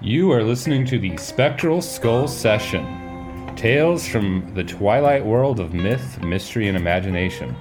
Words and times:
You 0.00 0.32
are 0.32 0.42
listening 0.42 0.84
to 0.86 0.98
the 0.98 1.16
Spectral 1.16 1.80
Skull 1.80 2.28
Session 2.28 3.54
Tales 3.56 4.06
from 4.06 4.52
the 4.54 4.64
Twilight 4.64 5.24
World 5.24 5.60
of 5.60 5.72
Myth, 5.72 6.20
Mystery, 6.22 6.68
and 6.68 6.76
Imagination. 6.76 7.54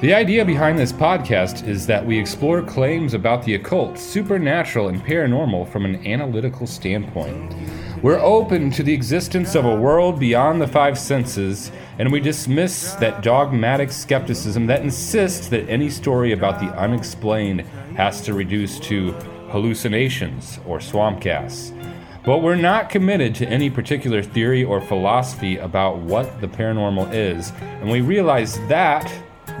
The 0.00 0.12
idea 0.12 0.44
behind 0.44 0.78
this 0.78 0.92
podcast 0.92 1.66
is 1.66 1.86
that 1.86 2.04
we 2.04 2.18
explore 2.18 2.62
claims 2.62 3.14
about 3.14 3.44
the 3.44 3.54
occult, 3.54 3.98
supernatural, 3.98 4.88
and 4.88 5.00
paranormal 5.00 5.68
from 5.68 5.84
an 5.84 6.06
analytical 6.06 6.66
standpoint. 6.66 7.54
We're 8.02 8.20
open 8.20 8.70
to 8.72 8.82
the 8.82 8.92
existence 8.92 9.54
of 9.54 9.64
a 9.64 9.74
world 9.74 10.20
beyond 10.20 10.60
the 10.60 10.66
five 10.66 10.98
senses, 10.98 11.72
and 11.98 12.12
we 12.12 12.20
dismiss 12.20 12.92
that 12.94 13.22
dogmatic 13.22 13.90
skepticism 13.90 14.66
that 14.66 14.82
insists 14.82 15.48
that 15.48 15.66
any 15.70 15.88
story 15.88 16.32
about 16.32 16.60
the 16.60 16.66
unexplained 16.78 17.62
has 17.96 18.20
to 18.22 18.34
reduce 18.34 18.78
to 18.80 19.12
hallucinations 19.48 20.60
or 20.66 20.78
swamp 20.78 21.22
gas. 21.22 21.72
But 22.22 22.42
we're 22.42 22.54
not 22.54 22.90
committed 22.90 23.34
to 23.36 23.48
any 23.48 23.70
particular 23.70 24.22
theory 24.22 24.62
or 24.62 24.82
philosophy 24.82 25.56
about 25.56 25.96
what 25.96 26.42
the 26.42 26.48
paranormal 26.48 27.14
is, 27.14 27.50
and 27.80 27.90
we 27.90 28.02
realize 28.02 28.58
that, 28.68 29.10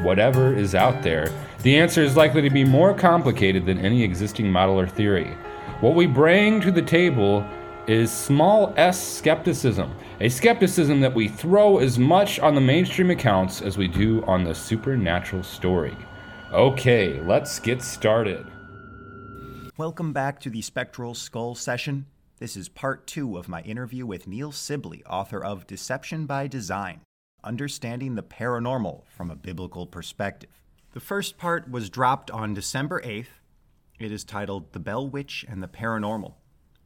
whatever 0.02 0.54
is 0.54 0.74
out 0.74 1.02
there, 1.02 1.32
the 1.62 1.78
answer 1.78 2.02
is 2.02 2.18
likely 2.18 2.42
to 2.42 2.50
be 2.50 2.64
more 2.64 2.92
complicated 2.92 3.64
than 3.64 3.78
any 3.78 4.02
existing 4.02 4.52
model 4.52 4.78
or 4.78 4.86
theory. 4.86 5.34
What 5.80 5.94
we 5.94 6.06
bring 6.06 6.60
to 6.60 6.70
the 6.70 6.82
table 6.82 7.46
is 7.86 8.10
small 8.10 8.74
s 8.76 9.00
skepticism, 9.00 9.94
a 10.20 10.28
skepticism 10.28 11.00
that 11.00 11.14
we 11.14 11.28
throw 11.28 11.78
as 11.78 11.98
much 11.98 12.40
on 12.40 12.54
the 12.54 12.60
mainstream 12.60 13.10
accounts 13.10 13.62
as 13.62 13.78
we 13.78 13.86
do 13.86 14.24
on 14.24 14.42
the 14.42 14.54
supernatural 14.54 15.42
story. 15.42 15.96
Okay, 16.52 17.20
let's 17.20 17.58
get 17.60 17.82
started. 17.82 18.46
Welcome 19.76 20.12
back 20.12 20.40
to 20.40 20.50
the 20.50 20.62
Spectral 20.62 21.14
Skull 21.14 21.54
session. 21.54 22.06
This 22.38 22.56
is 22.56 22.68
part 22.68 23.06
two 23.06 23.36
of 23.36 23.48
my 23.48 23.62
interview 23.62 24.06
with 24.06 24.26
Neil 24.26 24.52
Sibley, 24.52 25.04
author 25.04 25.42
of 25.42 25.66
Deception 25.66 26.26
by 26.26 26.46
Design 26.46 27.00
Understanding 27.44 28.14
the 28.14 28.22
Paranormal 28.22 29.04
from 29.06 29.30
a 29.30 29.36
Biblical 29.36 29.86
Perspective. 29.86 30.62
The 30.92 31.00
first 31.00 31.36
part 31.36 31.70
was 31.70 31.90
dropped 31.90 32.30
on 32.30 32.54
December 32.54 33.02
8th. 33.02 33.40
It 33.98 34.10
is 34.10 34.24
titled 34.24 34.72
The 34.72 34.80
Bell 34.80 35.06
Witch 35.06 35.44
and 35.46 35.62
the 35.62 35.68
Paranormal. 35.68 36.35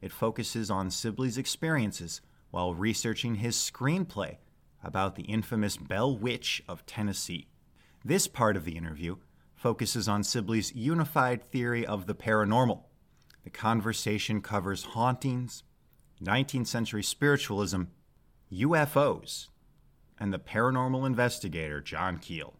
It 0.01 0.11
focuses 0.11 0.71
on 0.71 0.89
Sibley's 0.89 1.37
experiences 1.37 2.21
while 2.49 2.73
researching 2.73 3.35
his 3.35 3.55
screenplay 3.55 4.37
about 4.83 5.15
the 5.15 5.23
infamous 5.23 5.77
Bell 5.77 6.15
Witch 6.17 6.63
of 6.67 6.85
Tennessee. 6.85 7.47
This 8.03 8.27
part 8.27 8.57
of 8.57 8.65
the 8.65 8.77
interview 8.77 9.17
focuses 9.55 10.07
on 10.07 10.23
Sibley's 10.23 10.73
unified 10.73 11.43
theory 11.43 11.85
of 11.85 12.07
the 12.07 12.15
paranormal. 12.15 12.83
The 13.43 13.51
conversation 13.51 14.41
covers 14.41 14.83
hauntings, 14.83 15.63
19th 16.21 16.67
century 16.67 17.03
spiritualism, 17.03 17.83
UFOs, 18.51 19.49
and 20.19 20.33
the 20.33 20.39
paranormal 20.39 21.05
investigator 21.05 21.79
John 21.79 22.17
Keel. 22.17 22.55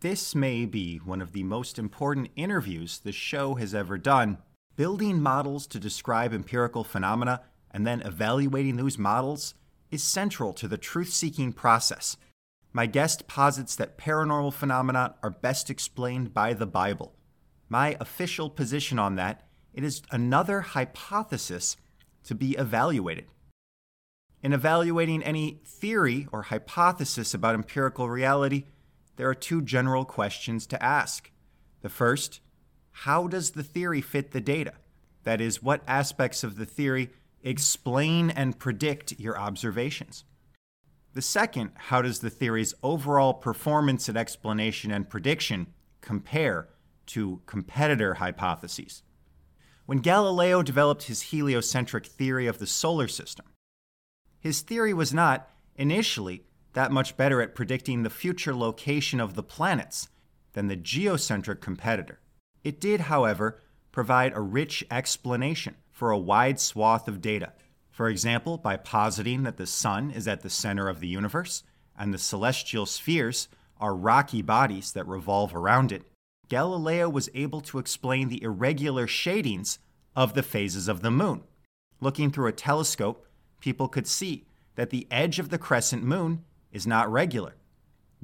This 0.00 0.34
may 0.34 0.66
be 0.66 0.98
one 0.98 1.22
of 1.22 1.32
the 1.32 1.42
most 1.42 1.78
important 1.78 2.28
interviews 2.36 2.98
the 2.98 3.12
show 3.12 3.54
has 3.54 3.74
ever 3.74 3.96
done 3.96 4.38
Building 4.76 5.22
models 5.22 5.66
to 5.68 5.80
describe 5.80 6.34
empirical 6.34 6.84
phenomena 6.84 7.40
and 7.70 7.86
then 7.86 8.02
evaluating 8.02 8.76
those 8.76 8.98
models 8.98 9.54
is 9.90 10.02
central 10.02 10.52
to 10.52 10.68
the 10.68 10.76
truth 10.76 11.08
seeking 11.08 11.54
process. 11.54 12.18
My 12.74 12.84
guest 12.84 13.26
posits 13.26 13.74
that 13.76 13.96
paranormal 13.96 14.52
phenomena 14.52 15.14
are 15.22 15.30
best 15.30 15.70
explained 15.70 16.34
by 16.34 16.52
the 16.52 16.66
Bible. 16.66 17.14
My 17.70 17.96
official 18.00 18.50
position 18.50 18.98
on 18.98 19.16
that 19.16 19.48
it 19.72 19.82
is 19.82 20.02
another 20.10 20.60
hypothesis 20.60 21.78
to 22.24 22.34
be 22.34 22.52
evaluated. 22.52 23.24
In 24.42 24.52
evaluating 24.52 25.22
any 25.22 25.62
theory 25.64 26.28
or 26.32 26.42
hypothesis 26.42 27.32
about 27.32 27.54
empirical 27.54 28.10
reality, 28.10 28.64
there 29.16 29.28
are 29.28 29.34
two 29.34 29.62
general 29.62 30.04
questions 30.04 30.66
to 30.66 30.82
ask. 30.82 31.30
The 31.80 31.88
first 31.88 32.40
how 33.00 33.26
does 33.26 33.50
the 33.50 33.62
theory 33.62 34.00
fit 34.00 34.30
the 34.30 34.40
data? 34.40 34.72
That 35.24 35.38
is, 35.38 35.62
what 35.62 35.82
aspects 35.86 36.42
of 36.42 36.56
the 36.56 36.64
theory 36.64 37.10
explain 37.42 38.30
and 38.30 38.58
predict 38.58 39.20
your 39.20 39.38
observations? 39.38 40.24
The 41.12 41.20
second, 41.20 41.72
how 41.74 42.00
does 42.00 42.20
the 42.20 42.30
theory's 42.30 42.72
overall 42.82 43.34
performance 43.34 44.08
at 44.08 44.16
explanation 44.16 44.90
and 44.90 45.10
prediction 45.10 45.66
compare 46.00 46.68
to 47.08 47.42
competitor 47.44 48.14
hypotheses? 48.14 49.02
When 49.84 49.98
Galileo 49.98 50.62
developed 50.62 51.02
his 51.02 51.20
heliocentric 51.20 52.06
theory 52.06 52.46
of 52.46 52.58
the 52.58 52.66
solar 52.66 53.08
system, 53.08 53.44
his 54.40 54.62
theory 54.62 54.94
was 54.94 55.12
not, 55.12 55.50
initially, 55.76 56.44
that 56.72 56.90
much 56.90 57.18
better 57.18 57.42
at 57.42 57.54
predicting 57.54 58.04
the 58.04 58.10
future 58.10 58.54
location 58.54 59.20
of 59.20 59.34
the 59.34 59.42
planets 59.42 60.08
than 60.54 60.68
the 60.68 60.76
geocentric 60.76 61.60
competitor. 61.60 62.20
It 62.66 62.80
did, 62.80 63.02
however, 63.02 63.62
provide 63.92 64.32
a 64.32 64.40
rich 64.40 64.84
explanation 64.90 65.76
for 65.92 66.10
a 66.10 66.18
wide 66.18 66.58
swath 66.58 67.06
of 67.06 67.20
data. 67.20 67.52
For 67.92 68.08
example, 68.08 68.58
by 68.58 68.76
positing 68.76 69.44
that 69.44 69.56
the 69.56 69.68
Sun 69.68 70.10
is 70.10 70.26
at 70.26 70.40
the 70.40 70.50
center 70.50 70.88
of 70.88 70.98
the 70.98 71.06
universe 71.06 71.62
and 71.96 72.12
the 72.12 72.18
celestial 72.18 72.84
spheres 72.84 73.46
are 73.78 73.94
rocky 73.94 74.42
bodies 74.42 74.90
that 74.94 75.06
revolve 75.06 75.54
around 75.54 75.92
it, 75.92 76.10
Galileo 76.48 77.08
was 77.08 77.30
able 77.34 77.60
to 77.60 77.78
explain 77.78 78.30
the 78.30 78.42
irregular 78.42 79.06
shadings 79.06 79.78
of 80.16 80.34
the 80.34 80.42
phases 80.42 80.88
of 80.88 81.02
the 81.02 81.10
moon. 81.12 81.44
Looking 82.00 82.32
through 82.32 82.48
a 82.48 82.52
telescope, 82.52 83.28
people 83.60 83.86
could 83.86 84.08
see 84.08 84.48
that 84.74 84.90
the 84.90 85.06
edge 85.08 85.38
of 85.38 85.50
the 85.50 85.58
crescent 85.58 86.02
moon 86.02 86.42
is 86.72 86.84
not 86.84 87.12
regular. 87.12 87.54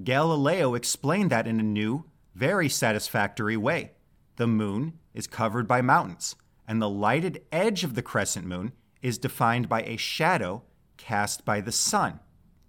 Galileo 0.03 0.75
explained 0.75 1.31
that 1.31 1.47
in 1.47 1.61
a 1.61 1.63
new, 1.63 2.07
very 2.35 2.69
satisfactory 2.69 3.57
way 3.57 3.93
the 4.37 4.47
moon 4.47 4.99
is 5.15 5.27
covered 5.27 5.69
by 5.69 5.83
mountains, 5.83 6.37
and 6.67 6.81
the 6.81 6.89
lighted 6.89 7.43
edge 7.53 7.85
of 7.85 7.95
the 7.95 8.03
crescent 8.03 8.47
moon 8.47 8.73
is 9.03 9.19
defined 9.19 9.69
by 9.69 9.83
a 9.83 9.97
shadow 9.97 10.63
cast 10.97 11.45
by 11.45 11.61
the 11.61 11.73
sun. 11.73 12.21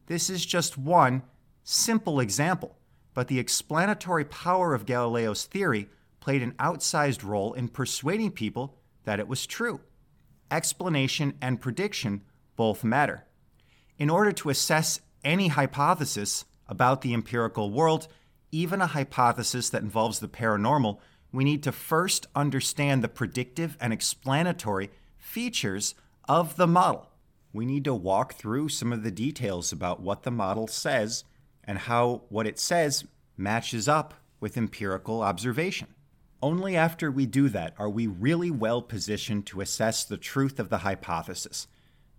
This 0.07 0.29
is 0.29 0.45
just 0.45 0.77
one 0.77 1.23
simple 1.63 2.19
example, 2.19 2.77
but 3.13 3.27
the 3.27 3.39
explanatory 3.39 4.25
power 4.25 4.73
of 4.73 4.85
Galileo's 4.85 5.45
theory 5.45 5.87
played 6.19 6.41
an 6.41 6.53
outsized 6.53 7.23
role 7.23 7.53
in 7.53 7.67
persuading 7.67 8.31
people 8.31 8.77
that 9.03 9.19
it 9.19 9.27
was 9.27 9.45
true. 9.45 9.81
Explanation 10.49 11.33
and 11.41 11.61
prediction 11.61 12.21
both 12.55 12.83
matter. 12.83 13.25
In 13.97 14.09
order 14.09 14.31
to 14.31 14.49
assess 14.49 14.99
any 15.23 15.49
hypothesis 15.49 16.45
about 16.67 17.01
the 17.01 17.13
empirical 17.13 17.71
world, 17.71 18.07
even 18.51 18.81
a 18.81 18.87
hypothesis 18.87 19.69
that 19.69 19.81
involves 19.81 20.19
the 20.19 20.27
paranormal, 20.27 20.99
we 21.33 21.43
need 21.43 21.63
to 21.63 21.71
first 21.71 22.27
understand 22.35 23.03
the 23.03 23.09
predictive 23.09 23.75
and 23.81 23.91
explanatory 23.91 24.91
features 25.17 25.95
of 26.29 26.55
the 26.55 26.67
model. 26.67 27.09
We 27.51 27.65
need 27.65 27.83
to 27.85 27.93
walk 27.93 28.35
through 28.35 28.69
some 28.69 28.93
of 28.93 29.03
the 29.03 29.11
details 29.11 29.71
about 29.71 29.99
what 29.99 30.23
the 30.23 30.31
model 30.31 30.67
says 30.67 31.23
and 31.63 31.79
how 31.79 32.21
what 32.29 32.47
it 32.47 32.59
says 32.59 33.05
matches 33.35 33.87
up 33.89 34.13
with 34.39 34.57
empirical 34.57 35.21
observation. 35.21 35.87
Only 36.41 36.75
after 36.75 37.09
we 37.09 37.25
do 37.25 37.49
that 37.49 37.73
are 37.79 37.89
we 37.89 38.05
really 38.05 38.51
well 38.51 38.81
positioned 38.81 39.45
to 39.47 39.61
assess 39.61 40.03
the 40.03 40.17
truth 40.17 40.59
of 40.59 40.69
the 40.69 40.79
hypothesis. 40.79 41.67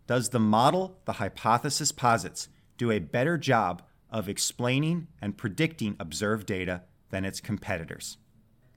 Does 0.06 0.30
the 0.30 0.40
model 0.40 0.98
the 1.04 1.14
hypothesis 1.14 1.92
posits 1.92 2.48
do 2.78 2.90
a 2.90 2.98
better 2.98 3.38
job 3.38 3.82
of 4.10 4.28
explaining 4.28 5.06
and 5.20 5.36
predicting 5.36 5.96
observed 6.00 6.46
data 6.46 6.82
than 7.10 7.24
its 7.24 7.40
competitors? 7.40 8.18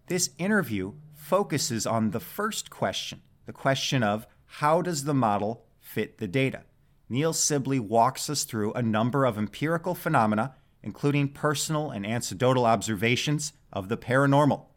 This 0.07 0.29
interview 0.37 0.93
focuses 1.13 1.85
on 1.85 2.11
the 2.11 2.21
first 2.21 2.69
question 2.69 3.21
the 3.45 3.51
question 3.51 4.03
of 4.03 4.25
how 4.45 4.81
does 4.81 5.03
the 5.03 5.13
model 5.13 5.65
fit 5.81 6.17
the 6.17 6.29
data? 6.29 6.63
Neil 7.09 7.33
Sibley 7.33 7.77
walks 7.77 8.29
us 8.29 8.45
through 8.45 8.71
a 8.71 8.81
number 8.81 9.25
of 9.25 9.37
empirical 9.37 9.93
phenomena, 9.93 10.55
including 10.81 11.27
personal 11.27 11.91
and 11.91 12.05
anecdotal 12.05 12.65
observations 12.65 13.51
of 13.73 13.89
the 13.89 13.97
paranormal 13.97 14.67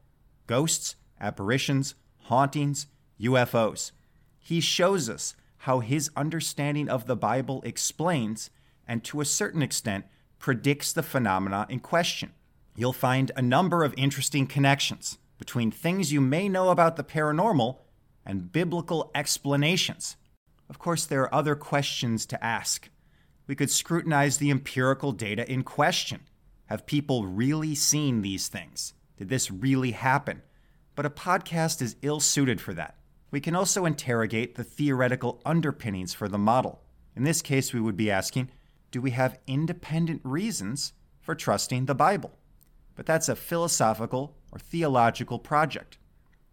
ghosts, 0.49 0.97
apparitions, 1.21 1.95
hauntings, 2.23 2.89
UFOs. 3.21 3.93
He 4.41 4.61
shows 4.61 5.09
us 5.09 5.37
how 5.59 5.79
his 5.79 6.11
understanding 6.17 6.89
of 6.89 7.07
the 7.07 7.17
Bible 7.17 7.63
explains 7.65 8.51
and, 8.89 9.05
to 9.05 9.21
a 9.21 9.25
certain 9.25 9.63
extent, 9.63 10.07
predicts 10.41 10.93
the 10.93 11.05
phenomena 11.05 11.67
in 11.69 11.79
question. 11.79 12.33
You'll 12.75 12.93
find 12.93 13.31
a 13.37 13.43
number 13.43 13.85
of 13.85 13.95
interesting 13.97 14.47
connections 14.47 15.19
between 15.41 15.71
things 15.71 16.13
you 16.13 16.21
may 16.21 16.51
know 16.51 16.69
about 16.69 16.97
the 16.97 17.03
paranormal 17.03 17.79
and 18.27 18.53
biblical 18.53 19.11
explanations. 19.15 20.17
Of 20.69 20.79
course, 20.79 21.07
there 21.07 21.23
are 21.23 21.35
other 21.35 21.57
questions 21.57 22.27
to 22.27 22.45
ask. 22.45 22.91
We 23.47 23.57
could 23.57 23.71
scrutinize 23.71 24.37
the 24.37 24.51
empirical 24.51 25.13
data 25.13 25.51
in 25.51 25.65
question. 25.65 26.21
Have 26.67 26.85
people 26.85 27.25
really 27.25 27.75
seen 27.75 28.21
these 28.21 28.49
things? 28.49 28.93
Did 29.17 29.31
this 29.31 29.51
really 29.51 29.93
happen? 29.93 30.43
But 30.95 31.07
a 31.07 31.11
podcast 31.11 31.81
is 31.81 31.97
ill 32.03 32.21
suited 32.21 32.61
for 32.61 32.75
that. 32.75 32.97
We 33.31 33.41
can 33.41 33.57
also 33.57 33.87
interrogate 33.87 34.57
the 34.57 34.65
theoretical 34.65 35.41
underpinnings 35.47 36.13
for 36.13 36.29
the 36.29 36.39
model. 36.39 36.83
In 37.17 37.25
this 37.25 37.41
case, 37.41 37.73
we 37.73 37.81
would 37.81 37.97
be 37.97 38.11
asking 38.11 38.51
do 38.91 39.01
we 39.01 39.13
have 39.13 39.39
independent 39.47 40.21
reasons 40.23 40.93
for 41.21 41.35
trusting 41.35 41.87
the 41.87 41.95
Bible? 41.95 42.37
But 42.95 43.07
that's 43.07 43.29
a 43.31 43.37
philosophical 43.37 44.37
or 44.53 44.59
theological 44.59 45.39
project. 45.39 45.99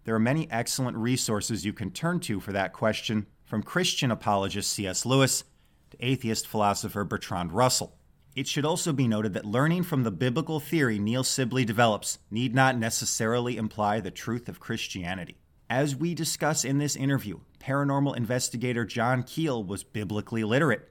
There 0.03 0.15
are 0.15 0.19
many 0.19 0.49
excellent 0.49 0.97
resources 0.97 1.65
you 1.65 1.73
can 1.73 1.91
turn 1.91 2.19
to 2.21 2.39
for 2.39 2.53
that 2.53 2.73
question, 2.73 3.27
from 3.43 3.63
Christian 3.63 4.11
apologist 4.11 4.71
C.S. 4.73 5.05
Lewis 5.05 5.43
to 5.89 5.97
atheist 5.99 6.47
philosopher 6.47 7.03
Bertrand 7.03 7.53
Russell. 7.53 7.97
It 8.35 8.47
should 8.47 8.65
also 8.65 8.93
be 8.93 9.07
noted 9.07 9.33
that 9.33 9.45
learning 9.45 9.83
from 9.83 10.03
the 10.03 10.11
biblical 10.11 10.59
theory 10.59 10.99
Neil 10.99 11.23
Sibley 11.23 11.65
develops 11.65 12.19
need 12.29 12.53
not 12.53 12.77
necessarily 12.77 13.57
imply 13.57 13.99
the 13.99 14.11
truth 14.11 14.47
of 14.47 14.59
Christianity. 14.59 15.37
As 15.69 15.95
we 15.95 16.13
discuss 16.13 16.63
in 16.63 16.77
this 16.77 16.95
interview, 16.95 17.39
paranormal 17.59 18.15
investigator 18.15 18.85
John 18.85 19.23
Keel 19.23 19.63
was 19.63 19.83
biblically 19.83 20.43
literate, 20.43 20.87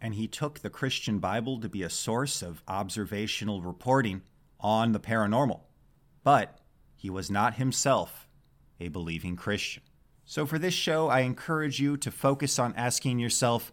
and 0.00 0.14
he 0.14 0.28
took 0.28 0.58
the 0.58 0.70
Christian 0.70 1.18
Bible 1.18 1.58
to 1.60 1.68
be 1.68 1.82
a 1.82 1.90
source 1.90 2.42
of 2.42 2.62
observational 2.68 3.62
reporting 3.62 4.22
on 4.60 4.92
the 4.92 5.00
paranormal. 5.00 5.60
But 6.24 6.58
he 6.96 7.10
was 7.10 7.30
not 7.30 7.54
himself 7.54 8.26
a 8.80 8.88
believing 8.88 9.36
Christian. 9.36 9.82
So, 10.24 10.46
for 10.46 10.58
this 10.58 10.74
show, 10.74 11.08
I 11.08 11.20
encourage 11.20 11.78
you 11.78 11.98
to 11.98 12.10
focus 12.10 12.58
on 12.58 12.74
asking 12.76 13.18
yourself 13.18 13.72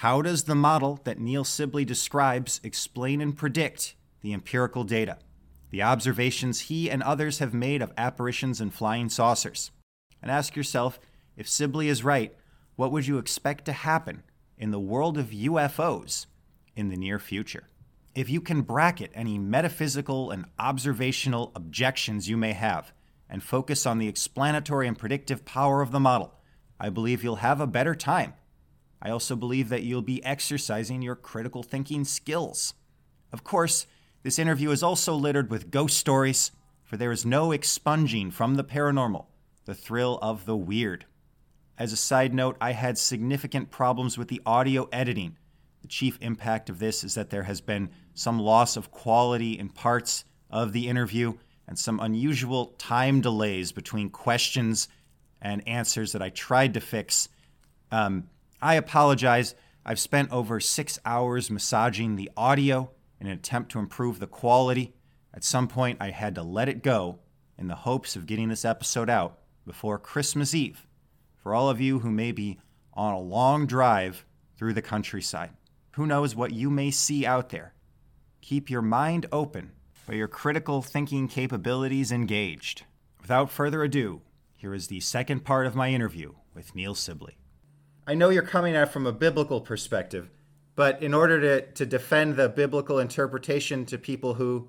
how 0.00 0.22
does 0.22 0.44
the 0.44 0.54
model 0.54 1.00
that 1.04 1.18
Neil 1.18 1.44
Sibley 1.44 1.84
describes 1.84 2.60
explain 2.64 3.20
and 3.20 3.36
predict 3.36 3.94
the 4.22 4.32
empirical 4.32 4.84
data, 4.84 5.18
the 5.70 5.82
observations 5.82 6.60
he 6.60 6.90
and 6.90 7.02
others 7.02 7.38
have 7.38 7.54
made 7.54 7.82
of 7.82 7.92
apparitions 7.96 8.60
and 8.60 8.72
flying 8.72 9.08
saucers? 9.10 9.70
And 10.22 10.30
ask 10.30 10.56
yourself 10.56 10.98
if 11.36 11.48
Sibley 11.48 11.88
is 11.88 12.02
right, 12.02 12.34
what 12.76 12.90
would 12.90 13.06
you 13.06 13.18
expect 13.18 13.66
to 13.66 13.72
happen 13.72 14.22
in 14.56 14.70
the 14.70 14.80
world 14.80 15.18
of 15.18 15.26
UFOs 15.26 16.26
in 16.74 16.88
the 16.88 16.96
near 16.96 17.18
future? 17.18 17.68
If 18.16 18.30
you 18.30 18.40
can 18.40 18.62
bracket 18.62 19.10
any 19.14 19.38
metaphysical 19.38 20.30
and 20.30 20.46
observational 20.58 21.52
objections 21.54 22.30
you 22.30 22.38
may 22.38 22.54
have 22.54 22.94
and 23.28 23.42
focus 23.42 23.84
on 23.84 23.98
the 23.98 24.08
explanatory 24.08 24.88
and 24.88 24.98
predictive 24.98 25.44
power 25.44 25.82
of 25.82 25.90
the 25.90 26.00
model, 26.00 26.32
I 26.80 26.88
believe 26.88 27.22
you'll 27.22 27.36
have 27.36 27.60
a 27.60 27.66
better 27.66 27.94
time. 27.94 28.32
I 29.02 29.10
also 29.10 29.36
believe 29.36 29.68
that 29.68 29.82
you'll 29.82 30.00
be 30.00 30.24
exercising 30.24 31.02
your 31.02 31.14
critical 31.14 31.62
thinking 31.62 32.06
skills. 32.06 32.72
Of 33.34 33.44
course, 33.44 33.86
this 34.22 34.38
interview 34.38 34.70
is 34.70 34.82
also 34.82 35.14
littered 35.14 35.50
with 35.50 35.70
ghost 35.70 35.98
stories, 35.98 36.52
for 36.84 36.96
there 36.96 37.12
is 37.12 37.26
no 37.26 37.52
expunging 37.52 38.30
from 38.30 38.54
the 38.54 38.64
paranormal 38.64 39.26
the 39.66 39.74
thrill 39.74 40.18
of 40.22 40.46
the 40.46 40.56
weird. 40.56 41.04
As 41.76 41.92
a 41.92 41.98
side 41.98 42.32
note, 42.32 42.56
I 42.62 42.72
had 42.72 42.96
significant 42.96 43.70
problems 43.70 44.16
with 44.16 44.28
the 44.28 44.40
audio 44.46 44.88
editing 44.90 45.36
the 45.86 45.90
chief 45.90 46.18
impact 46.20 46.68
of 46.68 46.80
this 46.80 47.04
is 47.04 47.14
that 47.14 47.30
there 47.30 47.44
has 47.44 47.60
been 47.60 47.90
some 48.12 48.40
loss 48.40 48.76
of 48.76 48.90
quality 48.90 49.56
in 49.56 49.68
parts 49.68 50.24
of 50.50 50.72
the 50.72 50.88
interview 50.88 51.34
and 51.68 51.78
some 51.78 52.00
unusual 52.00 52.74
time 52.76 53.20
delays 53.20 53.70
between 53.70 54.10
questions 54.10 54.88
and 55.40 55.66
answers 55.68 56.10
that 56.10 56.22
I 56.22 56.30
tried 56.30 56.74
to 56.74 56.80
fix. 56.80 57.28
Um, 57.92 58.28
I 58.60 58.74
apologize. 58.74 59.54
I've 59.84 60.00
spent 60.00 60.32
over 60.32 60.58
six 60.58 60.98
hours 61.04 61.52
massaging 61.52 62.16
the 62.16 62.32
audio 62.36 62.90
in 63.20 63.28
an 63.28 63.34
attempt 63.34 63.70
to 63.70 63.78
improve 63.78 64.18
the 64.18 64.26
quality. 64.26 64.92
At 65.32 65.44
some 65.44 65.68
point, 65.68 65.98
I 66.00 66.10
had 66.10 66.34
to 66.34 66.42
let 66.42 66.68
it 66.68 66.82
go 66.82 67.20
in 67.56 67.68
the 67.68 67.76
hopes 67.76 68.16
of 68.16 68.26
getting 68.26 68.48
this 68.48 68.64
episode 68.64 69.08
out 69.08 69.38
before 69.64 70.00
Christmas 70.00 70.52
Eve 70.52 70.84
for 71.36 71.54
all 71.54 71.70
of 71.70 71.80
you 71.80 72.00
who 72.00 72.10
may 72.10 72.32
be 72.32 72.58
on 72.92 73.14
a 73.14 73.20
long 73.20 73.66
drive 73.66 74.24
through 74.56 74.72
the 74.72 74.82
countryside. 74.82 75.50
Who 75.96 76.06
knows 76.06 76.36
what 76.36 76.52
you 76.52 76.68
may 76.68 76.90
see 76.90 77.24
out 77.24 77.48
there? 77.48 77.72
Keep 78.42 78.68
your 78.68 78.82
mind 78.82 79.24
open, 79.32 79.72
but 80.06 80.16
your 80.16 80.28
critical 80.28 80.82
thinking 80.82 81.26
capabilities 81.26 82.12
engaged. 82.12 82.84
Without 83.18 83.50
further 83.50 83.82
ado, 83.82 84.20
here 84.56 84.74
is 84.74 84.88
the 84.88 85.00
second 85.00 85.46
part 85.46 85.66
of 85.66 85.74
my 85.74 85.88
interview 85.88 86.34
with 86.54 86.74
Neil 86.74 86.94
Sibley. 86.94 87.38
I 88.06 88.14
know 88.14 88.28
you're 88.28 88.42
coming 88.42 88.76
at 88.76 88.88
it 88.88 88.92
from 88.92 89.06
a 89.06 89.12
biblical 89.12 89.62
perspective, 89.62 90.28
but 90.74 91.02
in 91.02 91.14
order 91.14 91.40
to, 91.40 91.72
to 91.72 91.86
defend 91.86 92.36
the 92.36 92.50
biblical 92.50 92.98
interpretation 92.98 93.86
to 93.86 93.96
people 93.96 94.34
who, 94.34 94.68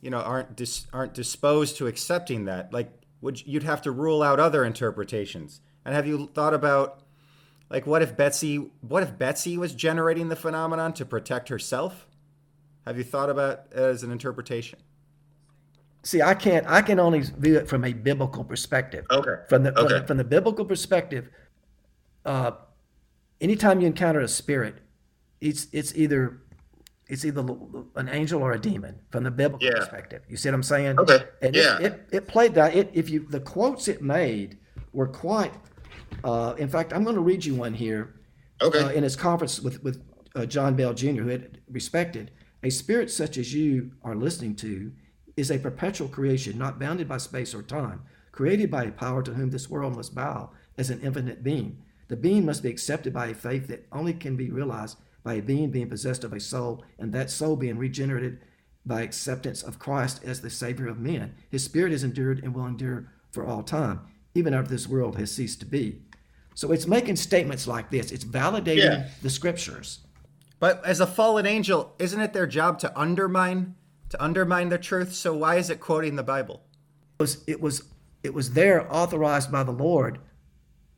you 0.00 0.10
know, 0.10 0.20
aren't 0.20 0.54
dis, 0.54 0.86
aren't 0.92 1.12
disposed 1.12 1.76
to 1.78 1.88
accepting 1.88 2.44
that, 2.44 2.72
like 2.72 2.92
would 3.20 3.44
you'd 3.44 3.64
have 3.64 3.82
to 3.82 3.90
rule 3.90 4.22
out 4.22 4.38
other 4.38 4.64
interpretations. 4.64 5.60
And 5.84 5.92
have 5.92 6.06
you 6.06 6.30
thought 6.34 6.54
about 6.54 7.02
like, 7.70 7.86
what 7.86 8.02
if 8.02 8.16
Betsy? 8.16 8.56
What 8.80 9.02
if 9.02 9.18
Betsy 9.18 9.58
was 9.58 9.74
generating 9.74 10.28
the 10.28 10.36
phenomenon 10.36 10.92
to 10.94 11.04
protect 11.04 11.48
herself? 11.48 12.06
Have 12.86 12.96
you 12.96 13.04
thought 13.04 13.28
about 13.28 13.66
it 13.70 13.76
as 13.76 14.02
an 14.02 14.10
interpretation? 14.10 14.78
See, 16.02 16.22
I 16.22 16.34
can't. 16.34 16.66
I 16.66 16.80
can 16.80 16.98
only 16.98 17.20
view 17.20 17.58
it 17.58 17.68
from 17.68 17.84
a 17.84 17.92
biblical 17.92 18.44
perspective. 18.44 19.04
Okay. 19.10 19.42
From 19.48 19.64
the 19.64 19.78
okay. 19.78 19.80
from, 19.80 19.88
the, 19.88 20.06
from 20.06 20.16
the 20.16 20.24
biblical 20.24 20.64
perspective, 20.64 21.28
uh, 22.24 22.52
anytime 23.40 23.80
you 23.80 23.86
encounter 23.86 24.20
a 24.20 24.28
spirit, 24.28 24.76
it's 25.40 25.66
it's 25.72 25.94
either 25.94 26.40
it's 27.08 27.24
either 27.24 27.44
an 27.96 28.08
angel 28.08 28.42
or 28.42 28.52
a 28.52 28.58
demon 28.58 28.98
from 29.10 29.24
the 29.24 29.30
biblical 29.30 29.66
yeah. 29.66 29.74
perspective. 29.74 30.22
You 30.28 30.36
see 30.36 30.48
what 30.48 30.54
I'm 30.54 30.62
saying? 30.62 30.98
Okay. 30.98 31.24
And 31.42 31.54
yeah. 31.54 31.78
It, 31.78 31.84
it, 31.84 32.08
it 32.12 32.28
played 32.28 32.54
that. 32.54 32.74
It 32.74 32.90
if 32.94 33.10
you 33.10 33.26
the 33.28 33.40
quotes 33.40 33.88
it 33.88 34.00
made 34.00 34.58
were 34.92 35.08
quite 35.08 35.52
uh, 36.24 36.54
in 36.58 36.68
fact, 36.68 36.92
I'm 36.92 37.04
going 37.04 37.16
to 37.16 37.22
read 37.22 37.44
you 37.44 37.54
one 37.54 37.74
here. 37.74 38.14
Okay. 38.60 38.82
Uh, 38.82 38.88
in 38.90 39.04
his 39.04 39.14
conference 39.14 39.60
with 39.60 39.82
with 39.84 40.02
uh, 40.34 40.44
John 40.44 40.74
Bell 40.74 40.92
Jr., 40.92 41.22
who 41.22 41.28
had 41.28 41.60
respected 41.70 42.32
a 42.62 42.70
spirit 42.70 43.10
such 43.10 43.38
as 43.38 43.54
you 43.54 43.92
are 44.02 44.16
listening 44.16 44.56
to 44.56 44.92
is 45.36 45.50
a 45.50 45.58
perpetual 45.58 46.08
creation, 46.08 46.58
not 46.58 46.80
bounded 46.80 47.08
by 47.08 47.18
space 47.18 47.54
or 47.54 47.62
time, 47.62 48.02
created 48.32 48.70
by 48.70 48.84
a 48.84 48.90
power 48.90 49.22
to 49.22 49.34
whom 49.34 49.50
this 49.50 49.70
world 49.70 49.94
must 49.94 50.14
bow 50.14 50.50
as 50.76 50.90
an 50.90 51.00
infinite 51.00 51.44
being. 51.44 51.80
The 52.08 52.16
being 52.16 52.44
must 52.44 52.62
be 52.62 52.70
accepted 52.70 53.12
by 53.12 53.26
a 53.26 53.34
faith 53.34 53.68
that 53.68 53.86
only 53.92 54.14
can 54.14 54.36
be 54.36 54.50
realized 54.50 54.98
by 55.22 55.34
a 55.34 55.42
being 55.42 55.70
being 55.70 55.88
possessed 55.88 56.24
of 56.24 56.32
a 56.32 56.40
soul, 56.40 56.84
and 56.98 57.12
that 57.12 57.30
soul 57.30 57.54
being 57.54 57.78
regenerated 57.78 58.40
by 58.84 59.02
acceptance 59.02 59.62
of 59.62 59.78
Christ 59.78 60.24
as 60.24 60.40
the 60.40 60.50
Savior 60.50 60.88
of 60.88 60.98
men. 60.98 61.34
His 61.50 61.62
spirit 61.62 61.92
is 61.92 62.02
endured 62.02 62.42
and 62.42 62.54
will 62.54 62.66
endure 62.66 63.12
for 63.30 63.46
all 63.46 63.62
time, 63.62 64.00
even 64.38 64.54
after 64.54 64.70
this 64.70 64.88
world 64.88 65.18
has 65.18 65.30
ceased 65.30 65.60
to 65.60 65.66
be. 65.66 66.00
So 66.54 66.72
it's 66.72 66.86
making 66.86 67.16
statements 67.16 67.66
like 67.66 67.90
this. 67.90 68.10
It's 68.10 68.24
validating 68.24 68.78
yeah. 68.78 69.08
the 69.22 69.30
scriptures. 69.30 70.00
But 70.58 70.84
as 70.84 71.00
a 71.00 71.06
fallen 71.06 71.46
angel, 71.46 71.94
isn't 71.98 72.20
it 72.20 72.32
their 72.32 72.46
job 72.46 72.78
to 72.80 72.98
undermine 72.98 73.74
to 74.08 74.22
undermine 74.22 74.70
the 74.70 74.78
truth? 74.78 75.14
So 75.14 75.34
why 75.34 75.56
is 75.56 75.70
it 75.70 75.80
quoting 75.80 76.16
the 76.16 76.22
Bible? 76.22 76.62
It 77.18 77.22
was 77.22 77.44
it 77.46 77.60
was 77.60 77.82
it 78.22 78.34
was 78.34 78.52
there 78.52 78.92
authorized 78.92 79.52
by 79.52 79.62
the 79.62 79.72
Lord 79.72 80.18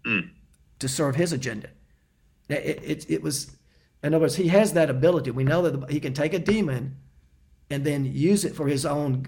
mm. 0.06 0.30
to 0.78 0.88
serve 0.88 1.16
His 1.16 1.32
agenda. 1.32 1.68
It, 2.49 2.82
it, 2.82 3.11
it, 3.11 3.23
was, 3.23 3.56
in 4.02 4.14
other 4.14 4.23
words, 4.23 4.37
He 4.37 4.49
has 4.49 4.73
that 4.73 4.90
ability. 4.90 5.30
We 5.30 5.44
know 5.44 5.62
that 5.62 5.90
He 5.90 6.00
can 6.00 6.14
take 6.14 6.35
a 6.35 6.38
demon 6.38 6.97
and 7.70 7.85
then 7.85 8.04
use 8.04 8.44
it 8.44 8.54
for 8.54 8.66
His 8.66 8.87
own 8.87 9.26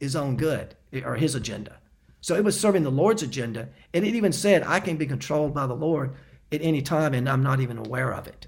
His 0.00 0.16
own 0.16 0.36
good 0.36 0.74
or 1.04 1.16
His 1.16 1.34
agenda. 1.34 1.78
So 2.22 2.36
it 2.36 2.44
was 2.44 2.58
serving 2.58 2.84
the 2.84 2.90
Lord's 2.90 3.22
agenda. 3.22 3.68
And 3.92 4.06
it 4.06 4.14
even 4.14 4.32
said, 4.32 4.62
I 4.62 4.80
can 4.80 4.96
be 4.96 5.06
controlled 5.06 5.52
by 5.52 5.66
the 5.66 5.74
Lord 5.74 6.14
at 6.52 6.62
any 6.62 6.80
time 6.80 7.14
and 7.14 7.28
I'm 7.28 7.42
not 7.42 7.60
even 7.60 7.78
aware 7.78 8.14
of 8.14 8.26
it. 8.28 8.46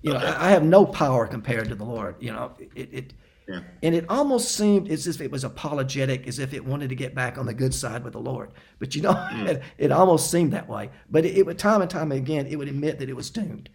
You 0.00 0.12
know, 0.14 0.18
I, 0.18 0.46
I 0.46 0.50
have 0.50 0.62
no 0.62 0.86
power 0.86 1.26
compared 1.26 1.68
to 1.68 1.74
the 1.74 1.84
Lord. 1.84 2.14
You 2.20 2.32
know, 2.32 2.52
it, 2.74 2.88
it 2.92 3.14
yeah. 3.48 3.60
and 3.82 3.94
it 3.94 4.06
almost 4.08 4.54
seemed 4.54 4.88
as 4.88 5.06
if 5.06 5.20
it 5.20 5.30
was 5.30 5.42
apologetic, 5.42 6.26
as 6.28 6.38
if 6.38 6.54
it 6.54 6.64
wanted 6.64 6.88
to 6.88 6.94
get 6.94 7.14
back 7.14 7.36
on 7.36 7.46
the 7.46 7.52
good 7.52 7.74
side 7.74 8.04
with 8.04 8.12
the 8.12 8.20
Lord. 8.20 8.52
But 8.78 8.94
you 8.94 9.02
know, 9.02 9.12
mm. 9.12 9.48
it, 9.48 9.62
it, 9.76 9.92
almost 9.92 10.30
seemed 10.30 10.52
that 10.52 10.68
way. 10.68 10.90
But 11.10 11.26
it, 11.26 11.36
it, 11.36 11.44
would 11.44 11.58
time 11.58 11.82
and 11.82 11.90
time 11.90 12.12
again, 12.12 12.46
it 12.46 12.56
would 12.56 12.68
admit 12.68 12.98
that 13.00 13.10
it 13.10 13.16
was 13.16 13.28
doomed, 13.28 13.68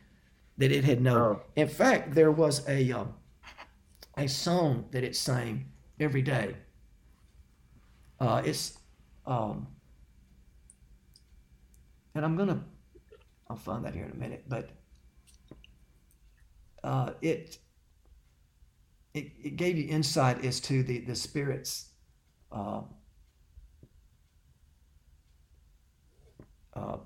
that 0.57 0.71
it 0.71 0.83
had 0.83 1.01
no. 1.01 1.17
Oh. 1.17 1.41
In 1.55 1.67
fact, 1.67 2.15
there 2.15 2.31
was 2.31 2.67
a 2.67 2.91
um, 2.93 3.13
a 4.17 4.27
song 4.27 4.85
that 4.91 5.03
it 5.03 5.15
sang 5.15 5.65
every 5.99 6.21
day. 6.21 6.55
Uh, 8.19 8.41
it's 8.45 8.79
um, 9.27 9.67
and 12.13 12.23
I'm 12.23 12.35
gonna, 12.35 12.63
I'll 13.49 13.57
find 13.57 13.83
that 13.85 13.93
here 13.93 14.05
in 14.05 14.11
a 14.11 14.15
minute, 14.15 14.45
but 14.47 14.69
uh, 16.83 17.11
it, 17.21 17.57
it 19.13 19.31
it 19.43 19.55
gave 19.55 19.77
you 19.77 19.87
insight 19.89 20.45
as 20.45 20.59
to 20.61 20.83
the 20.83 20.99
the 20.99 21.15
spirits. 21.15 21.89
Uh, 22.51 22.81
uh, 26.73 26.97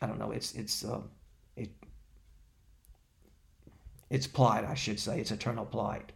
I 0.00 0.06
don't 0.06 0.18
know. 0.18 0.32
It's 0.32 0.52
it's 0.52 0.84
uh, 0.84 1.00
it 1.56 1.70
it's 4.10 4.26
plight, 4.26 4.64
I 4.64 4.74
should 4.74 5.00
say. 5.00 5.20
It's 5.20 5.30
eternal 5.30 5.64
plight, 5.64 6.12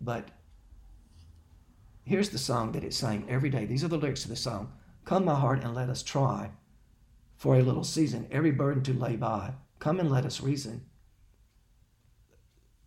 but 0.00 0.28
here's 2.08 2.30
the 2.30 2.38
song 2.38 2.72
that 2.72 2.84
it 2.84 2.94
sang 2.94 3.26
every 3.28 3.50
day. 3.50 3.66
These 3.66 3.84
are 3.84 3.88
the 3.88 3.98
lyrics 3.98 4.22
to 4.22 4.28
the 4.28 4.36
song. 4.36 4.72
Come, 5.04 5.26
my 5.26 5.34
heart, 5.34 5.62
and 5.62 5.74
let 5.74 5.90
us 5.90 6.02
try 6.02 6.50
for 7.36 7.56
a 7.56 7.62
little 7.62 7.84
season 7.84 8.26
every 8.30 8.50
burden 8.50 8.82
to 8.84 8.92
lay 8.92 9.16
by. 9.16 9.52
Come 9.78 10.00
and 10.00 10.10
let 10.10 10.24
us 10.24 10.40
reason. 10.40 10.86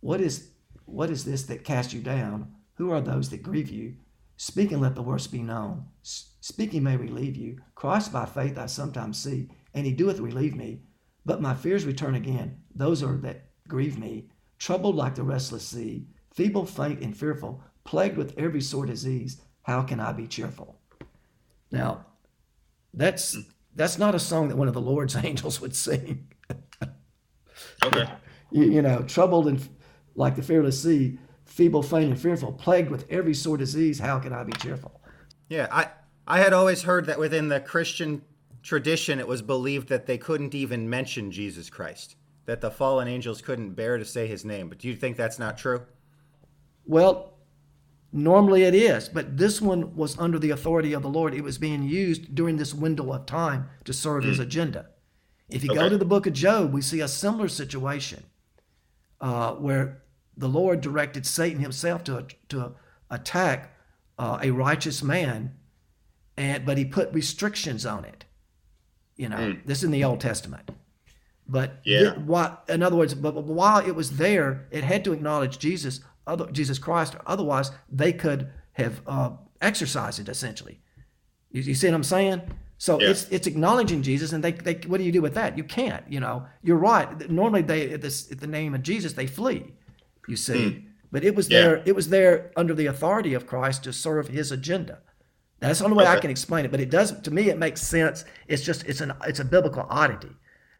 What 0.00 0.20
is 0.20 0.48
what 0.84 1.08
is 1.10 1.24
this 1.24 1.44
that 1.44 1.64
cast 1.64 1.92
you 1.92 2.00
down? 2.00 2.52
Who 2.74 2.90
are 2.90 3.00
those 3.00 3.30
that 3.30 3.42
grieve 3.42 3.70
you? 3.70 3.94
Speak 4.36 4.72
and 4.72 4.82
let 4.82 4.96
the 4.96 5.02
worst 5.02 5.30
be 5.30 5.40
known. 5.40 5.86
Speaking 6.02 6.82
may 6.82 6.96
relieve 6.96 7.36
you. 7.36 7.58
Christ 7.76 8.12
by 8.12 8.26
faith 8.26 8.58
I 8.58 8.66
sometimes 8.66 9.18
see, 9.18 9.48
and 9.72 9.86
he 9.86 9.92
doeth 9.92 10.18
relieve 10.18 10.56
me. 10.56 10.82
But 11.24 11.40
my 11.40 11.54
fears 11.54 11.86
return 11.86 12.16
again. 12.16 12.58
Those 12.74 13.02
are 13.02 13.16
that 13.18 13.50
grieve 13.68 13.98
me. 13.98 14.30
Troubled 14.58 14.96
like 14.96 15.14
the 15.14 15.22
restless 15.22 15.66
sea, 15.66 16.08
feeble, 16.32 16.66
faint, 16.66 17.00
and 17.00 17.16
fearful, 17.16 17.62
plagued 17.84 18.16
with 18.16 18.38
every 18.38 18.60
sort 18.60 18.88
of 18.88 18.94
disease. 18.94 19.40
How 19.62 19.82
can 19.82 20.00
I 20.00 20.12
be 20.12 20.26
cheerful? 20.26 20.78
Now, 21.70 22.06
that's 22.94 23.36
that's 23.74 23.98
not 23.98 24.14
a 24.14 24.18
song 24.18 24.48
that 24.48 24.56
one 24.56 24.68
of 24.68 24.74
the 24.74 24.80
Lord's 24.80 25.16
angels 25.24 25.60
would 25.60 25.74
sing. 25.74 26.28
okay. 27.84 28.08
You, 28.54 28.64
you, 28.64 28.82
know, 28.82 29.00
troubled 29.04 29.48
and 29.48 29.66
like 30.14 30.36
the 30.36 30.42
fearless 30.42 30.82
sea, 30.82 31.18
feeble, 31.46 31.82
faint, 31.82 32.10
and 32.10 32.20
fearful, 32.20 32.52
plagued 32.52 32.90
with 32.90 33.10
every 33.10 33.32
sort 33.32 33.62
of 33.62 33.66
disease. 33.66 33.98
How 33.98 34.18
can 34.18 34.34
I 34.34 34.44
be 34.44 34.52
cheerful? 34.52 35.00
Yeah, 35.48 35.68
I 35.72 35.88
I 36.26 36.40
had 36.40 36.52
always 36.52 36.82
heard 36.82 37.06
that 37.06 37.18
within 37.18 37.48
the 37.48 37.60
Christian 37.60 38.20
tradition, 38.62 39.18
it 39.18 39.26
was 39.26 39.40
believed 39.40 39.88
that 39.88 40.04
they 40.04 40.18
couldn't 40.18 40.54
even 40.54 40.90
mention 40.90 41.32
Jesus 41.32 41.70
Christ, 41.70 42.16
that 42.44 42.60
the 42.60 42.70
fallen 42.70 43.08
angels 43.08 43.40
couldn't 43.40 43.72
bear 43.72 43.96
to 43.96 44.04
say 44.04 44.26
His 44.26 44.44
name. 44.44 44.68
But 44.68 44.78
do 44.78 44.88
you 44.88 44.96
think 44.96 45.16
that's 45.16 45.38
not 45.38 45.56
true? 45.56 45.86
Well, 46.84 47.31
normally 48.12 48.64
it 48.64 48.74
is, 48.74 49.08
but 49.08 49.36
this 49.36 49.60
one 49.60 49.96
was 49.96 50.18
under 50.18 50.38
the 50.38 50.50
authority 50.50 50.92
of 50.92 51.02
the 51.02 51.08
Lord. 51.08 51.34
It 51.34 51.42
was 51.42 51.58
being 51.58 51.82
used 51.82 52.34
during 52.34 52.56
this 52.56 52.74
window 52.74 53.12
of 53.12 53.26
time 53.26 53.68
to 53.84 53.92
serve 53.92 54.24
mm. 54.24 54.28
His 54.28 54.38
agenda. 54.38 54.86
If 55.48 55.64
you 55.64 55.70
okay. 55.70 55.80
go 55.80 55.88
to 55.88 55.98
the 55.98 56.04
book 56.04 56.26
of 56.26 56.32
Job, 56.32 56.72
we 56.72 56.82
see 56.82 57.00
a 57.00 57.08
similar 57.08 57.48
situation 57.48 58.24
uh, 59.20 59.52
where 59.54 60.02
the 60.36 60.48
Lord 60.48 60.80
directed 60.80 61.26
Satan 61.26 61.60
himself 61.60 62.04
to, 62.04 62.26
to 62.48 62.74
attack 63.10 63.76
uh, 64.18 64.38
a 64.42 64.50
righteous 64.50 65.02
man, 65.02 65.54
and 66.36 66.64
but 66.64 66.78
he 66.78 66.84
put 66.84 67.12
restrictions 67.12 67.84
on 67.84 68.04
it. 68.04 68.24
You 69.16 69.28
know, 69.28 69.36
mm. 69.36 69.66
this 69.66 69.78
is 69.78 69.84
in 69.84 69.90
the 69.90 70.04
Old 70.04 70.20
Testament. 70.20 70.70
But 71.46 71.80
yeah. 71.84 72.14
what, 72.14 72.64
in 72.68 72.82
other 72.82 72.96
words, 72.96 73.14
but, 73.14 73.34
but 73.34 73.44
while 73.44 73.84
it 73.84 73.94
was 73.94 74.12
there, 74.16 74.68
it 74.70 74.84
had 74.84 75.04
to 75.04 75.12
acknowledge 75.12 75.58
Jesus, 75.58 76.00
other, 76.26 76.50
Jesus 76.50 76.78
Christ. 76.78 77.16
Otherwise, 77.26 77.70
they 77.90 78.12
could 78.12 78.50
have 78.72 79.00
uh, 79.06 79.30
exercised 79.60 80.18
it 80.18 80.28
essentially. 80.28 80.80
You, 81.50 81.62
you 81.62 81.74
see 81.74 81.88
what 81.88 81.94
I'm 81.94 82.04
saying? 82.04 82.42
So 82.78 83.00
yeah. 83.00 83.10
it's 83.10 83.28
it's 83.30 83.46
acknowledging 83.46 84.02
Jesus, 84.02 84.32
and 84.32 84.42
they, 84.42 84.50
they 84.50 84.74
what 84.88 84.98
do 84.98 85.04
you 85.04 85.12
do 85.12 85.22
with 85.22 85.34
that? 85.34 85.56
You 85.56 85.62
can't. 85.62 86.04
You 86.10 86.18
know, 86.18 86.46
you're 86.62 86.76
right. 86.76 87.30
Normally, 87.30 87.62
they 87.62 87.92
at, 87.92 88.02
this, 88.02 88.32
at 88.32 88.40
the 88.40 88.48
name 88.48 88.74
of 88.74 88.82
Jesus, 88.82 89.12
they 89.12 89.28
flee. 89.28 89.72
You 90.26 90.36
see, 90.36 90.54
mm. 90.54 90.84
but 91.12 91.22
it 91.24 91.36
was 91.36 91.48
yeah. 91.48 91.60
there. 91.60 91.82
It 91.84 91.94
was 91.94 92.08
there 92.08 92.50
under 92.56 92.74
the 92.74 92.86
authority 92.86 93.34
of 93.34 93.46
Christ 93.46 93.84
to 93.84 93.92
serve 93.92 94.28
His 94.28 94.50
agenda. 94.50 94.98
That's 95.60 95.78
the 95.78 95.84
only 95.84 95.96
way 95.96 96.04
okay. 96.04 96.14
I 96.14 96.18
can 96.18 96.30
explain 96.30 96.64
it. 96.64 96.72
But 96.72 96.80
it 96.80 96.90
doesn't. 96.90 97.22
to 97.22 97.30
me. 97.30 97.50
It 97.50 97.58
makes 97.58 97.80
sense. 97.80 98.24
It's 98.48 98.64
just 98.64 98.84
it's 98.86 99.00
an 99.00 99.12
it's 99.26 99.38
a 99.38 99.44
biblical 99.44 99.86
oddity. 99.88 100.34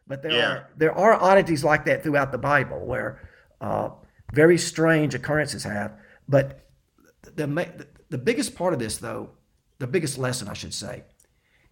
But 0.05 0.21
there 0.21 0.31
yeah. 0.31 0.49
are 0.49 0.69
there 0.75 0.93
are 0.93 1.13
oddities 1.13 1.63
like 1.63 1.85
that 1.85 2.03
throughout 2.03 2.33
the 2.33 2.37
Bible 2.37 2.85
where 2.85 3.21
uh, 3.61 3.91
very 4.33 4.57
strange 4.57 5.13
occurrences 5.13 5.63
have. 5.63 5.93
But 6.27 6.67
the, 7.35 7.85
the 8.09 8.17
biggest 8.17 8.55
part 8.55 8.73
of 8.73 8.79
this, 8.79 8.97
though, 8.97 9.29
the 9.77 9.87
biggest 9.87 10.17
lesson 10.17 10.47
I 10.49 10.53
should 10.53 10.73
say, 10.73 11.03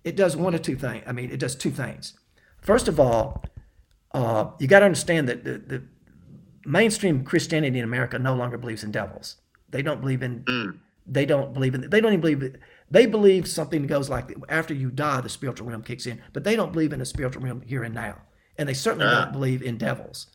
it 0.04 0.16
does 0.16 0.38
one 0.38 0.54
of 0.54 0.62
two 0.62 0.76
things. 0.76 1.04
I 1.08 1.12
mean, 1.12 1.32
it 1.32 1.40
does 1.40 1.56
two 1.56 1.72
things. 1.72 2.14
First 2.62 2.88
of 2.88 3.00
all, 3.00 3.44
uh, 4.14 4.52
you 4.60 4.68
got 4.68 4.80
to 4.80 4.86
understand 4.86 5.28
that 5.28 5.44
the, 5.44 5.58
the 5.58 5.84
mainstream 6.66 7.24
Christianity 7.24 7.80
in 7.80 7.84
America 7.84 8.20
no 8.20 8.36
longer 8.36 8.58
believes 8.58 8.84
in 8.84 8.92
devils. 8.92 9.38
They 9.70 9.82
don't 9.82 10.00
believe 10.00 10.22
in. 10.22 10.44
Mm. 10.44 10.80
They 11.08 11.26
don't 11.26 11.54
believe 11.54 11.74
in. 11.74 11.90
They 11.90 12.00
don't 12.00 12.14
even 12.14 12.22
believe. 12.22 12.56
They 12.92 13.08
believe 13.08 13.48
something 13.48 13.88
goes 13.88 14.10
like 14.10 14.36
after 14.50 14.74
you 14.74 14.92
die, 14.92 15.22
the 15.22 15.30
spiritual 15.30 15.68
realm 15.68 15.82
kicks 15.82 16.06
in, 16.06 16.22
but 16.34 16.44
they 16.44 16.56
don't 16.56 16.74
believe 16.74 16.94
in 16.94 17.00
the 17.00 17.06
spiritual 17.06 17.42
realm 17.42 17.62
here 17.62 17.84
and 17.84 17.96
now, 17.96 18.22
and 18.58 18.70
they 18.70 18.76
certainly 18.76 19.08
uh. 19.08 19.24
don't 19.24 19.34
believe 19.34 19.64
in 19.64 19.78
devils. 19.78 20.28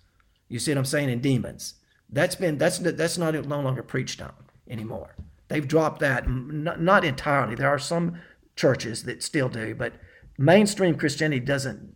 You 0.48 0.58
see 0.58 0.72
what 0.72 0.78
I'm 0.78 0.84
saying? 0.84 1.10
In 1.10 1.20
demons. 1.20 1.74
That's 2.10 2.34
been 2.34 2.58
that's 2.58 2.78
that's 2.78 3.18
not 3.18 3.34
no 3.34 3.60
longer 3.60 3.82
preached 3.82 4.22
on 4.22 4.32
anymore. 4.68 5.16
They've 5.48 5.66
dropped 5.66 6.00
that. 6.00 6.28
Not, 6.28 6.80
not 6.80 7.04
entirely. 7.04 7.54
There 7.54 7.68
are 7.68 7.78
some 7.78 8.20
churches 8.56 9.04
that 9.04 9.22
still 9.22 9.48
do, 9.48 9.74
but 9.74 9.94
mainstream 10.38 10.96
Christianity 10.96 11.40
doesn't 11.40 11.94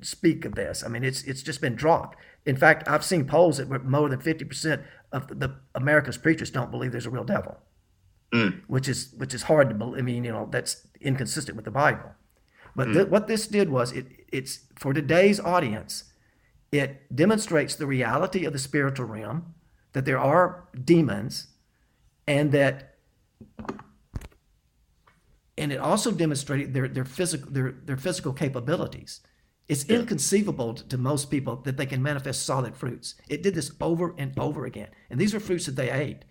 speak 0.00 0.44
of 0.44 0.54
this. 0.54 0.82
I 0.84 0.88
mean, 0.88 1.04
it's 1.04 1.22
it's 1.24 1.42
just 1.42 1.60
been 1.60 1.74
dropped. 1.74 2.16
In 2.46 2.56
fact, 2.56 2.88
I've 2.88 3.04
seen 3.04 3.26
polls 3.26 3.58
that 3.58 3.68
more 3.84 4.08
than 4.08 4.20
fifty 4.20 4.44
percent 4.44 4.82
of 5.12 5.40
the 5.40 5.56
America's 5.74 6.16
preachers 6.16 6.50
don't 6.50 6.70
believe 6.70 6.92
there's 6.92 7.06
a 7.06 7.10
real 7.10 7.24
devil 7.24 7.58
mm. 8.32 8.60
which 8.66 8.88
is 8.88 9.12
which 9.16 9.34
is 9.34 9.44
hard 9.44 9.68
to 9.68 9.74
believe. 9.74 9.98
I 9.98 10.02
mean, 10.02 10.24
you 10.24 10.32
know, 10.32 10.48
that's 10.50 10.86
inconsistent 11.00 11.56
with 11.56 11.64
the 11.64 11.70
Bible. 11.70 12.12
But 12.76 12.88
mm. 12.88 12.94
th- 12.94 13.08
what 13.08 13.26
this 13.26 13.46
did 13.46 13.70
was 13.70 13.92
it 13.92 14.06
it's 14.32 14.60
for 14.76 14.92
today's 14.92 15.40
audience. 15.40 16.04
It 16.72 17.14
demonstrates 17.14 17.74
the 17.74 17.86
reality 17.86 18.44
of 18.44 18.52
the 18.52 18.58
spiritual 18.58 19.06
realm, 19.06 19.54
that 19.92 20.04
there 20.04 20.18
are 20.18 20.68
demons, 20.84 21.48
and 22.26 22.52
that 22.52 22.86
and 25.58 25.72
it 25.72 25.78
also 25.78 26.10
demonstrated 26.10 26.72
their, 26.72 26.88
their 26.88 27.04
physical 27.04 27.50
their, 27.50 27.72
their 27.72 27.96
physical 27.96 28.32
capabilities. 28.32 29.20
It's 29.68 29.88
yeah. 29.88 29.98
inconceivable 29.98 30.74
to 30.74 30.98
most 30.98 31.30
people 31.30 31.56
that 31.56 31.76
they 31.76 31.86
can 31.86 32.02
manifest 32.02 32.44
solid 32.44 32.76
fruits. 32.76 33.14
It 33.28 33.42
did 33.42 33.54
this 33.54 33.70
over 33.80 34.14
and 34.18 34.36
over 34.38 34.64
again. 34.64 34.88
And 35.10 35.20
these 35.20 35.34
are 35.34 35.38
fruits 35.38 35.66
that 35.66 35.76
they 35.76 35.90
ate. 35.90 36.24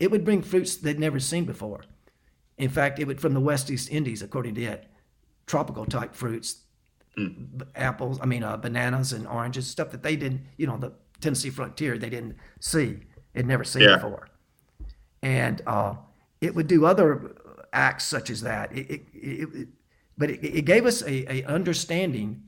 It 0.00 0.10
would 0.10 0.24
bring 0.24 0.42
fruits 0.42 0.74
they'd 0.74 0.98
never 0.98 1.20
seen 1.20 1.44
before. 1.44 1.84
In 2.58 2.70
fact, 2.70 2.98
it 2.98 3.06
would 3.06 3.20
from 3.20 3.34
the 3.34 3.40
West 3.40 3.70
East 3.70 3.90
Indies, 3.90 4.20
according 4.20 4.56
to 4.56 4.64
it, 4.64 4.88
tropical 5.46 5.84
type 5.84 6.14
fruits, 6.14 6.61
mm. 7.18 7.66
apples, 7.74 8.18
I 8.20 8.26
mean, 8.26 8.42
uh, 8.42 8.56
bananas 8.56 9.12
and 9.12 9.26
oranges, 9.26 9.66
stuff 9.66 9.90
that 9.90 10.02
they 10.02 10.16
didn't, 10.16 10.42
you 10.56 10.66
know, 10.66 10.76
the 10.76 10.92
Tennessee 11.20 11.50
frontier, 11.50 11.98
they 11.98 12.10
didn't 12.10 12.36
see, 12.60 13.00
had 13.34 13.46
never 13.46 13.64
seen 13.64 13.82
yeah. 13.82 13.96
before. 13.96 14.28
And 15.22 15.62
uh, 15.66 15.94
it 16.40 16.54
would 16.54 16.66
do 16.66 16.84
other 16.84 17.36
acts 17.72 18.04
such 18.04 18.30
as 18.30 18.40
that. 18.42 18.72
It, 18.72 18.90
it, 18.90 19.02
it, 19.14 19.68
but 20.18 20.30
it, 20.30 20.64
gave 20.64 20.84
us 20.84 21.02
a, 21.02 21.32
a 21.32 21.44
understanding 21.44 22.42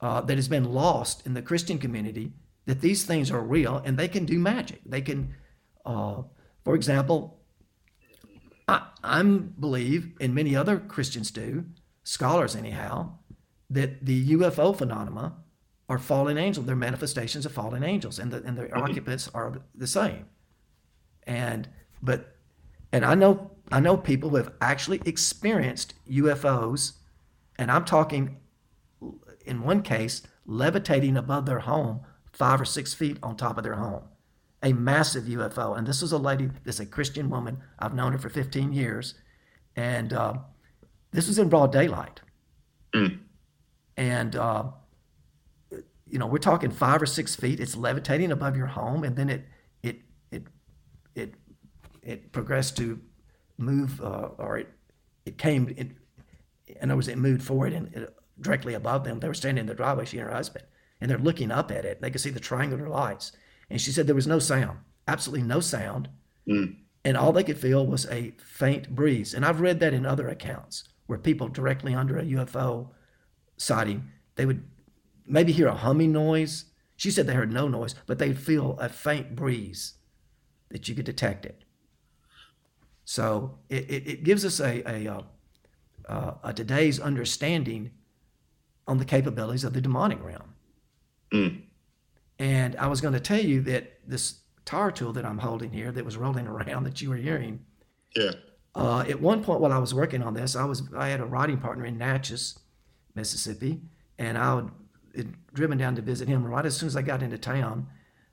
uh, 0.00 0.20
that 0.22 0.36
has 0.36 0.48
been 0.48 0.72
lost 0.72 1.26
in 1.26 1.34
the 1.34 1.42
Christian 1.42 1.78
community 1.78 2.32
that 2.66 2.80
these 2.80 3.04
things 3.04 3.30
are 3.30 3.40
real 3.40 3.80
and 3.84 3.96
they 3.96 4.08
can 4.08 4.24
do 4.24 4.38
magic. 4.38 4.80
They 4.84 5.00
can 5.00 5.34
uh, 5.88 6.22
for 6.64 6.74
example, 6.74 7.40
I, 8.68 8.86
I 9.02 9.22
believe, 9.22 10.12
and 10.20 10.34
many 10.34 10.54
other 10.54 10.78
Christians 10.78 11.30
do, 11.30 11.64
scholars 12.04 12.54
anyhow, 12.54 13.14
that 13.70 14.04
the 14.04 14.30
UFO 14.30 14.76
phenomena 14.76 15.34
are 15.88 15.98
fallen 15.98 16.38
angels. 16.38 16.66
They're 16.66 16.76
manifestations 16.76 17.46
of 17.46 17.52
fallen 17.52 17.82
angels, 17.82 18.18
and 18.18 18.30
the 18.30 18.42
and 18.42 18.56
the 18.56 18.64
mm-hmm. 18.64 18.82
occupants 18.82 19.30
are 19.34 19.60
the 19.74 19.86
same. 19.86 20.26
And 21.26 21.68
but 22.02 22.36
and 22.92 23.04
I 23.04 23.14
know 23.14 23.50
I 23.70 23.80
know 23.80 23.96
people 23.96 24.30
who 24.30 24.36
have 24.36 24.52
actually 24.60 25.00
experienced 25.04 25.94
UFOs, 26.10 26.92
and 27.58 27.70
I'm 27.70 27.84
talking 27.84 28.36
in 29.44 29.62
one 29.62 29.82
case 29.82 30.22
levitating 30.46 31.16
above 31.16 31.46
their 31.46 31.60
home 31.60 32.00
five 32.32 32.60
or 32.60 32.64
six 32.64 32.94
feet 32.94 33.18
on 33.22 33.36
top 33.36 33.58
of 33.58 33.64
their 33.64 33.74
home 33.74 34.02
a 34.62 34.72
massive 34.72 35.24
UFO. 35.24 35.76
And 35.76 35.86
this 35.86 36.02
is 36.02 36.12
a 36.12 36.18
lady, 36.18 36.50
this 36.64 36.76
is 36.76 36.80
a 36.80 36.86
Christian 36.86 37.30
woman. 37.30 37.58
I've 37.78 37.94
known 37.94 38.12
her 38.12 38.18
for 38.18 38.28
15 38.28 38.72
years. 38.72 39.14
And 39.76 40.12
uh, 40.12 40.34
this 41.12 41.28
was 41.28 41.38
in 41.38 41.48
broad 41.48 41.72
daylight. 41.72 42.20
Mm. 42.94 43.20
And, 43.98 44.34
uh, 44.34 44.64
you 46.06 46.18
know, 46.18 46.26
we're 46.26 46.38
talking 46.38 46.70
five 46.70 47.02
or 47.02 47.06
six 47.06 47.36
feet. 47.36 47.60
It's 47.60 47.76
levitating 47.76 48.32
above 48.32 48.56
your 48.56 48.66
home. 48.66 49.04
And 49.04 49.14
then 49.14 49.28
it, 49.28 49.46
it, 49.82 50.00
it, 50.30 50.44
it, 51.14 51.34
it 52.02 52.32
progressed 52.32 52.78
to 52.78 52.98
move, 53.58 54.00
uh, 54.00 54.30
or 54.38 54.56
it, 54.58 54.68
it 55.26 55.36
came, 55.36 55.68
it, 55.76 55.90
in 56.80 56.90
other 56.90 56.96
words, 56.96 57.08
it 57.08 57.18
moved 57.18 57.42
forward 57.42 57.74
and 57.74 57.94
it, 57.94 58.16
directly 58.40 58.72
above 58.72 59.04
them. 59.04 59.20
They 59.20 59.28
were 59.28 59.34
standing 59.34 59.62
in 59.62 59.66
the 59.66 59.74
driveway, 59.74 60.06
she 60.06 60.18
and 60.18 60.28
her 60.28 60.34
husband, 60.34 60.64
and 61.00 61.10
they're 61.10 61.18
looking 61.18 61.50
up 61.50 61.70
at 61.70 61.84
it. 61.84 62.00
They 62.00 62.10
could 62.10 62.20
see 62.22 62.30
the 62.30 62.40
triangular 62.40 62.88
lights 62.88 63.32
and 63.70 63.80
she 63.80 63.90
said 63.90 64.06
there 64.06 64.14
was 64.14 64.26
no 64.26 64.38
sound, 64.38 64.78
absolutely 65.06 65.46
no 65.46 65.60
sound. 65.60 66.08
Mm. 66.48 66.76
And 67.04 67.16
all 67.16 67.32
they 67.32 67.44
could 67.44 67.58
feel 67.58 67.86
was 67.86 68.06
a 68.06 68.34
faint 68.38 68.94
breeze. 68.94 69.34
And 69.34 69.44
I've 69.44 69.60
read 69.60 69.80
that 69.80 69.94
in 69.94 70.06
other 70.06 70.28
accounts 70.28 70.84
where 71.06 71.18
people 71.18 71.48
directly 71.48 71.94
under 71.94 72.18
a 72.18 72.24
UFO 72.24 72.90
sighting, 73.58 74.08
they 74.36 74.46
would 74.46 74.62
maybe 75.26 75.52
hear 75.52 75.66
a 75.68 75.74
humming 75.74 76.12
noise. 76.12 76.64
She 76.96 77.10
said 77.10 77.26
they 77.26 77.34
heard 77.34 77.52
no 77.52 77.68
noise, 77.68 77.94
but 78.06 78.18
they'd 78.18 78.38
feel 78.38 78.78
a 78.80 78.88
faint 78.88 79.36
breeze 79.36 79.94
that 80.70 80.88
you 80.88 80.94
could 80.94 81.04
detect 81.04 81.44
it. 81.44 81.62
So 83.04 83.58
it, 83.68 83.90
it, 83.90 84.06
it 84.06 84.24
gives 84.24 84.44
us 84.44 84.60
a, 84.60 84.82
a, 84.90 85.12
uh, 85.12 85.22
uh, 86.08 86.34
a 86.44 86.52
today's 86.52 86.98
understanding 87.00 87.90
on 88.86 88.98
the 88.98 89.04
capabilities 89.04 89.64
of 89.64 89.72
the 89.74 89.80
demonic 89.80 90.22
realm. 90.22 90.54
Mm. 91.32 91.62
And 92.38 92.76
I 92.76 92.86
was 92.86 93.00
going 93.00 93.14
to 93.14 93.20
tell 93.20 93.40
you 93.40 93.60
that 93.62 93.98
this 94.06 94.40
tar 94.64 94.90
tool 94.92 95.12
that 95.14 95.24
I'm 95.24 95.38
holding 95.38 95.72
here 95.72 95.90
that 95.92 96.04
was 96.04 96.16
rolling 96.16 96.46
around 96.46 96.84
that 96.84 97.00
you 97.00 97.10
were 97.10 97.16
hearing, 97.16 97.60
Yeah. 98.14 98.32
uh, 98.74 99.00
at 99.00 99.20
one 99.20 99.42
point 99.42 99.60
while 99.60 99.72
I 99.72 99.78
was 99.78 99.94
working 99.94 100.22
on 100.22 100.34
this, 100.34 100.54
I 100.56 100.64
was 100.64 100.82
I 100.96 101.08
had 101.08 101.20
a 101.20 101.26
writing 101.26 101.58
partner 101.58 101.84
in 101.86 101.98
Natchez, 101.98 102.58
Mississippi, 103.18 103.72
and 104.18 104.38
I 104.38 104.54
would 104.54 104.70
had 105.16 105.34
driven 105.52 105.78
down 105.78 105.96
to 105.96 106.02
visit 106.02 106.28
him. 106.28 106.44
Right 106.44 106.64
as 106.64 106.76
soon 106.76 106.86
as 106.86 106.96
I 106.96 107.02
got 107.02 107.22
into 107.22 107.38
town, 107.38 107.88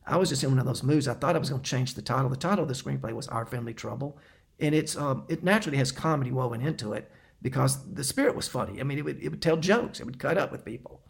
I 0.05 0.17
was 0.17 0.29
just 0.29 0.43
in 0.43 0.49
one 0.51 0.59
of 0.59 0.65
those 0.65 0.83
moods. 0.83 1.07
I 1.07 1.15
thought 1.15 1.35
I 1.35 1.39
was 1.39 1.49
going 1.49 1.61
to 1.63 1.69
change 1.69 1.95
the 1.95 2.01
title. 2.01 2.29
The 2.29 2.37
title 2.37 2.63
of 2.65 2.69
the 2.69 2.81
screenplay 2.83 3.13
was 3.13 3.27
Our 3.27 3.45
Family 3.45 3.73
Trouble, 3.73 4.17
and 4.59 4.75
it's 4.75 4.95
um, 4.95 5.25
it 5.27 5.43
naturally 5.43 5.79
has 5.79 5.91
comedy 5.91 6.31
woven 6.31 6.61
into 6.61 6.93
it 6.93 7.11
because 7.41 7.71
the 7.93 8.03
spirit 8.03 8.35
was 8.35 8.47
funny. 8.47 8.79
I 8.79 8.83
mean, 8.83 8.97
it 8.99 9.05
would 9.05 9.19
it 9.23 9.29
would 9.29 9.41
tell 9.41 9.57
jokes. 9.57 9.99
It 9.99 10.05
would 10.05 10.19
cut 10.19 10.37
up 10.37 10.51
with 10.51 10.63
people. 10.63 11.01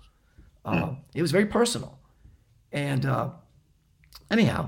Uh, 0.64 0.96
It 1.14 1.22
was 1.22 1.32
very 1.32 1.46
personal, 1.46 1.92
and 2.72 3.06
uh, 3.06 3.30
anyhow, 4.32 4.62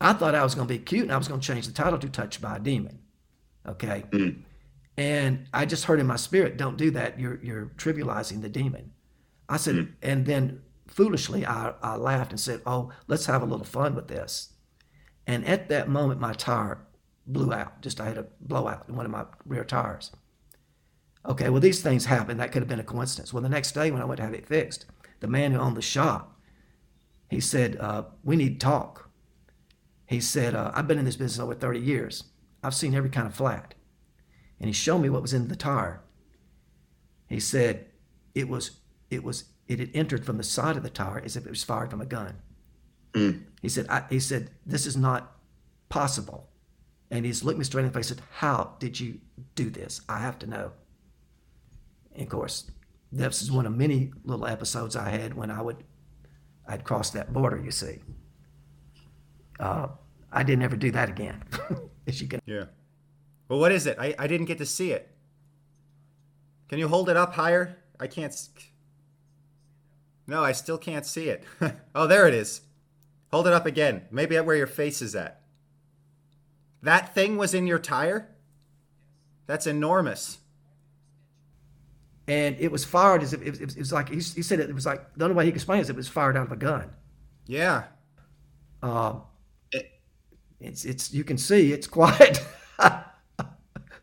I 0.00 0.12
thought 0.12 0.34
I 0.34 0.44
was 0.44 0.54
going 0.54 0.68
to 0.68 0.74
be 0.74 0.78
cute, 0.78 1.04
and 1.04 1.12
I 1.12 1.16
was 1.16 1.28
going 1.28 1.40
to 1.40 1.46
change 1.46 1.66
the 1.66 1.72
title 1.82 1.98
to 1.98 2.08
"Touched 2.08 2.40
by 2.40 2.56
a 2.56 2.60
Demon." 2.60 2.98
Okay, 3.66 4.04
and 4.96 5.46
I 5.52 5.66
just 5.66 5.84
heard 5.84 6.00
in 6.00 6.06
my 6.06 6.16
spirit, 6.16 6.56
"Don't 6.56 6.76
do 6.76 6.90
that. 6.92 7.18
You're 7.18 7.40
you're 7.42 7.66
trivializing 7.76 8.42
the 8.42 8.48
demon." 8.48 8.92
I 9.48 9.56
said, 9.56 9.94
and 10.02 10.26
then 10.26 10.62
foolishly 10.86 11.46
I, 11.46 11.74
I 11.82 11.96
laughed 11.96 12.30
and 12.30 12.40
said, 12.40 12.62
"Oh, 12.66 12.92
let's 13.06 13.26
have 13.26 13.42
a 13.42 13.46
little 13.46 13.64
fun 13.64 13.94
with 13.94 14.08
this." 14.08 14.52
And 15.26 15.46
at 15.46 15.68
that 15.68 15.88
moment, 15.88 16.20
my 16.20 16.32
tire 16.32 16.86
blew 17.26 17.52
out. 17.52 17.80
Just 17.82 18.00
I 18.00 18.06
had 18.06 18.18
a 18.18 18.26
blowout 18.40 18.88
in 18.88 18.96
one 18.96 19.06
of 19.06 19.12
my 19.12 19.24
rear 19.44 19.64
tires. 19.64 20.10
Okay, 21.26 21.50
well, 21.50 21.60
these 21.60 21.82
things 21.82 22.06
happen. 22.06 22.38
That 22.38 22.50
could 22.50 22.62
have 22.62 22.68
been 22.68 22.80
a 22.80 22.84
coincidence. 22.84 23.32
Well, 23.32 23.42
the 23.42 23.48
next 23.48 23.72
day 23.72 23.90
when 23.90 24.02
I 24.02 24.06
went 24.06 24.18
to 24.18 24.24
have 24.24 24.34
it 24.34 24.46
fixed, 24.46 24.86
the 25.20 25.28
man 25.28 25.52
who 25.52 25.58
owned 25.58 25.76
the 25.76 25.82
shop, 25.82 26.38
he 27.28 27.40
said, 27.40 27.76
uh, 27.76 28.04
"We 28.24 28.36
need 28.36 28.60
to 28.60 28.66
talk." 28.66 29.10
He 30.06 30.20
said, 30.20 30.54
uh, 30.54 30.72
"I've 30.74 30.88
been 30.88 30.98
in 30.98 31.04
this 31.04 31.16
business 31.16 31.42
over 31.42 31.54
30 31.54 31.78
years. 31.78 32.24
I've 32.62 32.74
seen 32.74 32.94
every 32.94 33.10
kind 33.10 33.26
of 33.26 33.34
flat." 33.34 33.74
And 34.60 34.68
he 34.68 34.72
showed 34.72 34.98
me 34.98 35.10
what 35.10 35.22
was 35.22 35.32
in 35.32 35.48
the 35.48 35.56
tire. 35.56 36.02
He 37.28 37.40
said, 37.40 37.86
"It 38.34 38.48
was, 38.48 38.72
it 39.10 39.24
was, 39.24 39.44
it 39.66 39.78
had 39.78 39.90
entered 39.94 40.24
from 40.24 40.36
the 40.36 40.42
side 40.42 40.76
of 40.76 40.82
the 40.82 40.90
tire 40.90 41.22
as 41.24 41.36
if 41.36 41.46
it 41.46 41.50
was 41.50 41.64
fired 41.64 41.90
from 41.90 42.00
a 42.00 42.06
gun." 42.06 42.36
He 43.62 43.68
said, 43.68 43.86
I, 43.88 44.04
"He 44.10 44.20
said 44.20 44.50
this 44.66 44.86
is 44.86 44.96
not 44.96 45.36
possible." 45.88 46.50
And 47.10 47.26
he's 47.26 47.42
looked 47.42 47.58
me 47.58 47.64
straight 47.64 47.82
in 47.82 47.88
the 47.88 47.92
face 47.92 48.10
and 48.10 48.18
said, 48.20 48.26
How 48.34 48.76
did 48.78 49.00
you 49.00 49.20
do 49.54 49.68
this? 49.68 50.00
I 50.08 50.18
have 50.18 50.38
to 50.40 50.46
know. 50.46 50.72
And 52.12 52.22
of 52.22 52.28
course, 52.28 52.70
this 53.10 53.42
is 53.42 53.50
one 53.50 53.66
of 53.66 53.76
many 53.76 54.12
little 54.24 54.46
episodes 54.46 54.94
I 54.94 55.10
had 55.10 55.34
when 55.34 55.50
I 55.50 55.60
would, 55.60 55.82
I'd 56.68 56.84
cross 56.84 57.10
that 57.10 57.32
border, 57.32 57.60
you 57.60 57.72
see. 57.72 57.98
Uh, 59.58 59.88
I 60.32 60.44
didn't 60.44 60.62
ever 60.62 60.76
do 60.76 60.92
that 60.92 61.08
again, 61.08 61.42
as 62.06 62.22
you 62.22 62.28
can. 62.28 62.40
Yeah. 62.46 62.64
Well, 63.50 63.58
what 63.58 63.72
is 63.72 63.86
it? 63.86 63.96
I, 63.98 64.14
I 64.16 64.28
didn't 64.28 64.46
get 64.46 64.58
to 64.58 64.64
see 64.66 64.92
it. 64.92 65.10
Can 66.68 66.78
you 66.78 66.86
hold 66.86 67.10
it 67.10 67.16
up 67.16 67.34
higher? 67.34 67.76
I 67.98 68.06
can't. 68.06 68.32
No, 70.28 70.42
I 70.44 70.52
still 70.52 70.78
can't 70.78 71.04
see 71.04 71.28
it. 71.28 71.42
oh, 71.94 72.06
there 72.06 72.28
it 72.28 72.32
is. 72.32 72.60
Hold 73.32 73.48
it 73.48 73.52
up 73.52 73.66
again. 73.66 74.02
Maybe 74.12 74.36
at 74.36 74.46
where 74.46 74.54
your 74.54 74.68
face 74.68 75.02
is 75.02 75.16
at. 75.16 75.40
That 76.82 77.12
thing 77.12 77.36
was 77.36 77.52
in 77.52 77.66
your 77.66 77.80
tire? 77.80 78.28
That's 79.48 79.66
enormous. 79.66 80.38
And 82.28 82.56
it 82.60 82.70
was 82.70 82.84
fired 82.84 83.24
as 83.24 83.32
if 83.32 83.42
it 83.42 83.50
was, 83.50 83.60
it 83.60 83.78
was 83.78 83.92
like, 83.92 84.08
he, 84.10 84.14
he 84.16 84.42
said 84.42 84.60
it 84.60 84.72
was 84.72 84.86
like, 84.86 85.02
the 85.16 85.24
only 85.24 85.34
way 85.36 85.44
he 85.44 85.50
could 85.50 85.56
explain 85.56 85.80
it 85.80 85.82
is 85.82 85.90
it 85.90 85.96
was 85.96 86.06
fired 86.06 86.36
out 86.36 86.46
of 86.46 86.52
a 86.52 86.56
gun. 86.56 86.88
Yeah. 87.46 87.84
Uh, 88.80 89.14
It- 89.72 89.90
it's, 90.60 90.84
it's, 90.84 91.12
you 91.12 91.24
can 91.24 91.36
see 91.36 91.72
it's 91.72 91.86
quite, 91.98 92.38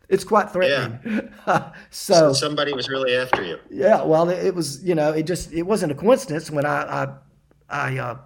it's 0.08 0.24
quite 0.24 0.50
threatening. 0.50 1.30
so, 1.90 2.32
Somebody 2.32 2.72
was 2.72 2.88
really 2.88 3.14
after 3.14 3.44
you. 3.44 3.58
Yeah, 3.70 4.02
well, 4.02 4.28
it, 4.28 4.46
it 4.46 4.54
was, 4.54 4.82
you 4.82 4.94
know, 4.94 5.12
it 5.12 5.24
just 5.24 5.52
it 5.52 5.62
wasn't 5.62 5.92
a 5.92 5.94
coincidence 5.94 6.50
when 6.50 6.64
I 6.64 6.82
I, 7.04 7.14
I 7.68 7.98
uh, 7.98 8.18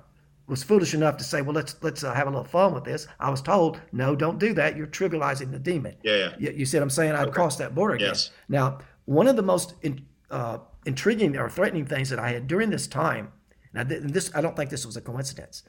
was 0.46 0.62
foolish 0.62 0.94
enough 0.94 1.16
to 1.16 1.24
say, 1.24 1.42
well, 1.42 1.54
let's 1.54 1.76
let's 1.82 2.04
uh, 2.04 2.14
have 2.14 2.26
a 2.26 2.30
little 2.30 2.44
fun 2.44 2.74
with 2.74 2.84
this. 2.84 3.06
I 3.18 3.30
was 3.30 3.42
told, 3.42 3.80
no, 3.92 4.14
don't 4.14 4.38
do 4.38 4.52
that. 4.54 4.76
You're 4.76 4.86
trivializing 4.86 5.50
the 5.50 5.58
demon. 5.58 5.96
Yeah, 6.02 6.16
yeah. 6.16 6.34
You, 6.38 6.50
you 6.58 6.66
see 6.66 6.78
what 6.78 6.84
I'm 6.84 6.90
saying? 6.90 7.12
I'd 7.12 7.32
crossed 7.32 7.58
that 7.58 7.74
border 7.74 7.94
again. 7.94 8.08
Yes. 8.08 8.30
Now, 8.48 8.78
one 9.04 9.26
of 9.26 9.36
the 9.36 9.42
most 9.42 9.74
in, 9.82 10.06
uh, 10.30 10.58
intriguing 10.86 11.36
or 11.36 11.48
threatening 11.48 11.86
things 11.86 12.10
that 12.10 12.18
I 12.18 12.30
had 12.30 12.46
during 12.46 12.70
this 12.70 12.86
time, 12.86 13.32
now 13.72 13.84
th- 13.84 14.02
this 14.04 14.30
I 14.34 14.40
don't 14.40 14.56
think 14.56 14.70
this 14.70 14.86
was 14.86 14.96
a 14.96 15.00
coincidence. 15.00 15.64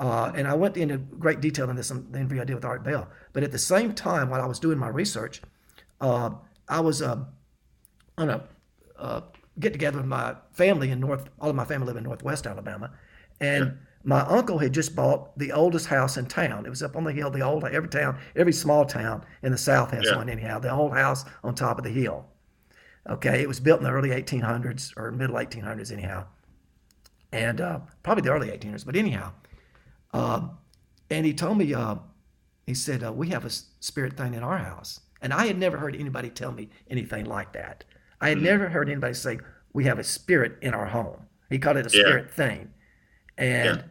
Uh, 0.00 0.32
and 0.34 0.48
I 0.48 0.54
went 0.54 0.76
into 0.76 0.98
great 0.98 1.40
detail 1.40 1.70
in 1.70 1.76
this 1.76 1.90
in 1.90 2.10
the 2.10 2.18
interview 2.18 2.42
I 2.42 2.44
did 2.44 2.54
with 2.54 2.64
Art 2.64 2.82
Bell. 2.82 3.08
But 3.32 3.42
at 3.44 3.52
the 3.52 3.58
same 3.58 3.94
time, 3.94 4.28
while 4.28 4.42
I 4.42 4.46
was 4.46 4.58
doing 4.58 4.78
my 4.78 4.88
research, 4.88 5.40
uh, 6.00 6.30
I 6.68 6.80
was 6.80 7.00
uh, 7.00 7.24
on 8.18 8.28
a 8.30 8.44
uh, 8.98 9.20
get 9.60 9.72
together 9.72 9.98
with 9.98 10.06
my 10.06 10.34
family 10.52 10.90
in 10.90 11.00
North. 11.00 11.28
All 11.40 11.50
of 11.50 11.56
my 11.56 11.64
family 11.64 11.86
live 11.86 11.96
in 11.96 12.04
Northwest 12.04 12.46
Alabama, 12.46 12.90
and 13.40 13.78
my 14.02 14.20
uncle 14.22 14.58
had 14.58 14.74
just 14.74 14.94
bought 14.96 15.36
the 15.38 15.52
oldest 15.52 15.86
house 15.86 16.16
in 16.16 16.26
town. 16.26 16.66
It 16.66 16.70
was 16.70 16.82
up 16.82 16.96
on 16.96 17.04
the 17.04 17.12
hill. 17.12 17.30
The 17.30 17.40
old 17.42 17.64
every 17.64 17.88
town, 17.88 18.18
every 18.34 18.52
small 18.52 18.84
town 18.84 19.24
in 19.42 19.52
the 19.52 19.58
South 19.58 19.92
has 19.92 20.06
Yeah. 20.06 20.16
one 20.16 20.28
anyhow. 20.28 20.58
The 20.58 20.72
old 20.72 20.92
house 20.92 21.24
on 21.44 21.54
top 21.54 21.78
of 21.78 21.84
the 21.84 21.90
hill. 21.90 22.26
Okay, 23.08 23.42
it 23.42 23.48
was 23.48 23.60
built 23.60 23.80
in 23.80 23.84
the 23.84 23.90
early 23.92 24.10
1800s 24.10 24.92
or 24.96 25.12
middle 25.12 25.36
1800s 25.36 25.92
anyhow, 25.92 26.26
and 27.32 27.60
uh, 27.60 27.80
probably 28.02 28.22
the 28.22 28.30
early 28.32 28.48
1800s. 28.50 28.84
But 28.84 28.96
anyhow, 28.96 29.32
um, 30.14 30.52
and 31.10 31.26
he 31.26 31.34
told 31.34 31.58
me, 31.58 31.74
uh, 31.74 31.96
he 32.66 32.74
said, 32.74 33.04
uh, 33.04 33.12
we 33.12 33.28
have 33.28 33.44
a 33.44 33.50
spirit 33.50 34.16
thing 34.16 34.32
in 34.34 34.42
our 34.42 34.58
house. 34.58 35.00
And 35.20 35.32
I 35.32 35.46
had 35.46 35.58
never 35.58 35.76
heard 35.76 35.96
anybody 35.96 36.30
tell 36.30 36.52
me 36.52 36.70
anything 36.88 37.24
like 37.26 37.52
that. 37.52 37.84
I 38.20 38.28
had 38.30 38.40
never 38.40 38.68
heard 38.68 38.88
anybody 38.88 39.14
say, 39.14 39.38
we 39.72 39.84
have 39.84 39.98
a 39.98 40.04
spirit 40.04 40.56
in 40.62 40.72
our 40.72 40.86
home. 40.86 41.26
He 41.50 41.58
called 41.58 41.76
it 41.76 41.92
a 41.92 41.96
Yeah. 41.96 42.04
spirit 42.04 42.30
thing. 42.30 42.72
And 43.36 43.84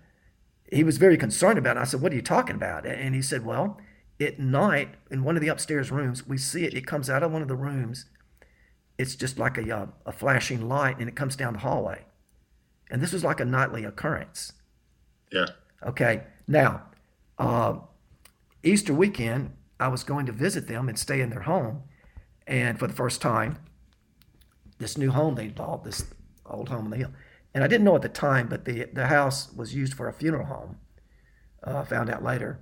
he 0.71 0.83
was 0.83 0.97
very 0.97 1.17
concerned 1.17 1.59
about 1.59 1.77
it. 1.77 1.81
I 1.81 1.83
said, 1.83 2.01
what 2.01 2.11
are 2.11 2.15
you 2.15 2.21
talking 2.21 2.55
about? 2.55 2.85
And 2.85 3.13
he 3.13 3.21
said, 3.21 3.45
well, 3.45 3.79
at 4.19 4.39
night 4.39 4.95
in 5.11 5.23
one 5.23 5.35
of 5.35 5.41
the 5.41 5.49
upstairs 5.49 5.91
rooms, 5.91 6.25
we 6.25 6.37
see 6.37 6.63
it. 6.65 6.73
It 6.73 6.87
comes 6.87 7.09
out 7.09 7.21
of 7.21 7.31
one 7.31 7.41
of 7.41 7.47
the 7.47 7.55
rooms. 7.55 8.05
It's 8.97 9.15
just 9.15 9.37
like 9.37 9.57
a, 9.57 9.75
uh, 9.75 9.87
a 10.05 10.11
flashing 10.11 10.67
light 10.69 10.99
and 10.99 11.09
it 11.09 11.15
comes 11.15 11.35
down 11.35 11.53
the 11.53 11.59
hallway. 11.59 12.05
And 12.89 13.01
this 13.01 13.11
was 13.11 13.23
like 13.23 13.39
a 13.39 13.45
nightly 13.45 13.83
occurrence. 13.83 14.53
Yeah. 15.31 15.47
Okay. 15.85 16.23
Now, 16.47 16.83
uh, 17.37 17.75
Easter 18.63 18.93
weekend, 18.93 19.51
I 19.79 19.87
was 19.87 20.03
going 20.03 20.25
to 20.25 20.31
visit 20.31 20.67
them 20.67 20.89
and 20.89 20.97
stay 20.97 21.21
in 21.21 21.29
their 21.29 21.41
home. 21.41 21.83
And 22.47 22.77
for 22.77 22.87
the 22.87 22.93
first 22.93 23.21
time, 23.21 23.57
this 24.79 24.97
new 24.97 25.11
home 25.11 25.35
they 25.35 25.47
bought, 25.47 25.83
this 25.83 26.05
old 26.45 26.69
home 26.69 26.85
on 26.85 26.91
the 26.91 26.97
hill. 26.97 27.11
And 27.53 27.63
I 27.63 27.67
didn't 27.67 27.85
know 27.85 27.95
at 27.95 28.01
the 28.01 28.09
time, 28.09 28.47
but 28.49 28.65
the, 28.65 28.85
the 28.93 29.07
house 29.07 29.53
was 29.53 29.75
used 29.75 29.93
for 29.93 30.07
a 30.07 30.13
funeral 30.13 30.45
home. 30.45 30.77
Uh, 31.63 31.83
found 31.85 32.09
out 32.09 32.23
later. 32.23 32.59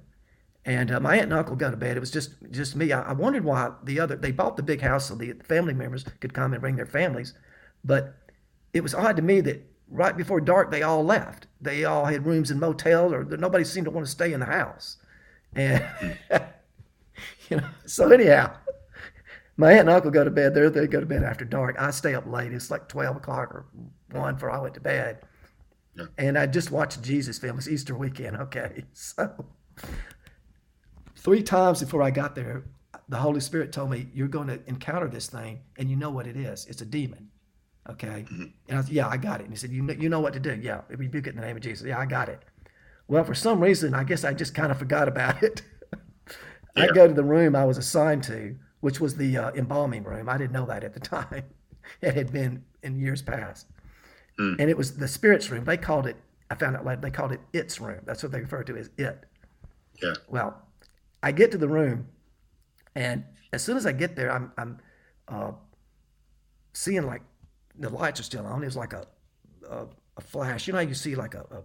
And 0.63 0.91
uh, 0.91 0.99
my 0.99 1.15
aunt 1.15 1.23
and 1.23 1.33
uncle 1.33 1.55
got 1.55 1.71
to 1.71 1.77
bed. 1.77 1.97
It 1.97 2.01
was 2.01 2.11
just 2.11 2.35
just 2.51 2.75
me. 2.75 2.91
I, 2.91 3.01
I 3.01 3.13
wondered 3.13 3.43
why 3.43 3.71
the 3.83 3.99
other 3.99 4.15
they 4.15 4.31
bought 4.31 4.57
the 4.57 4.63
big 4.63 4.81
house 4.81 5.07
so 5.07 5.15
the 5.15 5.33
family 5.43 5.73
members 5.73 6.05
could 6.19 6.35
come 6.35 6.53
and 6.53 6.61
bring 6.61 6.75
their 6.75 6.85
families, 6.85 7.33
but 7.83 8.13
it 8.73 8.81
was 8.81 8.93
odd 8.93 9.15
to 9.15 9.23
me 9.23 9.41
that 9.41 9.70
right 9.91 10.15
before 10.15 10.41
dark 10.41 10.71
they 10.71 10.81
all 10.81 11.03
left. 11.03 11.47
They 11.59 11.85
all 11.85 12.05
had 12.05 12.25
rooms 12.25 12.49
in 12.49 12.59
motels, 12.59 13.13
or 13.13 13.23
nobody 13.23 13.63
seemed 13.63 13.85
to 13.85 13.91
want 13.91 14.05
to 14.05 14.11
stay 14.11 14.33
in 14.33 14.39
the 14.39 14.45
house. 14.45 14.97
And 15.53 15.83
you 17.49 17.57
know, 17.57 17.67
so 17.85 18.09
anyhow, 18.09 18.55
my 19.57 19.71
aunt 19.71 19.81
and 19.81 19.89
uncle 19.89 20.11
go 20.11 20.23
to 20.23 20.31
bed. 20.31 20.53
They 20.55 20.67
they 20.69 20.87
go 20.87 20.99
to 20.99 21.05
bed 21.05 21.23
after 21.23 21.45
dark. 21.45 21.75
I 21.79 21.91
stay 21.91 22.15
up 22.15 22.25
late. 22.25 22.53
It's 22.53 22.71
like 22.71 22.87
twelve 22.87 23.17
o'clock 23.17 23.53
or 23.53 23.65
one 24.11 24.35
before 24.35 24.51
I 24.51 24.59
went 24.59 24.73
to 24.75 24.81
bed. 24.81 25.19
Yeah. 25.95 26.05
And 26.17 26.37
I 26.37 26.47
just 26.47 26.71
watched 26.71 27.01
Jesus 27.01 27.37
film. 27.37 27.57
It's 27.57 27.67
Easter 27.67 27.95
weekend. 27.95 28.37
Okay, 28.37 28.85
so 28.93 29.45
three 31.17 31.43
times 31.43 31.81
before 31.81 32.01
I 32.01 32.11
got 32.11 32.33
there, 32.33 32.63
the 33.09 33.17
Holy 33.17 33.41
Spirit 33.41 33.71
told 33.71 33.91
me, 33.91 34.07
You're 34.13 34.27
going 34.27 34.47
to 34.47 34.59
encounter 34.67 35.07
this 35.07 35.27
thing, 35.27 35.59
and 35.77 35.89
you 35.89 35.95
know 35.95 36.09
what 36.09 36.27
it 36.27 36.37
is. 36.37 36.65
It's 36.67 36.81
a 36.81 36.85
demon. 36.85 37.29
Okay. 37.89 38.25
And 38.69 38.79
I 38.79 38.81
said, 38.81 38.91
Yeah, 38.91 39.07
I 39.07 39.17
got 39.17 39.41
it. 39.41 39.45
And 39.45 39.53
he 39.53 39.57
said, 39.57 39.71
You 39.71 39.81
know, 39.81 39.93
you 39.93 40.09
know 40.09 40.19
what 40.19 40.33
to 40.33 40.39
do. 40.39 40.55
Yeah, 40.61 40.81
rebuke 40.89 41.27
it 41.27 41.31
in 41.31 41.35
the 41.37 41.41
name 41.45 41.57
of 41.57 41.63
Jesus. 41.63 41.85
Yeah, 41.87 41.99
I 41.99 42.05
got 42.05 42.29
it. 42.29 42.43
Well, 43.07 43.23
for 43.23 43.35
some 43.35 43.61
reason, 43.61 43.93
I 43.93 44.03
guess 44.03 44.23
I 44.23 44.33
just 44.33 44.55
kind 44.55 44.71
of 44.71 44.79
forgot 44.79 45.07
about 45.07 45.43
it. 45.43 45.63
I 46.77 46.87
go 46.87 47.07
to 47.07 47.13
the 47.13 47.23
room 47.23 47.55
I 47.55 47.65
was 47.65 47.77
assigned 47.77 48.23
to, 48.23 48.55
which 48.81 48.99
was 48.99 49.15
the 49.17 49.37
uh, 49.37 49.51
embalming 49.53 50.03
room. 50.03 50.29
I 50.29 50.37
didn't 50.37 50.53
know 50.53 50.65
that 50.67 50.83
at 50.83 50.93
the 50.93 50.99
time. 51.17 51.43
it 52.01 52.15
had 52.15 52.31
been 52.31 52.63
in 52.83 52.97
years 52.99 53.21
past. 53.21 53.67
And 54.57 54.69
it 54.69 54.77
was 54.77 54.97
the 54.97 55.07
spirits 55.07 55.49
room. 55.51 55.65
They 55.65 55.77
called 55.77 56.07
it, 56.07 56.17
I 56.49 56.55
found 56.55 56.75
out 56.75 56.85
later, 56.85 57.01
they 57.01 57.11
called 57.11 57.31
it 57.33 57.41
its 57.53 57.79
room. 57.81 58.01
That's 58.05 58.23
what 58.23 58.31
they 58.31 58.41
refer 58.41 58.63
to 58.63 58.77
as 58.77 58.89
it. 58.97 59.25
Yeah. 60.01 60.15
Well, 60.27 60.61
I 61.23 61.31
get 61.31 61.51
to 61.51 61.57
the 61.57 61.67
room 61.67 62.09
And 62.95 63.25
as 63.53 63.63
soon 63.63 63.77
as 63.77 63.85
I 63.85 63.93
get 63.93 64.15
there, 64.15 64.31
I'm 64.31 64.51
I'm 64.57 64.79
uh, 65.27 65.53
seeing 66.73 67.05
like 67.05 67.21
the 67.77 67.89
lights 67.89 68.19
are 68.19 68.23
still 68.23 68.45
on. 68.45 68.61
It 68.63 68.65
was 68.65 68.77
like 68.77 68.93
a 68.93 69.05
a, 69.69 69.87
a 70.17 70.21
flash. 70.21 70.67
You 70.67 70.73
know 70.73 70.79
how 70.79 70.87
you 70.87 70.93
see 70.93 71.15
like 71.15 71.33
a, 71.33 71.41
a 71.51 71.61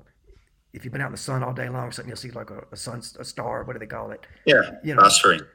if 0.73 0.85
you've 0.85 0.92
been 0.92 1.01
out 1.01 1.07
in 1.07 1.12
the 1.12 1.19
sun 1.19 1.42
all 1.42 1.55
day 1.55 1.69
long 1.69 1.85
or 1.85 1.92
something, 1.92 2.11
you'll 2.11 2.16
see 2.16 2.31
like 2.31 2.51
a, 2.51 2.64
a 2.71 2.77
sun 2.77 3.03
a 3.19 3.25
star. 3.25 3.64
What 3.64 3.73
do 3.73 3.79
they 3.79 3.87
call 3.87 4.11
it? 4.11 4.27
Yeah. 4.45 4.73
You 4.85 4.95
know. 4.95 5.03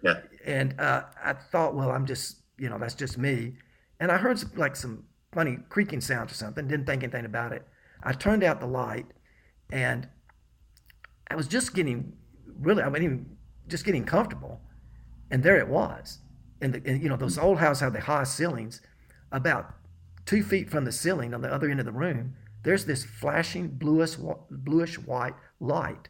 Yeah. 0.01 0.21
And 0.45 0.79
uh, 0.79 1.03
I 1.23 1.33
thought, 1.33 1.75
well, 1.75 1.91
I'm 1.91 2.05
just 2.05 2.37
you 2.57 2.69
know 2.69 2.77
that's 2.77 2.95
just 2.95 3.17
me. 3.17 3.53
And 3.99 4.11
I 4.11 4.17
heard 4.17 4.39
some, 4.39 4.51
like 4.55 4.75
some 4.75 5.03
funny 5.31 5.59
creaking 5.69 6.01
sounds 6.01 6.31
or 6.31 6.35
something. 6.35 6.67
Didn't 6.67 6.85
think 6.85 7.03
anything 7.03 7.25
about 7.25 7.53
it. 7.53 7.67
I 8.03 8.13
turned 8.13 8.43
out 8.43 8.59
the 8.59 8.67
light, 8.67 9.05
and 9.71 10.07
I 11.29 11.35
was 11.35 11.47
just 11.47 11.73
getting 11.75 12.13
really, 12.59 12.83
I 12.83 12.89
mean, 12.89 13.37
just 13.67 13.85
getting 13.85 14.03
comfortable, 14.03 14.59
and 15.29 15.43
there 15.43 15.57
it 15.57 15.67
was. 15.67 16.19
And, 16.61 16.73
the, 16.73 16.81
and 16.85 17.01
you 17.01 17.09
know 17.09 17.17
those 17.17 17.37
old 17.37 17.59
houses 17.59 17.81
have 17.81 17.93
the 17.93 18.01
high 18.01 18.23
ceilings, 18.23 18.81
about 19.31 19.75
two 20.31 20.41
feet 20.41 20.69
from 20.69 20.85
the 20.85 20.91
ceiling 20.93 21.33
on 21.33 21.41
the 21.41 21.53
other 21.53 21.69
end 21.69 21.81
of 21.81 21.85
the 21.85 21.91
room. 21.91 22.33
There's 22.63 22.85
this 22.85 23.03
flashing 23.03 23.67
bluish 23.67 24.15
bluish 24.49 24.97
white 24.97 25.33
light, 25.59 26.07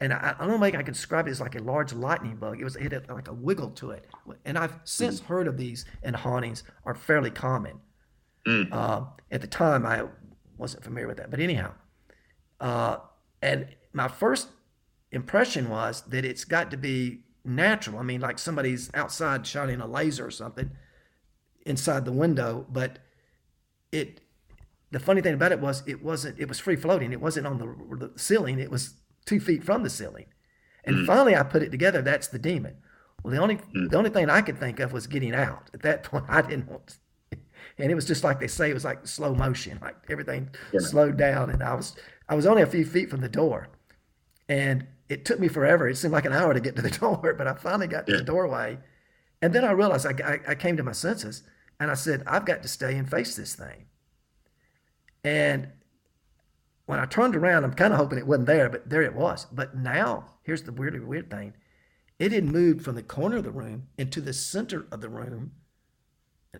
and 0.00 0.12
I, 0.12 0.36
I 0.38 0.46
don't 0.46 0.60
know 0.60 0.66
if 0.66 0.74
I 0.76 0.82
can 0.82 0.92
describe 0.92 1.26
it 1.26 1.32
as 1.32 1.40
like 1.40 1.56
a 1.56 1.62
large 1.62 1.92
lightning 1.92 2.36
bug. 2.36 2.60
It 2.60 2.64
was 2.64 2.76
it 2.76 2.92
had 2.92 3.10
like 3.10 3.26
a 3.26 3.32
wiggle 3.32 3.70
to 3.70 3.90
it, 3.90 4.06
and 4.44 4.56
I've 4.56 4.78
since 4.84 5.18
heard 5.18 5.48
of 5.48 5.56
these, 5.56 5.84
and 6.04 6.14
hauntings 6.14 6.62
are 6.84 6.94
fairly 6.94 7.32
common. 7.32 7.80
Mm. 8.46 8.72
Uh, 8.72 9.06
at 9.32 9.40
the 9.40 9.48
time, 9.48 9.84
I 9.84 10.04
wasn't 10.56 10.84
familiar 10.84 11.08
with 11.08 11.16
that, 11.16 11.32
but 11.32 11.40
anyhow, 11.40 11.72
uh, 12.60 12.98
and 13.42 13.66
my 13.92 14.06
first 14.06 14.46
impression 15.10 15.68
was 15.68 16.02
that 16.02 16.24
it's 16.24 16.44
got 16.44 16.70
to 16.70 16.76
be 16.76 17.24
natural. 17.44 17.98
I 17.98 18.02
mean, 18.02 18.20
like 18.20 18.38
somebody's 18.38 18.92
outside 18.94 19.44
shining 19.44 19.80
a 19.80 19.88
laser 19.88 20.26
or 20.26 20.30
something 20.30 20.70
inside 21.66 22.04
the 22.04 22.12
window, 22.12 22.64
but 22.70 23.00
it. 23.92 24.20
The 24.92 24.98
funny 25.00 25.20
thing 25.20 25.34
about 25.34 25.52
it 25.52 25.60
was 25.60 25.82
it 25.86 26.02
wasn't. 26.02 26.38
It 26.38 26.48
was 26.48 26.58
free 26.58 26.76
floating. 26.76 27.12
It 27.12 27.20
wasn't 27.20 27.46
on 27.46 27.58
the, 27.58 28.06
the 28.08 28.18
ceiling. 28.18 28.58
It 28.58 28.70
was 28.70 28.94
two 29.24 29.38
feet 29.40 29.62
from 29.64 29.82
the 29.82 29.90
ceiling. 29.90 30.26
And 30.84 30.96
Mm. 30.96 31.06
finally, 31.06 31.36
I 31.36 31.42
put 31.44 31.62
it 31.62 31.70
together. 31.70 32.02
That's 32.02 32.28
the 32.28 32.38
demon. 32.38 32.76
Well, 33.22 33.32
the 33.32 33.38
only 33.40 33.56
Mm. 33.56 33.90
the 33.90 33.96
only 33.98 34.10
thing 34.10 34.28
I 34.30 34.40
could 34.40 34.58
think 34.58 34.80
of 34.80 34.92
was 34.92 35.06
getting 35.06 35.34
out. 35.34 35.70
At 35.74 35.82
that 35.82 36.02
point, 36.10 36.24
I 36.28 36.42
didn't 36.42 36.68
want. 36.68 36.86
To, 36.88 37.38
and 37.78 37.90
it 37.90 37.94
was 37.94 38.04
just 38.06 38.24
like 38.24 38.40
they 38.40 38.48
say, 38.48 38.70
it 38.70 38.74
was 38.74 38.84
like 38.84 39.06
slow 39.06 39.34
motion, 39.34 39.78
like 39.80 39.96
everything 40.08 40.50
Yeah. 40.72 40.80
slowed 40.80 41.16
down. 41.16 41.50
And 41.50 41.62
I 41.62 41.74
was 41.74 41.96
I 42.28 42.34
was 42.34 42.46
only 42.46 42.62
a 42.62 42.66
few 42.66 42.84
feet 42.84 43.10
from 43.10 43.20
the 43.20 43.28
door, 43.28 43.68
and 44.48 44.86
it 45.08 45.24
took 45.24 45.38
me 45.40 45.48
forever. 45.48 45.88
It 45.88 45.96
seemed 45.96 46.12
like 46.12 46.24
an 46.24 46.32
hour 46.32 46.54
to 46.54 46.60
get 46.60 46.76
to 46.76 46.82
the 46.82 46.90
door, 46.98 47.34
but 47.36 47.46
I 47.46 47.54
finally 47.54 47.86
got 47.86 48.06
to 48.06 48.16
the 48.16 48.22
doorway, 48.24 48.78
and 49.42 49.52
then 49.52 49.64
I 49.64 49.70
realized 49.72 50.06
I, 50.06 50.14
I, 50.24 50.40
I 50.52 50.54
came 50.54 50.76
to 50.76 50.82
my 50.82 50.92
senses, 50.92 51.42
and 51.80 51.90
I 51.90 51.94
said, 51.94 52.22
I've 52.26 52.44
got 52.44 52.62
to 52.62 52.68
stay 52.68 52.94
and 52.94 53.10
face 53.10 53.34
this 53.34 53.54
thing. 53.54 53.86
And 55.24 55.68
when 56.84 56.98
I 56.98 57.06
turned 57.06 57.34
around, 57.34 57.64
I'm 57.64 57.72
kind 57.72 57.92
of 57.92 57.98
hoping 57.98 58.18
it 58.18 58.26
wasn't 58.26 58.46
there, 58.46 58.68
but 58.68 58.88
there 58.88 59.02
it 59.02 59.14
was. 59.14 59.46
But 59.50 59.76
now, 59.76 60.26
here's 60.42 60.62
the 60.62 60.72
weirdly 60.72 61.00
weird 61.00 61.30
thing: 61.30 61.54
it 62.18 62.32
had 62.32 62.44
moved 62.44 62.84
from 62.84 62.96
the 62.96 63.02
corner 63.02 63.38
of 63.38 63.44
the 63.44 63.50
room 63.50 63.88
into 63.96 64.20
the 64.20 64.32
center 64.32 64.86
of 64.92 65.00
the 65.00 65.08
room. 65.08 65.52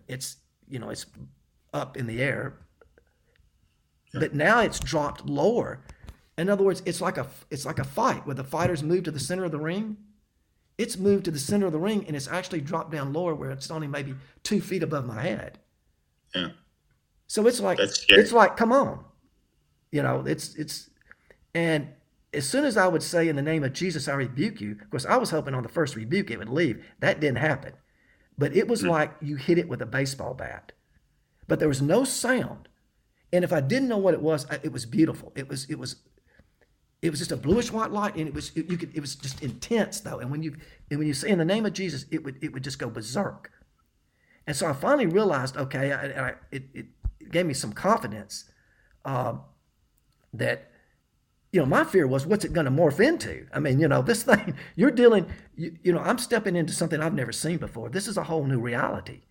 It's 0.07 0.37
you 0.67 0.79
know 0.79 0.89
it's 0.89 1.05
up 1.73 1.97
in 1.97 2.07
the 2.07 2.21
air, 2.21 2.59
but 4.13 4.33
now 4.33 4.61
it's 4.61 4.79
dropped 4.79 5.25
lower. 5.25 5.83
In 6.37 6.49
other 6.49 6.63
words, 6.63 6.81
it's 6.85 7.01
like 7.01 7.17
a 7.17 7.27
it's 7.49 7.65
like 7.65 7.79
a 7.79 7.83
fight 7.83 8.25
where 8.25 8.35
the 8.35 8.43
fighters 8.43 8.81
move 8.81 9.03
to 9.03 9.11
the 9.11 9.19
center 9.19 9.43
of 9.43 9.51
the 9.51 9.59
ring. 9.59 9.97
It's 10.81 10.97
moved 10.97 11.25
to 11.25 11.31
the 11.31 11.37
center 11.37 11.67
of 11.67 11.73
the 11.73 11.79
ring 11.79 12.05
and 12.07 12.15
it's 12.15 12.27
actually 12.27 12.61
dropped 12.61 12.91
down 12.91 13.13
lower 13.13 13.35
where 13.35 13.51
it's 13.51 13.69
only 13.69 13.87
maybe 13.87 14.15
two 14.41 14.59
feet 14.59 14.81
above 14.81 15.05
my 15.05 15.21
head. 15.21 15.59
Yeah. 16.33 16.49
So 17.27 17.45
it's 17.45 17.59
like 17.59 17.77
it's 17.79 18.31
like 18.31 18.57
come 18.57 18.71
on, 18.71 19.05
you 19.91 20.01
know 20.01 20.23
it's 20.25 20.55
it's, 20.55 20.89
and 21.53 21.89
as 22.33 22.49
soon 22.49 22.65
as 22.65 22.77
I 22.77 22.87
would 22.87 23.03
say 23.03 23.29
in 23.29 23.35
the 23.35 23.43
name 23.43 23.63
of 23.63 23.73
Jesus 23.73 24.07
I 24.07 24.13
rebuke 24.15 24.59
you, 24.59 24.71
of 24.81 24.89
course 24.89 25.05
I 25.05 25.17
was 25.17 25.29
hoping 25.29 25.53
on 25.53 25.61
the 25.61 25.69
first 25.69 25.95
rebuke 25.95 26.31
it 26.31 26.39
would 26.39 26.49
leave. 26.49 26.83
That 26.99 27.19
didn't 27.19 27.37
happen, 27.37 27.73
but 28.37 28.55
it 28.55 28.67
was 28.67 28.81
hmm. 28.81 28.89
like 28.89 29.13
you 29.21 29.35
hit 29.35 29.59
it 29.59 29.69
with 29.69 29.83
a 29.83 29.85
baseball 29.85 30.33
bat, 30.33 30.71
but 31.47 31.59
there 31.59 31.69
was 31.69 31.81
no 31.81 32.03
sound, 32.03 32.67
and 33.31 33.43
if 33.43 33.53
I 33.53 33.61
didn't 33.61 33.87
know 33.87 33.99
what 33.99 34.15
it 34.15 34.21
was, 34.21 34.47
it 34.63 34.73
was 34.73 34.87
beautiful. 34.87 35.31
It 35.35 35.47
was 35.47 35.69
it 35.69 35.77
was 35.77 35.97
it 37.01 37.09
was 37.09 37.19
just 37.19 37.31
a 37.31 37.37
bluish 37.37 37.71
white 37.71 37.91
light, 37.91 38.15
and 38.15 38.27
it 38.27 38.33
was 38.33 38.51
it, 38.55 38.69
you 38.69 38.77
could 38.77 38.95
it 38.95 39.01
was 39.01 39.15
just 39.15 39.41
intense 39.41 39.99
though. 40.01 40.19
And 40.19 40.29
when 40.29 40.43
you 40.43 40.55
and 40.89 40.99
when 40.99 41.07
you 41.07 41.13
say 41.13 41.29
in 41.29 41.39
the 41.39 41.45
name 41.45 41.65
of 41.65 41.73
Jesus, 41.73 42.05
it 42.11 42.23
would 42.23 42.43
it 42.43 42.53
would 42.53 42.63
just 42.63 42.79
go 42.79 42.89
berserk. 42.89 43.51
And 44.47 44.55
so 44.55 44.67
I 44.67 44.73
finally 44.73 45.05
realized, 45.05 45.57
okay, 45.57 45.91
I, 45.91 46.03
and 46.05 46.19
I, 46.19 46.33
it, 46.51 46.63
it 46.73 46.85
gave 47.31 47.45
me 47.45 47.53
some 47.53 47.73
confidence 47.73 48.45
um, 49.05 49.41
that, 50.33 50.71
you 51.51 51.59
know, 51.59 51.65
my 51.65 51.83
fear 51.83 52.07
was, 52.07 52.25
what's 52.25 52.45
it 52.45 52.53
going 52.53 52.65
to 52.65 52.71
morph 52.71 52.99
into? 52.99 53.45
I 53.53 53.59
mean, 53.59 53.79
you 53.79 53.87
know, 53.87 54.01
this 54.11 54.23
thing, 54.23 54.55
you're 54.75 54.91
dealing, 54.91 55.27
you, 55.55 55.77
you 55.83 55.93
know, 55.93 55.99
I'm 55.99 56.17
stepping 56.17 56.55
into 56.55 56.73
something 56.73 57.01
I've 57.01 57.13
never 57.13 57.31
seen 57.31 57.57
before. 57.57 57.89
This 57.89 58.07
is 58.07 58.17
a 58.17 58.23
whole 58.23 58.45
new 58.45 58.59
reality. 58.59 59.21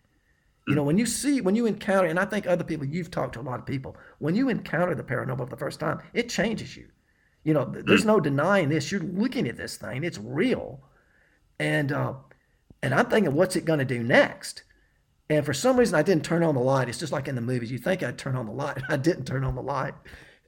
You 0.69 0.77
know, 0.77 0.85
when 0.85 0.99
you 0.99 1.07
see, 1.07 1.41
when 1.41 1.57
you 1.57 1.67
encounter, 1.67 2.07
and 2.07 2.19
I 2.19 2.27
think 2.27 2.47
other 2.47 2.63
people, 2.63 2.87
you've 2.87 3.11
talked 3.11 3.33
to 3.35 3.41
a 3.41 3.43
lot 3.43 3.59
of 3.59 3.67
people, 3.67 3.97
when 4.19 4.37
you 4.37 4.49
encounter 4.49 4.95
the 4.95 5.03
paranormal 5.03 5.39
for 5.39 5.47
the 5.47 5.57
first 5.57 5.81
time, 5.81 6.01
it 6.13 6.29
changes 6.29 6.77
you. 6.77 6.87
You 7.45 7.55
know, 7.55 7.65
there's 7.65 8.05
no 8.05 8.21
denying 8.21 8.69
this. 8.69 8.93
You're 8.93 9.01
looking 9.01 9.49
at 9.49 9.57
this 9.57 9.77
thing, 9.77 10.05
it's 10.05 10.19
real. 10.19 10.81
And, 11.59 11.93
uh, 11.93 12.15
and 12.83 12.95
I'm 12.95 13.07
thinking, 13.07 13.35
what's 13.35 13.57
it 13.57 13.65
going 13.65 13.79
to 13.79 13.85
do 13.85 14.03
next? 14.03 14.63
And 15.31 15.47
for 15.47 15.55
some 15.55 15.79
reason, 15.79 15.95
I 15.95 16.03
didn't 16.03 16.25
turn 16.25 16.43
on 16.43 16.55
the 16.55 16.61
light. 16.61 16.89
It's 16.89 16.99
just 16.99 17.13
like 17.13 17.29
in 17.29 17.37
the 17.37 17.41
movies. 17.41 17.71
You 17.71 17.79
think 17.79 18.03
I'd 18.03 18.19
turn 18.19 18.35
on 18.35 18.47
the 18.47 18.53
light. 18.53 18.83
I 18.89 18.97
didn't 18.97 19.27
turn 19.27 19.45
on 19.45 19.55
the 19.55 19.63
light. 19.63 19.95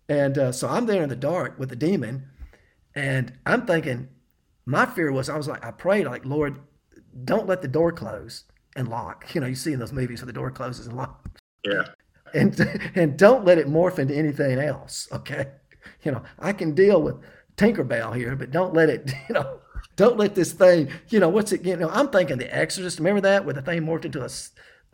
And 0.09 0.37
uh, 0.37 0.53
so 0.53 0.69
I'm 0.69 0.87
there 0.87 1.03
in 1.03 1.09
the 1.09 1.17
dark 1.17 1.59
with 1.59 1.69
the 1.69 1.77
demon. 1.77 2.29
And 2.95 3.33
I'm 3.47 3.65
thinking, 3.65 4.09
my 4.67 4.85
fear 4.85 5.13
was, 5.13 5.29
I 5.29 5.37
was 5.37 5.49
like, 5.49 5.65
I 5.65 5.71
prayed, 5.71 6.07
like, 6.07 6.27
Lord, 6.27 6.59
don't 7.25 7.47
let 7.47 7.63
the 7.63 7.69
door 7.69 7.93
close 7.93 8.45
and 8.75 8.89
lock. 8.89 9.35
You 9.35 9.41
know, 9.41 9.47
you 9.47 9.55
see 9.55 9.73
in 9.73 9.79
those 9.79 9.93
movies 9.93 10.21
where 10.21 10.27
the 10.27 10.33
door 10.33 10.51
closes 10.51 10.87
and 10.87 10.97
locks. 10.97 11.31
Yeah. 11.65 11.85
And, 12.35 12.59
and 12.95 13.17
don't 13.17 13.45
let 13.45 13.59
it 13.59 13.69
morph 13.69 13.99
into 13.99 14.15
anything 14.15 14.59
else. 14.59 15.09
Okay. 15.13 15.47
You 16.05 16.13
know, 16.13 16.23
I 16.39 16.53
can 16.53 16.75
deal 16.75 17.01
with 17.03 17.17
Tinkerbell 17.57 18.17
here, 18.17 18.35
but 18.37 18.51
don't 18.51 18.75
let 18.75 18.89
it, 18.91 19.13
you 19.29 19.35
know, 19.35 19.61
don't 19.97 20.17
let 20.17 20.35
this 20.35 20.53
thing, 20.53 20.91
you 21.11 21.21
know, 21.21 21.29
what's 21.29 21.53
it, 21.53 21.65
you 21.65 21.77
know, 21.77 21.89
I'm 21.91 22.09
thinking 22.09 22.39
The 22.39 22.55
Exorcist. 22.55 22.99
Remember 22.99 23.21
that 23.23 23.45
where 23.45 23.55
the 23.55 23.63
thing 23.63 23.83
morphed 23.83 24.05
into 24.05 24.25
a, 24.25 24.29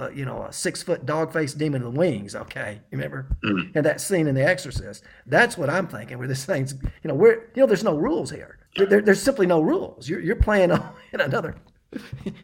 uh, 0.01 0.11
you 0.11 0.25
know, 0.25 0.43
a 0.45 0.53
six 0.53 0.83
foot 0.83 1.07
dog 1.07 1.33
faced 1.33 1.57
demon 1.59 1.85
with 1.85 1.95
wings. 1.97 2.35
Okay. 2.37 2.81
You 2.91 2.99
remember? 2.99 3.37
Mhm. 3.45 3.75
And 3.75 3.85
that 3.87 4.01
scene 4.01 4.27
in 4.27 4.35
The 4.35 4.45
Exorcist. 4.47 5.03
That's 5.27 5.57
what 5.57 5.71
I'm 5.71 5.87
thinking 5.87 6.19
where 6.19 6.29
this 6.29 6.45
thing's, 6.45 6.73
you 6.75 7.09
know, 7.09 7.15
where, 7.15 7.49
you 7.55 7.63
know, 7.63 7.67
there's 7.67 7.85
no 7.85 7.97
rules 7.97 8.31
here. 8.31 8.59
There, 8.77 8.87
there- 8.87 9.03
there's 9.03 9.23
simply 9.23 9.47
no 9.47 9.61
rules. 9.61 10.09
You're, 10.09 10.21
you're 10.21 10.37
playing 10.37 10.71
in 11.13 11.21
another, 11.21 11.57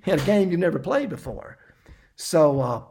in 0.07 0.19
a 0.19 0.25
game 0.25 0.51
you've 0.51 0.61
never 0.61 0.79
played 0.79 1.11
before. 1.11 1.59
So, 2.17 2.61
uh, 2.61 2.83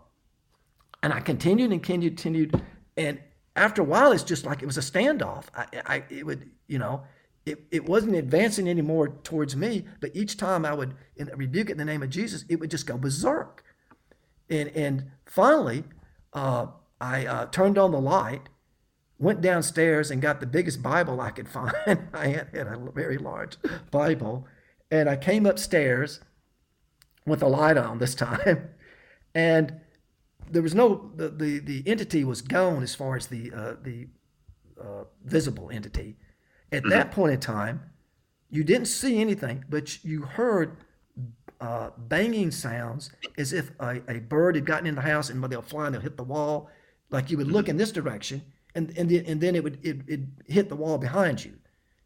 and 1.02 1.12
I 1.13 1.20
continued 1.20 1.72
and 1.72 1.82
continued, 1.82 2.18
continued, 2.18 2.62
and 2.96 3.20
after 3.56 3.82
a 3.82 3.86
while, 3.86 4.12
it's 4.12 4.24
just 4.24 4.46
like 4.46 4.62
it 4.62 4.66
was 4.66 4.78
a 4.78 4.82
standoff. 4.82 5.46
I, 5.56 5.66
I 5.86 6.04
it 6.10 6.26
would, 6.26 6.50
you 6.68 6.80
know, 6.80 7.04
it, 7.46 7.66
it 7.72 7.86
wasn't 7.88 8.16
advancing 8.16 8.70
anymore 8.70 9.10
towards 9.24 9.56
me, 9.56 9.86
but 10.00 10.16
each 10.16 10.38
time 10.38 10.66
I 10.66 10.74
would 10.74 10.96
rebuke 11.36 11.70
it 11.70 11.74
in 11.74 11.78
the 11.78 11.86
name 11.86 12.02
of 12.02 12.10
Jesus, 12.10 12.46
it 12.50 12.60
would 12.60 12.72
just 12.72 12.88
go 12.88 12.98
berserk. 12.98 13.63
And 14.50 14.70
and 14.70 15.12
finally, 15.26 15.84
uh, 16.34 16.68
I 17.00 17.26
uh, 17.26 17.46
turned 17.48 17.78
on 17.78 17.92
the 17.92 18.00
light, 18.00 18.50
went 19.20 19.42
downstairs 19.42 20.10
and 20.10 20.22
got 20.22 20.39
the 20.39 20.48
biggest 20.48 20.82
Bible 20.82 21.22
I 21.22 21.32
could 21.32 21.48
find. 21.48 21.74
I 22.13 22.28
had, 22.28 22.50
had 22.54 22.68
a 22.68 22.92
very 22.94 23.18
large 23.18 23.58
Bible, 23.92 24.48
and 24.89 25.10
I 25.10 25.16
came 25.16 25.46
upstairs 25.46 26.22
with 27.26 27.42
the 27.42 27.50
light 27.50 27.78
on 27.78 28.00
this 28.00 28.16
time, 28.16 28.70
and 29.36 29.82
there 30.49 30.62
was 30.62 30.75
no 30.75 31.12
the, 31.15 31.29
the 31.29 31.60
the 31.60 31.84
entity 31.86 32.23
was 32.23 32.41
gone 32.41 32.84
as 32.84 32.95
far 32.95 33.15
as 33.15 33.27
the 33.27 33.51
uh, 33.53 33.73
the 33.82 34.08
uh, 34.82 35.03
visible 35.23 35.69
entity. 35.71 36.17
At 36.71 36.84
that 36.89 37.12
point 37.12 37.34
in 37.34 37.39
time, 37.39 37.82
you 38.49 38.63
didn't 38.63 38.88
see 38.88 39.19
anything, 39.21 39.63
but 39.69 40.03
you 40.03 40.23
heard 40.23 40.77
uh, 41.62 41.91
banging 41.97 42.51
sounds 42.51 43.12
as 43.38 43.53
if 43.53 43.71
a, 43.79 44.01
a 44.10 44.19
bird 44.19 44.56
had 44.56 44.65
gotten 44.65 44.88
in 44.88 44.95
the 44.95 45.01
house 45.01 45.29
and 45.29 45.43
they'll 45.43 45.62
fly 45.62 45.86
and 45.86 45.95
they'll 45.95 46.01
hit 46.01 46.17
the 46.17 46.23
wall. 46.23 46.69
Like 47.10 47.29
you 47.29 47.38
would 47.38 47.47
look 47.47 47.69
in 47.69 47.77
this 47.77 47.91
direction, 47.91 48.41
and 48.75 48.91
and, 48.97 49.08
the, 49.08 49.25
and 49.25 49.39
then 49.39 49.56
it 49.56 49.63
would 49.63 49.79
it, 49.86 50.01
it 50.08 50.21
hit 50.47 50.69
the 50.69 50.75
wall 50.75 50.97
behind 50.97 51.45
you. 51.45 51.53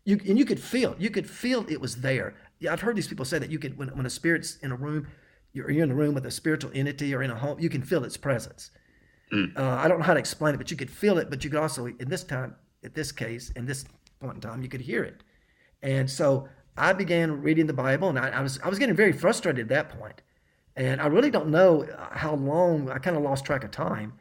You 0.03 0.19
and 0.27 0.37
you 0.37 0.45
could 0.45 0.59
feel 0.59 0.95
you 0.99 1.09
could 1.09 1.29
feel 1.29 1.65
it 1.69 1.79
was 1.79 1.97
there. 1.97 2.35
Yeah, 2.59 2.73
I've 2.73 2.81
heard 2.81 2.95
these 2.95 3.07
people 3.07 3.25
say 3.25 3.39
that 3.39 3.49
you 3.49 3.59
could 3.59 3.77
when 3.77 3.89
when 3.89 4.05
a 4.05 4.09
spirit's 4.09 4.57
in 4.57 4.71
a 4.71 4.75
room, 4.75 5.07
you're, 5.53 5.69
you're 5.71 5.83
in 5.83 5.91
a 5.91 5.95
room 5.95 6.13
with 6.13 6.25
a 6.25 6.31
spiritual 6.31 6.71
entity 6.73 7.13
or 7.13 7.23
in 7.23 7.31
a 7.31 7.35
home, 7.35 7.59
you 7.59 7.69
can 7.69 7.81
feel 7.81 8.03
its 8.03 8.17
presence. 8.17 8.71
Uh, 9.57 9.63
I 9.63 9.87
don't 9.87 9.99
know 9.99 10.05
how 10.05 10.13
to 10.13 10.19
explain 10.19 10.53
it, 10.53 10.57
but 10.57 10.71
you 10.71 10.77
could 10.77 10.89
feel 10.89 11.17
it, 11.17 11.29
but 11.29 11.43
you 11.43 11.49
could 11.49 11.59
also, 11.59 11.87
in 11.87 12.09
this 12.09 12.23
time, 12.23 12.55
at 12.83 12.93
this 12.93 13.11
case, 13.11 13.51
in 13.51 13.65
this 13.65 13.85
point 14.21 14.35
in 14.35 14.41
time, 14.41 14.61
you 14.61 14.69
could 14.69 14.81
hear 14.81 15.03
it. 15.03 15.21
And 15.81 16.09
so 16.09 16.47
I 16.77 16.93
began 16.93 17.41
reading 17.41 17.67
the 17.67 17.73
Bible, 17.73 18.09
and 18.09 18.19
I, 18.19 18.29
I 18.29 18.41
was 18.41 18.59
I 18.63 18.69
was 18.69 18.79
getting 18.79 18.95
very 18.95 19.11
frustrated 19.11 19.61
at 19.61 19.69
that 19.69 19.99
point, 19.99 20.21
and 20.75 21.01
I 21.01 21.07
really 21.07 21.31
don't 21.31 21.49
know 21.49 21.87
how 22.11 22.35
long. 22.35 22.89
I 22.89 22.99
kind 22.99 23.17
of 23.17 23.23
lost 23.23 23.45
track 23.45 23.63
of 23.63 23.71
time, 23.71 24.13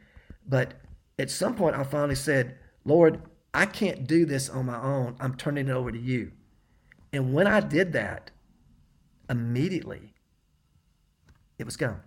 but 0.48 0.74
at 1.18 1.30
some 1.30 1.54
point 1.54 1.76
I 1.76 1.84
finally 1.84 2.14
said, 2.14 2.56
"Lord, 2.84 3.20
I 3.54 3.66
can't 3.66 4.06
do 4.06 4.24
this 4.24 4.48
on 4.48 4.66
my 4.66 4.80
own. 4.82 5.16
I'm 5.20 5.36
turning 5.36 5.68
it 5.68 5.72
over 5.72 5.92
to 5.92 5.98
you." 5.98 6.32
And 7.12 7.32
when 7.32 7.46
I 7.46 7.60
did 7.60 7.92
that, 7.92 8.30
immediately 9.30 10.14
it 11.58 11.64
was 11.64 11.76
gone. 11.76 12.00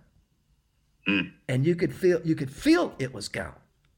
Mm. 1.08 1.32
And 1.48 1.66
you 1.66 1.74
could 1.74 1.94
feel 1.94 2.20
you 2.24 2.34
could 2.34 2.50
feel 2.50 2.94
it 2.98 3.12
was 3.12 3.28
gone. 3.28 3.54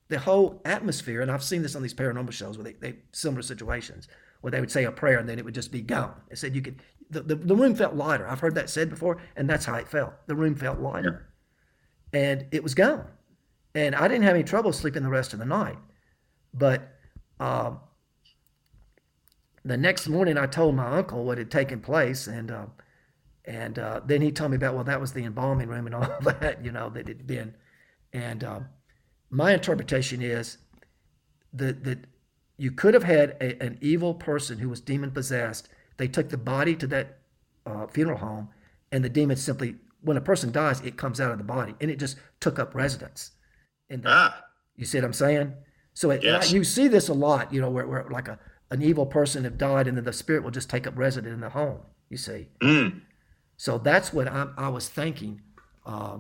The 0.09 0.19
whole 0.19 0.61
atmosphere, 0.65 1.21
and 1.21 1.31
I've 1.31 1.43
seen 1.43 1.63
this 1.63 1.75
on 1.75 1.83
these 1.83 1.95
paranormal 1.95 2.33
shows 2.33 2.59
where 2.59 2.65
they, 2.65 2.75
they 2.75 2.97
similar 3.13 3.43
situations 3.43 4.09
where 4.43 4.51
they 4.51 4.61
would 4.61 4.71
say 4.71 4.85
a 4.85 4.93
prayer 4.93 5.19
and 5.19 5.29
then 5.29 5.39
it 5.39 5.45
would 5.45 5.55
just 5.55 5.71
be 5.73 5.81
gone. 5.81 6.15
It 6.31 6.37
said 6.37 6.55
you 6.55 6.63
could 6.63 6.83
the, 7.13 7.21
the, 7.21 7.35
the 7.35 7.55
room 7.55 7.75
felt 7.75 7.95
lighter. 7.95 8.27
I've 8.27 8.41
heard 8.41 8.55
that 8.55 8.71
said 8.71 8.89
before, 8.89 9.19
and 9.37 9.49
that's 9.49 9.67
how 9.67 9.75
it 9.75 9.89
felt. 9.89 10.15
The 10.27 10.35
room 10.35 10.55
felt 10.55 10.81
lighter. 10.81 11.29
And 12.13 12.47
it 12.51 12.63
was 12.63 12.75
gone. 12.75 13.07
And 13.75 13.95
I 13.95 14.09
didn't 14.09 14.25
have 14.25 14.35
any 14.35 14.45
trouble 14.45 14.73
sleeping 14.73 15.03
the 15.03 15.11
rest 15.11 15.33
of 15.33 15.39
the 15.39 15.45
night. 15.45 15.79
But 16.55 16.97
um, 17.39 17.81
the 19.65 19.77
next 19.77 20.09
morning, 20.09 20.39
I 20.39 20.47
told 20.47 20.75
my 20.75 20.87
uncle 20.87 21.25
what 21.25 21.39
had 21.39 21.51
taken 21.51 21.81
place, 21.81 22.27
and 22.27 22.51
uh, 22.51 22.67
and 23.45 23.79
uh, 23.79 24.01
then 24.05 24.23
he 24.23 24.31
told 24.31 24.51
me 24.51 24.57
about 24.57 24.75
well, 24.75 24.85
that 24.85 25.01
was 25.01 25.13
the 25.13 25.25
embalming 25.25 25.69
room 25.69 25.87
and 25.87 25.95
all 25.95 26.09
that, 26.41 26.65
you 26.65 26.71
know, 26.73 26.91
that 26.91 27.09
it 27.09 27.17
had 27.19 27.27
been. 27.27 27.55
And 28.13 28.45
um, 28.45 28.69
my 29.31 29.53
interpretation 29.53 30.23
is 30.23 30.59
that 31.53 31.85
that 31.85 31.99
you 32.59 32.71
could 32.71 32.95
have 32.95 33.05
had 33.05 33.31
a, 33.41 33.61
an 33.63 33.79
evil 33.81 34.15
person 34.15 34.59
who 34.59 34.69
was 34.69 34.81
demon 34.81 35.11
possessed. 35.11 35.69
They 35.97 36.09
took 36.09 36.29
the 36.29 36.39
body 36.39 36.77
to 36.77 36.87
that 36.89 37.19
uh, 37.67 37.87
funeral 37.87 38.19
home, 38.19 38.49
and 38.91 39.05
the 39.05 39.09
demon 39.09 39.37
simply, 39.37 39.77
when 40.03 40.17
a 40.17 40.21
person 40.21 40.53
dies, 40.53 40.81
it 40.81 40.97
comes 40.97 41.21
out 41.21 41.33
of 41.33 41.39
the 41.39 41.45
body, 41.45 41.75
and 41.81 41.91
it 41.91 41.99
just 41.99 42.17
took 42.41 42.59
up 42.59 42.75
residence. 42.75 43.33
That. 43.89 44.03
Ah, 44.07 44.45
You 44.77 44.85
see 44.87 44.99
what 44.99 45.05
I'm 45.05 45.13
saying? 45.13 45.53
So 45.95 46.11
it, 46.11 46.23
Yes. 46.23 46.51
you 46.53 46.65
see 46.65 46.89
this 46.89 47.09
a 47.09 47.15
lot, 47.15 47.53
you 47.53 47.61
know, 47.61 47.71
where, 47.71 47.87
where 47.87 48.05
like 48.11 48.29
a 48.29 48.39
an 48.71 48.81
evil 48.81 49.05
person 49.05 49.45
have 49.45 49.59
died, 49.59 49.87
and 49.87 49.97
then 49.97 50.05
the 50.05 50.13
spirit 50.15 50.43
will 50.43 50.51
just 50.51 50.71
take 50.71 50.87
up 50.87 50.97
residence 50.97 51.35
in 51.35 51.41
the 51.41 51.51
home. 51.51 51.81
You 52.09 52.17
see, 52.17 52.49
mm, 52.63 53.01
so 53.63 53.79
that's 53.79 54.13
what 54.13 54.27
I, 54.27 54.49
I 54.59 54.69
was 54.71 54.89
thinking, 54.89 55.41
uh, 55.87 56.19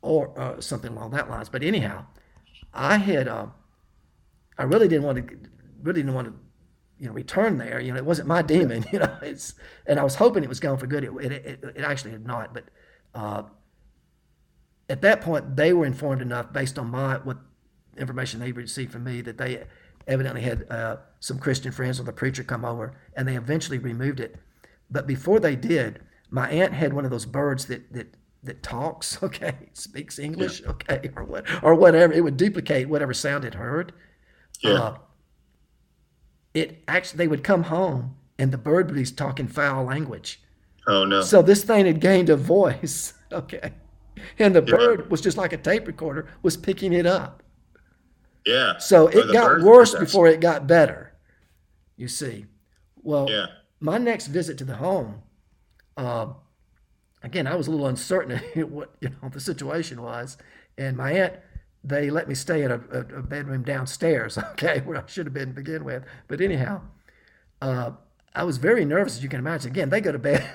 or 0.00 0.32
uh, 0.40 0.58
something 0.62 0.90
along 0.90 1.10
that 1.10 1.28
lines. 1.28 1.50
But 1.50 1.62
anyhow, 1.62 2.06
I 2.72 2.96
had, 2.96 3.28
uh, 3.28 3.48
I 4.56 4.62
really 4.62 4.88
didn't 4.88 5.04
want 5.04 5.18
to, 5.28 5.36
really 5.82 6.00
didn't 6.00 6.14
want 6.14 6.28
to, 6.28 6.34
you 6.98 7.08
know, 7.08 7.12
return 7.12 7.58
there. 7.58 7.78
You 7.78 7.92
know, 7.92 7.98
it 7.98 8.06
wasn't 8.06 8.26
my 8.26 8.40
demon. 8.40 8.86
You 8.90 9.00
know, 9.00 9.18
it's, 9.20 9.52
and 9.86 10.00
I 10.00 10.02
was 10.02 10.14
hoping 10.14 10.44
it 10.44 10.48
was 10.48 10.60
gone 10.60 10.78
for 10.78 10.86
good. 10.86 11.04
It, 11.04 11.12
it, 11.20 11.32
it, 11.32 11.64
it 11.76 11.84
actually 11.84 12.12
had 12.12 12.26
not. 12.26 12.54
But 12.54 12.64
uh, 13.14 13.42
at 14.88 15.02
that 15.02 15.20
point, 15.20 15.56
they 15.56 15.74
were 15.74 15.84
informed 15.84 16.22
enough 16.22 16.54
based 16.54 16.78
on 16.78 16.90
my 16.90 17.16
what 17.16 17.36
information 17.98 18.40
they 18.40 18.50
received 18.50 18.92
from 18.92 19.04
me 19.04 19.20
that 19.20 19.36
they 19.36 19.64
evidently 20.06 20.40
had 20.40 20.64
uh, 20.70 20.96
some 21.20 21.38
Christian 21.38 21.70
friends 21.70 22.00
or 22.00 22.04
the 22.04 22.14
preacher 22.14 22.42
come 22.42 22.64
over, 22.64 22.96
and 23.14 23.28
they 23.28 23.36
eventually 23.36 23.76
removed 23.76 24.20
it. 24.20 24.36
But 24.90 25.06
before 25.06 25.38
they 25.38 25.54
did, 25.54 26.00
my 26.32 26.50
aunt 26.50 26.72
had 26.72 26.92
one 26.94 27.04
of 27.04 27.10
those 27.12 27.26
birds 27.26 27.66
that 27.66 27.92
that 27.92 28.14
that 28.42 28.62
talks, 28.62 29.22
okay, 29.22 29.54
speaks 29.74 30.18
English, 30.18 30.62
okay, 30.66 31.10
or 31.14 31.22
what 31.24 31.44
or 31.62 31.74
whatever. 31.76 32.12
It 32.12 32.24
would 32.24 32.36
duplicate 32.36 32.88
whatever 32.88 33.14
sound 33.14 33.44
it 33.44 33.54
heard. 33.54 33.92
yeah. 34.60 34.72
Uh, 34.72 34.98
it 36.54 36.82
actually 36.88 37.18
they 37.18 37.28
would 37.28 37.42
come 37.44 37.64
home 37.64 38.16
and 38.38 38.52
the 38.52 38.58
bird 38.58 38.86
would 38.86 38.94
be 38.96 39.04
talking 39.04 39.46
foul 39.48 39.84
language. 39.84 40.40
oh 40.86 41.04
no. 41.04 41.22
So 41.22 41.42
this 41.42 41.64
thing 41.64 41.86
had 41.86 42.00
gained 42.00 42.28
a 42.30 42.36
voice, 42.36 43.14
okay, 43.32 43.72
and 44.38 44.54
the 44.54 44.62
Yeah. 44.66 44.76
bird 44.76 45.10
was 45.10 45.20
just 45.20 45.36
like 45.36 45.52
a 45.52 45.56
tape 45.56 45.86
recorder 45.86 46.26
was 46.42 46.56
picking 46.56 46.92
it 46.92 47.06
up. 47.06 47.42
yeah. 48.46 48.78
So 48.78 49.08
it 49.08 49.32
got 49.32 49.60
worse 49.62 49.94
before 49.94 50.26
it 50.26 50.40
got 50.40 50.66
better. 50.66 51.12
You 51.96 52.08
see, 52.08 52.46
well, 53.02 53.28
Yeah. 53.30 53.46
my 53.80 53.98
next 53.98 54.26
visit 54.28 54.58
to 54.58 54.64
the 54.64 54.76
home, 54.76 55.22
um, 55.96 56.36
again, 57.22 57.46
I 57.46 57.54
was 57.54 57.66
a 57.66 57.70
little 57.70 57.86
uncertain 57.86 58.38
what 58.70 58.94
you 59.00 59.10
know 59.10 59.28
the 59.28 59.40
situation 59.40 60.02
was, 60.02 60.36
and 60.78 60.96
my 60.96 61.12
aunt 61.12 61.34
they 61.84 62.10
let 62.10 62.28
me 62.28 62.34
stay 62.34 62.62
at 62.62 62.70
a, 62.70 62.80
a, 62.92 63.18
a 63.18 63.22
bedroom 63.22 63.62
downstairs, 63.62 64.38
okay, 64.52 64.80
where 64.84 64.98
I 64.98 65.06
should 65.06 65.26
have 65.26 65.34
been 65.34 65.48
to 65.48 65.54
begin 65.54 65.84
with. 65.84 66.04
But 66.28 66.40
anyhow, 66.40 66.82
uh, 67.60 67.92
I 68.34 68.44
was 68.44 68.58
very 68.58 68.84
nervous, 68.84 69.16
as 69.16 69.22
you 69.22 69.28
can 69.28 69.40
imagine. 69.40 69.70
Again, 69.70 69.90
they 69.90 70.00
go 70.00 70.12
to 70.12 70.18
bed 70.18 70.48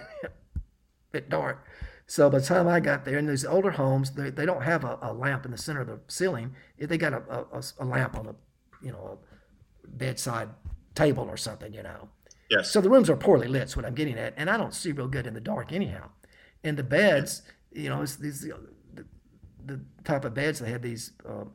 at 1.14 1.30
dark. 1.30 1.66
So 2.10 2.30
by 2.30 2.40
the 2.40 2.46
time 2.46 2.68
I 2.68 2.80
got 2.80 3.04
there, 3.04 3.18
in 3.18 3.28
these 3.28 3.46
older 3.46 3.72
homes, 3.72 4.12
they, 4.12 4.30
they 4.30 4.46
don't 4.46 4.64
have 4.64 4.86
a, 4.86 4.98
a 5.02 5.14
lamp 5.14 5.44
in 5.46 5.52
the 5.52 5.58
center 5.58 5.82
of 5.82 5.88
the 5.88 6.00
ceiling. 6.08 6.56
They 6.80 6.98
got 6.98 7.14
a, 7.14 7.46
a, 7.52 7.64
a 7.80 7.86
lamp 7.86 8.18
on 8.18 8.28
a, 8.28 8.36
you 8.82 8.94
know, 8.94 9.20
a 9.84 9.88
bedside 9.88 10.50
table 10.96 11.26
or 11.30 11.36
something, 11.36 11.74
you 11.74 11.84
know. 11.84 12.08
Yes. 12.50 12.72
So 12.72 12.82
the 12.82 12.90
rooms 12.90 13.10
are 13.10 13.18
poorly 13.18 13.48
lit. 13.48 13.64
Is 13.64 13.76
what 13.76 13.86
I'm 13.86 13.96
getting 13.96 14.18
at, 14.18 14.34
and 14.38 14.50
I 14.50 14.58
don't 14.58 14.74
see 14.74 14.92
real 14.92 15.08
good 15.08 15.28
in 15.28 15.34
the 15.34 15.42
dark 15.42 15.72
anyhow. 15.74 16.10
And 16.64 16.78
the 16.78 16.84
beds, 16.84 17.42
you 17.72 17.90
know, 17.90 18.02
it's 18.02 18.16
these 18.16 18.42
the, 18.42 19.06
the 19.66 19.80
type 20.04 20.26
of 20.26 20.34
beds 20.34 20.60
they 20.60 20.72
had 20.72 20.82
these 20.82 21.12
um, 21.26 21.52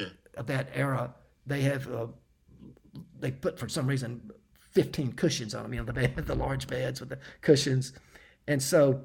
Yeah. 0.00 0.06
of 0.36 0.46
that 0.46 0.70
era. 0.74 1.14
They 1.46 1.62
have 1.62 1.86
uh, 1.92 2.06
they 3.20 3.30
put 3.30 3.58
for 3.58 3.68
some 3.68 3.86
reason 3.86 4.30
15 4.72 5.12
cushions 5.12 5.54
on 5.54 5.64
them. 5.64 5.74
You 5.74 5.80
know, 5.80 5.86
the 5.86 5.92
bed, 5.92 6.16
the 6.26 6.34
large 6.34 6.66
beds 6.66 7.00
with 7.00 7.10
the 7.10 7.18
cushions, 7.42 7.92
and 8.46 8.62
so 8.62 9.04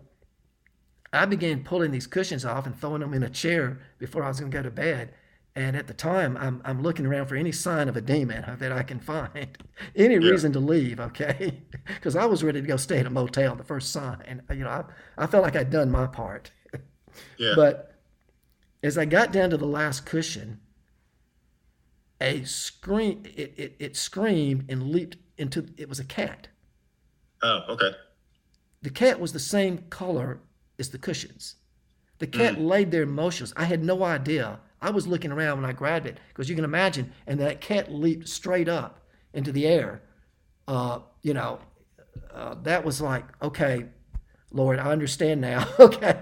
I 1.11 1.25
began 1.25 1.63
pulling 1.63 1.91
these 1.91 2.07
cushions 2.07 2.45
off 2.45 2.65
and 2.65 2.79
throwing 2.79 3.01
them 3.01 3.13
in 3.13 3.23
a 3.23 3.29
chair 3.29 3.79
before 3.99 4.23
I 4.23 4.29
was 4.29 4.39
going 4.39 4.51
to 4.51 4.57
go 4.57 4.63
to 4.63 4.71
bed. 4.71 5.13
And 5.55 5.75
at 5.75 5.85
the 5.87 5.93
time, 5.93 6.35
I'm, 6.37 6.61
I'm 6.65 6.81
looking 6.81 7.05
around 7.05 7.27
for 7.27 7.35
any 7.35 7.51
sign 7.51 7.87
of 7.87 7.95
a 7.95 8.01
demon 8.01 8.43
that 8.59 8.71
I 8.71 8.83
can 8.83 8.99
find, 8.99 9.57
any 9.95 10.17
Yeah. 10.19 10.31
reason 10.31 10.51
to 10.53 10.59
leave, 10.59 10.99
okay? 10.99 11.63
Because 11.85 12.15
I 12.15 12.25
was 12.25 12.43
ready 12.43 12.61
to 12.61 12.67
go 12.67 12.77
stay 12.77 12.99
at 12.99 13.05
a 13.05 13.09
motel 13.09 13.55
the 13.55 13.63
first 13.63 13.91
sign. 13.91 14.41
Uh, 14.49 14.53
you 14.53 14.63
know, 14.63 14.69
I, 14.69 14.83
I 15.17 15.27
felt 15.27 15.43
like 15.43 15.55
I'd 15.55 15.69
done 15.69 15.91
my 15.91 16.07
part. 16.07 16.51
yeah. 17.37 17.53
But 17.55 17.93
as 18.83 18.97
I 18.97 19.05
got 19.05 19.31
down 19.31 19.49
to 19.51 19.57
the 19.57 19.65
last 19.67 20.05
cushion, 20.05 20.59
a 22.21 22.43
scream, 22.43 23.23
it, 23.35 23.53
it, 23.57 23.75
it 23.79 23.95
screamed 23.97 24.65
and 24.69 24.89
leaped 24.91 25.17
into, 25.37 25.67
it 25.77 25.89
was 25.89 25.99
a 25.99 26.03
cat. 26.05 26.47
oh, 27.41 27.59
okay. 27.69 27.91
The 28.83 28.89
cat 28.91 29.19
was 29.19 29.33
the 29.33 29.39
same 29.39 29.79
color 29.89 30.41
as 30.77 30.89
the 30.89 30.99
cushions. 30.99 31.55
The 32.19 32.27
cat 32.27 32.55
mm. 32.55 32.67
laid 32.67 32.91
there 32.91 33.05
motionless. 33.05 33.53
I 33.57 33.65
had 33.65 33.83
no 33.83 34.03
idea. 34.03 34.59
I 34.83 34.91
was 34.91 35.07
looking 35.07 35.31
around 35.31 35.61
when 35.61 35.69
I 35.69 35.73
grabbed 35.73 36.05
it 36.05 36.19
because 36.27 36.49
you 36.49 36.55
can 36.55 36.65
imagine, 36.65 37.13
and 37.25 37.39
that 37.39 37.61
cat 37.61 37.91
leaped 37.91 38.27
straight 38.27 38.67
up 38.67 38.99
into 39.33 39.51
the 39.51 39.65
air. 39.65 40.01
Uh, 40.67 40.99
you 41.21 41.33
know, 41.33 41.59
uh, 42.33 42.55
that 42.63 42.83
was 42.83 43.01
like, 43.01 43.23
okay, 43.41 43.85
Lord, 44.51 44.79
I 44.79 44.91
understand 44.91 45.41
now. 45.41 45.67
okay, 45.79 46.19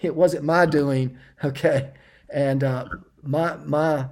it 0.00 0.14
wasn't 0.14 0.44
my 0.44 0.66
doing. 0.66 1.18
Okay, 1.42 1.90
and 2.30 2.62
uh, 2.62 2.86
my 3.22 3.56
my 3.56 4.06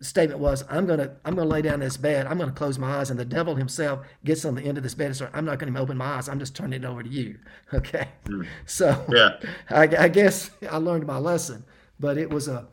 statement 0.00 0.40
was, 0.40 0.64
I'm 0.68 0.86
gonna 0.86 1.12
I'm 1.24 1.36
gonna 1.36 1.48
lay 1.48 1.62
down 1.62 1.80
this 1.80 1.96
bed. 1.96 2.26
I'm 2.26 2.38
gonna 2.38 2.52
close 2.52 2.78
my 2.78 2.98
eyes, 2.98 3.10
and 3.10 3.18
the 3.18 3.24
devil 3.24 3.54
himself 3.54 4.00
gets 4.24 4.44
on 4.44 4.56
the 4.56 4.62
end 4.62 4.76
of 4.76 4.82
this 4.82 4.94
bed 4.94 5.06
and 5.06 5.16
start. 5.16 5.30
I'm 5.34 5.44
not 5.44 5.58
gonna 5.58 5.80
open 5.80 5.96
my 5.96 6.16
eyes. 6.16 6.28
I'm 6.28 6.38
just 6.38 6.54
turning 6.56 6.82
it 6.82 6.84
over 6.84 7.02
to 7.02 7.08
you. 7.08 7.38
Okay, 7.74 8.08
so 8.64 9.04
Yeah. 9.12 9.38
I, 9.70 9.82
I 10.04 10.08
guess 10.08 10.50
I 10.68 10.76
learned 10.78 11.06
my 11.06 11.18
lesson, 11.18 11.64
but 12.00 12.18
it 12.18 12.30
was 12.30 12.48
a. 12.48 12.66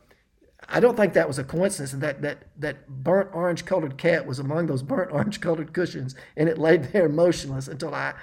I 0.68 0.80
don't 0.80 0.96
think 0.96 1.12
that 1.14 1.28
was 1.28 1.38
a 1.38 1.44
coincidence, 1.44 1.92
that 1.92 2.22
that 2.22 2.38
that 2.58 2.88
burnt 2.88 3.30
orange 3.32 3.64
colored 3.64 3.96
cat 3.98 4.26
was 4.26 4.38
among 4.38 4.66
those 4.66 4.82
burnt 4.82 5.12
orange 5.12 5.40
colored 5.40 5.72
cushions, 5.72 6.14
and 6.36 6.48
it 6.48 6.58
laid 6.58 6.84
there 6.92 7.08
motionless 7.08 7.68
until 7.68 7.94
I 7.94 8.14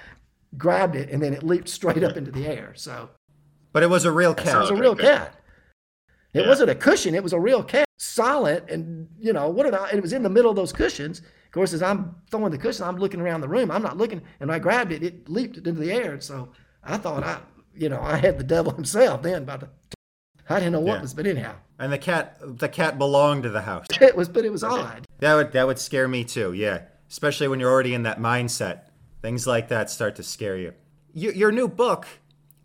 grabbed 0.58 0.96
it, 0.96 1.08
and 1.10 1.22
then 1.22 1.32
it 1.34 1.42
leaped 1.42 1.68
straight 1.68 2.02
up 2.02 2.16
into 2.16 2.30
the 2.30 2.46
air. 2.46 2.72
So 2.74 3.10
But 3.72 3.82
it 3.82 3.90
was 3.90 4.04
a 4.04 4.12
real 4.12 4.34
cat. 4.34 4.54
it 4.56 4.58
was 4.58 4.70
a 4.70 4.74
real 4.76 4.96
cat. 4.96 5.34
It 6.34 6.42
Yeah. 6.42 6.48
wasn't 6.48 6.70
a 6.70 6.74
cushion; 6.74 7.14
it 7.14 7.22
was 7.22 7.32
a 7.32 7.40
real 7.40 7.62
cat, 7.62 7.86
solid, 7.98 8.68
and 8.70 9.08
you 9.18 9.32
know 9.32 9.48
what? 9.50 9.66
About, 9.66 9.92
it 9.92 10.00
was 10.02 10.12
in 10.12 10.22
the 10.22 10.30
middle 10.30 10.50
of 10.50 10.56
those 10.56 10.72
cushions. 10.72 11.18
Of 11.20 11.52
course, 11.52 11.72
as 11.74 11.82
I'm 11.82 12.16
throwing 12.30 12.50
the 12.50 12.58
cushion, 12.58 12.84
I'm 12.86 12.96
looking 12.96 13.20
around 13.20 13.42
the 13.42 13.48
room. 13.48 13.70
I'm 13.70 13.82
not 13.82 13.98
looking, 13.98 14.22
and 14.40 14.50
I 14.50 14.58
grabbed 14.58 14.92
it. 14.92 15.02
It 15.02 15.28
leaped 15.28 15.58
into 15.58 15.72
the 15.72 15.92
air, 15.92 16.12
and 16.14 16.22
so 16.22 16.48
I 16.82 16.96
thought 16.96 17.22
I, 17.22 17.40
you 17.74 17.88
know, 17.90 18.00
I 18.00 18.16
had 18.16 18.38
the 18.38 18.44
devil 18.44 18.72
himself 18.72 19.22
then. 19.22 19.44
But 19.44 19.68
I 20.48 20.58
didn't 20.58 20.72
know 20.72 20.80
what 20.80 20.94
Yeah. 20.96 21.00
was, 21.02 21.14
but 21.14 21.26
anyhow, 21.26 21.54
And 21.78 21.92
the 21.92 21.98
cat 21.98 22.38
the 22.40 22.68
cat 22.68 22.98
belonged 22.98 23.42
to 23.44 23.50
the 23.50 23.62
house. 23.62 23.86
it 24.00 24.16
was. 24.16 24.28
But 24.28 24.44
it 24.44 24.52
was 24.52 24.62
odd. 24.64 25.06
That 25.18 25.34
would 25.34 25.52
that 25.52 25.66
would 25.66 25.78
scare 25.78 26.08
me 26.08 26.24
too. 26.24 26.52
Yeah, 26.52 26.82
especially 27.10 27.48
when 27.48 27.60
you're 27.60 27.70
already 27.70 27.94
in 27.94 28.02
that 28.04 28.18
mindset. 28.20 28.82
Things 29.20 29.46
like 29.46 29.68
that 29.68 29.88
start 29.90 30.16
to 30.16 30.22
scare 30.22 30.56
you. 30.56 30.74
Your, 31.14 31.32
your 31.32 31.52
new 31.52 31.68
book, 31.68 32.06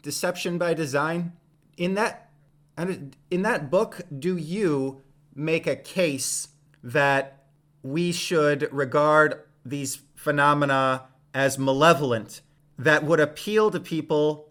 Deception 0.01 0.57
by 0.57 0.73
Design, 0.73 1.33
in 1.77 1.93
that 1.95 2.29
and 2.75 3.15
in 3.31 3.41
that 3.43 3.69
book, 3.71 4.01
do 4.17 4.37
you 4.37 5.01
make 5.35 5.67
a 5.67 5.75
case 5.75 6.49
that 6.83 7.45
we 7.83 8.11
should 8.11 8.67
regard 8.71 9.43
these 9.65 9.99
phenomena 10.15 11.05
as 11.33 11.57
malevolent 11.59 12.41
that 12.79 13.03
would 13.03 13.19
appeal 13.19 13.69
to 13.71 13.79
people 13.79 14.49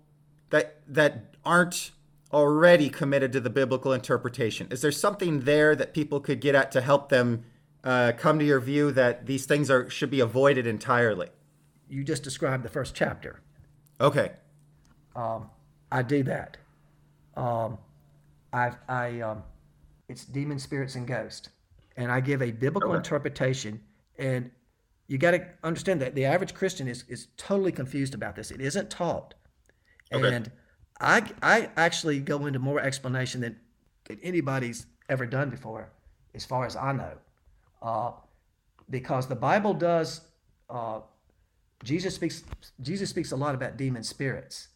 that 0.50 0.80
that 0.86 1.34
aren't 1.44 1.90
already 2.36 2.90
committed 2.90 3.32
to 3.32 3.40
the 3.40 3.48
biblical 3.48 3.94
interpretation? 3.94 4.68
Is 4.70 4.82
there 4.82 4.92
something 4.92 5.40
there 5.40 5.74
that 5.74 5.94
people 5.94 6.20
could 6.20 6.38
get 6.40 6.54
at 6.54 6.70
to 6.72 6.82
help 6.82 7.08
them 7.08 7.44
uh, 7.82 8.12
come 8.18 8.38
to 8.38 8.44
your 8.44 8.60
view 8.60 8.92
that 8.92 9.24
these 9.24 9.46
things 9.46 9.70
are 9.70 9.88
should 9.88 10.10
be 10.10 10.20
avoided 10.20 10.66
entirely? 10.66 11.28
You 11.88 12.04
just 12.04 12.22
described 12.22 12.62
the 12.62 12.68
first 12.68 12.94
chapter. 12.94 13.40
Okay. 13.98 14.32
Um, 15.14 15.48
I 15.90 16.02
do 16.02 16.22
that. 16.24 16.58
Um, 17.36 17.78
I, 18.52 18.72
I, 18.86 19.20
um, 19.20 19.42
it's 20.10 20.26
demon 20.26 20.58
spirits 20.58 20.94
and 20.94 21.06
ghosts, 21.06 21.48
and 21.96 22.12
I 22.12 22.20
give 22.20 22.42
a 22.42 22.50
biblical 22.50 22.90
Okay. 22.90 22.98
interpretation. 22.98 23.80
And 24.18 24.50
you 25.08 25.16
got 25.16 25.30
to 25.30 25.46
understand 25.62 26.02
that 26.02 26.14
the 26.14 26.26
average 26.26 26.52
Christian 26.52 26.86
is 26.86 27.04
is 27.08 27.28
totally 27.38 27.72
confused 27.72 28.14
about 28.14 28.36
this. 28.36 28.50
It 28.50 28.60
isn't 28.60 28.90
taught, 28.90 29.32
Okay. 30.12 30.34
and 30.34 30.50
I 31.00 31.30
I 31.42 31.70
actually 31.76 32.20
go 32.20 32.46
into 32.46 32.58
more 32.58 32.80
explanation 32.80 33.40
than, 33.40 33.56
than 34.06 34.18
anybody's 34.22 34.86
ever 35.08 35.26
done 35.26 35.50
before, 35.50 35.90
as 36.34 36.44
far 36.44 36.66
as 36.66 36.76
I 36.76 36.92
know, 36.92 37.12
uh, 37.82 38.12
because 38.90 39.26
the 39.26 39.36
Bible 39.36 39.74
does. 39.74 40.22
Uh, 40.70 41.00
Jesus 41.84 42.14
speaks. 42.14 42.44
Jesus 42.80 43.10
speaks 43.10 43.32
a 43.32 43.36
lot 43.36 43.54
about 43.54 43.76
demon 43.76 44.02
spirits, 44.02 44.68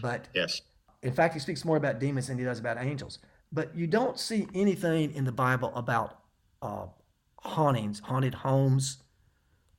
but 0.00 0.28
Yes. 0.34 0.62
in 1.02 1.12
fact, 1.12 1.34
he 1.34 1.40
speaks 1.40 1.64
more 1.64 1.76
about 1.76 1.98
demons 1.98 2.28
than 2.28 2.38
he 2.38 2.44
does 2.44 2.58
about 2.58 2.78
angels. 2.78 3.18
But 3.52 3.76
you 3.76 3.86
don't 3.86 4.18
see 4.18 4.48
anything 4.54 5.14
in 5.14 5.24
the 5.24 5.32
Bible 5.32 5.72
about 5.74 6.18
uh, 6.62 6.86
hauntings, 7.40 8.00
haunted 8.00 8.34
homes. 8.34 8.98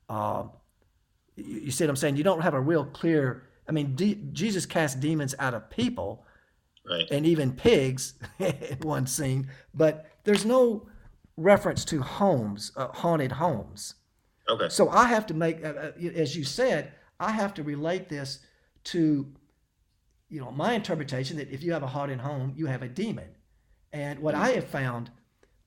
Uh, 0.07 0.43
you, 1.35 1.61
you 1.61 1.71
see 1.71 1.83
what 1.83 1.89
I'm 1.89 1.95
saying? 1.95 2.15
You 2.17 2.23
don't 2.23 2.41
have 2.41 2.53
a 2.53 2.61
real 2.61 2.85
clear. 2.85 3.46
I 3.67 3.71
mean, 3.71 3.95
de- 3.95 4.15
Jesus 4.33 4.65
cast 4.65 4.99
demons 4.99 5.35
out 5.39 5.53
of 5.53 5.69
people 5.69 6.23
Right. 6.89 7.05
and 7.11 7.25
even 7.25 7.51
pigs 7.51 8.13
in 8.39 8.77
one 8.81 9.07
scene, 9.07 9.49
but 9.73 10.09
there's 10.23 10.45
no 10.45 10.87
reference 11.35 11.83
to 11.85 12.01
homes, 12.01 12.71
uh, 12.77 12.87
haunted 12.87 13.33
homes. 13.33 13.95
Okay. 14.49 14.69
So 14.69 14.89
I 14.89 15.05
have 15.07 15.25
to 15.27 15.33
make, 15.33 15.63
uh, 15.63 15.67
uh, 15.67 15.91
as 16.15 16.35
you 16.35 16.45
said, 16.45 16.93
I 17.19 17.31
have 17.31 17.53
to 17.55 17.63
relate 17.63 18.07
this 18.07 18.39
to, 18.85 19.27
you 20.29 20.39
know, 20.39 20.51
my 20.51 20.73
interpretation 20.73 21.35
that 21.37 21.49
if 21.51 21.61
you 21.61 21.73
have 21.73 21.83
a 21.83 21.87
haunted 21.87 22.19
home, 22.21 22.53
you 22.55 22.67
have 22.67 22.83
a 22.83 22.87
demon. 22.87 23.27
And 23.91 24.19
what 24.19 24.33
I 24.35 24.49
have 24.51 24.65
found, 24.67 25.11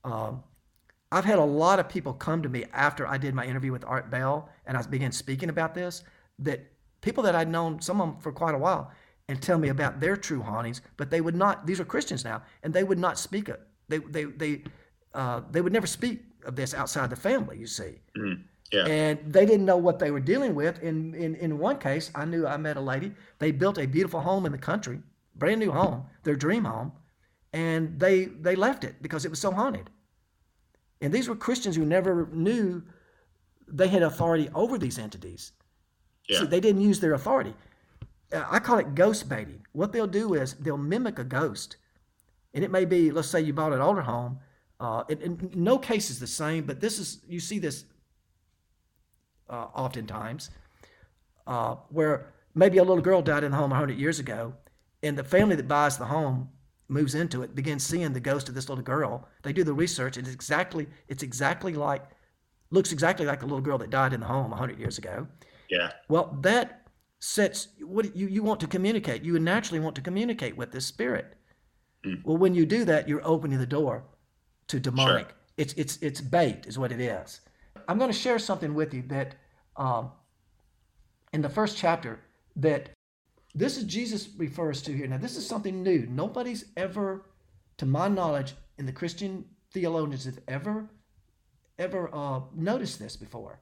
um, 0.05 0.43
I've 1.13 1.25
had 1.27 1.39
a 1.39 1.45
lot 1.45 1.81
of 1.81 1.89
people 1.89 2.15
come 2.15 2.43
to 2.43 2.49
me 2.49 2.65
after 2.73 3.07
I 3.07 3.19
did 3.19 3.35
my 3.35 3.45
interview 3.45 3.73
with 3.73 3.85
Art 3.85 4.11
Bell 4.11 4.49
and 4.65 4.77
I 4.77 4.83
began 4.83 5.13
speaking 5.13 5.51
about 5.51 5.75
this, 5.75 6.03
that 6.39 6.61
people 7.01 7.23
that 7.25 7.35
I'd 7.35 7.49
known, 7.49 7.81
some 7.81 8.01
of 8.01 8.09
them 8.09 8.21
for 8.21 8.33
quite 8.33 8.55
a 8.55 8.59
while, 8.59 8.91
and 9.29 9.41
tell 9.41 9.59
me 9.59 9.69
about 9.69 10.01
their 10.01 10.17
true 10.17 10.43
hauntings, 10.43 10.81
but 10.97 11.11
they 11.11 11.21
would 11.21 11.37
not, 11.37 11.67
these 11.67 11.81
are 11.81 11.85
Christians 11.85 12.25
now, 12.25 12.43
and 12.63 12.73
they 12.75 12.85
would 12.85 12.99
not 12.99 13.19
speak 13.19 13.49
it. 13.49 13.61
They, 13.89 13.99
they, 13.99 14.25
they, 14.25 14.63
uh, 15.15 15.43
they 15.51 15.61
would 15.61 15.73
never 15.73 15.87
speak 15.87 16.23
of 16.45 16.57
this 16.57 16.75
outside 16.75 17.11
the 17.11 17.17
family, 17.17 17.59
you 17.59 17.67
see 17.67 17.99
Yeah. 18.73 18.87
and 18.87 19.19
they 19.33 19.45
didn't 19.47 19.67
know 19.67 19.77
what 19.77 19.99
they 19.99 20.11
were 20.11 20.21
dealing 20.21 20.55
with. 20.55 20.81
In, 20.83 21.15
in 21.15 21.35
in 21.35 21.59
one 21.59 21.79
case, 21.79 22.11
I 22.15 22.25
knew 22.25 22.47
I 22.47 22.57
met 22.57 22.77
a 22.77 22.81
lady. 22.81 23.13
They 23.39 23.51
built 23.53 23.79
a 23.79 23.87
beautiful 23.87 24.21
home 24.21 24.47
in 24.47 24.53
the 24.53 24.59
country, 24.59 25.01
brand 25.35 25.59
new 25.61 25.73
home, 25.73 26.05
their 26.23 26.37
dream 26.37 26.65
home, 26.65 26.93
and 27.53 27.99
they 27.99 28.27
they 28.47 28.55
left 28.57 28.85
it 28.85 28.95
because 29.03 29.25
it 29.27 29.31
was 29.31 29.41
so 29.41 29.51
haunted. 29.51 29.91
And 31.03 31.13
these 31.13 31.29
were 31.29 31.37
Christians 31.37 31.77
who 31.77 31.85
never 31.85 32.29
knew 32.33 32.83
they 33.67 33.89
had 33.89 34.03
authority 34.03 34.49
over 34.55 34.79
these 34.79 34.99
entities. 34.99 35.53
Yeah. 36.31 36.41
See, 36.41 36.47
they 36.47 36.61
didn't 36.61 36.83
use 36.83 37.01
their 37.01 37.15
authority. 37.15 37.55
Uh, 38.33 38.45
I 38.49 38.61
call 38.61 38.79
it 38.79 38.95
ghost 38.95 39.29
baiting. 39.29 39.67
What 39.73 39.93
they'll 39.93 40.07
do 40.07 40.35
is 40.35 40.55
they'll 40.55 40.77
mimic 40.79 41.19
a 41.19 41.25
ghost, 41.25 41.77
and 42.55 42.65
it 42.65 42.71
may 42.71 42.85
be, 42.85 43.11
let's 43.11 43.29
say, 43.29 43.41
you 43.41 43.53
bought 43.53 43.73
an 43.73 43.81
older 43.81 44.03
home. 44.03 44.39
Uh, 44.79 45.03
in, 45.09 45.21
in 45.21 45.51
no 45.55 45.77
case 45.77 46.09
is 46.09 46.21
the 46.21 46.29
same, 46.29 46.65
but 46.65 46.81
this 46.81 46.99
is 47.01 47.21
you 47.29 47.41
see 47.41 47.59
this 47.59 47.85
uh, 49.49 49.67
oftentimes, 49.75 50.51
uh, 51.49 51.75
where 51.89 52.33
maybe 52.55 52.79
a 52.79 52.85
little 52.85 53.03
girl 53.03 53.21
died 53.21 53.43
in 53.43 53.51
the 53.51 53.57
home 53.57 53.71
100 53.71 53.99
years 53.99 54.21
ago, 54.21 54.55
and 55.03 55.19
the 55.19 55.25
family 55.25 55.57
that 55.57 55.67
buys 55.67 55.99
the 55.99 56.05
home 56.05 56.49
moves 56.87 57.17
into 57.17 57.43
it, 57.43 57.57
begins 57.57 57.85
seeing 57.85 58.13
the 58.13 58.21
ghost 58.21 58.49
of 58.49 58.55
this 58.55 58.69
little 58.69 58.85
girl. 58.85 59.29
They 59.43 59.53
do 59.53 59.65
the 59.65 59.75
research, 59.75 60.17
and 60.17 60.27
it's 60.27 60.35
exactly 60.35 60.87
it's 61.09 61.25
exactly 61.25 61.75
like 61.75 62.05
looks 62.71 62.93
exactly 62.93 63.27
like 63.27 63.41
the 63.41 63.47
little 63.47 63.61
girl 63.61 63.79
that 63.79 63.91
died 63.91 64.13
in 64.13 64.21
the 64.21 64.27
home 64.27 64.51
100 64.51 64.79
years 64.79 64.97
ago. 64.97 65.27
Yeah. 65.71 65.93
Well, 66.09 66.37
that 66.43 66.89
sets 67.21 67.69
what 67.81 68.15
you, 68.17 68.27
you 68.27 68.43
want 68.43 68.61
to 68.61 68.67
communicate. 68.67 69.23
You 69.23 69.39
naturally 69.39 69.81
want 69.81 69.95
to 69.97 70.03
communicate 70.03 70.57
with 70.57 70.73
this 70.73 70.87
spirit. 70.87 71.37
Well, 72.25 72.39
when 72.39 72.55
you 72.55 72.67
do 72.67 72.85
that, 72.87 73.09
you're 73.09 73.27
opening 73.27 73.59
the 73.59 73.67
door 73.67 74.05
to 74.69 74.81
demonic. 74.81 75.35
It's 75.57 75.75
it's 75.75 75.99
it's 76.01 76.21
bait, 76.21 76.67
is 76.67 76.79
what 76.79 76.93
it 76.93 77.01
is. 77.01 77.41
I'm 77.89 77.99
going 77.99 78.11
to 78.11 78.19
share 78.19 78.39
something 78.39 78.75
with 78.75 78.95
you 78.95 79.03
that 79.09 79.35
um, 79.77 80.11
in 81.33 81.43
the 81.43 81.49
first 81.49 81.77
chapter 81.77 82.21
that 82.57 82.91
this 83.55 83.77
is 83.77 83.85
Jesus 83.85 84.29
refers 84.39 84.81
to 84.83 84.93
here. 84.93 85.07
Now, 85.07 85.19
this 85.19 85.37
is 85.37 85.47
something 85.47 85.83
new. 85.83 86.07
Nobody's 86.07 86.67
ever, 86.77 87.27
to 87.79 87.87
my 87.87 88.09
knowledge, 88.09 88.55
in 88.79 88.87
the 88.87 88.93
Christian 88.93 89.45
theologians 89.73 90.25
have 90.25 90.39
ever 90.49 90.89
ever 91.79 92.15
uh, 92.15 92.41
noticed 92.55 92.99
this 92.99 93.17
before. 93.17 93.59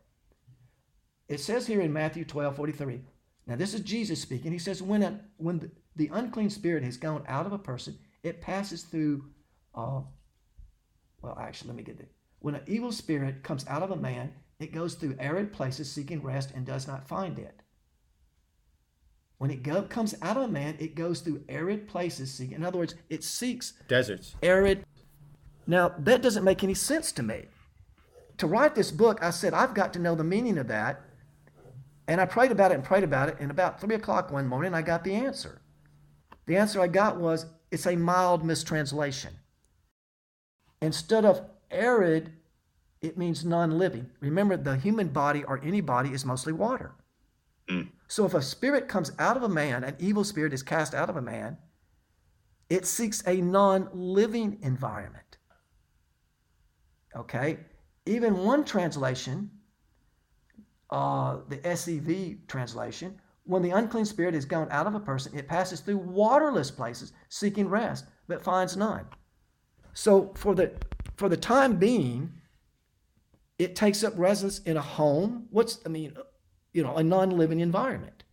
It 1.29 1.41
says 1.41 1.67
here 1.67 1.81
in 1.81 1.93
Matthew 1.93 2.25
12, 2.25 2.57
43. 2.57 3.01
Now, 3.47 3.57
this 3.57 3.75
is 3.75 3.81
Jesus 3.81 4.21
speaking. 4.21 4.53
He 4.53 4.59
says, 4.59 4.83
When, 4.83 5.03
a, 5.03 5.21
when 5.37 5.59
the, 5.59 5.71
the 5.97 6.11
unclean 6.12 6.51
spirit 6.51 6.85
has 6.85 6.97
gone 6.97 7.25
out 7.29 7.47
of 7.47 7.53
a 7.53 7.59
person, 7.59 7.99
it 8.23 8.41
passes 8.41 8.83
through, 8.83 9.25
uh, 9.75 10.01
well, 11.23 11.38
actually, 11.41 11.69
let 11.69 11.77
me 11.77 11.83
get 11.83 12.01
it. 12.01 12.11
When 12.41 12.55
an 12.55 12.62
evil 12.67 12.93
spirit 12.93 13.43
comes 13.43 13.67
out 13.69 13.83
of 13.83 13.91
a 13.91 13.97
man, 13.97 14.33
it 14.61 14.73
goes 14.73 14.95
through 14.95 15.17
arid 15.19 15.53
places 15.53 15.91
seeking 15.91 16.23
rest 16.23 16.53
and 16.55 16.64
does 16.67 16.87
not 16.87 17.09
find 17.09 17.38
it. 17.38 17.62
When 19.38 19.51
it 19.51 19.62
go, 19.62 19.83
comes 19.83 20.14
out 20.21 20.37
of 20.37 20.45
a 20.45 20.49
man, 20.49 20.77
it 20.81 20.95
goes 20.95 21.21
through 21.21 21.45
arid 21.49 21.88
places 21.88 22.33
seeking. 22.33 22.57
In 22.57 22.64
other 22.64 22.79
words, 22.79 22.97
it 23.09 23.23
seeks 23.23 23.75
Deserts. 23.87 24.35
arid. 24.43 24.85
Now, 25.67 25.95
that 25.99 26.23
doesn't 26.23 26.45
make 26.45 26.64
any 26.64 26.75
sense 26.75 27.12
to 27.12 27.23
me. 27.23 27.45
To 28.38 28.47
write 28.47 28.75
this 28.75 28.91
book, 28.91 29.23
I 29.23 29.31
said, 29.31 29.55
I've 29.55 29.75
got 29.75 29.93
to 29.93 29.99
know 29.99 30.14
the 30.14 30.25
meaning 30.25 30.59
of 30.59 30.69
that. 30.69 31.03
And 32.09 32.23
I 32.23 32.25
prayed 32.25 32.51
about 32.51 32.73
it 32.73 32.77
and 32.77 32.83
prayed 32.83 33.05
about 33.05 33.29
it. 33.29 33.37
And 33.38 33.51
about 33.51 33.81
three 33.81 33.94
o'clock 33.94 34.33
one 34.33 34.47
morning, 34.47 34.75
I 34.75 34.83
got 34.83 35.05
the 35.05 35.14
answer. 35.14 35.61
The 36.47 36.57
answer 36.57 36.81
I 36.81 36.88
got 36.88 37.18
was 37.18 37.47
it's 37.71 37.87
a 37.87 37.94
mild 37.94 38.42
mistranslation. 38.44 39.35
Instead 40.81 41.27
of 41.27 41.42
arid, 41.71 42.33
it 43.03 43.18
means 43.18 43.44
non 43.44 43.79
living. 43.79 44.11
Remember, 44.21 44.57
the 44.57 44.77
human 44.77 45.09
body 45.09 45.44
or 45.44 45.61
any 45.62 45.83
body 45.83 46.11
is 46.11 46.25
mostly 46.25 46.53
water. 46.53 46.94
Hmm. 47.68 47.83
So 48.09 48.25
if 48.25 48.33
a 48.33 48.40
spirit 48.40 48.88
comes 48.88 49.12
out 49.18 49.37
of 49.37 49.42
a 49.42 49.49
man, 49.49 49.85
an 49.85 49.94
evil 49.99 50.25
spirit 50.25 50.55
is 50.55 50.62
cast 50.62 50.94
out 50.94 51.11
of 51.11 51.16
a 51.16 51.23
man, 51.23 51.59
it 52.71 52.87
seeks 52.87 53.23
a 53.27 53.37
non 53.37 53.90
living 53.92 54.59
environment. 54.62 55.37
Okay? 57.14 57.59
Even 58.07 58.38
one 58.38 58.64
translation, 58.64 59.51
uh, 60.90 61.38
the 61.48 61.59
ESV 61.59 62.46
translation, 62.48 63.20
when 63.44 63.62
the 63.62 63.70
unclean 63.70 64.05
spirit 64.05 64.35
is 64.35 64.44
gone 64.44 64.68
out 64.70 64.87
of 64.87 64.94
a 64.94 65.01
person, 65.01 65.37
it 65.37 65.48
passes 65.48 65.81
through 65.81 65.98
waterless 65.98 66.70
places 66.70 67.12
seeking 67.29 67.68
rest, 67.68 68.07
but 68.27 68.42
finds 68.42 68.77
none. 68.77 69.07
So 69.94 70.33
for 70.35 70.55
the 70.55 70.72
for 71.16 71.29
the 71.29 71.37
time 71.37 71.77
being, 71.77 72.33
it 73.58 73.75
takes 73.75 74.04
up 74.04 74.13
residence 74.17 74.60
in 74.60 74.77
a 74.77 74.83
home. 74.83 75.46
What's 75.50 75.81
I 75.85 75.88
mean, 75.88 76.15
you 76.73 76.83
know, 76.83 76.96
a 76.96 77.02
non-living 77.02 77.60
environment. 77.60 78.25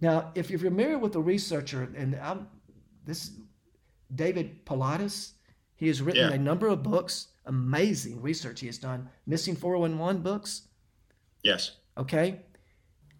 Now, 0.00 0.32
if 0.34 0.50
you're 0.50 0.58
familiar 0.58 0.98
with 0.98 1.12
the 1.12 1.20
researcher, 1.20 1.88
and 1.96 2.16
I'm 2.16 2.48
this 3.04 3.30
David 4.14 4.64
Paulides, 4.66 5.32
he 5.76 5.86
has 5.88 6.02
written 6.02 6.28
Yeah. 6.30 6.34
a 6.34 6.38
number 6.38 6.68
of 6.68 6.82
books, 6.82 7.28
amazing 7.46 8.20
research 8.20 8.60
he 8.60 8.66
has 8.66 8.78
done, 8.78 9.08
missing 9.26 9.54
411 9.56 10.22
books. 10.22 10.68
Yes. 11.42 11.72
Okay, 11.98 12.40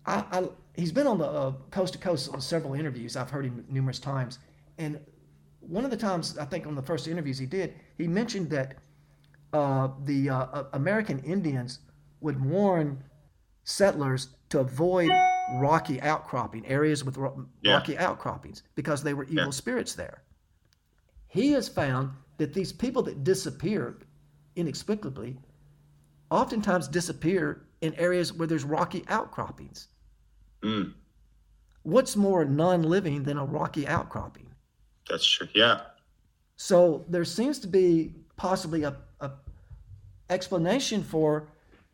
I, 0.07 0.25
I 0.33 0.49
he's 0.75 0.93
been 0.93 1.07
on 1.07 1.19
the 1.19 1.27
uh, 1.27 1.53
coast 1.71 1.93
to 1.95 1.99
coast 1.99 2.33
on 2.33 2.41
several 2.41 2.75
interviews. 2.75 3.17
I've 3.17 3.31
heard 3.31 3.45
him 3.45 3.65
numerous 3.69 3.99
times, 3.99 4.39
and 4.79 4.99
one 5.61 5.85
of 5.85 5.91
the 5.91 5.97
times 5.97 6.39
I 6.39 6.45
think 6.45 6.67
on 6.67 6.75
the 6.75 6.83
first 6.83 7.07
interviews 7.07 7.39
he 7.39 7.47
did, 7.47 7.75
he 7.99 8.09
mentioned 8.09 8.51
that 8.51 8.77
uh, 9.53 9.89
the 10.05 10.31
uh, 10.31 10.37
uh, 10.39 10.65
American 10.73 11.19
Indians 11.21 11.81
would 12.21 12.43
warn 12.43 13.03
settlers 13.65 14.29
to 14.49 14.61
avoid 14.61 15.11
rocky 15.57 16.01
outcropping 16.01 16.67
areas 16.67 17.05
with 17.05 17.17
ro- 17.17 17.47
Yeah. 17.63 17.75
rocky 17.75 17.97
outcroppings 17.99 18.63
because 18.75 19.03
they 19.03 19.15
were 19.15 19.25
evil 19.25 19.45
Yeah. 19.45 19.51
spirits 19.51 19.95
there. 19.95 20.23
He 21.29 21.53
has 21.53 21.69
found 21.69 22.11
that 22.39 22.55
these 22.55 22.73
people 22.73 23.03
that 23.05 23.23
disappear 23.25 23.99
inexplicably 24.57 25.39
oftentimes 26.31 26.89
disappear 26.89 27.67
in 27.83 27.95
areas 27.97 28.33
where 28.33 28.49
there's 28.49 28.65
rocky 28.65 29.05
outcroppings. 29.09 29.89
Mm, 30.63 30.95
What's 31.83 32.15
more 32.17 32.45
non-living 32.45 33.25
than 33.25 33.37
a 33.39 33.45
rocky 33.45 33.87
outcropping? 33.87 34.47
that's 35.09 35.27
true. 35.27 35.49
Yeah. 35.53 35.81
So 36.57 37.05
there 37.09 37.25
seems 37.25 37.59
to 37.59 37.67
be 37.67 38.15
possibly 38.37 38.85
a, 38.85 38.97
a 39.21 39.33
explanation 40.31 41.03
for, 41.03 41.49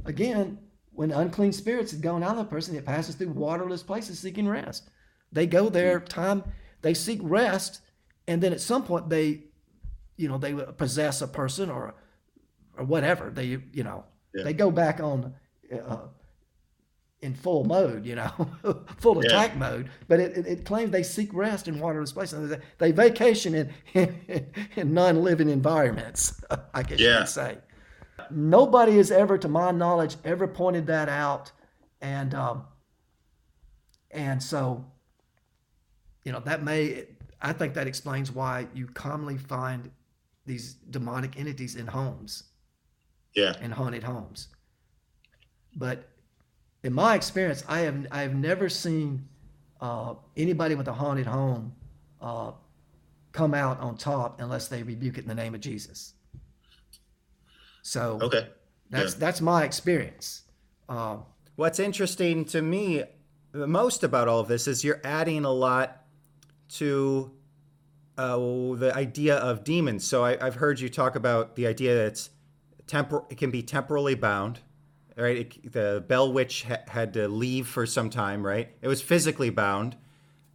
again, 0.05 0.59
when 0.93 1.11
unclean 1.11 1.53
spirits 1.53 1.91
have 1.93 2.03
gone 2.03 2.23
out 2.23 2.33
of 2.37 2.39
a 2.39 2.45
person, 2.45 2.77
it 2.77 2.85
passes 2.85 3.15
through 3.15 3.31
waterless 3.31 3.83
places 3.83 4.19
seeking 4.19 4.47
rest. 4.47 4.91
They 5.33 5.47
go 5.47 5.69
there, 5.71 6.01
time 6.01 6.45
they 6.83 6.93
seek 6.95 7.19
rest, 7.23 7.81
and 8.27 8.43
then 8.43 8.53
at 8.53 8.61
some 8.61 8.85
point 8.85 9.09
they, 9.09 9.45
you 10.17 10.29
know, 10.29 10.37
they 10.39 10.53
possess 10.55 11.23
a 11.23 11.29
person 11.29 11.71
or, 11.71 11.95
or 12.77 12.85
whatever. 12.85 13.31
They, 13.31 13.47
you 13.73 13.85
know, 13.85 14.05
Yeah. 14.35 14.45
they 14.45 14.53
go 14.53 14.71
back 14.71 15.01
on, 15.01 15.35
uh, 15.73 16.07
in 17.21 17.35
full 17.35 17.65
mode, 17.65 18.07
you 18.07 18.15
know, 18.15 18.31
full 18.99 19.17
Yeah. 19.23 19.29
attack 19.29 19.57
mode. 19.57 19.91
But 20.07 20.21
it, 20.21 20.37
it, 20.39 20.47
it 20.47 20.65
claims 20.65 20.91
they 20.91 21.03
seek 21.03 21.35
rest 21.35 21.67
in 21.69 21.81
waterless 21.81 22.13
places. 22.13 22.51
They, 22.51 22.59
they 22.79 22.93
vacation 22.93 23.55
in, 23.55 23.73
in, 23.95 24.47
in 24.77 24.95
non-living 24.95 25.49
environments, 25.49 26.41
I 26.75 26.83
guess 26.83 27.01
you 27.01 27.07
could 27.19 27.29
say. 27.29 27.59
Nobody 28.31 28.97
has 28.99 29.11
ever, 29.11 29.37
to 29.39 29.49
my 29.49 29.71
knowledge, 29.71 30.17
ever 30.25 30.47
pointed 30.47 30.87
that 30.89 31.09
out, 31.09 31.51
and 32.01 32.35
um, 32.35 32.65
and 34.11 34.43
so, 34.43 34.85
you 36.25 36.33
know, 36.33 36.41
that 36.41 36.63
may. 36.63 37.07
I 37.41 37.53
think 37.53 37.75
that 37.75 37.87
explains 37.87 38.33
why 38.33 38.67
you 38.75 38.87
commonly 38.89 39.39
find 39.39 39.91
these 40.45 40.75
demonic 40.75 41.39
entities 41.39 41.77
in 41.77 41.87
homes 41.87 42.45
Yeah. 43.35 43.55
in 43.63 43.71
haunted 43.71 44.03
homes. 44.03 44.49
But 45.79 46.09
in 46.83 46.93
my 46.93 47.15
experience, 47.15 47.65
I 47.69 47.81
have 47.81 48.07
I 48.11 48.23
have 48.23 48.35
never 48.35 48.69
seen 48.69 49.29
uh, 49.81 50.15
anybody 50.37 50.75
with 50.75 50.89
a 50.89 50.93
haunted 50.93 51.27
home 51.27 51.73
uh, 52.21 52.53
come 53.33 53.55
out 53.55 53.79
on 53.81 53.97
top 53.97 54.41
unless 54.41 54.69
they 54.69 54.83
rebuke 54.83 55.17
it 55.19 55.23
in 55.23 55.29
the 55.29 55.35
name 55.35 55.55
of 55.55 55.61
Jesus. 55.61 56.15
So 57.83 58.19
Okay. 58.21 58.49
that's 58.91 59.15
yeah. 59.15 59.21
that's 59.21 59.41
my 59.41 59.65
experience. 59.65 60.43
Uh, 60.89 61.19
What's 61.57 61.79
interesting 61.79 62.45
to 62.47 62.61
me 62.63 63.05
the 63.53 63.67
most 63.67 64.05
about 64.05 64.29
all 64.29 64.41
of 64.41 64.49
this 64.49 64.67
is 64.69 64.85
you're 64.85 65.01
adding 65.05 65.45
a 65.45 65.53
lot 65.53 66.03
to 66.75 67.33
uh, 68.17 68.37
the 68.75 68.93
idea 68.95 69.37
of 69.37 69.65
demons. 69.65 70.05
So 70.07 70.25
I, 70.25 70.45
I've 70.45 70.57
heard 70.57 70.81
you 70.81 70.89
talk 70.89 71.15
about 71.17 71.57
the 71.57 71.67
idea 71.67 71.95
that 71.95 72.07
it's 72.07 72.31
tempor- 72.87 73.31
it 73.31 73.39
can 73.39 73.51
be 73.51 73.63
temporally 73.63 74.15
bound, 74.15 74.61
right? 75.19 75.37
It, 75.39 75.73
the 75.73 76.05
Bell 76.07 76.33
Witch 76.33 76.65
ha- 76.65 76.79
had 76.89 77.13
to 77.15 77.29
leave 77.29 77.67
for 77.67 77.87
some 77.87 78.11
time, 78.11 78.47
right? 78.47 78.69
It 78.81 78.89
was 78.89 79.03
physically 79.03 79.51
bound, 79.51 79.97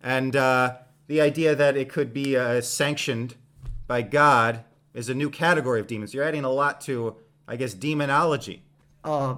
and 0.02 0.36
uh, 0.36 0.78
the 1.08 1.22
idea 1.22 1.56
that 1.56 1.78
it 1.78 1.90
could 1.90 2.14
be 2.14 2.38
uh, 2.38 2.62
sanctioned 2.62 3.36
by 3.88 4.02
God 4.02 4.64
is 4.94 5.10
a 5.10 5.14
new 5.14 5.30
category 5.30 5.80
of 5.80 5.88
demons. 5.88 6.14
You're 6.14 6.24
adding 6.24 6.44
a 6.44 6.52
lot 6.52 6.82
to, 6.82 7.16
I 7.48 7.56
guess, 7.56 7.74
demonology. 7.74 8.64
uh, 9.04 9.36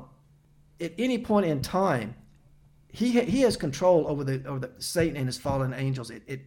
at 0.82 0.92
any 0.98 1.18
point 1.18 1.46
in 1.46 1.62
time, 1.62 2.16
he 2.90 3.14
ha- 3.14 3.26
he 3.26 3.42
has 3.42 3.58
control 3.58 4.08
over 4.08 4.24
the 4.24 4.46
over 4.46 4.60
the 4.60 4.72
Satan 4.80 5.18
and 5.18 5.26
his 5.26 5.38
fallen 5.38 5.74
angels 5.74 6.12
at, 6.12 6.28
at, 6.30 6.40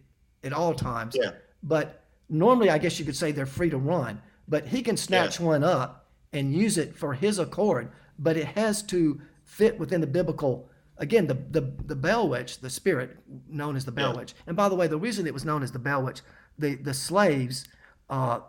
at 0.43 0.53
all 0.53 0.73
times. 0.73 1.15
Yeah. 1.19 1.31
But 1.63 2.03
normally, 2.29 2.69
I 2.69 2.77
guess 2.77 2.99
you 2.99 3.05
could 3.05 3.15
say 3.15 3.31
they're 3.31 3.45
free 3.45 3.69
to 3.71 3.77
run. 3.77 4.21
But 4.47 4.67
he 4.67 4.81
can 4.81 4.97
snatch 4.97 5.39
one 5.39 5.63
up 5.63 6.07
and 6.33 6.53
use 6.53 6.77
it 6.77 6.95
for 6.95 7.13
his 7.13 7.37
accord. 7.37 7.91
But 8.19 8.37
it 8.37 8.45
has 8.47 8.83
to 8.83 9.19
fit 9.45 9.79
within 9.79 10.01
the 10.01 10.07
biblical. 10.07 10.69
Again, 10.97 11.27
the 11.27 11.35
the 11.35 11.61
the 11.85 11.95
Bell 11.95 12.27
Witch, 12.29 12.59
the 12.59 12.69
spirit 12.69 13.17
known 13.47 13.75
as 13.75 13.85
the 13.85 13.91
Bell 13.91 14.11
Yeah. 14.11 14.19
Witch. 14.19 14.35
And 14.45 14.55
by 14.55 14.69
the 14.69 14.75
way, 14.75 14.87
the 14.87 14.97
reason 14.99 15.25
it 15.25 15.33
was 15.33 15.45
known 15.45 15.63
as 15.63 15.71
the 15.71 15.79
Bell 15.79 16.03
Witch, 16.03 16.21
the 16.57 16.75
the 16.75 16.93
slaves, 16.93 17.65
uh, 18.09 18.41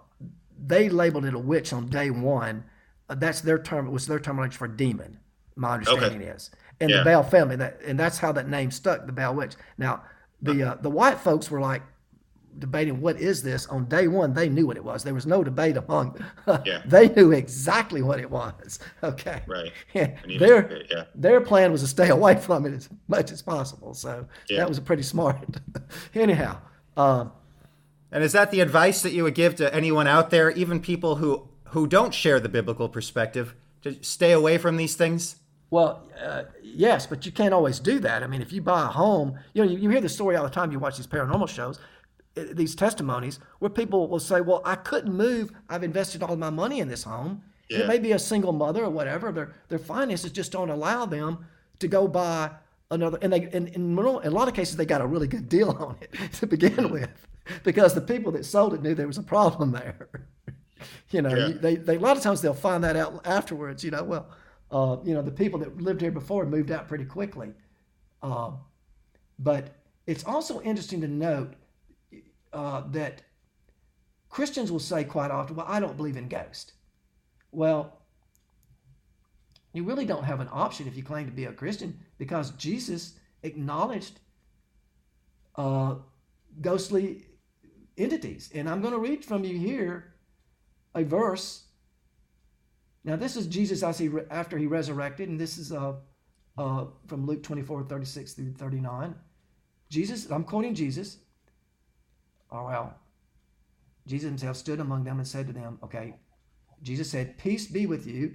they 0.63 0.89
labeled 0.89 1.25
it 1.25 1.35
a 1.35 1.39
witch 1.39 1.73
on 1.73 1.89
day 1.89 2.11
one. 2.11 2.65
Uh, 3.09 3.15
that's 3.15 3.41
their 3.41 3.59
term. 3.59 3.87
It 3.87 3.91
was 3.93 4.07
their 4.07 4.19
terminology 4.21 4.57
for 4.57 4.69
demon. 4.69 5.19
My 5.57 5.75
understanding 5.75 6.23
is, 6.23 6.51
and 6.81 6.91
Yeah. 6.91 6.99
the 6.99 7.05
Bell 7.05 7.23
family. 7.23 7.57
That 7.57 7.81
and 7.87 7.99
that's 7.99 8.19
how 8.19 8.33
that 8.33 8.49
name 8.49 8.71
stuck. 8.71 9.07
The 9.07 9.13
Bell 9.13 9.35
Witch. 9.35 9.55
Now, 9.79 10.03
the 10.43 10.63
uh, 10.63 10.75
the 10.77 10.91
white 10.91 11.19
folks 11.19 11.51
were 11.51 11.61
like 11.61 11.83
debating 12.59 13.01
what 13.01 13.19
is 13.21 13.43
this 13.43 13.67
on 13.67 13.85
day 13.87 14.09
one. 14.09 14.35
They 14.35 14.49
knew 14.49 14.67
what 14.67 14.77
it 14.77 14.85
was. 14.85 15.03
There 15.05 15.15
was 15.15 15.27
no 15.27 15.43
debate 15.45 15.77
among. 15.77 16.23
Yeah. 16.67 16.83
they 16.87 17.09
knew 17.09 17.33
exactly 17.33 18.03
what 18.03 18.21
it 18.21 18.31
was. 18.31 18.79
Okay. 19.03 19.43
Right. 19.47 19.73
Yeah. 19.95 20.17
And 20.23 20.33
even- 20.33 20.47
Their 20.49 20.83
yeah. 20.91 21.05
their 21.15 21.41
plan 21.41 21.73
was 21.73 21.81
to 21.83 21.87
stay 21.87 22.09
away 22.11 22.37
from 22.37 22.67
it 22.67 22.73
as 22.75 22.89
much 23.09 23.31
as 23.33 23.41
possible. 23.43 23.95
So 23.95 24.27
Yeah. 24.49 24.59
that 24.59 24.69
was 24.69 24.81
pretty 24.81 25.03
smart. 25.05 25.39
Anyhow. 26.15 26.59
Um, 26.97 27.33
And 28.13 28.25
is 28.25 28.33
that 28.33 28.51
the 28.51 28.61
advice 28.61 29.03
that 29.03 29.13
you 29.13 29.23
would 29.25 29.35
give 29.35 29.55
to 29.57 29.73
anyone 29.75 30.07
out 30.09 30.31
there, 30.31 30.51
even 30.51 30.81
people 30.81 31.17
who 31.17 31.49
who 31.69 31.87
don't 31.87 32.13
share 32.13 32.41
the 32.41 32.49
biblical 32.49 32.89
perspective, 32.89 33.55
to 33.83 33.95
stay 34.03 34.33
away 34.33 34.59
from 34.59 34.77
these 34.77 34.97
things? 34.97 35.37
Well, 35.71 36.03
uh, 36.21 36.43
yes, 36.61 37.07
but 37.07 37.25
you 37.25 37.31
can't 37.31 37.55
always 37.55 37.79
do 37.79 38.01
that. 38.01 38.25
I 38.25 38.27
mean, 38.27 38.43
if 38.43 38.53
you 38.53 38.61
buy 38.61 38.83
a 38.83 38.87
home, 38.87 39.39
you 39.55 39.65
know, 39.65 39.71
you, 39.71 39.79
you 39.79 39.89
hear 39.91 40.01
the 40.01 40.09
story 40.09 40.35
all 40.35 40.43
the 40.43 40.51
time. 40.51 40.73
You 40.73 40.81
watch 40.81 40.97
these 40.97 41.07
paranormal 41.07 41.49
shows, 41.49 41.79
these 42.45 42.75
testimonies 42.75 43.39
where 43.59 43.71
people 43.71 44.09
will 44.09 44.21
say, 44.21 44.41
"Well, 44.41 44.63
I 44.65 44.75
couldn't 44.77 45.13
move. 45.15 45.53
I've 45.69 45.83
invested 45.83 46.23
all 46.23 46.37
my 46.37 46.51
money 46.51 46.81
in 46.81 46.89
this 46.89 47.05
home. 47.05 47.43
And 47.71 47.83
It 47.83 47.87
may 47.87 47.99
be 47.99 48.13
a 48.13 48.19
single 48.19 48.53
mother 48.53 48.85
or 48.85 48.91
whatever. 48.91 49.31
Their 49.33 49.53
their 49.69 49.79
finances 49.79 50.33
just 50.33 50.51
don't 50.53 50.71
allow 50.71 51.07
them 51.07 51.47
to 51.79 51.89
go 51.89 52.09
buy 52.09 52.51
another. 52.91 53.19
And 53.23 53.33
they, 53.33 53.43
in, 53.53 53.69
in, 53.69 53.97
in 53.97 53.99
a 53.99 54.31
lot 54.31 54.49
of 54.49 54.55
cases, 54.55 54.77
they 54.77 54.85
got 54.85 55.01
a 55.01 55.07
really 55.07 55.29
good 55.29 55.49
deal 55.49 55.71
on 55.71 55.97
it 56.01 56.33
to 56.35 56.47
begin 56.47 56.91
with, 56.91 57.27
because 57.63 57.95
the 57.95 58.01
people 58.01 58.33
that 58.33 58.45
sold 58.45 58.75
it 58.75 58.83
knew 58.83 58.95
there 58.95 59.07
was 59.07 59.19
a 59.19 59.23
problem 59.23 59.71
there. 59.73 60.09
you 61.11 61.23
know, 61.23 61.35
Yeah. 61.35 61.49
they, 61.61 61.77
they 61.77 61.97
a 61.97 62.01
lot 62.01 62.17
of 62.17 62.23
times 62.23 62.41
they'll 62.43 62.55
find 62.55 62.83
that 62.85 62.97
out 62.97 63.21
afterwards. 63.25 63.85
You 63.85 63.93
know, 63.93 64.03
well, 64.05 64.27
uh, 64.73 64.97
you 65.05 65.15
know, 65.15 65.23
the 65.23 65.31
people 65.31 65.59
that 65.61 65.81
lived 65.81 66.01
here 66.01 66.11
before 66.11 66.45
moved 66.47 66.71
out 66.73 66.89
pretty 66.89 67.05
quickly. 67.05 67.53
Uh, 68.23 68.51
but 69.39 69.77
it's 70.07 70.25
also 70.25 70.61
interesting 70.63 71.01
to 71.01 71.09
note 71.09 71.55
uh, 72.53 72.83
that 72.91 73.23
Christians 74.29 74.71
will 74.71 74.79
say 74.79 75.05
quite 75.05 75.31
often, 75.31 75.57
"Well, 75.57 75.67
I 75.69 75.81
don't 75.81 75.97
believe 75.97 76.17
in 76.17 76.29
ghosts." 76.29 76.73
Well, 77.53 78.01
you 79.73 79.85
really 79.85 80.05
don't 80.05 80.25
have 80.25 80.41
an 80.41 80.49
option 80.51 80.87
if 80.87 80.97
you 80.97 81.03
claim 81.03 81.27
to 81.27 81.33
be 81.33 81.45
a 81.45 81.53
Christian 81.53 81.99
because 82.19 82.51
Jesus 82.53 83.15
acknowledged 83.43 84.21
uh, 85.57 85.97
ghostly 86.61 87.27
entities, 87.97 88.51
and 88.55 88.69
I'm 88.69 88.81
going 88.81 88.95
to 88.95 89.01
read 89.01 89.25
from 89.25 89.45
you 89.45 89.59
here 89.59 90.15
a 90.95 91.05
verse. 91.05 91.65
Now, 93.05 93.17
this 93.17 93.37
is 93.37 93.47
Jesus 93.47 93.83
after 93.83 94.59
he 94.59 94.67
resurrected, 94.67 95.29
and 95.29 95.41
this 95.41 95.57
is 95.57 95.73
uh, 95.73 95.95
uh, 96.59 96.87
from 97.07 97.27
Luke 97.27 97.43
24, 97.43 97.85
36 97.85 98.33
through 98.35 98.53
39. 98.53 99.15
Jesus, 99.89 100.31
I'm 100.31 100.45
quoting 100.45 100.75
Jesus. 100.75 101.19
Oh, 102.51 102.65
well. 102.65 102.95
Jesus 104.07 104.29
himself 104.29 104.57
stood 104.57 104.81
among 104.81 105.05
them 105.05 105.19
and 105.19 105.29
said 105.29 105.47
to 105.47 105.53
them, 105.53 105.79
okay, 105.83 106.15
Jesus 106.83 107.11
said, 107.11 107.39
Peace 107.39 107.67
be 107.67 107.87
with 107.87 108.07
you. 108.07 108.35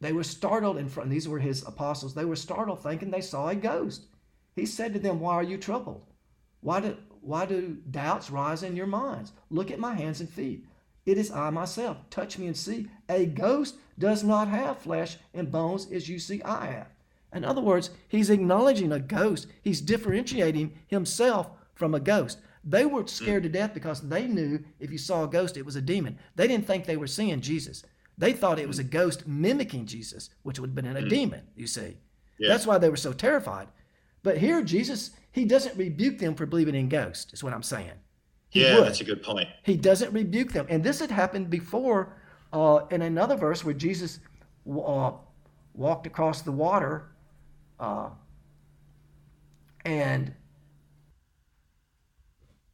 They 0.00 0.12
were 0.12 0.24
startled 0.24 0.78
in 0.78 0.88
front, 0.88 1.10
these 1.10 1.28
were 1.28 1.38
his 1.38 1.66
apostles. 1.66 2.14
They 2.14 2.24
were 2.24 2.36
startled 2.36 2.82
thinking 2.82 3.10
they 3.10 3.20
saw 3.20 3.48
a 3.48 3.54
ghost. 3.54 4.06
He 4.54 4.66
said 4.66 4.92
to 4.92 4.98
them, 4.98 5.20
Why 5.20 5.34
are 5.34 5.42
you 5.42 5.56
troubled? 5.56 6.04
Why 6.60 6.80
do, 6.80 6.96
why 7.20 7.46
do 7.46 7.78
doubts 7.90 8.30
rise 8.30 8.62
in 8.62 8.76
your 8.76 8.86
minds? 8.86 9.32
Look 9.50 9.70
at 9.70 9.78
my 9.78 9.94
hands 9.94 10.20
and 10.20 10.28
feet. 10.28 10.66
It 11.06 11.16
is 11.16 11.30
I 11.30 11.50
myself. 11.50 11.96
Touch 12.10 12.38
me 12.38 12.46
and 12.46 12.56
see. 12.56 12.90
A 13.08 13.26
ghost 13.26 13.76
does 13.98 14.22
not 14.22 14.48
have 14.48 14.78
flesh 14.78 15.16
and 15.32 15.50
bones 15.50 15.90
as 15.90 16.08
you 16.08 16.18
see 16.18 16.42
I 16.42 16.66
have. 16.66 16.88
In 17.32 17.44
other 17.44 17.60
words, 17.60 17.90
he's 18.08 18.30
acknowledging 18.30 18.92
a 18.92 18.98
ghost. 18.98 19.46
He's 19.62 19.80
differentiating 19.80 20.72
himself 20.86 21.50
from 21.74 21.94
a 21.94 22.00
ghost. 22.00 22.38
They 22.68 22.84
were 22.84 23.06
scared 23.06 23.44
to 23.44 23.48
death 23.48 23.72
because 23.72 24.02
they 24.02 24.26
knew 24.26 24.62
if 24.78 24.90
you 24.90 24.98
saw 24.98 25.24
a 25.24 25.28
ghost, 25.28 25.56
it 25.56 25.64
was 25.64 25.76
a 25.76 25.80
demon. 25.80 26.18
They 26.36 26.46
didn't 26.46 26.66
think 26.66 26.84
they 26.84 26.98
were 26.98 27.06
seeing 27.06 27.40
Jesus. 27.40 27.82
They 28.18 28.34
thought 28.34 28.58
it 28.58 28.68
was 28.68 28.78
a 28.78 28.84
ghost 28.84 29.26
mimicking 29.26 29.86
Jesus, 29.86 30.28
which 30.42 30.60
would 30.60 30.70
have 30.70 30.74
been 30.74 30.96
a 30.96 31.08
demon, 31.08 31.46
you 31.56 31.66
see. 31.66 31.96
Yeah. 32.38 32.48
That's 32.48 32.66
why 32.66 32.76
they 32.76 32.90
were 32.90 32.96
so 32.96 33.14
terrified. 33.14 33.68
But 34.22 34.36
here, 34.36 34.62
Jesus, 34.62 35.12
he 35.32 35.46
doesn't 35.46 35.78
rebuke 35.78 36.18
them 36.18 36.34
for 36.34 36.44
believing 36.44 36.74
in 36.74 36.90
ghosts, 36.90 37.32
is 37.32 37.42
what 37.42 37.54
I'm 37.54 37.62
saying. 37.62 37.92
He 38.50 38.62
Yeah, 38.62 38.74
would. 38.76 38.84
that's 38.84 39.00
a 39.00 39.04
good 39.04 39.22
point. 39.22 39.48
He 39.62 39.76
doesn't 39.76 40.12
rebuke 40.12 40.52
them. 40.52 40.66
And 40.68 40.84
this 40.84 41.00
had 41.00 41.10
happened 41.10 41.48
before 41.48 42.16
uh, 42.52 42.80
in 42.90 43.00
another 43.00 43.36
verse 43.36 43.64
where 43.64 43.74
Jesus 43.74 44.20
uh, 44.70 45.12
walked 45.72 46.06
across 46.06 46.42
the 46.42 46.52
water 46.52 47.12
uh, 47.80 48.10
and 49.86 50.34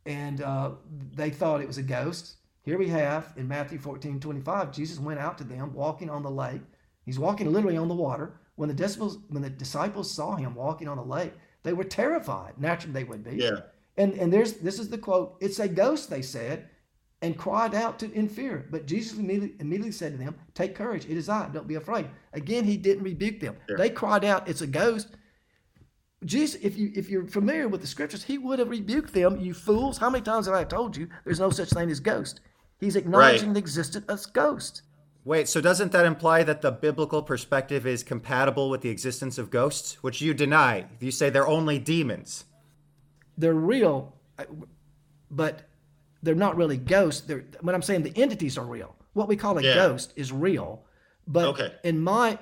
and 0.07 0.43
uh, 0.43 0.73
they 1.15 1.31
thought 1.31 1.61
it 1.61 1.67
was 1.67 1.79
a 1.79 1.83
ghost. 1.83 2.37
Here 2.63 2.79
we 2.79 2.89
have 2.89 3.33
in 3.37 3.47
Matthew 3.47 3.79
14 3.79 4.21
25, 4.21 4.73
Jesus 4.73 4.99
went 4.99 5.21
out 5.21 5.39
to 5.39 5.45
them 5.45 5.73
walking 5.75 6.11
on 6.11 6.23
the 6.23 6.31
lake. 6.31 6.63
He's 7.05 7.19
walking 7.19 7.53
literally 7.53 7.77
on 7.77 7.89
the 7.89 7.95
water, 7.95 8.41
when 8.57 8.69
the 8.69 8.75
disciples 8.75 9.19
when 9.29 9.43
the 9.43 9.51
disciples 9.51 10.15
saw 10.15 10.37
him 10.37 10.55
walking 10.55 10.89
on 10.89 10.97
the 10.97 11.05
lake, 11.05 11.33
they 11.63 11.73
were 11.73 11.85
terrified. 11.85 12.55
Naturally, 12.59 12.93
they 12.93 13.05
would 13.05 13.25
be. 13.25 13.37
Yeah. 13.37 13.61
And 13.97 14.15
and 14.15 14.33
there's 14.33 14.55
this 14.55 14.79
is 14.79 14.89
the 14.89 14.99
quote. 14.99 15.37
It's 15.41 15.59
a 15.59 15.69
ghost, 15.69 16.11
they 16.11 16.23
said, 16.23 16.69
and 17.23 17.37
cried 17.37 17.75
out 17.75 17.99
to, 18.01 18.13
in 18.13 18.29
fear. 18.29 18.67
But 18.71 18.87
Jesus 18.87 19.19
immediately, 19.19 19.57
immediately 19.61 19.93
said 19.93 20.13
to 20.13 20.19
them, 20.19 20.37
"Take 20.55 20.75
courage, 20.75 21.05
it 21.07 21.17
is 21.17 21.29
I. 21.29 21.49
Don't 21.49 21.69
be 21.69 21.75
afraid." 21.75 22.07
Again, 22.33 22.65
he 22.65 22.77
didn't 22.77 23.05
rebuke 23.05 23.41
them. 23.41 23.57
Yeah. 23.69 23.77
They 23.77 23.91
cried 23.91 24.25
out, 24.25 24.49
"It's 24.49 24.63
a 24.63 24.67
ghost." 24.67 25.09
Jesus, 26.25 26.61
if 26.63 26.77
you 26.77 26.91
if 26.95 27.09
you're 27.11 27.27
familiar 27.27 27.69
with 27.69 27.81
the 27.81 27.87
scriptures, 27.87 28.25
he 28.25 28.39
would 28.39 28.59
have 28.59 28.71
rebuked 28.71 29.13
them, 29.13 29.39
you 29.41 29.53
fools. 29.55 29.99
How 29.99 30.09
many 30.11 30.23
times 30.23 30.47
have 30.47 30.55
I 30.55 30.65
told 30.65 30.97
you 30.97 31.09
there's 31.25 31.41
no 31.41 31.51
such 31.51 31.71
thing 31.71 31.91
as 31.91 32.01
ghost? 32.01 32.41
He's 32.81 32.97
acknowledging 32.97 33.53
the 33.53 33.59
existence 33.61 34.07
of 34.09 34.33
ghosts. 34.33 34.83
Wait, 35.25 35.49
so 35.49 35.61
doesn't 35.61 35.93
that 35.93 36.05
imply 36.05 36.43
that 36.43 36.61
the 36.61 36.71
biblical 36.71 37.23
perspective 37.23 37.87
is 37.87 38.03
compatible 38.03 38.69
with 38.69 38.83
the 38.83 38.91
existence 38.91 39.39
of 39.39 39.51
ghosts, 39.51 40.03
which 40.03 40.21
you 40.21 40.35
deny? 40.35 40.87
You 41.01 41.11
say 41.11 41.31
they're 41.31 41.47
only 41.47 41.79
demons. 41.79 42.45
They're 43.39 43.55
real, 43.55 44.15
but 45.31 45.63
they're 46.23 46.35
not 46.35 46.57
really 46.57 46.77
ghosts. 46.77 47.23
They're 47.23 47.45
when 47.61 47.75
I'm 47.75 47.83
saying 47.83 48.03
the 48.03 48.17
entities 48.17 48.59
are 48.59 48.67
real. 48.67 48.95
What 49.15 49.29
we 49.29 49.37
call 49.37 49.59
a 49.59 49.63
Yeah. 49.63 49.75
ghost 49.75 50.13
is 50.17 50.33
real, 50.33 50.85
but 51.27 51.47
Okay. 51.49 51.73
in 51.83 52.01
my 52.01 52.39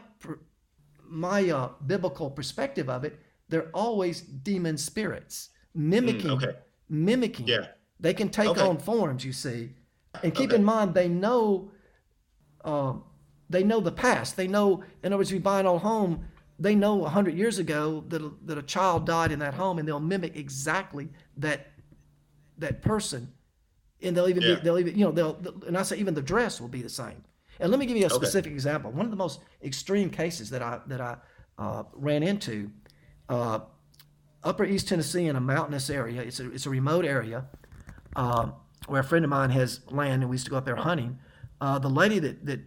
my 1.04 1.50
uh, 1.50 1.68
biblical 1.86 2.30
perspective 2.30 2.88
of 2.88 3.04
it, 3.04 3.20
they're 3.52 3.68
always 3.74 4.22
demon 4.22 4.78
spirits 4.78 5.50
mimicking, 5.74 6.30
Mm, 6.30 6.36
okay. 6.42 6.54
mimicking. 6.88 7.46
Yeah. 7.46 7.66
They 8.00 8.14
can 8.14 8.30
take 8.30 8.48
Okay. 8.48 8.60
on 8.66 8.78
forms, 8.78 9.24
you 9.24 9.32
see, 9.32 9.74
and 10.22 10.34
keep 10.34 10.48
Okay. 10.50 10.56
in 10.56 10.64
mind 10.64 10.94
they 10.94 11.08
know, 11.08 11.70
um, 12.64 13.04
they 13.50 13.62
know 13.62 13.80
the 13.80 13.92
past. 13.92 14.36
They 14.36 14.48
know, 14.48 14.82
in 15.02 15.12
other 15.12 15.18
words, 15.18 15.30
if 15.30 15.34
you 15.34 15.40
buy 15.40 15.60
an 15.60 15.66
old 15.66 15.82
home, 15.82 16.24
they 16.58 16.74
know 16.74 17.04
a 17.04 17.08
hundred 17.10 17.34
years 17.36 17.58
ago 17.58 18.04
that 18.08 18.22
a, 18.22 18.30
that 18.46 18.56
a 18.56 18.62
child 18.62 19.04
died 19.06 19.30
in 19.32 19.38
that 19.40 19.54
home, 19.54 19.78
and 19.78 19.86
they'll 19.86 20.00
mimic 20.00 20.34
exactly 20.36 21.08
that 21.36 21.66
that 22.58 22.80
person, 22.82 23.32
and 24.02 24.16
they'll 24.16 24.28
even 24.28 24.42
Yeah. 24.44 24.54
be, 24.54 24.60
they'll 24.62 24.78
even 24.78 24.96
you 24.98 25.04
know 25.04 25.12
they'll 25.12 25.36
and 25.66 25.76
I 25.76 25.82
say 25.82 25.96
even 25.98 26.14
the 26.14 26.22
dress 26.22 26.60
will 26.60 26.68
be 26.68 26.82
the 26.82 26.88
same. 26.88 27.22
And 27.60 27.70
let 27.70 27.78
me 27.78 27.86
give 27.86 27.96
you 27.96 28.06
a 28.06 28.10
specific 28.10 28.52
example. 28.52 28.90
One 28.90 29.04
of 29.04 29.10
the 29.10 29.16
most 29.16 29.40
extreme 29.62 30.08
cases 30.10 30.48
that 30.50 30.62
I 30.62 30.80
that 30.86 31.00
I 31.00 31.16
uh, 31.58 31.84
ran 31.92 32.22
into, 32.22 32.70
uh, 33.32 33.60
Upper 34.44 34.64
East 34.64 34.88
Tennessee 34.88 35.26
in 35.26 35.36
a 35.36 35.40
mountainous 35.40 35.88
area. 35.88 36.20
It's 36.20 36.40
a 36.40 36.52
it's 36.52 36.66
a 36.66 36.70
remote 36.70 37.04
area 37.04 37.46
um, 38.16 38.54
where 38.86 39.00
a 39.00 39.04
friend 39.04 39.24
of 39.24 39.30
mine 39.30 39.50
has 39.50 39.80
land, 39.90 40.22
and 40.22 40.30
we 40.30 40.34
used 40.34 40.44
to 40.46 40.50
go 40.50 40.56
up 40.58 40.64
there 40.66 40.76
hunting. 40.76 41.18
Uh, 41.60 41.78
the 41.78 41.88
lady 41.88 42.18
that 42.18 42.44
that 42.44 42.60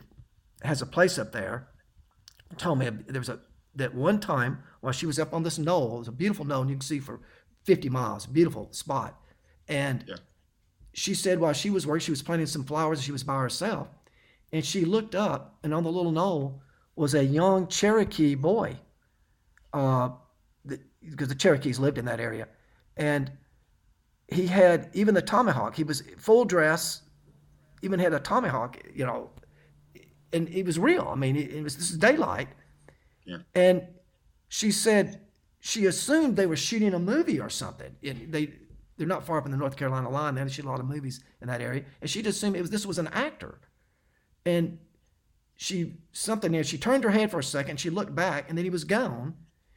has 0.63 0.81
a 0.81 0.85
place 0.85 1.19
up 1.19 1.31
there 1.31 1.67
told 2.57 2.79
me 2.79 2.89
there 2.89 3.19
was 3.19 3.29
a 3.29 3.39
that 3.75 3.93
one 3.93 4.19
time 4.19 4.63
while 4.81 4.93
she 4.93 5.05
was 5.05 5.19
up 5.19 5.33
on 5.33 5.43
this 5.43 5.57
knoll, 5.59 5.97
it 5.97 5.99
was 5.99 6.07
a 6.07 6.13
beautiful 6.13 6.45
knoll, 6.45 6.61
and 6.61 6.69
you 6.69 6.77
can 6.77 6.81
see 6.81 6.99
for 6.99 7.19
50 7.65 7.89
miles, 7.89 8.25
beautiful 8.25 8.71
spot. 8.71 9.19
And 9.67 10.05
Yeah. 10.07 10.15
she 10.93 11.13
said 11.13 11.39
while 11.39 11.51
she 11.53 11.69
was 11.69 11.85
working, 11.85 12.05
she 12.05 12.11
was 12.11 12.21
planting 12.23 12.47
some 12.47 12.63
flowers, 12.63 12.99
and 12.99 13.05
she 13.05 13.11
was 13.11 13.23
by 13.23 13.37
herself, 13.41 13.89
and 14.53 14.63
she 14.63 14.85
looked 14.85 15.13
up, 15.13 15.57
and 15.61 15.73
on 15.73 15.83
the 15.83 15.91
little 15.91 16.11
knoll 16.13 16.61
was 16.95 17.13
a 17.13 17.25
young 17.25 17.67
Cherokee 17.67 18.35
boy, 18.35 18.79
uh, 19.73 20.09
because 21.11 21.27
the 21.27 21.35
Cherokees 21.35 21.79
lived 21.79 21.97
in 21.97 22.05
that 22.05 22.19
area, 22.19 22.47
and 22.97 23.31
he 24.27 24.47
had 24.47 24.89
even 24.93 25.13
the 25.13 25.21
tomahawk. 25.21 25.75
He 25.75 25.83
was 25.83 26.03
full 26.17 26.45
dress, 26.45 27.01
even 27.81 27.99
had 27.99 28.13
a 28.13 28.19
tomahawk, 28.19 28.77
you 28.93 29.05
know, 29.05 29.29
and 30.33 30.49
it 30.49 30.65
was 30.65 30.79
real. 30.79 31.07
I 31.11 31.15
mean, 31.15 31.35
it, 31.35 31.51
it 31.51 31.63
was 31.63 31.77
this 31.77 31.91
is 31.91 31.97
daylight, 31.97 32.47
Yeah. 33.25 33.37
and 33.53 33.83
she 34.47 34.71
said 34.71 35.21
she 35.59 35.85
assumed 35.85 36.35
they 36.35 36.45
were 36.45 36.55
shooting 36.55 36.93
a 36.93 36.99
movie 36.99 37.39
or 37.39 37.49
something. 37.49 37.95
And 38.03 38.31
they 38.31 38.53
they're 38.97 39.07
not 39.07 39.25
far 39.25 39.41
from 39.41 39.51
the 39.51 39.57
North 39.57 39.75
Carolina 39.75 40.09
line. 40.09 40.35
They 40.35 40.47
shoot 40.47 40.65
a 40.65 40.69
lot 40.69 40.79
of 40.79 40.85
movies 40.85 41.23
in 41.41 41.47
that 41.47 41.61
area, 41.61 41.83
and 42.01 42.09
she 42.09 42.21
just 42.21 42.37
assumed 42.37 42.55
it 42.55 42.61
was 42.61 42.69
this 42.69 42.85
was 42.85 42.97
an 42.97 43.07
actor, 43.09 43.59
and 44.45 44.79
she 45.55 45.93
something 46.11 46.51
there. 46.51 46.63
She 46.63 46.77
turned 46.77 47.03
her 47.03 47.11
head 47.11 47.31
for 47.31 47.39
a 47.39 47.43
second. 47.43 47.79
She 47.79 47.89
looked 47.89 48.15
back, 48.15 48.49
and 48.49 48.57
then 48.57 48.65
he 48.65 48.69
was 48.71 48.83
gone. 48.83 49.35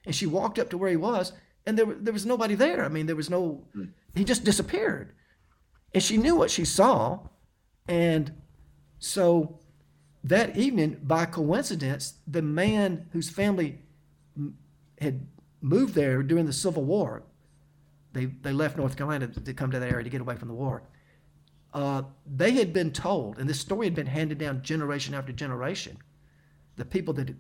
And 0.09 0.15
she 0.15 0.25
walked 0.25 0.59
up 0.59 0.71
to 0.71 0.79
where 0.79 0.89
he 0.89 0.97
was, 0.97 1.35
and 1.67 1.79
there 1.79 1.85
there 1.85 2.15
was 2.15 2.25
nobody 2.25 2.55
there. 2.55 2.83
I 2.83 2.89
mean, 2.89 3.05
there 3.05 3.15
was 3.15 3.29
no. 3.29 3.67
He 4.15 4.25
just 4.25 4.43
disappeared, 4.43 5.13
and 5.93 6.03
she 6.03 6.17
knew 6.17 6.35
what 6.35 6.51
she 6.51 6.65
saw, 6.65 7.19
and 7.87 8.33
so 8.99 9.59
that 10.25 10.57
evening, 10.57 10.99
by 11.03 11.27
coincidence, 11.27 12.15
the 12.27 12.41
man 12.41 13.11
whose 13.13 13.29
family 13.29 13.81
had 14.99 15.27
moved 15.61 15.95
there 15.95 16.23
during 16.23 16.47
the 16.47 16.55
Civil 16.55 16.85
War, 16.85 17.23
they 18.15 18.25
they 18.25 18.53
left 18.53 18.79
North 18.79 18.97
Carolina 18.97 19.29
to, 19.29 19.39
to 19.39 19.53
come 19.53 19.71
to 19.71 19.79
that 19.79 19.93
area 19.93 20.05
to 20.05 20.09
get 20.09 20.23
away 20.23 20.37
from 20.37 20.49
the 20.49 20.55
war. 20.55 20.85
Uh, 21.75 22.01
they 22.27 22.53
had 22.53 22.73
been 22.73 22.93
told, 22.93 23.39
and 23.39 23.47
this 23.47 23.61
story 23.61 23.85
had 23.85 23.95
been 23.95 24.07
handed 24.07 24.39
down 24.39 24.63
generation 24.63 25.13
after 25.13 25.33
generation. 25.35 25.99
The 26.79 26.85
people 26.85 27.13
that, 27.15 27.35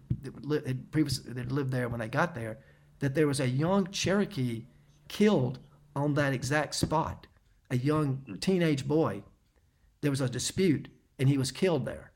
that 0.48 0.66
had 0.66 0.90
previously 0.90 1.32
that 1.32 1.50
lived 1.50 1.70
there 1.70 1.88
when 1.88 2.00
they 2.00 2.08
got 2.08 2.34
there, 2.34 2.58
that 2.98 3.14
there 3.14 3.26
was 3.26 3.40
a 3.40 3.48
young 3.48 3.86
Cherokee 3.90 4.66
killed 5.08 5.58
on 5.94 6.14
that 6.14 6.32
exact 6.32 6.74
spot, 6.74 7.26
a 7.70 7.76
young 7.76 8.38
teenage 8.40 8.86
boy. 8.86 9.22
There 10.00 10.10
was 10.10 10.20
a 10.20 10.28
dispute, 10.28 10.88
and 11.18 11.28
he 11.28 11.38
was 11.38 11.50
killed 11.50 11.86
there 11.86 12.12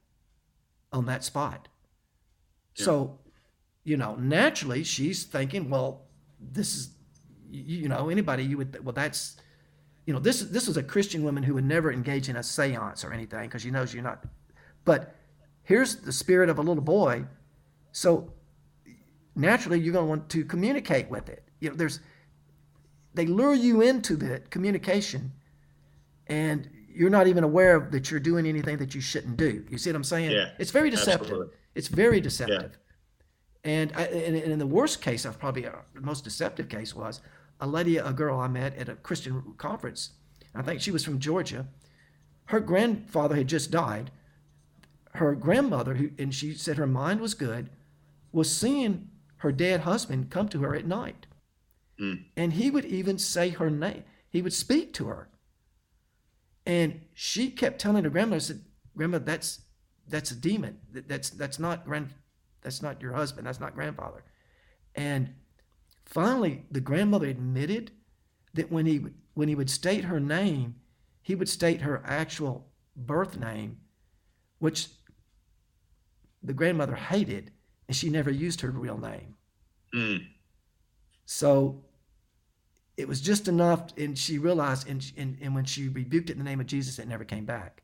on 0.93 1.07
that 1.07 1.25
spot. 1.25 1.69
So, 2.75 3.19
you 3.85 3.97
know, 3.97 4.15
naturally 4.17 4.85
she's 4.85 5.25
thinking, 5.25 5.71
well, 5.71 6.03
this 6.41 6.75
is, 6.77 6.91
you, 7.51 7.79
you 7.83 7.89
know, 7.89 8.09
anybody 8.09 8.45
you 8.45 8.57
would, 8.57 8.85
well, 8.85 8.93
that's, 8.93 9.37
you 10.07 10.13
know, 10.13 10.21
this 10.21 10.41
this 10.41 10.69
is 10.69 10.77
a 10.77 10.83
Christian 10.83 11.23
woman 11.23 11.43
who 11.45 11.55
would 11.55 11.65
never 11.65 11.93
engage 11.93 12.29
in 12.29 12.37
a 12.37 12.41
séance 12.41 13.05
or 13.05 13.13
anything 13.13 13.43
because 13.43 13.63
she 13.63 13.71
knows 13.71 13.95
you're 13.95 14.03
not. 14.03 14.25
But 14.85 15.15
here's 15.63 15.97
the 15.97 16.13
spirit 16.13 16.49
of 16.49 16.59
a 16.59 16.63
little 16.63 16.83
boy, 16.83 17.25
so 17.93 18.33
naturally 19.35 19.81
you're 19.81 19.93
going 19.93 20.05
to 20.05 20.09
want 20.09 20.29
to 20.31 20.45
communicate 20.45 21.09
with 21.11 21.29
it. 21.29 21.45
You 21.61 21.71
know, 21.71 21.77
there's 21.77 22.01
they 23.15 23.27
lure 23.27 23.55
you 23.55 23.83
into 23.83 24.17
that 24.17 24.51
communication, 24.51 25.33
and 26.27 26.69
you're 26.89 27.11
not 27.11 27.27
even 27.27 27.45
aware 27.45 27.77
of 27.77 27.93
that 27.93 28.11
you're 28.11 28.21
doing 28.21 28.47
anything 28.47 28.79
that 28.79 28.95
you 28.95 29.01
shouldn't 29.01 29.37
do. 29.37 29.65
You 29.71 29.79
see 29.79 29.91
what 29.91 29.97
I'm 29.97 30.05
saying? 30.05 30.31
Yeah, 30.31 30.51
it's 30.59 30.71
very 30.71 30.91
deceptive. 30.91 31.23
absolutely. 31.23 31.55
It's 31.75 31.89
very 31.89 32.21
deceptive. 32.21 32.79
And, 33.65 33.93
I, 33.95 34.05
and, 34.07 34.37
and 34.37 34.53
in 34.53 34.59
the 34.59 34.67
worst 34.67 35.01
case, 35.01 35.25
of 35.25 35.39
probably 35.39 35.67
uh, 35.67 35.73
the 35.95 36.01
most 36.01 36.25
deceptive 36.25 36.69
case 36.69 36.95
was 36.95 37.21
a 37.61 37.67
lady, 37.67 37.97
a 37.97 38.13
girl 38.13 38.39
I 38.41 38.49
met 38.49 38.77
at 38.77 38.89
a 38.89 38.97
Christian 38.97 39.55
conference. 39.57 40.11
I 40.55 40.63
think 40.63 40.81
she 40.81 40.91
was 40.91 41.05
from 41.05 41.19
Georgia. 41.19 41.67
Her 42.47 42.61
grandfather 42.61 43.37
had 43.37 43.47
just 43.47 43.71
died. 43.71 44.11
Her 45.13 45.35
grandmother, 45.35 45.95
who, 45.95 46.11
and 46.19 46.35
she 46.35 46.55
said 46.55 46.77
her 46.79 46.87
mind 46.87 47.21
was 47.21 47.35
good, 47.35 47.71
was 48.33 48.55
seeing 48.55 49.09
her 49.39 49.53
dead 49.53 49.81
husband 49.81 50.31
come 50.31 50.49
to 50.49 50.61
her 50.63 50.75
at 50.75 50.87
night. 50.87 51.27
Mm. 52.01 52.25
And 52.37 52.53
he 52.55 52.71
would 52.71 52.85
even 52.87 53.19
say 53.19 53.51
her 53.51 53.71
name. 53.71 54.05
He 54.31 54.41
would 54.41 54.53
speak 54.55 54.95
to 54.95 55.09
her. 55.09 55.29
And 56.65 57.01
she 57.13 57.51
kept 57.51 57.81
telling 57.81 58.05
her 58.05 58.11
grandmother, 58.11 58.41
said, 58.41 58.63
Grandma, 58.97 59.19
that's 59.19 59.61
that's 60.09 60.31
a 60.31 60.35
demon. 60.37 60.79
That- 60.93 61.09
That's 61.09 61.31
that's 61.31 61.59
not 61.59 61.85
grand 61.85 62.11
that's 62.63 62.83
not 62.83 63.01
your 63.03 63.13
husband. 63.13 63.47
That's 63.47 63.61
not 63.61 63.75
grandfather. 63.75 64.23
And 64.95 65.35
finally 66.05 66.65
the 66.71 66.81
grandmother 66.81 67.27
admitted 67.27 67.91
that 68.55 68.71
when 68.71 68.87
he 68.87 68.99
would 68.99 69.15
when 69.35 69.49
he 69.49 69.55
would 69.55 69.71
state 69.71 70.05
her 70.05 70.21
name, 70.21 70.77
he 71.23 71.35
would 71.35 71.49
state 71.49 71.81
her 71.83 72.03
actual 72.07 72.69
birth 72.95 73.39
name, 73.39 73.79
which 74.59 74.89
the 76.43 76.53
grandmother 76.53 76.95
hated, 76.95 77.51
and 77.89 77.97
she 77.97 78.11
never 78.11 78.31
used 78.31 78.61
her 78.61 78.71
real 78.71 78.99
name. 78.99 79.35
Mm. 79.95 80.27
So 81.25 81.85
it 82.97 83.09
was 83.09 83.21
just 83.21 83.49
enough, 83.49 83.97
and 83.97 84.17
she 84.19 84.39
realized, 84.39 84.89
and, 84.89 85.13
and, 85.17 85.39
and 85.41 85.55
when 85.55 85.65
she 85.65 85.89
rebuked 85.89 86.31
it 86.31 86.35
in 86.35 86.39
the 86.39 86.45
name 86.45 86.61
of 86.61 86.67
Jesus, 86.67 86.99
it 86.99 87.09
never 87.09 87.25
came 87.25 87.45
back. 87.45 87.83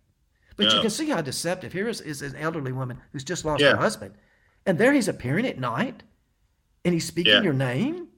But 0.56 0.72
you 0.72 0.80
can 0.80 0.90
see 0.90 1.08
how 1.08 1.20
deceptive. 1.20 1.72
Here 1.72 1.86
is, 1.88 2.00
is 2.00 2.20
an 2.22 2.34
elderly 2.34 2.72
woman 2.72 3.00
who's 3.12 3.22
just 3.22 3.44
lost 3.44 3.62
Yeah. 3.62 3.70
her 3.70 3.76
husband, 3.76 4.14
and 4.66 4.76
there 4.76 4.92
he's 4.92 5.06
appearing 5.06 5.46
at 5.46 5.56
night, 5.58 6.02
and 6.84 6.92
he's 6.92 7.06
speaking 7.06 7.32
Yeah. 7.32 7.42
your 7.42 7.52
name. 7.52 8.08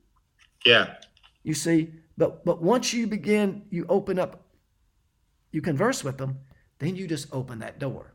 Yeah. 0.64 0.97
You 1.43 1.53
see, 1.53 1.93
but 2.16 2.45
but 2.47 2.62
once 2.62 2.95
you 2.95 3.07
begin, 3.07 3.66
you 3.68 3.84
open 3.91 4.18
up, 4.18 4.43
you 5.53 5.61
converse 5.61 6.03
with 6.03 6.16
them, 6.16 6.38
then 6.78 6.97
you 6.97 7.07
just 7.07 7.28
open 7.30 7.59
that 7.59 7.78
door, 7.78 8.14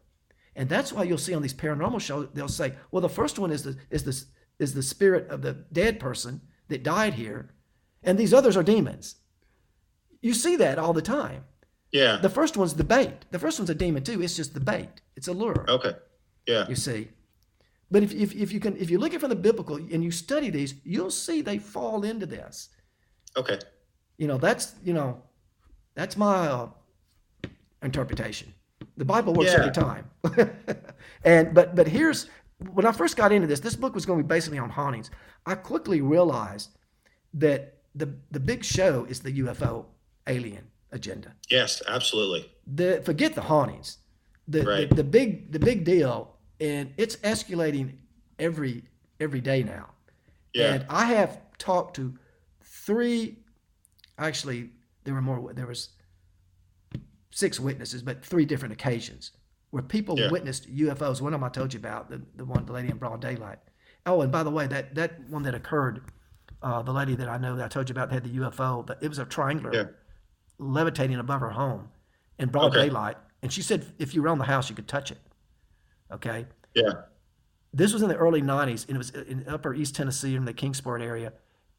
and 0.56 0.70
that's 0.70 0.93
why 0.93 1.03
you'll 1.03 1.18
see 1.18 1.34
on 1.34 1.41
these 1.41 1.53
paranormal 1.53 1.99
shows 2.01 2.30
they'll 2.34 2.47
say, 2.47 2.74
well, 2.91 3.01
the 3.01 3.10
first 3.10 3.39
one 3.39 3.51
is 3.51 3.64
the 3.64 3.78
is 3.89 4.03
the 4.03 4.24
is 4.64 4.74
the 4.74 4.84
spirit 4.84 5.30
of 5.30 5.41
the 5.41 5.53
dead 5.72 5.99
person 5.99 6.41
that 6.70 6.84
died 6.84 7.14
here, 7.16 7.51
and 8.03 8.18
these 8.18 8.34
others 8.34 8.56
are 8.58 8.64
demons. 8.64 9.16
You 10.22 10.34
see 10.34 10.56
that 10.56 10.80
all 10.80 10.93
the 10.93 11.01
time. 11.01 11.43
Yeah. 11.91 12.18
The 12.18 12.30
first 12.30 12.58
one's 12.58 12.74
the 12.74 12.84
bait. 12.84 13.26
The 13.32 13.39
first 13.39 13.60
one's 13.60 13.70
a 13.70 13.76
demon 13.76 14.03
too. 14.03 14.22
It's 14.22 14.36
just 14.36 14.53
the 14.53 14.60
bait. 14.60 15.01
It's 15.16 15.28
a 15.28 15.34
lure. 15.34 15.66
okay. 15.70 15.93
Yeah. 16.47 16.68
You 16.68 16.76
see, 16.76 17.10
But 17.91 18.03
if, 18.03 18.12
if, 18.14 18.34
if 18.36 18.51
you 18.51 18.60
can 18.60 18.76
if 18.78 18.89
you 18.89 18.97
look 18.97 19.12
at 19.12 19.16
it 19.16 19.20
from 19.20 19.30
the 19.30 19.36
biblical 19.36 19.76
and 19.76 20.03
you 20.03 20.12
study 20.12 20.49
these, 20.49 20.76
you'll 20.84 21.12
see 21.12 21.41
they 21.41 21.58
fall 21.60 22.03
into 22.03 22.26
this. 22.26 22.70
Okay. 23.38 23.60
You 24.18 24.28
know, 24.28 24.38
that's 24.38 24.74
you 24.84 24.93
know, 24.93 25.22
that's 25.93 26.18
my 26.18 26.47
uh, 26.47 26.70
interpretation. 27.84 28.53
The 28.97 29.05
Bible 29.05 29.34
works 29.34 29.51
Yeah. 29.51 29.59
every 29.59 29.71
time. 29.71 30.09
and 31.23 31.53
but 31.53 31.76
but 31.76 31.88
here's 31.88 32.28
when 32.71 32.86
I 32.86 32.91
first 32.91 33.17
got 33.17 33.32
into 33.32 33.47
this, 33.47 33.59
this 33.59 33.76
book 33.76 33.93
was 33.93 34.05
going 34.05 34.19
to 34.19 34.23
be 34.23 34.28
basically 34.28 34.59
on 34.59 34.69
hauntings. 34.69 35.11
I 35.45 35.55
quickly 35.55 36.01
realized 36.01 36.69
that 37.34 37.78
the 37.93 38.13
the 38.32 38.39
big 38.39 38.63
show 38.63 39.05
is 39.09 39.19
the 39.19 39.32
UFO 39.41 39.86
alien 40.28 40.65
agenda. 40.91 41.34
Yes, 41.49 41.82
absolutely. 41.88 42.51
The 42.67 43.01
forget 43.05 43.36
the 43.36 43.41
hauntings. 43.41 43.97
The, 44.47 44.61
Right. 44.63 44.89
the 44.89 44.95
the 44.95 45.03
big 45.03 45.51
the 45.51 45.59
big 45.59 45.84
deal 45.84 46.36
and 46.59 46.93
it's 46.97 47.15
escalating 47.17 47.95
every 48.39 48.84
every 49.19 49.41
day 49.41 49.63
now. 49.63 49.89
Yeah. 50.53 50.73
And 50.73 50.86
I 50.89 51.05
have 51.05 51.39
talked 51.57 51.95
to 51.97 52.17
three, 52.61 53.39
actually, 54.17 54.69
there 55.03 55.13
were 55.13 55.21
more, 55.21 55.51
there 55.53 55.67
was 55.67 55.89
six 57.36 57.59
witnesses, 57.59 58.01
but 58.01 58.25
three 58.25 58.45
different 58.45 58.71
occasions 58.71 59.31
where 59.71 59.83
people 59.83 60.17
Yeah. 60.17 60.29
witnessed 60.31 60.69
UFOs. 60.73 61.21
One 61.21 61.33
of 61.33 61.41
them 61.41 61.43
I 61.43 61.49
told 61.49 61.73
you 61.73 61.79
about, 61.79 62.09
the, 62.09 62.21
the 62.38 62.45
one, 62.45 62.65
the 62.65 62.71
lady 62.71 62.88
in 62.89 62.97
broad 62.97 63.19
daylight. 63.19 63.59
Oh, 64.05 64.21
and 64.21 64.31
by 64.31 64.41
the 64.41 64.49
way, 64.49 64.67
that, 64.67 64.95
that 64.95 65.19
one 65.29 65.43
that 65.43 65.53
occurred, 65.53 66.01
uh, 66.61 66.81
the 66.81 66.93
lady 66.93 67.13
that 67.15 67.27
I 67.27 67.38
know 67.38 67.57
that 67.57 67.65
I 67.65 67.67
told 67.67 67.89
you 67.89 67.93
about 67.93 68.09
had 68.09 68.23
the 68.23 68.29
UFO, 68.39 68.88
that 68.88 68.99
it 69.01 69.09
was 69.09 69.19
a 69.19 69.25
triangular 69.25 69.73
Yeah. 69.75 69.86
levitating 70.59 71.17
above 71.19 71.41
her 71.41 71.49
home 71.49 71.89
in 72.39 72.47
broad 72.49 72.67
Okay. 72.71 72.86
daylight. 72.86 73.17
And 73.43 73.51
she 73.51 73.61
said 73.61 73.86
if 73.99 74.15
you 74.15 74.21
were 74.21 74.29
on 74.29 74.38
the 74.38 74.45
house, 74.45 74.69
you 74.69 74.75
could 74.75 74.88
touch 74.88 75.11
it. 75.11 75.19
Okay 76.11 76.45
Yeah. 76.73 76.91
this 77.73 77.91
was 77.91 78.01
in 78.01 78.07
the 78.07 78.15
early 78.15 78.41
90s 78.41 78.86
and 78.88 78.95
it 78.95 78.97
was 78.97 79.09
in 79.09 79.43
upper 79.49 79.73
east 79.73 79.95
tennessee 79.95 80.36
in 80.36 80.45
the 80.45 80.53
kingsport 80.53 81.01
area 81.01 81.33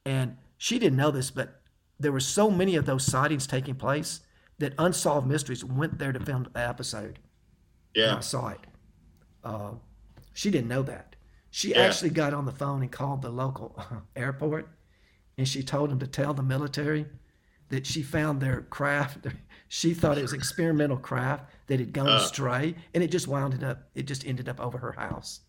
and 0.04 0.36
she 0.58 0.78
didn't 0.80 0.96
know 0.98 1.10
this 1.12 1.30
but 1.30 1.62
there 2.00 2.10
were 2.12 2.20
so 2.20 2.50
many 2.50 2.74
of 2.76 2.84
those 2.86 3.04
sightings 3.04 3.46
taking 3.46 3.76
place 3.76 4.20
that 4.58 4.74
unsolved 4.78 5.26
mysteries 5.26 5.64
went 5.64 5.98
there 5.98 6.12
to 6.12 6.20
film 6.20 6.46
the 6.52 6.58
episode 6.60 7.18
and 7.94 8.04
Yeah. 8.04 8.16
i 8.16 8.20
saw 8.20 8.48
it 8.48 8.60
uh, 9.44 9.72
she 10.32 10.50
didn't 10.50 10.68
know 10.68 10.82
that 10.82 11.16
she 11.50 11.70
Yeah. 11.70 11.80
actually 11.82 12.10
got 12.10 12.34
on 12.34 12.44
the 12.46 12.52
phone 12.52 12.82
and 12.82 12.90
called 12.92 13.22
the 13.22 13.30
local 13.30 13.80
airport 14.16 14.68
and 15.38 15.46
she 15.46 15.62
told 15.62 15.90
them 15.90 15.98
to 15.98 16.06
tell 16.06 16.34
the 16.34 16.42
military 16.42 17.06
that 17.68 17.86
she 17.86 18.02
found 18.02 18.40
their 18.40 18.62
craft 18.62 19.26
she 19.68 19.92
thought 19.94 20.18
it 20.18 20.22
was 20.22 20.32
experimental 20.32 20.96
craft 20.96 21.44
that 21.66 21.80
had 21.80 21.92
gone 21.92 22.08
Uh. 22.08 22.16
astray 22.16 22.74
and 22.94 23.02
it 23.02 23.10
just 23.10 23.28
wound 23.28 23.62
up 23.64 23.88
it 23.94 24.06
just 24.06 24.26
ended 24.26 24.48
up 24.48 24.60
over 24.60 24.78
her 24.78 24.92
house 24.92 25.40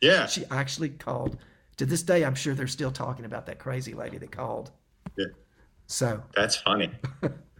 Yeah. 0.00 0.26
she 0.26 0.44
actually 0.50 0.90
called. 0.90 1.36
To 1.78 1.86
this 1.86 2.02
day, 2.02 2.22
I'm 2.22 2.34
sure 2.34 2.54
they're 2.54 2.66
still 2.66 2.90
talking 2.92 3.24
about 3.24 3.46
that 3.46 3.58
crazy 3.58 3.94
lady 3.94 4.18
that 4.18 4.30
called. 4.30 4.70
Yeah. 5.16 5.24
So 5.86 6.22
That's 6.36 6.54
funny. 6.56 6.90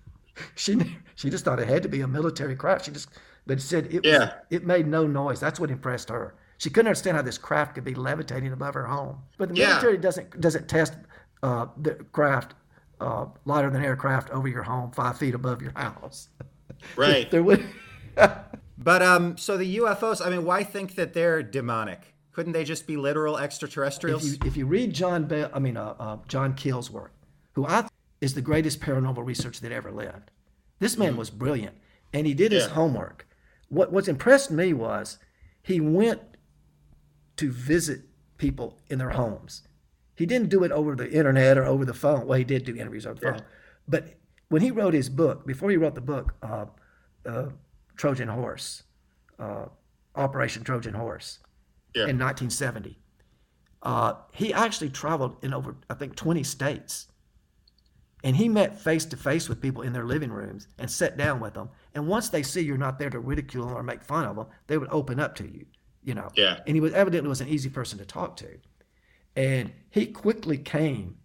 she 0.55 0.97
she 1.15 1.31
just 1.31 1.45
thought 1.45 1.59
it 1.61 1.69
had 1.69 1.83
to 1.83 1.89
be 1.89 2.01
a 2.01 2.09
military 2.09 2.57
craft. 2.57 2.85
She 2.87 2.91
just 2.91 3.09
but 3.47 3.61
said 3.61 3.87
it 3.87 4.03
was, 4.05 4.13
Yeah. 4.13 4.33
it 4.51 4.65
made 4.67 4.87
no 4.87 5.07
noise. 5.07 5.41
That's 5.41 5.59
what 5.59 5.71
impressed 5.71 6.09
her. 6.11 6.35
She 6.59 6.71
couldn't 6.71 6.87
understand 6.89 7.17
how 7.17 7.23
this 7.23 7.39
craft 7.39 7.75
could 7.75 7.85
be 7.85 7.95
levitating 7.95 8.53
above 8.53 8.75
her 8.75 8.87
home. 8.87 9.19
But 9.37 9.49
the 9.51 9.57
Yeah. 9.57 9.69
military 9.69 9.99
doesn't 9.99 10.41
doesn't 10.41 10.69
test 10.69 10.95
uh, 11.43 11.67
the 11.81 11.95
craft 12.13 12.55
uh, 13.01 13.27
lighter 13.45 13.69
than 13.71 13.85
aircraft 13.85 14.31
over 14.31 14.47
your 14.47 14.63
home, 14.63 14.93
five 14.93 15.19
feet 15.19 15.35
above 15.35 15.61
your 15.63 15.73
house. 15.77 16.29
Right. 16.97 17.31
There 17.31 17.43
would. 17.45 17.65
But 18.79 19.03
um, 19.03 19.37
so 19.37 19.57
the 19.57 19.77
UFOs. 19.79 20.25
I 20.25 20.29
mean, 20.31 20.45
why 20.45 20.65
think 20.65 20.97
that 20.97 21.15
they're 21.15 21.43
demonic? 21.43 22.01
Couldn't 22.33 22.53
they 22.53 22.65
just 22.65 22.87
be 22.87 22.97
literal 22.97 23.39
extraterrestrials? 23.39 24.25
if 24.25 24.33
you 24.43 24.49
if 24.49 24.57
you 24.57 24.67
read 24.67 24.93
John 24.93 25.27
Bell, 25.27 25.51
I 25.55 25.59
mean 25.61 25.77
uh, 25.77 25.95
uh, 26.01 26.17
John 26.27 26.55
Keel's 26.55 26.91
work, 26.91 27.13
who 27.53 27.65
I 27.67 27.87
is 28.23 28.35
the 28.35 28.41
greatest 28.41 28.81
paranormal 28.81 29.27
researcher 29.27 29.61
that 29.61 29.73
ever 29.73 29.91
lived. 29.91 30.31
This 30.79 30.97
man 30.97 31.17
was 31.17 31.29
brilliant, 31.29 31.77
and 32.13 32.25
he 32.27 32.35
did 32.35 32.53
his 32.53 32.69
homework. 32.69 33.27
What 33.69 33.93
what's 33.93 34.09
impressed 34.09 34.51
me 34.51 34.73
was 34.73 35.19
he 35.63 35.81
went 35.81 36.21
to 37.37 37.51
visit 37.51 38.03
people 38.39 38.79
in 38.89 38.99
their 38.99 39.11
homes. 39.11 39.63
He 40.17 40.25
didn't 40.25 40.51
do 40.51 40.63
it 40.63 40.71
over 40.71 40.95
the 40.95 41.11
internet 41.11 41.59
or 41.59 41.65
over 41.65 41.85
the 41.85 41.95
phone. 41.95 42.27
Well, 42.27 42.39
he 42.39 42.45
did 42.45 42.65
do 42.65 42.77
interviews 42.77 43.07
over 43.07 43.19
the 43.19 43.27
Yeah. 43.27 43.33
phone, 43.39 43.47
but 43.89 44.15
when 44.49 44.63
he 44.63 44.71
wrote 44.71 44.95
his 44.95 45.09
book, 45.09 45.47
before 45.47 45.71
he 45.71 45.77
wrote 45.77 45.95
the 45.97 46.01
book, 46.01 46.35
uh, 46.43 46.67
uh, 47.27 47.49
Trojan 47.97 48.29
Horse, 48.29 48.85
uh, 49.39 49.67
Operation 50.15 50.63
Trojan 50.63 50.95
Horse, 50.95 51.39
Yeah. 51.95 52.07
in 52.07 52.19
1970. 52.19 52.99
Uh, 53.83 54.15
he 54.33 54.53
actually 54.53 54.91
traveled 54.91 55.37
in 55.43 55.53
over, 55.53 55.77
I 55.91 55.95
think, 55.95 56.15
20 56.15 56.45
states. 56.45 57.09
And 58.25 58.37
he 58.37 58.49
met 58.49 58.81
face 58.81 59.05
to 59.07 59.17
face 59.17 59.49
with 59.49 59.61
people 59.61 59.83
in 59.83 59.93
their 59.93 60.05
living 60.05 60.31
rooms 60.31 60.69
and 60.79 60.89
sat 60.91 61.17
down 61.17 61.41
with 61.41 61.55
them. 61.55 61.69
And 61.95 62.07
once 62.07 62.29
they 62.29 62.43
see 62.43 62.61
you're 62.61 62.77
not 62.77 62.99
there 62.99 63.11
to 63.11 63.19
ridicule 63.19 63.67
them 63.67 63.77
or 63.77 63.83
make 63.83 64.03
fun 64.03 64.25
of 64.25 64.37
them, 64.37 64.47
they 64.69 64.79
would 64.79 64.89
open 64.93 65.19
up 65.19 65.35
to 65.37 65.45
you, 65.45 65.67
you 66.05 66.15
know. 66.15 66.31
Yeah. 66.35 66.61
And 66.67 66.77
he 66.77 66.81
was 66.81 66.93
evidently 66.93 67.29
was 67.29 67.41
an 67.41 67.49
easy 67.49 67.69
person 67.69 67.99
to 67.99 68.05
talk 68.05 68.37
to. 68.37 68.59
And 69.35 69.73
he 69.91 70.07
quickly 70.07 70.57
came 70.57 71.17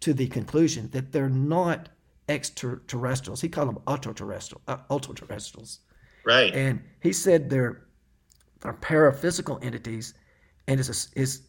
to 0.00 0.12
the 0.12 0.26
conclusion 0.26 0.90
that 0.90 1.12
they're 1.12 1.30
not 1.30 1.88
extraterrestrials. 2.28 3.40
He 3.40 3.48
called 3.48 3.68
them 3.68 3.82
ultra-terrestrial, 3.86 4.60
uh, 4.68 4.78
ultra-terrestrials. 4.90 5.80
Right. 6.24 6.54
And 6.54 6.82
he 7.00 7.12
said 7.12 7.48
they're, 7.48 7.86
they're 8.60 8.74
paraphysical 8.74 9.58
entities, 9.62 10.14
and 10.66 10.78
his, 10.78 11.08
his, 11.14 11.42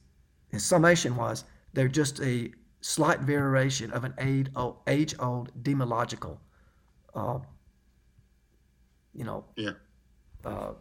his 0.50 0.64
summation 0.64 1.16
was 1.16 1.44
they're 1.74 1.90
just 1.90 2.22
a 2.22 2.52
slight 2.82 3.20
variation 3.22 3.92
of 3.92 4.04
an 4.04 4.14
age 4.20 5.16
old, 5.20 5.64
demological, 5.64 6.38
uh, 7.14 7.40
you 9.14 9.24
know, 9.24 9.46
yeah. 9.56 9.72
uh, 10.46 10.72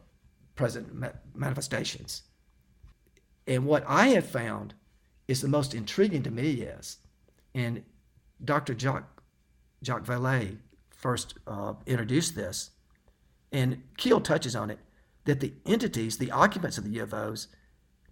present 0.55 0.95
ma- 0.95 1.09
manifestations. 1.35 2.23
And 3.47 3.67
what 3.67 3.85
I 3.87 4.09
have 4.09 4.27
found 4.27 4.75
is 5.27 5.41
the 5.41 5.49
most 5.49 5.75
intriguing 5.75 6.23
to 6.23 6.31
me 6.31 6.63
is, 6.63 6.99
and 7.55 7.83
Dr. 8.45 8.75
Jacques, 8.75 9.23
Jacques 9.83 10.05
Vallée 10.05 10.59
first 10.91 11.35
uh, 11.47 11.75
introduced 11.87 12.35
this, 12.35 12.71
and 13.53 13.83
Keel 13.97 14.21
touches 14.21 14.55
on 14.55 14.71
it, 14.71 14.79
that 15.25 15.41
the 15.41 15.55
entities, 15.67 16.19
the 16.19 16.31
occupants 16.31 16.79
of 16.79 16.85
the 16.85 16.99
UFOs, 16.99 17.49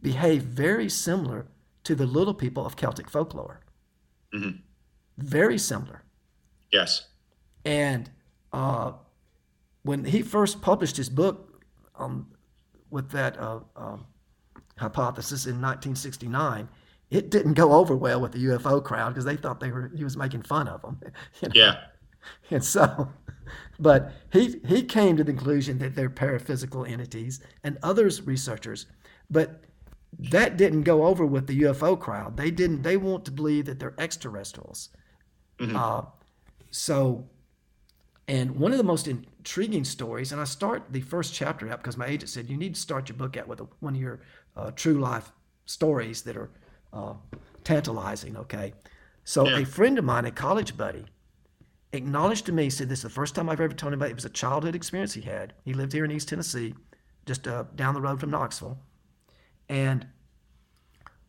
behave 0.03 0.43
very 0.43 0.89
similar 0.89 1.47
to 1.85 1.95
the 1.95 2.07
little 2.07 2.35
people 2.35 2.67
of 2.67 2.77
Celtic 2.77 3.11
folklore. 3.11 3.61
Mhm. 4.35 4.61
Very 5.19 5.59
similar. 5.59 6.03
Yes. 6.73 7.09
And 7.65 8.11
uh, 8.53 8.93
when 9.83 10.05
he 10.05 10.23
first 10.23 10.61
published 10.61 10.97
his 10.97 11.09
book 11.09 11.63
um, 11.97 12.29
with 12.91 13.11
that 13.11 13.39
uh, 13.39 13.61
um, 13.77 14.07
hypothesis 14.79 15.47
in 15.47 15.55
1969, 15.55 16.69
it 17.11 17.31
didn't 17.31 17.55
go 17.55 17.73
over 17.73 17.97
well 17.97 18.21
with 18.21 18.33
the 18.33 18.45
UFO 18.47 18.83
crowd 18.83 19.11
because 19.11 19.25
they 19.25 19.37
thought 19.37 19.61
they 19.61 19.71
were 19.71 19.91
he 19.95 20.05
was 20.05 20.17
making 20.17 20.43
fun 20.43 20.69
of 20.69 20.83
them. 20.83 21.01
you 21.41 21.49
know? 21.49 21.55
Yeah. 21.55 21.77
And 22.51 22.65
so, 22.65 23.13
but 23.79 24.13
he 24.33 24.61
he 24.67 24.83
came 24.83 25.17
to 25.17 25.25
the 25.25 25.33
conclusion 25.33 25.79
that 25.79 25.95
they're 25.95 26.11
paraphysical 26.11 26.85
entities, 26.85 27.41
and 27.63 27.79
others 27.83 28.23
researchers, 28.23 28.87
but 29.31 29.63
that 30.19 30.57
didn't 30.57 30.83
go 30.83 31.05
over 31.05 31.27
with 31.27 31.47
the 31.47 31.61
UFO 31.63 31.99
crowd. 31.99 32.37
They 32.37 32.51
didn't. 32.51 32.83
They 32.83 32.97
want 32.97 33.25
to 33.27 33.31
believe 33.31 33.67
that 33.67 33.79
they're 33.79 33.95
extraterrestrials. 33.99 34.89
Uh, 35.61 36.03
so, 36.71 37.29
and 38.29 38.57
one 38.57 38.73
of 38.73 38.79
the 38.79 38.85
most 38.85 39.09
intriguing 39.09 39.85
stories, 39.85 40.33
and 40.33 40.41
I 40.41 40.45
start 40.45 40.85
the 40.91 41.01
first 41.01 41.33
chapter 41.35 41.69
out 41.71 41.79
because 41.83 41.97
my 41.97 42.07
agent 42.07 42.29
said 42.31 42.49
you 42.51 42.57
need 42.57 42.75
to 42.75 42.81
start 42.81 43.09
your 43.09 43.17
book 43.17 43.37
out 43.37 43.49
with 43.49 43.61
a, 43.61 43.67
one 43.81 43.95
of 43.95 44.01
your 44.01 44.21
uh, 44.57 44.71
true 44.73 44.99
life 44.99 45.33
stories 45.65 46.23
that 46.23 46.37
are 46.37 46.51
uh, 46.93 47.15
tantalizing. 47.65 48.37
Okay, 48.37 48.73
so 49.25 49.49
Yeah. 49.49 49.59
a 49.61 49.65
friend 49.65 49.99
of 49.99 50.05
mine, 50.05 50.25
a 50.25 50.31
college 50.31 50.77
buddy, 50.77 51.05
acknowledged 51.93 52.47
to 52.47 52.53
me, 52.53 52.69
said 52.71 52.89
this 52.89 52.99
is 53.01 53.05
the 53.05 53.11
first 53.11 53.35
time 53.35 53.49
I've 53.49 53.61
ever 53.61 53.75
told 53.75 53.93
him 53.93 54.01
about 54.01 54.09
it. 54.09 54.13
It 54.13 54.17
was 54.17 54.25
a 54.25 54.31
childhood 54.31 54.75
experience 54.75 55.15
he 55.15 55.23
had. 55.23 55.53
He 55.65 55.73
lived 55.75 55.93
here 55.93 56.05
in 56.05 56.11
East 56.11 56.29
Tennessee, 56.29 56.75
just 57.27 57.47
uh, 57.49 57.65
down 57.75 57.95
the 57.95 58.01
road 58.01 58.21
from 58.21 58.31
Knoxville. 58.31 58.79
And 59.69 60.07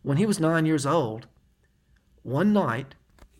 when 0.01 0.17
he 0.17 0.25
was 0.25 0.39
nine 0.39 0.65
years 0.65 0.85
old, 0.85 1.27
one 2.23 2.53
night, 2.53 2.95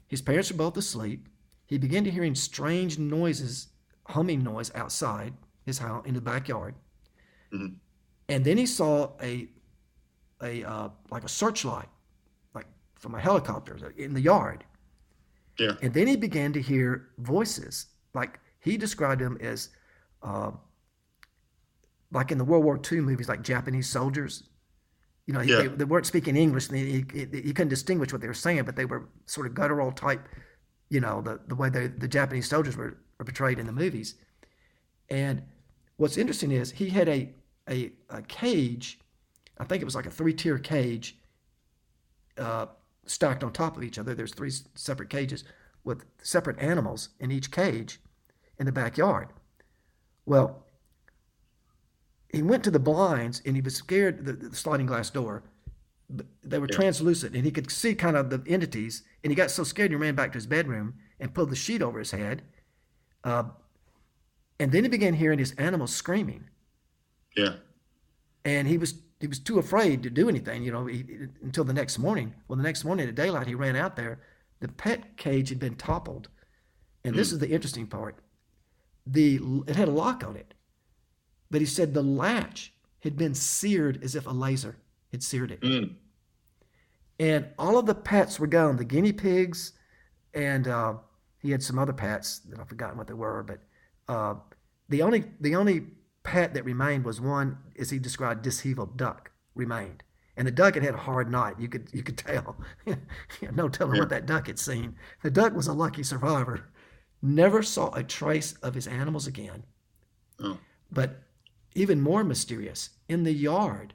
his 0.08 0.22
parents 0.22 0.52
were 0.52 0.58
both 0.58 0.78
asleep. 0.78 1.28
He 1.66 1.78
began 1.78 2.04
to 2.06 2.12
hearing 2.12 2.36
strange 2.36 2.98
noises, 2.98 3.68
humming 4.06 4.44
noise 4.44 4.72
outside 4.74 5.34
his 5.66 5.80
house 5.80 6.06
in 6.06 6.14
the 6.14 6.22
backyard. 6.22 6.76
And 8.30 8.44
then 8.46 8.58
he 8.58 8.66
saw 8.66 9.12
a, 9.22 9.50
a 10.42 10.64
uh, 10.64 10.90
like 11.12 11.24
a 11.24 11.30
searchlight, 11.30 11.90
like 12.54 12.68
from 12.96 13.16
a 13.16 13.20
helicopter 13.20 13.94
in 13.98 14.14
the 14.14 14.22
yard. 14.22 14.64
Yeah. 15.60 15.74
And 15.82 15.94
then 15.94 16.08
he 16.08 16.16
began 16.16 16.54
to 16.54 16.62
hear 16.62 17.10
voices. 17.18 17.88
Like 18.14 18.40
he 18.60 18.78
described 18.78 19.22
them 19.22 19.38
as, 19.42 19.70
uh, 20.22 20.52
like 22.12 22.32
in 22.32 22.38
the 22.38 22.46
World 22.46 22.64
War 22.64 22.80
II 22.92 23.02
movies, 23.02 23.28
like 23.28 23.42
Japanese 23.42 23.90
soldiers 23.90 24.50
You 25.28 25.34
know, 25.34 25.42
he, 25.42 25.52
Yeah. 25.52 25.62
they, 25.64 25.68
they 25.68 25.84
weren't 25.86 26.06
speaking 26.08 26.36
English, 26.36 26.70
and 26.70 26.78
he, 26.78 27.06
he, 27.14 27.28
he 27.42 27.54
couldn't 27.54 27.70
distinguish 27.70 28.12
what 28.12 28.22
they 28.22 28.28
were 28.28 28.34
saying, 28.34 28.64
but 28.64 28.76
they 28.76 28.86
were 28.86 29.10
sort 29.26 29.46
of 29.46 29.54
guttural 29.54 29.92
type. 29.92 30.28
You 30.90 31.02
know, 31.02 31.22
the 31.22 31.40
the 31.48 31.56
way 31.56 31.70
they, 31.70 31.88
the 31.88 32.08
Japanese 32.08 32.48
soldiers 32.50 32.76
were, 32.78 32.98
were 33.20 33.26
portrayed 33.26 33.60
in 33.60 33.66
the 33.68 33.74
movies. 33.74 34.16
And 35.10 35.44
what's 35.98 36.18
interesting 36.18 36.52
is 36.52 36.72
he 36.72 36.90
had 36.90 37.10
a 37.10 37.30
a, 37.70 37.92
a 38.10 38.22
cage. 38.24 39.00
I 39.60 39.66
think 39.66 39.82
it 39.82 39.86
was 39.86 39.96
like 39.96 40.06
a 40.06 40.12
three 40.12 40.34
tier 40.34 40.58
cage 40.58 41.18
uh, 42.38 42.68
stacked 43.06 43.44
on 43.44 43.52
top 43.52 43.76
of 43.78 43.84
each 43.84 44.00
other. 44.00 44.16
There's 44.16 44.34
three 44.34 44.52
separate 44.76 45.10
cages 45.10 45.44
with 45.84 46.06
separate 46.22 46.60
animals 46.60 47.10
in 47.20 47.32
each 47.32 47.52
cage 47.52 48.00
in 48.60 48.66
the 48.66 48.72
backyard. 48.72 49.30
Well, 50.26 50.67
he 52.32 52.42
went 52.42 52.64
to 52.66 52.72
the 52.72 52.80
blinds 52.80 53.42
and 53.46 53.56
he 53.56 53.62
was 53.62 53.76
scared 53.76 54.26
the, 54.26 54.34
the 54.34 54.56
sliding 54.56 54.86
glass 54.86 55.10
door. 55.10 55.44
They 56.44 56.60
were 56.60 56.68
translucent 56.68 57.36
and 57.36 57.44
he 57.46 57.52
could 57.52 57.70
see 57.72 57.94
kind 57.96 58.16
of 58.16 58.30
the 58.30 58.42
entities. 58.48 59.04
And 59.24 59.32
he 59.32 59.36
got 59.36 59.52
so 59.52 59.64
scared 59.64 59.92
he 59.92 59.96
ran 59.98 60.16
back 60.16 60.32
to 60.32 60.38
his 60.38 60.48
bedroom 60.48 60.96
and 61.20 61.34
pulled 61.34 61.50
the 61.50 61.56
sheet 61.56 61.82
over 61.82 62.00
his 62.00 62.12
head. 62.12 62.44
Uh, 63.24 63.44
and 64.60 64.72
then 64.72 64.84
he 64.84 64.90
began 64.90 65.14
hearing 65.14 65.40
his 65.40 65.52
animals 65.54 65.94
screaming 65.94 66.46
Yeah. 67.36 67.56
and 68.46 68.68
he 68.68 68.78
was 68.78 68.96
he 69.20 69.28
was 69.28 69.40
too 69.40 69.58
afraid 69.58 70.04
to 70.04 70.12
do 70.12 70.30
anything, 70.30 70.62
you 70.64 70.72
know, 70.72 70.86
he, 70.86 71.04
until 71.42 71.64
the 71.64 71.74
next 71.74 71.98
morning. 71.98 72.36
Well, 72.48 72.58
the 72.58 72.64
next 72.64 72.86
morning 72.86 73.08
at 73.10 73.16
daylight, 73.16 73.48
he 73.48 73.56
ran 73.56 73.76
out 73.76 73.96
there. 73.96 74.20
The 74.60 74.68
pet 74.68 75.18
cage 75.18 75.50
had 75.50 75.58
been 75.60 75.76
toppled, 75.76 76.30
and 77.04 77.16
this 77.16 77.32
is 77.32 77.40
the 77.40 77.50
interesting 77.50 77.88
part. 77.88 78.20
The 79.08 79.40
it 79.68 79.76
had 79.76 79.88
a 79.88 79.92
lock 79.92 80.24
on 80.24 80.36
it, 80.36 80.54
but 81.52 81.62
he 81.62 81.66
said 81.68 81.94
the 81.94 82.04
latch 82.04 82.74
had 83.02 83.16
been 83.18 83.34
seared 83.34 84.04
as 84.04 84.16
if 84.16 84.26
a 84.28 84.32
laser 84.32 84.78
had 85.12 85.24
seared 85.24 85.52
it, 85.52 85.62
Mm. 85.62 85.96
and 87.20 87.48
all 87.58 87.78
of 87.78 87.86
the 87.86 87.96
pets 87.96 88.40
were 88.40 88.48
gone. 88.48 88.78
The 88.78 88.84
guinea 88.86 89.14
pigs, 89.14 89.74
and 90.34 90.68
uh, 90.68 90.96
he 91.40 91.52
had 91.52 91.64
some 91.64 91.80
other 91.80 91.94
pets 91.94 92.40
that 92.40 92.60
I've 92.60 92.68
forgotten 92.70 92.98
what 92.98 93.08
they 93.08 93.14
were, 93.14 93.44
but 93.44 93.60
uh, 94.14 94.36
the 94.90 95.02
only 95.02 95.26
the 95.40 95.56
only 95.56 95.88
pet 96.24 96.54
that 96.54 96.66
remained 96.66 97.06
was 97.06 97.22
one, 97.22 97.58
as 97.80 97.90
he 97.90 98.00
described, 98.00 98.42
disheveled 98.42 98.98
duck 98.98 99.32
remained. 99.56 100.04
And 100.36 100.46
the 100.46 100.52
duck 100.52 100.76
had 100.76 100.84
had 100.84 100.94
a 100.94 100.98
hard 100.98 101.32
night. 101.32 101.56
You 101.60 101.68
could 101.68 101.88
you 101.94 102.04
could 102.04 102.18
tell. 102.18 102.58
no 103.54 103.70
telling 103.70 103.98
what 104.00 104.10
that 104.10 104.26
duck 104.28 104.48
had 104.48 104.60
seen. 104.60 104.96
The 105.24 105.32
duck 105.32 105.56
was 105.56 105.68
a 105.68 105.74
lucky 105.74 106.04
survivor. 106.04 106.70
Never 107.24 107.64
saw 107.64 107.92
a 107.96 108.04
trace 108.04 108.54
of 108.62 108.76
his 108.76 108.86
animals 108.86 109.26
again. 109.26 109.64
Oh. 110.40 110.60
But 110.92 111.24
even 111.78 112.02
more 112.02 112.24
mysterious, 112.24 112.90
in 113.08 113.24
the 113.24 113.32
yard, 113.32 113.94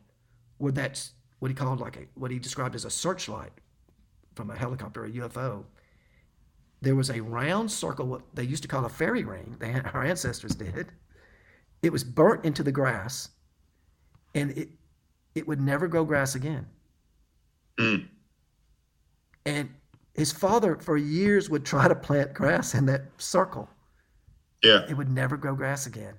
where 0.58 0.72
that's 0.72 1.12
what 1.40 1.50
he 1.50 1.54
called 1.54 1.80
like 1.80 1.96
a 1.96 2.06
what 2.14 2.30
he 2.30 2.38
described 2.38 2.76
as 2.76 2.84
a 2.84 2.90
searchlight 2.90 3.52
from 4.36 4.50
a 4.50 4.56
helicopter, 4.56 5.04
a 5.04 5.10
UFO. 5.10 5.64
There 6.80 6.94
was 6.94 7.10
a 7.10 7.20
round 7.20 7.70
circle, 7.70 8.06
what 8.06 8.22
they 8.34 8.44
used 8.44 8.62
to 8.62 8.68
call 8.68 8.84
a 8.84 8.88
fairy 8.88 9.24
ring. 9.24 9.56
They 9.58 9.72
had, 9.72 9.90
our 9.94 10.04
ancestors 10.04 10.54
did. 10.54 10.92
It 11.82 11.92
was 11.92 12.04
burnt 12.04 12.44
into 12.44 12.62
the 12.62 12.72
grass, 12.72 13.30
and 14.34 14.52
it 14.52 14.68
it 15.34 15.48
would 15.48 15.60
never 15.60 15.88
grow 15.88 16.04
grass 16.04 16.36
again. 16.36 16.66
Mm. 17.78 18.06
And 19.44 19.70
his 20.14 20.30
father, 20.30 20.76
for 20.76 20.96
years, 20.96 21.50
would 21.50 21.64
try 21.64 21.88
to 21.88 21.96
plant 21.96 22.32
grass 22.32 22.74
in 22.74 22.86
that 22.86 23.06
circle. 23.18 23.68
Yeah. 24.62 24.86
It 24.88 24.96
would 24.96 25.10
never 25.10 25.36
grow 25.36 25.56
grass 25.56 25.86
again. 25.86 26.14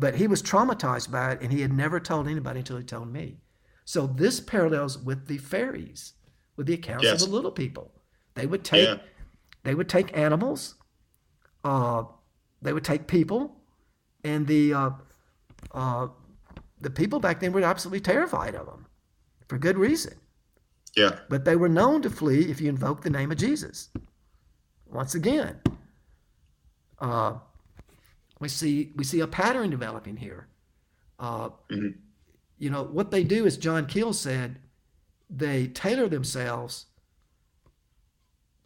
But 0.00 0.14
he 0.14 0.26
was 0.26 0.42
traumatized 0.42 1.10
by 1.10 1.32
it, 1.32 1.42
and 1.42 1.52
he 1.52 1.60
had 1.60 1.72
never 1.72 2.00
told 2.00 2.26
anybody 2.26 2.60
until 2.60 2.78
he 2.78 2.84
told 2.84 3.12
me. 3.12 3.38
So 3.84 4.06
this 4.06 4.40
parallels 4.40 4.96
with 4.98 5.26
the 5.26 5.36
fairies, 5.38 6.14
with 6.56 6.66
the 6.66 6.74
accounts 6.74 7.04
Yes. 7.04 7.22
of 7.22 7.28
the 7.28 7.34
little 7.34 7.50
people. 7.50 7.92
They 8.34 8.46
would 8.46 8.64
take, 8.64 8.88
Yeah. 8.88 8.98
they 9.62 9.74
would 9.74 9.88
take 9.88 10.16
animals, 10.16 10.76
uh, 11.64 12.04
they 12.62 12.72
would 12.72 12.84
take 12.84 13.06
people, 13.06 13.60
and 14.24 14.46
the 14.46 14.72
uh, 14.74 14.90
uh, 15.72 16.08
the 16.80 16.90
people 16.90 17.20
back 17.20 17.40
then 17.40 17.52
were 17.52 17.60
absolutely 17.62 18.00
terrified 18.00 18.54
of 18.54 18.64
them, 18.66 18.86
for 19.48 19.58
good 19.58 19.76
reason. 19.76 20.14
Yeah. 20.96 21.18
But 21.28 21.44
they 21.44 21.56
were 21.56 21.68
known 21.68 22.00
to 22.02 22.10
flee 22.10 22.50
if 22.50 22.58
you 22.60 22.68
invoke 22.70 23.02
the 23.02 23.10
name 23.10 23.30
of 23.30 23.36
Jesus. 23.36 23.90
Once 24.86 25.14
again, 25.14 25.60
uh, 27.00 27.34
we 28.40 28.48
see 28.48 28.92
we 28.96 29.04
see 29.04 29.20
a 29.20 29.26
pattern 29.26 29.70
developing 29.70 30.16
here. 30.16 30.48
Uh, 31.18 31.50
Mhm. 31.70 31.94
You 32.58 32.70
know 32.70 32.82
what 32.82 33.10
they 33.10 33.24
do 33.24 33.46
is 33.46 33.56
John 33.56 33.86
Keel 33.86 34.12
said, 34.12 34.58
they 35.30 35.66
tailor 35.68 36.08
themselves 36.08 36.86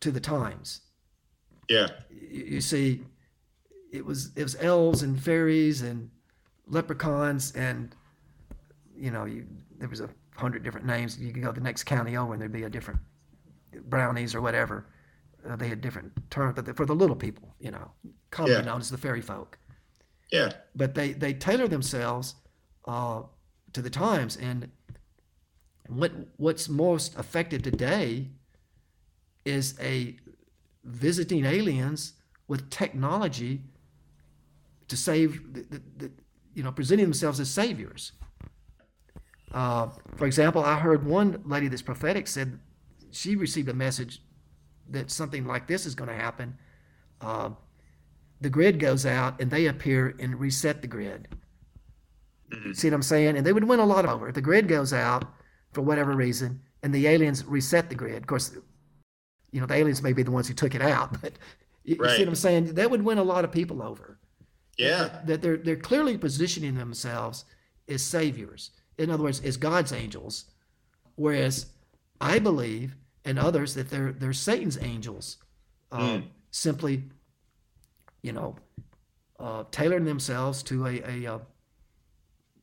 to 0.01 0.11
the 0.11 0.21
times. 0.21 0.81
Yeah. 1.69 1.89
You, 2.11 2.45
you 2.45 2.61
see, 2.61 3.05
it 3.93 4.05
was 4.05 4.31
it 4.37 4.43
was 4.43 4.57
elves 4.61 5.03
and 5.03 5.21
fairies 5.21 5.83
and 5.83 6.11
leprechauns 6.67 7.53
and 7.53 7.95
you 8.97 9.11
know 9.11 9.25
you, 9.27 9.47
there 9.79 9.89
was 9.89 10.01
a 10.01 10.09
hundred 10.37 10.63
different 10.65 10.87
names. 10.87 11.19
You 11.19 11.33
could 11.33 11.43
go 11.43 11.53
the 11.53 11.61
next 11.61 11.85
county 11.85 12.17
over 12.17 12.33
and 12.33 12.41
there'd 12.41 12.53
be 12.53 12.65
a 12.65 12.71
different 12.71 13.01
brownies 13.89 14.35
or 14.35 14.41
whatever. 14.41 14.87
Uh, 15.49 15.57
they 15.57 15.69
had 15.69 15.81
different 15.81 16.11
terms, 16.31 16.55
but 16.57 16.75
for 16.77 16.87
the 16.87 16.95
little 16.95 17.17
people, 17.17 17.55
you 17.61 17.71
know, 17.71 17.91
commonly 18.31 18.57
Yeah. 18.59 18.65
known 18.65 18.81
as 18.81 18.89
the 18.91 18.99
fairy 18.99 19.21
folk. 19.21 19.59
Yeah. 20.33 20.53
But 20.75 20.95
they 20.95 21.13
they 21.13 21.35
tailor 21.35 21.69
themselves 21.69 22.35
uh, 22.87 23.23
to 23.73 23.83
the 23.83 23.91
times, 23.91 24.37
and 24.37 24.71
what 25.89 26.13
what's 26.37 26.69
most 26.69 27.19
effective 27.19 27.63
today 27.63 28.29
is 29.45 29.79
a 29.81 30.17
visiting 30.83 31.45
aliens 31.45 32.15
with 32.49 32.71
technology 32.71 33.63
to 34.89 34.97
save 34.97 35.55
the, 35.55 35.63
the, 35.63 35.83
the 35.97 36.11
you 36.55 36.63
know 36.63 36.73
presenting 36.73 37.07
themselves 37.07 37.41
as 37.41 37.51
saviors. 37.51 38.13
Uh, 39.53 39.89
for 40.17 40.27
example, 40.27 40.65
I 40.65 40.79
heard 40.79 41.07
one 41.07 41.43
lady 41.45 41.69
that's 41.69 41.83
prophetic 41.83 42.27
said 42.27 42.59
she 43.13 43.37
received 43.37 43.69
a 43.69 43.75
message 43.75 44.21
that 44.91 45.11
something 45.11 45.47
like 45.47 45.67
this 45.67 45.87
is 45.87 45.95
going 45.95 46.09
to 46.09 46.17
happen. 46.17 46.59
Uh, 47.21 47.51
the 48.41 48.51
grid 48.51 48.79
goes 48.79 49.07
out 49.07 49.41
and 49.41 49.51
they 49.51 49.67
appear 49.67 50.15
and 50.19 50.39
reset 50.41 50.83
the 50.83 50.89
grid. 50.89 51.29
See 52.75 52.89
what 52.89 52.95
I'm 52.95 53.03
saying? 53.03 53.37
And 53.37 53.45
they 53.45 53.53
would 53.53 53.65
win 53.65 53.81
a 53.81 53.85
lot 53.85 54.07
over. 54.07 54.29
If 54.29 54.35
the 54.37 54.41
grid 54.41 54.69
goes 54.69 54.93
out 54.93 55.25
for 55.73 55.81
whatever 55.83 56.13
reason 56.15 56.61
and 56.85 56.95
the 56.95 57.09
aliens 57.09 57.45
reset 57.45 57.89
the 57.89 57.97
grid, 57.97 58.19
of 58.19 58.27
course, 58.29 58.57
you 59.51 59.61
know, 59.61 59.67
the 59.67 59.75
aliens 59.75 60.03
may 60.03 60.13
be 60.13 60.23
the 60.23 60.31
ones 60.31 60.47
who 60.47 60.55
took 60.55 60.75
it 60.75 60.83
out, 60.83 61.21
but 61.21 61.33
you, 61.83 61.97
you 62.01 62.09
see 62.11 62.21
what 62.21 62.29
I'm 62.29 62.35
saying? 62.37 62.75
That 62.75 62.91
would 62.91 63.03
win 63.03 63.19
a 63.19 63.25
lot 63.25 63.45
of 63.45 63.51
people 63.51 63.83
over 63.83 64.19
Yeah. 64.79 65.21
that 65.27 65.43
they're 65.43 65.57
they're 65.57 65.77
clearly 65.77 66.17
positioning 66.17 66.77
themselves 66.77 67.45
as 67.89 68.03
saviors. 68.03 68.71
In 68.99 69.11
other 69.11 69.25
words, 69.25 69.41
as 69.41 69.57
God's 69.57 69.93
angels, 69.93 70.45
whereas 71.17 71.67
I 72.21 72.39
believe 72.39 72.95
and 73.25 73.37
others 73.39 73.75
that 73.75 73.91
they're 73.91 74.13
they're 74.13 74.33
Satan's 74.33 74.79
angels, 74.81 75.39
uh, 75.91 76.21
simply, 76.53 77.03
you 78.25 78.33
know, 78.33 78.57
uh, 79.39 79.65
tailoring 79.71 80.05
themselves 80.05 80.63
to 80.65 80.87
a, 80.87 81.03
a 81.07 81.35
uh, 81.35 81.39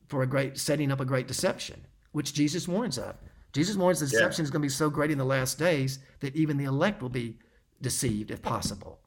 for 0.08 0.24
a 0.24 0.28
great 0.28 0.58
setting 0.58 0.92
up 0.92 1.00
a 1.00 1.06
great 1.06 1.28
deception, 1.28 1.86
which 2.12 2.34
Jesus 2.34 2.68
warns 2.68 2.98
of. 2.98 3.16
Jesus 3.54 3.76
warns 3.76 4.00
the 4.00 4.06
Yeah. 4.08 4.12
deception 4.12 4.44
is 4.44 4.50
going 4.52 4.62
to 4.62 4.66
be 4.66 4.70
so 4.70 4.90
great 4.90 5.12
in 5.12 5.18
the 5.18 5.26
last 5.26 5.60
days 5.60 6.00
that 6.22 6.36
even 6.36 6.58
the 6.58 6.64
elect 6.66 7.02
will 7.02 7.10
be 7.10 7.38
deceived 7.82 8.32
if 8.32 8.42
possible. 8.42 9.00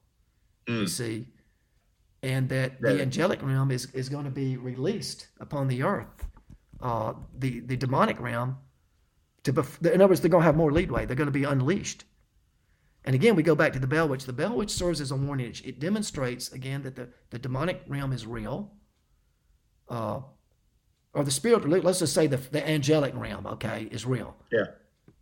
You 0.67 0.87
see, 0.87 1.27
and 2.23 2.49
that 2.49 2.81
the 2.81 3.01
angelic 3.01 3.41
realm 3.43 3.69
is, 3.69 3.85
is 3.93 4.09
going 4.09 4.25
to 4.25 4.31
be 4.31 4.57
released 4.57 5.27
upon 5.39 5.67
the 5.67 5.83
earth. 5.83 6.25
Uh, 6.81 7.13
the 7.37 7.59
the 7.61 7.75
demonic 7.77 8.19
realm, 8.19 8.57
to 9.43 9.53
bef- 9.53 9.85
in 9.85 10.01
other 10.01 10.07
words, 10.07 10.21
they're 10.21 10.29
going 10.31 10.41
to 10.41 10.45
have 10.45 10.55
more 10.55 10.71
leadway. 10.71 11.05
They're 11.05 11.15
going 11.23 11.27
to 11.27 11.39
be 11.43 11.43
unleashed. 11.43 12.05
And 13.05 13.13
again, 13.15 13.35
we 13.35 13.43
go 13.43 13.55
back 13.55 13.71
to 13.73 13.79
the 13.79 13.87
bell 13.87 14.07
witch. 14.09 14.25
The 14.25 14.33
bell 14.33 14.55
witch 14.55 14.71
serves 14.71 14.99
as 14.99 15.11
a 15.11 15.15
warning. 15.15 15.47
It- 15.47 15.65
It 15.65 15.79
demonstrates 15.79 16.51
again 16.51 16.81
that 16.83 16.95
the, 16.95 17.09
the 17.29 17.39
demonic 17.39 17.83
realm 17.87 18.11
is 18.11 18.25
real. 18.25 18.73
Uh, 19.89 20.21
or 21.13 21.23
the 21.23 21.31
spirit, 21.31 21.65
let's 21.69 21.99
just 21.99 22.13
say 22.13 22.27
the, 22.27 22.37
the 22.37 22.67
angelic 22.67 23.13
realm, 23.15 23.45
okay, 23.47 23.87
is 23.91 24.05
real 24.05 24.35
Yeah. 24.51 24.65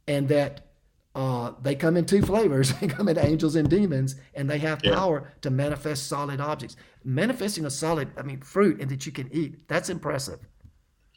and 0.07 0.27
that 0.29 0.69
uh, 1.13 1.51
they 1.61 1.75
come 1.75 1.97
in 1.97 2.05
two 2.05 2.23
flavors. 2.23 2.73
They 2.79 2.87
come 2.87 3.07
in 3.09 3.19
angels 3.19 3.55
and 3.55 3.69
demons, 3.69 4.15
and 4.33 4.49
they 4.49 4.57
have 4.59 4.81
Yeah. 4.83 4.95
power 4.95 5.33
to 5.41 5.51
manifest 5.51 6.07
solid 6.07 6.39
objects. 6.41 6.75
Manifesting 7.03 7.65
a 7.65 7.69
solid, 7.69 8.07
I 8.17 8.23
mean, 8.23 8.41
fruit 8.41 8.79
and 8.81 8.89
that 8.89 9.05
you 9.05 9.11
can 9.11 9.29
eat. 9.31 9.67
That's 9.67 9.89
impressive. 9.89 10.39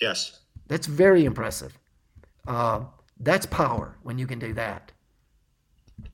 Yes. 0.00 0.40
That's 0.66 0.86
very 0.86 1.24
impressive. 1.24 1.78
Uh, 2.46 2.80
that's 3.20 3.46
power 3.46 3.96
when 4.02 4.18
you 4.18 4.26
can 4.26 4.38
do 4.38 4.52
that. 4.54 4.92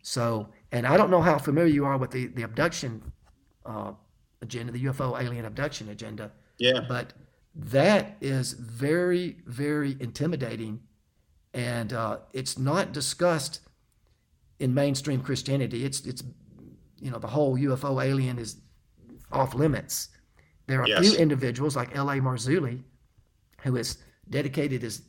So, 0.03 0.49
and 0.72 0.87
I 0.87 0.97
don't 0.97 1.11
know 1.11 1.20
how 1.22 1.39
familiar 1.39 1.72
you 1.72 1.85
are 1.85 1.97
with 1.97 2.11
the 2.11 2.26
the 2.28 2.43
abduction 2.43 3.03
uh, 3.66 3.93
agenda, 4.41 4.72
the 4.72 4.85
UFO 4.85 5.20
alien 5.20 5.45
abduction 5.45 5.89
agenda, 5.91 6.33
Yeah. 6.59 6.80
but 6.89 7.12
that 7.55 8.16
is 8.20 8.53
very, 8.55 9.37
very 9.47 9.97
intimidating 10.01 10.80
and 11.55 11.93
uh, 11.93 12.18
it's 12.33 12.59
not 12.59 12.93
discussed 12.93 13.61
in 14.59 14.72
mainstream 14.72 15.20
Christianity. 15.20 15.85
It's 15.85 16.01
it's 16.07 16.22
you 17.01 17.11
know 17.11 17.18
the 17.18 17.26
whole 17.28 17.57
UFO 17.59 18.03
alien 18.03 18.39
is 18.39 18.57
off 19.30 19.55
limits. 19.55 20.09
There 20.66 20.80
are 20.80 20.85
a 20.85 20.89
Yes. 20.89 21.11
few 21.11 21.18
individuals 21.18 21.76
like 21.76 21.95
L.A. 21.97 22.16
Marzulli, 22.20 22.83
who 23.62 23.74
has 23.74 23.99
dedicated 24.30 24.83
his 24.83 25.03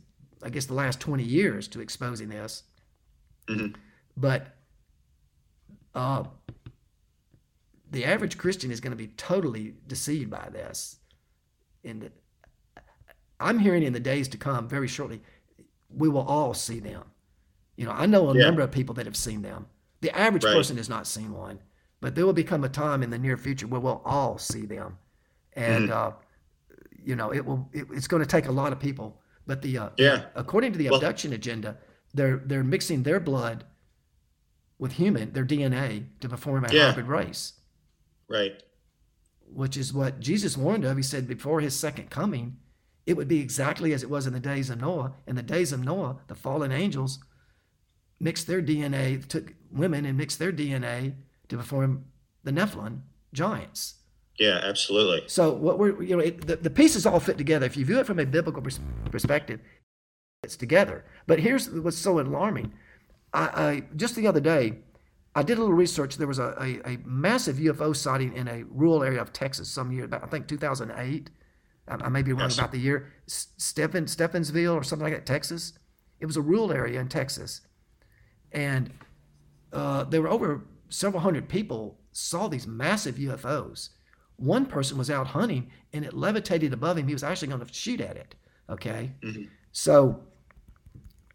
I 0.43 0.49
guess 0.49 0.65
the 0.65 0.73
last 0.73 0.99
twenty 0.99 1.23
years 1.23 1.67
to 1.69 1.79
exposing 1.79 2.27
this, 2.29 2.63
Mhm. 3.49 3.75
but 4.17 4.57
uh, 5.95 6.23
the 7.91 8.05
average 8.05 8.37
Christian 8.37 8.71
is 8.71 8.79
going 8.79 8.91
to 8.91 8.97
be 8.97 9.07
totally 9.07 9.75
deceived 9.87 10.29
by 10.29 10.49
this. 10.51 10.97
And 11.83 12.09
I'm 13.39 13.59
hearing 13.59 13.83
in 13.83 13.93
the 13.93 13.99
days 13.99 14.27
to 14.29 14.37
come, 14.37 14.67
very 14.67 14.87
shortly, 14.87 15.21
we 15.89 16.09
will 16.09 16.21
all 16.25 16.53
see 16.53 16.79
them. 16.79 17.03
You 17.75 17.85
know, 17.85 17.91
I 17.91 18.05
know 18.05 18.29
a 18.29 18.35
Yeah. 18.37 18.45
number 18.45 18.61
of 18.61 18.71
people 18.71 18.95
that 18.95 19.05
have 19.05 19.15
seen 19.15 19.41
them. 19.41 19.67
The 20.01 20.15
average 20.17 20.43
Right. 20.43 20.53
person 20.53 20.77
has 20.77 20.89
not 20.89 21.07
seen 21.07 21.33
one, 21.33 21.59
but 22.01 22.15
there 22.15 22.25
will 22.25 22.33
become 22.33 22.63
a 22.63 22.69
time 22.69 23.03
in 23.03 23.09
the 23.09 23.19
near 23.19 23.37
future 23.37 23.67
where 23.67 23.79
we'll 23.81 24.01
all 24.05 24.37
see 24.37 24.65
them, 24.65 24.97
and 25.53 25.89
Mm-hmm. 25.89 26.15
uh, 26.15 26.19
you 27.05 27.15
know, 27.15 27.33
it 27.33 27.45
will. 27.45 27.69
It, 27.73 27.87
it's 27.91 28.07
going 28.07 28.21
to 28.23 28.27
take 28.27 28.47
a 28.47 28.51
lot 28.51 28.71
of 28.73 28.79
people. 28.79 29.21
But 29.45 29.61
the 29.61 29.77
uh, 29.77 29.89
Yeah. 29.97 30.25
according 30.35 30.71
to 30.73 30.77
the 30.77 30.85
Well- 30.89 30.95
abduction 30.95 31.33
agenda, 31.33 31.77
they're 32.13 32.37
they're 32.37 32.63
mixing 32.63 33.03
their 33.03 33.19
blood 33.19 33.65
with 34.83 34.91
human, 34.91 35.31
their 35.31 35.45
DNA, 35.45 36.03
to 36.19 36.27
perform 36.27 36.65
a 36.65 36.73
Yeah. 36.73 36.87
hybrid 36.89 37.07
race 37.07 37.53
Right. 38.27 38.61
which 39.47 39.77
is 39.77 39.93
what 39.93 40.19
Jesus 40.19 40.57
warned 40.57 40.83
of. 40.83 40.97
He 40.97 41.03
said 41.03 41.25
before 41.25 41.61
his 41.61 41.73
second 41.73 42.09
coming, 42.09 42.57
it 43.05 43.15
would 43.15 43.29
be 43.29 43.39
exactly 43.39 43.93
as 43.93 44.03
it 44.03 44.09
was 44.09 44.27
in 44.27 44.33
the 44.33 44.41
days 44.41 44.69
of 44.69 44.81
Noah. 44.81 45.13
In 45.25 45.37
the 45.37 45.41
days 45.41 45.71
of 45.71 45.79
Noah, 45.85 46.17
the 46.27 46.35
fallen 46.35 46.73
angels 46.73 47.19
mixed 48.19 48.45
their 48.45 48.61
DNA, 48.61 49.17
took 49.25 49.53
women 49.71 50.03
and 50.05 50.17
mixed 50.17 50.37
their 50.37 50.51
DNA 50.51 51.15
to 51.47 51.55
perform 51.55 52.03
the 52.43 52.51
Nephilim 52.51 53.03
giants. 53.31 53.95
Yeah, 54.37 54.59
absolutely. 54.63 55.23
So 55.27 55.53
what 55.53 55.79
we're 55.79 56.03
you 56.03 56.17
know 56.17 56.23
it, 56.23 56.45
the, 56.45 56.57
the 56.57 56.69
pieces 56.69 57.05
all 57.05 57.21
fit 57.21 57.37
together. 57.37 57.65
If 57.65 57.77
you 57.77 57.85
view 57.85 57.99
it 57.99 58.05
from 58.05 58.19
a 58.19 58.25
biblical 58.25 58.61
pers- 58.61 58.81
perspective, 59.11 59.61
it's 60.43 60.57
together. 60.57 61.05
But 61.25 61.39
here's 61.39 61.69
what's 61.69 61.97
so 61.97 62.19
alarming. 62.19 62.73
I, 63.33 63.43
I 63.67 63.83
just 63.95 64.15
the 64.15 64.27
other 64.27 64.39
day, 64.39 64.79
I 65.35 65.41
did 65.43 65.57
a 65.57 65.61
little 65.61 65.75
research. 65.75 66.17
There 66.17 66.27
was 66.27 66.39
a, 66.39 66.55
a, 66.59 66.91
a 66.93 66.97
massive 67.05 67.55
UFO 67.57 67.95
sighting 67.95 68.33
in 68.35 68.47
a 68.47 68.63
rural 68.69 69.03
area 69.03 69.21
of 69.21 69.33
Texas 69.33 69.67
some 69.69 69.91
year, 69.91 70.05
about 70.05 70.23
I 70.23 70.27
think 70.27 70.47
2008. 70.47 71.29
I, 71.87 71.93
I 71.95 72.09
may 72.09 72.21
be 72.21 72.31
wrong 72.33 72.43
Yes. 72.49 72.57
about 72.57 72.71
the 72.71 72.79
year. 72.79 73.11
S- 73.27 73.47
Stephen 73.57 74.05
Stephensville 74.05 74.75
or 74.75 74.83
something 74.83 75.03
like 75.03 75.13
that, 75.15 75.25
Texas. 75.25 75.73
It 76.19 76.25
was 76.25 76.37
a 76.37 76.41
rural 76.41 76.71
area 76.71 76.99
in 77.01 77.09
Texas, 77.09 77.61
and 78.51 78.91
uh, 79.73 80.03
there 80.05 80.21
were 80.21 80.29
over 80.29 80.63
several 80.89 81.21
hundred 81.21 81.49
people 81.49 81.97
saw 82.11 82.47
these 82.47 82.67
massive 82.67 83.15
UFOs. 83.15 83.89
One 84.37 84.65
person 84.65 84.97
was 84.97 85.09
out 85.09 85.27
hunting 85.27 85.71
and 85.93 86.05
it 86.05 86.13
levitated 86.13 86.71
above 86.73 86.97
him. 86.97 87.07
He 87.07 87.13
was 87.13 87.23
actually 87.23 87.47
going 87.49 87.65
to 87.65 87.73
shoot 87.73 87.99
at 88.01 88.15
it. 88.17 88.35
Okay, 88.69 89.11
so 89.71 90.21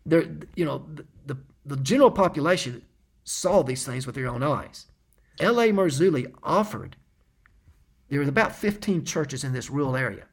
there, 0.07 0.25
you 0.55 0.65
know, 0.65 0.87
the, 0.95 1.05
the 1.27 1.37
the 1.65 1.77
general 1.77 2.11
population 2.11 2.83
saw 3.25 3.63
these 3.63 3.85
things 3.85 4.07
with 4.07 4.15
their 4.15 4.29
own 4.29 4.43
eyes. 4.43 4.87
L.A. 5.41 5.69
Marzulli 5.69 6.33
offered. 6.43 6.97
There 8.09 8.21
was 8.21 8.29
about 8.29 8.55
15 8.55 9.05
churches 9.05 9.45
in 9.45 9.53
this 9.53 9.71
rural 9.71 9.97
area. 9.97 10.25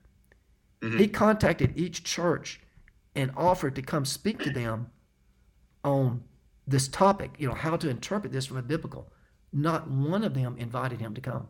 Mm-hmm. 0.81 0.97
He 0.97 1.07
contacted 1.07 1.77
each 1.77 2.03
church 2.03 2.61
and 3.15 3.31
offered 3.35 3.75
to 3.75 3.81
come 3.81 4.05
speak 4.05 4.39
to 4.43 4.49
them 4.49 4.87
on 5.83 6.23
this 6.67 6.87
topic, 6.87 7.31
you 7.37 7.47
know, 7.47 7.53
how 7.53 7.77
to 7.77 7.89
interpret 7.89 8.33
this 8.33 8.45
from 8.45 8.57
a 8.57 8.61
biblical. 8.61 9.11
Not 9.53 9.89
one 9.89 10.23
of 10.23 10.33
them 10.33 10.55
invited 10.57 10.99
him 10.99 11.13
to 11.13 11.21
come. 11.21 11.47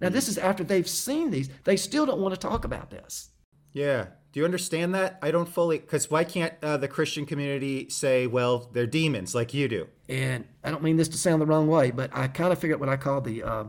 Now, 0.00 0.10
this 0.10 0.24
mm-hmm. 0.24 0.32
is 0.32 0.38
after 0.38 0.62
they've 0.62 0.88
seen 0.88 1.30
these. 1.30 1.48
They 1.64 1.76
still 1.76 2.06
don't 2.06 2.20
want 2.20 2.34
to 2.34 2.40
talk 2.40 2.64
about 2.64 2.90
this. 2.90 3.30
Yeah. 3.72 4.06
Do 4.36 4.40
you 4.40 4.44
understand 4.44 4.94
that? 4.94 5.18
I 5.22 5.30
don't 5.30 5.48
fully, 5.48 5.78
because 5.78 6.10
why 6.10 6.22
can't 6.22 6.52
uh, 6.62 6.76
the 6.76 6.88
Christian 6.88 7.24
community 7.24 7.88
say, 7.88 8.26
well, 8.26 8.68
they're 8.70 8.86
demons 8.86 9.34
like 9.34 9.54
you 9.54 9.66
do? 9.66 9.88
And 10.10 10.44
I 10.62 10.70
don't 10.70 10.82
mean 10.82 10.98
this 10.98 11.08
to 11.08 11.16
sound 11.16 11.40
the 11.40 11.46
wrong 11.46 11.68
way, 11.68 11.90
but 11.90 12.10
I 12.12 12.28
kind 12.28 12.52
of 12.52 12.58
figured 12.58 12.78
what 12.78 12.90
I 12.90 12.98
call 12.98 13.22
the 13.22 13.42
uh, 13.42 13.64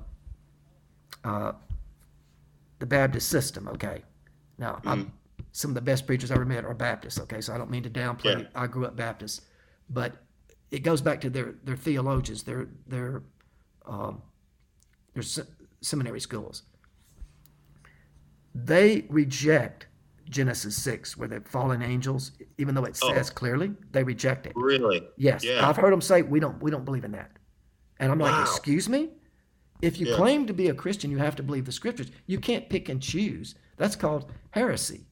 uh, 1.23 1.53
the 2.79 2.85
Baptist 2.85 3.29
system. 3.29 3.69
Okay, 3.69 4.01
now 4.57 4.81
I'm, 4.85 5.13
some 5.53 5.71
of 5.71 5.75
the 5.75 5.79
best 5.79 6.05
preachers 6.05 6.31
I 6.31 6.35
ever 6.35 6.43
met 6.43 6.65
are 6.65 6.73
Baptists. 6.73 7.21
Okay, 7.21 7.39
so 7.39 7.53
I 7.53 7.57
don't 7.57 7.71
mean 7.71 7.83
to 7.83 7.89
downplay. 7.89 8.41
Yeah. 8.41 8.47
I 8.53 8.67
grew 8.67 8.85
up 8.85 8.97
Baptist, 8.97 9.45
but 9.89 10.17
it 10.71 10.79
goes 10.83 11.01
back 11.01 11.21
to 11.21 11.29
their 11.29 11.55
their 11.63 11.77
theologians, 11.77 12.43
their 12.43 12.67
their 12.85 13.23
um, 13.85 14.21
their 15.13 15.23
se- 15.23 15.47
seminary 15.79 16.19
schools. 16.19 16.63
They 18.53 19.05
reject 19.07 19.86
Genesis 20.29 20.75
six, 20.81 21.15
where 21.17 21.27
the 21.27 21.41
fallen 21.41 21.81
angels, 21.81 22.31
even 22.57 22.75
though 22.75 22.83
it 22.85 22.99
Oh. 23.01 23.13
says 23.13 23.29
clearly, 23.29 23.73
they 23.91 24.03
reject 24.03 24.45
it. 24.45 24.53
Really? 24.55 25.07
Yes, 25.17 25.43
Yeah. 25.43 25.67
I've 25.67 25.77
heard 25.77 25.93
them 25.93 26.01
say 26.01 26.21
we 26.21 26.39
don't 26.39 26.61
we 26.61 26.69
don't 26.71 26.85
believe 26.85 27.05
in 27.05 27.11
that, 27.13 27.31
and 27.99 28.11
I'm 28.11 28.19
like, 28.19 28.39
excuse 28.41 28.89
me. 28.89 29.11
If 29.81 29.99
you 29.99 30.07
Yeah. 30.07 30.15
claim 30.15 30.47
to 30.47 30.53
be 30.53 30.69
a 30.69 30.73
Christian, 30.73 31.11
you 31.11 31.19
have 31.19 31.35
to 31.35 31.43
believe 31.43 31.65
the 31.65 31.71
scriptures. 31.71 32.09
You 32.25 32.39
can't 32.39 32.67
pick 32.67 32.89
and 32.89 33.01
choose. 33.01 33.55
That's 33.77 33.95
called 33.95 34.31
heresy. 34.51 35.05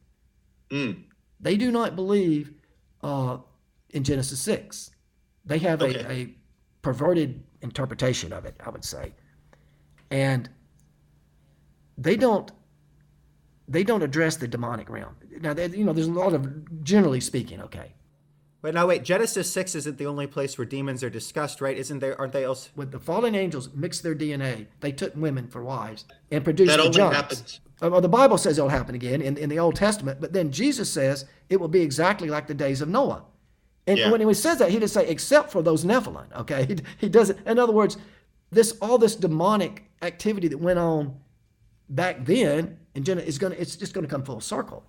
Mm. 0.71 1.03
They 1.39 1.55
do 1.55 1.71
not 1.71 1.95
believe 1.95 2.53
uh, 3.03 3.37
in 3.91 4.03
Genesis 4.03 4.39
six. 4.41 4.89
They 5.45 5.59
have 5.59 5.83
Okay. 5.83 5.99
a, 6.03 6.11
a 6.11 6.35
perverted 6.81 7.43
interpretation 7.61 8.33
of 8.33 8.45
it, 8.45 8.55
I 8.65 8.69
would 8.71 8.83
say, 8.83 9.13
and 10.09 10.49
they 11.97 12.17
don't 12.17 12.51
they 13.67 13.83
don't 13.83 14.03
address 14.03 14.35
the 14.37 14.47
demonic 14.47 14.89
realm. 14.89 15.15
Now, 15.41 15.53
they, 15.53 15.67
you 15.67 15.83
know, 15.83 15.93
there's 15.93 16.07
a 16.07 16.11
lot 16.11 16.33
of 16.33 16.83
generally 16.83 17.19
speaking, 17.21 17.61
okay. 17.61 17.93
But 18.61 18.73
now 18.73 18.87
wait, 18.87 19.03
Genesis 19.03 19.51
six 19.51 19.75
isn't 19.75 19.97
the 19.99 20.07
only 20.07 20.25
place 20.25 20.57
where 20.57 20.65
demons 20.65 21.03
are 21.03 21.09
discussed, 21.09 21.61
right? 21.61 21.77
Isn't 21.77 21.99
there? 21.99 22.19
Aren't 22.19 22.33
they 22.33 22.45
also? 22.45 22.69
when 22.73 22.89
the 22.89 22.99
fallen 22.99 23.35
angels 23.35 23.69
mixed 23.75 24.01
their 24.01 24.15
DNA, 24.15 24.65
they 24.79 24.91
took 24.91 25.15
women 25.15 25.47
for 25.47 25.63
wives 25.63 26.05
and 26.31 26.43
produced 26.43 26.71
That 26.71 26.77
the 26.77 26.83
only 26.83 26.97
giants. 26.97 27.15
happens- 27.15 27.59
Uh, 27.81 27.89
Well, 27.91 28.01
the 28.01 28.09
Bible 28.09 28.37
says 28.39 28.57
it'll 28.57 28.69
happen 28.69 28.95
again 28.95 29.21
in, 29.21 29.37
in 29.37 29.49
the 29.49 29.59
Old 29.59 29.75
Testament, 29.75 30.19
but 30.19 30.33
then 30.33 30.49
Jesus 30.51 30.89
says 30.89 31.25
it 31.49 31.59
will 31.59 31.67
be 31.67 31.81
exactly 31.81 32.27
like 32.29 32.47
the 32.47 32.53
days 32.55 32.81
of 32.81 32.89
Noah. 32.89 33.23
And 33.85 33.99
Yeah. 33.99 34.09
when 34.09 34.19
he 34.27 34.33
says 34.33 34.57
that, 34.57 34.69
he 34.71 34.79
didn't 34.79 34.89
say 34.91 35.07
except 35.07 35.51
for 35.51 35.61
those 35.61 35.83
Nephilim. 35.85 36.25
Okay, 36.39 36.65
he, 36.69 36.75
he 36.97 37.09
doesn't. 37.09 37.45
In 37.45 37.59
other 37.59 37.73
words, 37.73 37.97
this 38.51 38.75
all 38.81 38.97
this 38.97 39.15
demonic 39.15 39.83
activity 40.01 40.47
that 40.47 40.57
went 40.59 40.79
on 40.79 41.19
back 41.89 42.25
then 42.25 42.77
and 42.95 43.05
Gen- 43.05 43.19
is 43.19 43.37
going 43.37 43.53
to 43.53 43.61
it's 43.61 43.75
just 43.75 43.93
going 43.93 44.05
to 44.05 44.09
come 44.09 44.23
full 44.23 44.41
circle. 44.41 44.83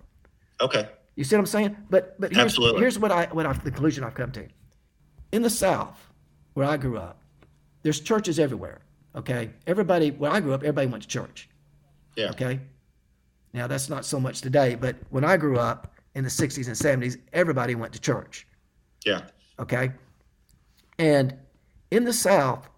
Okay. 0.61 0.89
You 1.17 1.25
see 1.25 1.35
what 1.35 1.41
I'm 1.41 1.47
saying? 1.47 1.77
But 1.91 2.21
but 2.21 2.33
here's, 2.33 2.45
Absolutely. 2.45 2.81
here's 2.81 2.99
what 2.99 3.11
I 3.11 3.27
what 3.33 3.47
I, 3.47 3.53
the 3.53 3.71
conclusion 3.71 4.05
I've 4.05 4.15
come 4.15 4.33
to. 4.33 4.47
In 5.33 5.43
the 5.43 5.51
South, 5.51 5.99
where 6.55 6.67
I 6.67 6.77
grew 6.77 6.99
up, 6.99 7.21
there's 7.83 8.01
churches 8.01 8.39
everywhere. 8.39 8.81
Okay, 9.15 9.51
everybody 9.67 10.11
where 10.11 10.31
I 10.31 10.41
grew 10.41 10.53
up, 10.53 10.63
everybody 10.63 10.87
went 10.89 11.03
to 11.03 11.09
church. 11.09 11.49
Yeah. 12.17 12.31
Okay, 12.31 12.61
now 13.55 13.67
that's 13.67 13.89
not 13.89 14.05
so 14.05 14.21
much 14.21 14.43
today, 14.43 14.75
but 14.75 14.97
when 15.09 15.25
I 15.25 15.39
grew 15.39 15.59
up 15.59 15.95
in 16.15 16.25
the 16.25 16.31
60s 16.31 16.67
and 16.67 17.03
70s, 17.03 17.19
everybody 17.33 17.75
went 17.75 17.93
to 17.95 18.01
church. 18.01 18.47
Yeah. 19.05 19.23
Okay, 19.59 19.91
and 20.99 21.35
in 21.91 22.05
the 22.05 22.13
South, 22.13 22.69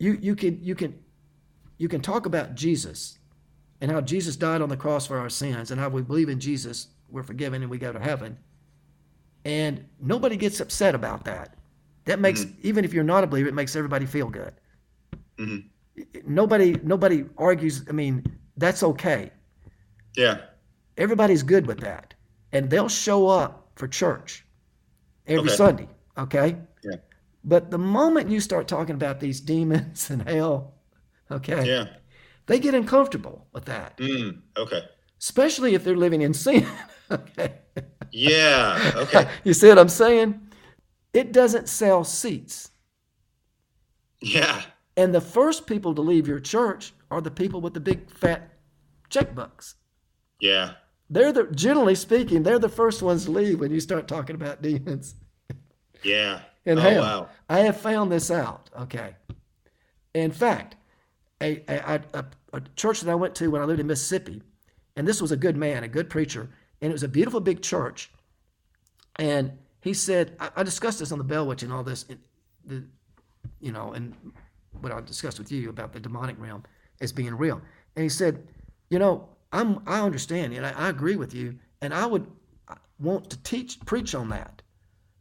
you 0.00 0.18
you 0.20 0.34
can 0.34 0.58
you 0.62 0.74
can 0.74 0.98
you 1.78 1.88
can 1.88 2.00
talk 2.00 2.26
about 2.26 2.54
Jesus 2.54 3.18
and 3.80 3.90
how 3.90 4.00
Jesus 4.00 4.36
died 4.36 4.62
on 4.62 4.68
the 4.68 4.76
cross 4.76 5.06
for 5.06 5.18
our 5.18 5.28
sins 5.28 5.70
and 5.70 5.80
how 5.80 5.88
we 5.88 6.02
believe 6.02 6.28
in 6.28 6.40
Jesus, 6.40 6.88
we're 7.08 7.22
forgiven 7.22 7.62
and 7.62 7.70
we 7.70 7.78
go 7.78 7.92
to 7.92 8.00
heaven. 8.00 8.36
And 9.44 9.84
nobody 10.00 10.36
gets 10.36 10.60
upset 10.60 10.94
about 10.94 11.24
that. 11.24 11.56
That 12.06 12.18
makes 12.18 12.44
mm-hmm. 12.44 12.60
even 12.62 12.84
if 12.84 12.92
you're 12.92 13.04
not 13.04 13.24
a 13.24 13.26
believer, 13.26 13.48
it 13.48 13.54
makes 13.54 13.76
everybody 13.76 14.06
feel 14.06 14.28
good. 14.28 14.54
Mm-hmm. 15.38 15.68
Nobody 16.26 16.78
nobody 16.82 17.24
argues. 17.38 17.84
I 17.88 17.92
mean, 17.92 18.24
that's 18.56 18.82
okay. 18.82 19.30
Yeah. 20.16 20.40
Everybody's 20.96 21.42
good 21.42 21.66
with 21.66 21.80
that, 21.80 22.14
and 22.52 22.70
they'll 22.70 22.88
show 22.88 23.26
up 23.26 23.68
for 23.74 23.88
church 23.88 24.44
every 25.26 25.48
Okay. 25.48 25.56
Sunday. 25.56 25.88
Okay. 26.16 26.56
Yeah. 26.82 26.96
But 27.44 27.70
the 27.70 27.78
moment 27.78 28.30
you 28.30 28.40
start 28.40 28.68
talking 28.68 28.94
about 28.94 29.20
these 29.20 29.40
demons 29.40 30.10
and 30.10 30.28
hell, 30.28 30.74
okay, 31.30 31.66
Yeah. 31.66 31.86
they 32.46 32.58
get 32.58 32.74
uncomfortable 32.74 33.46
with 33.52 33.64
that, 33.66 33.96
Mm. 33.98 34.40
Okay. 34.56 34.82
especially 35.20 35.74
if 35.74 35.84
they're 35.84 35.96
living 35.96 36.22
in 36.22 36.34
sin. 36.34 36.66
okay. 37.10 37.54
Yeah. 38.12 38.92
Okay. 38.96 39.28
You 39.44 39.54
see 39.54 39.68
what 39.68 39.78
I'm 39.78 39.88
saying? 39.88 40.40
It 41.12 41.32
doesn't 41.32 41.68
sell 41.68 42.04
seats. 42.04 42.70
Yeah. 44.20 44.62
And 44.96 45.14
the 45.14 45.20
first 45.20 45.66
people 45.66 45.94
to 45.94 46.00
leave 46.02 46.26
your 46.28 46.40
church 46.40 46.92
are 47.10 47.20
the 47.20 47.30
people 47.30 47.60
with 47.60 47.74
the 47.74 47.80
big 47.80 48.10
fat 48.10 48.50
checkbooks. 49.10 49.74
Yeah. 50.40 50.74
they're 51.10 51.32
the 51.32 51.44
generally 51.54 51.94
speaking, 51.94 52.42
they're 52.42 52.58
the 52.58 52.68
first 52.68 53.02
ones 53.02 53.24
to 53.26 53.30
leave 53.30 53.60
when 53.60 53.70
you 53.70 53.80
start 53.80 54.08
talking 54.08 54.34
about 54.36 54.62
demons. 54.62 55.14
Yeah. 56.02 56.40
And 56.66 56.78
oh, 56.78 56.82
hell, 56.82 57.02
wow. 57.02 57.28
I 57.48 57.60
have 57.60 57.76
found 57.80 58.10
this 58.10 58.30
out. 58.30 58.70
Okay. 58.80 59.14
In 60.14 60.30
fact, 60.32 60.76
a, 61.42 61.62
a, 61.68 62.00
a, 62.14 62.24
a 62.52 62.60
church 62.76 63.00
that 63.00 63.10
I 63.10 63.14
went 63.14 63.34
to 63.36 63.50
when 63.50 63.60
I 63.60 63.64
lived 63.64 63.80
in 63.80 63.86
Mississippi, 63.86 64.42
and 64.96 65.06
this 65.06 65.20
was 65.20 65.32
a 65.32 65.36
good 65.36 65.56
man, 65.56 65.84
a 65.84 65.88
good 65.88 66.08
preacher, 66.08 66.50
and 66.80 66.90
it 66.90 66.92
was 66.92 67.02
a 67.02 67.08
beautiful 67.08 67.40
big 67.40 67.62
church. 67.62 68.10
And 69.16 69.52
he 69.80 69.94
said, 69.94 70.36
I, 70.40 70.50
I 70.56 70.62
discussed 70.62 70.98
this 70.98 71.12
on 71.12 71.18
the 71.18 71.24
Bell 71.24 71.46
Witch 71.46 71.62
and 71.62 71.72
all 71.72 71.82
this, 71.82 72.06
and 72.08 72.18
the, 72.64 72.84
you 73.60 73.72
know, 73.72 73.92
and 73.92 74.14
what 74.80 74.92
I 74.92 75.00
discussed 75.00 75.38
with 75.38 75.52
you 75.52 75.70
about 75.70 75.92
the 75.92 76.00
demonic 76.00 76.36
realm 76.38 76.64
as 77.00 77.12
being 77.12 77.34
real. 77.34 77.60
And 77.96 78.02
he 78.02 78.08
said, 78.08 78.46
you 78.90 78.98
know, 78.98 79.28
I'm 79.52 79.82
I 79.86 80.00
understand 80.00 80.52
and 80.52 80.66
I, 80.66 80.72
I 80.72 80.88
agree 80.88 81.16
with 81.16 81.34
you, 81.34 81.58
and 81.80 81.94
I 81.94 82.06
would 82.06 82.26
want 82.98 83.30
to 83.30 83.42
teach 83.42 83.80
preach 83.84 84.14
on 84.14 84.28
that. 84.30 84.62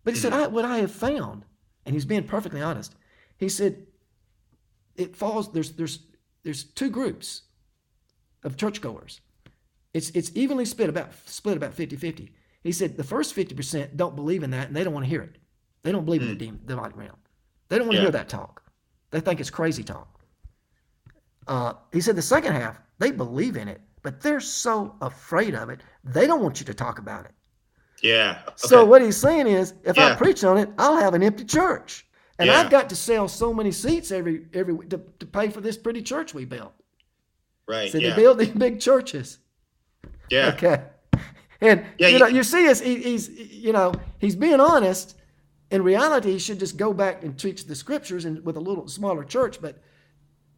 But 0.04 0.14
he 0.14 0.20
said, 0.20 0.34
mm-hmm. 0.34 0.44
I, 0.44 0.48
what 0.48 0.66
I 0.66 0.80
have 0.80 0.92
found, 0.92 1.46
and 1.86 1.94
he's 1.94 2.06
being 2.06 2.24
perfectly 2.24 2.62
honest. 2.62 2.96
He 3.38 3.50
said, 3.50 3.86
it 4.96 5.16
falls. 5.16 5.52
There's 5.52 5.72
there's 5.72 6.00
there's 6.44 6.64
two 6.64 6.90
groups 6.90 7.44
of 8.44 8.58
churchgoers. 8.58 9.22
It's 9.94 10.10
it's 10.12 10.32
evenly 10.36 10.66
split 10.66 10.90
about 10.90 11.14
split 11.26 11.58
about 11.58 11.76
50-50. 11.76 12.30
He 12.64 12.72
said 12.72 12.96
the 12.98 13.04
first 13.04 13.36
50% 13.36 13.96
don't 13.98 14.16
believe 14.16 14.42
in 14.44 14.50
that 14.52 14.68
and 14.68 14.76
they 14.76 14.84
don't 14.84 14.94
want 14.94 15.06
to 15.06 15.10
hear 15.10 15.22
it. 15.22 15.36
They 15.84 15.92
don't 15.92 16.06
believe 16.06 16.22
in 16.22 16.30
the 16.30 16.36
demon, 16.36 16.62
demonic 16.66 16.96
realm. 16.96 17.18
They 17.70 17.78
don't 17.78 17.88
want 17.88 17.96
to 17.96 17.98
Yeah. 17.98 18.04
hear 18.06 18.12
that 18.12 18.30
talk. 18.30 18.64
They 19.12 19.20
think 19.20 19.40
it's 19.42 19.50
crazy 19.50 19.84
talk. 19.84 20.20
Uh, 21.48 21.74
he 21.92 22.00
said 22.02 22.16
the 22.16 22.22
second 22.22 22.54
half, 22.54 22.80
they 23.00 23.12
believe 23.12 23.58
in 23.58 23.68
it, 23.68 23.82
but 24.02 24.22
they're 24.22 24.40
so 24.40 24.96
afraid 25.02 25.54
of 25.56 25.70
it, 25.70 25.82
they 26.04 26.26
don't 26.26 26.42
want 26.42 26.60
you 26.60 26.66
to 26.66 26.74
talk 26.74 27.00
about 27.00 27.26
it. 27.26 27.32
Yeah. 28.02 28.40
Okay. 28.48 28.54
So 28.56 28.86
what 28.86 29.02
he's 29.02 29.18
saying 29.18 29.48
is, 29.48 29.74
if 29.84 29.98
I 30.00 30.16
preach 30.16 30.44
on 30.44 30.58
it, 30.58 30.70
I'll 30.78 30.98
have 30.98 31.14
an 31.14 31.22
empty 31.24 31.44
church, 31.44 32.06
and 32.40 32.48
Yeah. 32.48 32.60
I've 32.60 32.70
got 32.70 32.90
to 32.90 32.96
sell 32.96 33.28
so 33.28 33.54
many 33.54 33.72
seats 33.72 34.12
every 34.12 34.46
every 34.54 34.74
week 34.74 34.90
to, 34.90 35.02
to 35.20 35.26
pay 35.26 35.50
for 35.50 35.62
this 35.62 35.78
pretty 35.78 36.02
church 36.02 36.34
we 36.34 36.46
built. 36.46 36.74
right. 37.68 37.92
So 37.92 37.98
yeah. 37.98 38.10
they 38.10 38.16
build 38.22 38.38
these 38.40 38.50
big 38.50 38.80
churches. 38.80 39.40
yeah. 40.30 40.50
Okay, 40.56 40.84
and 41.62 41.86
Yeah, 41.98 42.08
you 42.08 42.14
you- 42.14 42.20
know, 42.20 42.28
you 42.28 42.44
see, 42.44 42.66
is 42.66 42.82
he, 42.82 42.96
he's 43.02 43.30
you 43.30 43.72
know 43.74 43.94
he's 44.20 44.36
being 44.36 44.60
honest. 44.60 45.18
In 45.72 45.82
reality, 45.84 46.32
he 46.34 46.38
should 46.40 46.60
just 46.60 46.78
go 46.78 46.94
back 46.94 47.24
and 47.24 47.38
teach 47.38 47.66
the 47.66 47.74
scriptures 47.76 48.26
and 48.26 48.46
with 48.46 48.58
a 48.58 48.60
little 48.60 48.88
smaller 48.88 49.24
church. 49.24 49.60
But 49.60 49.82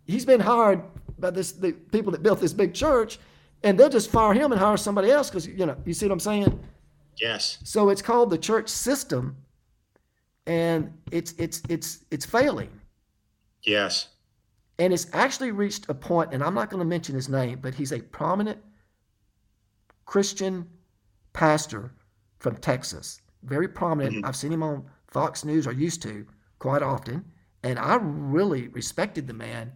he's 0.05 0.25
been 0.25 0.41
hired 0.41 0.81
by 1.17 1.29
this 1.29 1.53
the 1.53 1.71
people 1.71 2.11
that 2.11 2.21
built 2.21 2.41
this 2.41 2.51
big 2.51 2.73
church, 2.73 3.17
and 3.63 3.79
they'll 3.79 3.87
just 3.89 4.09
fire 4.11 4.33
him 4.33 4.51
and 4.51 4.59
hire 4.59 4.75
somebody 4.77 5.09
else 5.11 5.29
because 5.29 5.47
you 5.47 5.65
know 5.65 5.77
you 5.85 5.93
see 5.93 6.05
what 6.05 6.11
I'm 6.13 6.19
saying. 6.19 6.59
Yes. 7.17 7.59
So 7.63 7.89
it's 7.89 8.01
called 8.01 8.29
the 8.29 8.37
church 8.37 8.67
system, 8.67 9.37
and 10.47 10.93
it's 11.11 11.33
it's 11.37 11.61
it's 11.69 12.05
it's 12.11 12.25
failing, 12.25 12.69
Yes. 13.63 14.09
and 14.79 14.93
it's 14.93 15.07
actually 15.13 15.51
reached 15.51 15.87
a. 15.89 15.95
And 16.31 16.43
I'm 16.43 16.53
not 16.53 16.69
going 16.69 16.79
to 16.79 16.85
mention 16.85 17.15
his 17.15 17.29
name, 17.29 17.59
but 17.61 17.73
he's 17.73 17.91
a 17.91 18.01
prominent 18.01 18.59
Christian 20.05 20.67
pastor 21.33 21.93
from 22.39 22.57
Texas, 22.57 23.21
very 23.43 23.67
prominent. 23.67 24.17
Mm-hmm. 24.17 24.25
I've 24.25 24.35
seen 24.35 24.51
him 24.53 24.63
on 24.63 24.85
Fox 25.07 25.43
News, 25.43 25.65
or 25.67 25.71
used 25.71 26.01
to 26.03 26.25
quite 26.59 26.81
often, 26.83 27.25
and 27.63 27.79
I 27.79 27.97
really 28.01 28.67
respected 28.69 29.27
the 29.27 29.33
man, 29.33 29.71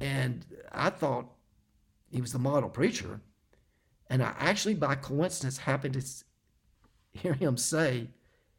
and 0.00 0.44
I 0.72 0.90
thought 0.90 1.30
he 2.10 2.20
was 2.20 2.32
the 2.32 2.38
model 2.38 2.68
preacher. 2.68 3.20
And 4.10 4.22
I 4.22 4.34
actually, 4.38 4.74
by 4.74 4.94
coincidence, 4.96 5.56
happened 5.56 5.94
to 5.94 6.04
hear 7.18 7.32
him 7.32 7.56
say 7.56 8.08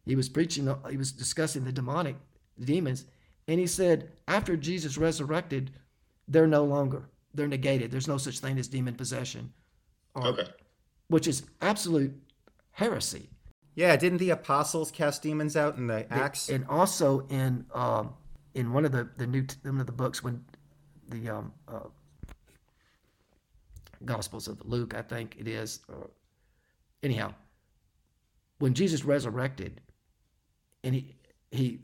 he 0.05 0.15
was 0.15 0.29
preaching, 0.29 0.67
uh, 0.67 0.77
he 0.89 0.97
was 0.97 1.11
discussing 1.11 1.63
the 1.63 1.71
demonic 1.71 2.15
demons, 2.59 3.05
and 3.47 3.59
he 3.59 3.67
said, 3.67 4.11
after 4.27 4.55
Jesus 4.57 4.97
resurrected, 4.97 5.71
they're 6.27 6.47
no 6.47 6.63
longer, 6.63 7.09
they're 7.33 7.47
negated. 7.47 7.91
There's 7.91 8.07
no 8.07 8.17
such 8.17 8.39
thing 8.39 8.57
as 8.57 8.67
demon 8.67 8.95
possession, 8.95 9.53
or- 10.15 10.27
Okay. 10.27 10.47
which 11.07 11.27
is 11.27 11.43
absolute 11.61 12.13
heresy. 12.71 13.29
Yeah, 13.75 13.95
didn't 13.95 14.19
the 14.19 14.29
apostles 14.29 14.91
cast 14.91 15.23
demons 15.23 15.55
out 15.57 15.77
in 15.77 15.87
the 15.87 16.11
Acts? 16.13 16.49
And 16.49 16.65
also 16.67 17.25
in 17.29 17.65
um, 17.73 18.13
in 18.53 18.71
one 18.71 18.85
of 18.85 18.91
the 18.91 19.09
the 19.17 19.25
new 19.25 19.43
one 19.63 19.79
of 19.79 19.87
the 19.87 19.91
books 19.91 20.23
when 20.23 20.45
the 21.09 21.27
um, 21.29 21.51
uh, 21.67 21.79
Gospels 24.05 24.47
of 24.47 24.63
Luke, 24.65 24.93
I 24.93 25.01
think 25.01 25.35
it 25.39 25.47
is. 25.47 25.79
Uh, 25.89 26.07
anyhow, 27.01 27.33
when 28.59 28.73
Jesus 28.73 29.03
resurrected, 29.05 29.81
and 30.84 30.93
he 30.95 31.15
he 31.51 31.79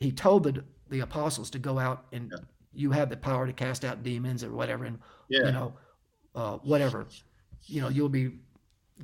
he 0.00 0.12
told 0.12 0.44
the 0.44 0.64
the 0.90 1.00
apostles 1.00 1.50
to 1.50 1.58
go 1.58 1.78
out 1.78 2.06
and 2.12 2.32
you 2.74 2.90
have 2.90 3.08
the 3.08 3.16
power 3.16 3.46
to 3.46 3.52
cast 3.52 3.84
out 3.84 4.02
demons 4.02 4.42
or 4.44 4.52
whatever, 4.52 4.84
and 4.84 4.98
Yeah. 5.28 5.46
you 5.46 5.52
know 5.52 5.74
uh, 6.34 6.56
whatever, 6.58 7.06
you 7.66 7.80
know 7.80 7.88
you'll 7.88 8.08
be 8.08 8.38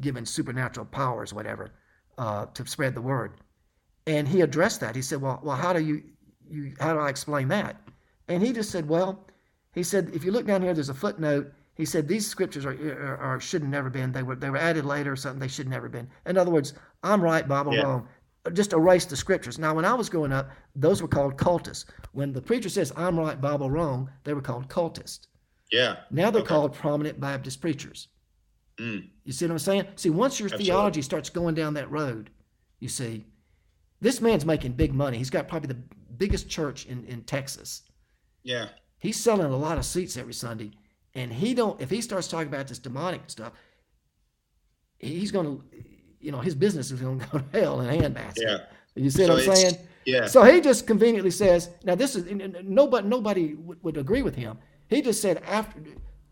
given 0.00 0.24
supernatural 0.24 0.86
powers, 0.86 1.32
whatever, 1.32 1.72
uh, 2.18 2.46
to 2.46 2.66
spread 2.66 2.94
the 2.94 3.00
word. 3.02 3.32
And 4.06 4.26
he 4.26 4.40
addressed 4.40 4.80
that. 4.80 4.96
He 4.96 5.02
said, 5.02 5.20
"Well, 5.20 5.40
well, 5.42 5.56
how 5.56 5.72
do 5.72 5.80
you, 5.80 6.02
you, 6.48 6.74
how 6.80 6.94
do 6.94 7.00
I 7.00 7.08
explain 7.10 7.48
that?" 7.48 7.76
And 8.28 8.42
he 8.42 8.52
just 8.52 8.70
said, 8.70 8.88
"Well, 8.88 9.26
he 9.74 9.82
said 9.82 10.10
if 10.14 10.24
you 10.24 10.32
look 10.32 10.46
down 10.46 10.62
here, 10.62 10.72
there's 10.74 10.88
a 10.88 10.94
footnote. 10.94 11.52
He 11.74 11.84
said 11.84 12.08
these 12.08 12.26
scriptures 12.26 12.64
are, 12.64 12.72
are, 12.72 13.16
are 13.18 13.40
should 13.40 13.62
have 13.62 13.70
never 13.70 13.90
been. 13.90 14.10
They 14.12 14.22
were 14.22 14.34
they 14.36 14.50
were 14.50 14.56
added 14.56 14.84
later 14.84 15.12
or 15.12 15.16
something. 15.16 15.38
They 15.40 15.48
should 15.48 15.66
have 15.66 15.72
never 15.72 15.88
been. 15.88 16.08
In 16.26 16.36
other 16.38 16.50
words, 16.50 16.72
I'm 17.02 17.20
right, 17.22 17.46
Bible 17.46 17.74
Yeah. 17.74 17.82
wrong. 17.82 18.08
Just 18.52 18.72
erase 18.72 19.04
the 19.04 19.16
scriptures. 19.16 19.58
Now, 19.58 19.74
when 19.74 19.84
I 19.84 19.94
was 19.94 20.08
growing 20.08 20.32
up, 20.32 20.50
those 20.74 21.02
were 21.02 21.08
called 21.08 21.36
cultists. 21.36 21.84
When 22.12 22.32
the 22.32 22.40
preacher 22.42 22.68
says 22.68 22.92
I'm 22.96 23.18
right, 23.18 23.40
Bible 23.40 23.70
wrong, 23.70 24.10
they 24.24 24.34
were 24.34 24.40
called 24.42 24.68
cultists. 24.68 25.26
Yeah. 25.70 25.96
Now 26.10 26.30
they're 26.30 26.42
Okay. 26.42 26.48
called 26.48 26.74
prominent 26.74 27.20
Baptist 27.20 27.60
preachers. 27.60 28.08
Mm. 28.78 29.08
You 29.24 29.32
see 29.32 29.44
what 29.46 29.52
I'm 29.52 29.58
saying? 29.58 29.86
See, 29.96 30.10
once 30.10 30.38
your 30.38 30.46
Absolutely. 30.46 30.66
theology 30.66 31.02
starts 31.02 31.30
going 31.30 31.54
down 31.54 31.74
that 31.74 31.90
road, 31.90 32.30
you 32.80 32.88
see, 32.88 33.26
this 34.00 34.20
man's 34.20 34.46
making 34.46 34.72
big 34.72 34.94
money. 34.94 35.18
He's 35.18 35.30
got 35.30 35.48
probably 35.48 35.68
the 35.68 35.82
biggest 36.16 36.48
church 36.48 36.86
in, 36.86 37.04
in 37.06 37.22
Texas. 37.24 37.82
Yeah. 38.44 38.68
He's 38.98 39.18
selling 39.18 39.52
a 39.52 39.56
lot 39.56 39.78
of 39.78 39.84
seats 39.84 40.16
every 40.16 40.32
Sunday. 40.32 40.72
And 41.14 41.32
he 41.32 41.54
don't 41.54 41.80
if 41.80 41.90
he 41.90 42.00
starts 42.00 42.28
talking 42.28 42.48
about 42.48 42.68
this 42.68 42.78
demonic 42.78 43.22
stuff, 43.26 43.52
he's 44.98 45.32
gonna 45.32 45.58
you 46.20 46.32
know, 46.32 46.40
his 46.40 46.54
business 46.54 46.90
is 46.90 47.00
gonna 47.00 47.24
go 47.32 47.38
to 47.38 47.44
hell 47.60 47.80
in 47.80 47.88
a 47.88 48.02
handbasket. 48.02 48.38
Yeah. 48.38 48.58
You 48.94 49.10
see 49.10 49.26
So 49.26 49.34
what 49.34 49.48
I'm 49.48 49.54
saying? 49.56 49.76
Yeah. 50.04 50.26
So 50.26 50.42
he 50.42 50.60
just 50.60 50.86
conveniently 50.86 51.30
says, 51.30 51.70
now 51.84 51.94
this 51.94 52.16
is 52.16 52.24
nobody 52.64 53.06
nobody 53.08 53.54
would, 53.54 53.82
would 53.84 53.96
agree 53.96 54.22
with 54.22 54.34
him. 54.34 54.58
He 54.88 55.02
just 55.02 55.20
said 55.20 55.42
after 55.46 55.80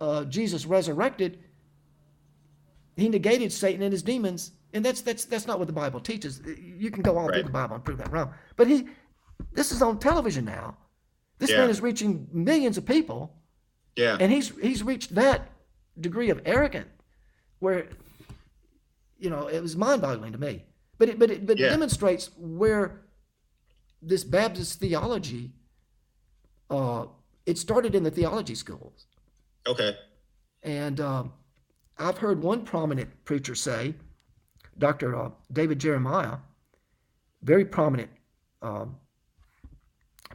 uh, 0.01 0.25
Jesus 0.25 0.67
resurrected, 0.67 1.39
he 2.97 3.09
negated 3.09 3.53
Satan 3.53 3.83
and 3.83 3.93
his 3.93 4.03
demons, 4.03 4.53
and 4.73 4.85
that's 4.85 5.03
that's 5.03 5.27
that's 5.27 5.47
not 5.47 5.59
what 5.59 5.67
the 5.67 5.75
Bible 5.75 6.01
teaches. 6.01 6.41
You 6.57 6.91
can 6.91 7.03
go 7.03 7.19
all 7.19 7.29
through 7.31 7.43
the 7.43 7.51
Bible 7.51 7.75
and 7.75 7.85
prove 7.85 7.99
that 7.99 8.11
wrong. 8.11 8.33
But 8.57 8.67
he, 8.67 8.89
this 9.53 9.71
is 9.73 9.83
on 9.83 9.99
television 9.99 10.45
now. 10.45 10.77
This 11.39 11.51
Yeah. 11.51 11.59
man 11.59 11.71
is 11.71 11.83
reaching 11.83 12.27
millions 12.33 12.79
of 12.79 12.87
people, 12.87 13.35
yeah. 13.97 14.17
and 14.19 14.33
he's 14.33 14.49
he's 14.59 14.83
reached 14.83 15.15
that 15.15 15.51
degree 16.01 16.31
of 16.31 16.41
arrogant, 16.47 16.87
where, 17.59 17.89
you 19.19 19.31
know, 19.31 19.49
it 19.49 19.61
was 19.61 19.77
mind-boggling 19.77 20.33
to 20.33 20.39
me. 20.39 20.65
But 20.99 21.09
it 21.11 21.19
but 21.19 21.31
it 21.31 21.47
but 21.47 21.59
it 21.61 21.69
demonstrates 21.69 22.31
where 22.37 23.03
this 24.01 24.25
Baptist 24.25 24.81
theology. 24.81 25.53
Uh, 26.71 27.07
it 27.45 27.59
started 27.59 27.95
in 27.95 28.03
the 28.03 28.11
theology 28.11 28.57
schools, 28.57 29.07
okay. 29.69 29.97
and 30.65 31.01
um, 31.01 31.33
I've 31.97 32.19
heard 32.19 32.43
one 32.43 32.65
prominent 32.65 33.25
preacher 33.25 33.55
say, 33.55 33.95
Dr. 34.79 35.15
Uh, 35.15 35.31
David 35.53 35.79
Jeremiah, 35.79 36.39
very 37.43 37.65
prominent 37.65 38.11
um, 38.63 38.97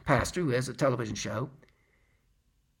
pastor 0.04 0.40
who 0.40 0.50
has 0.50 0.68
a 0.68 0.74
television 0.74 1.14
show. 1.14 1.50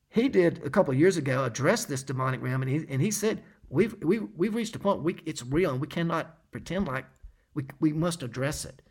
He 0.08 0.28
did 0.28 0.62
a 0.64 0.70
couple 0.70 0.94
years 0.94 1.16
ago 1.16 1.44
address 1.44 1.84
this 1.84 2.02
demonic 2.02 2.42
realm, 2.42 2.62
and 2.62 2.70
he 2.70 2.86
and 2.88 3.00
he 3.00 3.10
said 3.10 3.42
we've 3.72 3.96
we 4.02 4.18
we've 4.20 4.54
reached 4.54 4.76
a 4.76 4.78
point 4.78 5.02
we 5.02 5.16
it's 5.26 5.42
real, 5.42 5.72
and 5.72 5.80
we 5.80 5.88
cannot 5.88 6.50
pretend 6.52 6.86
like 6.86 7.06
we 7.54 7.66
we 7.80 7.92
must 7.92 8.22
address 8.22 8.64
it. 8.64 8.82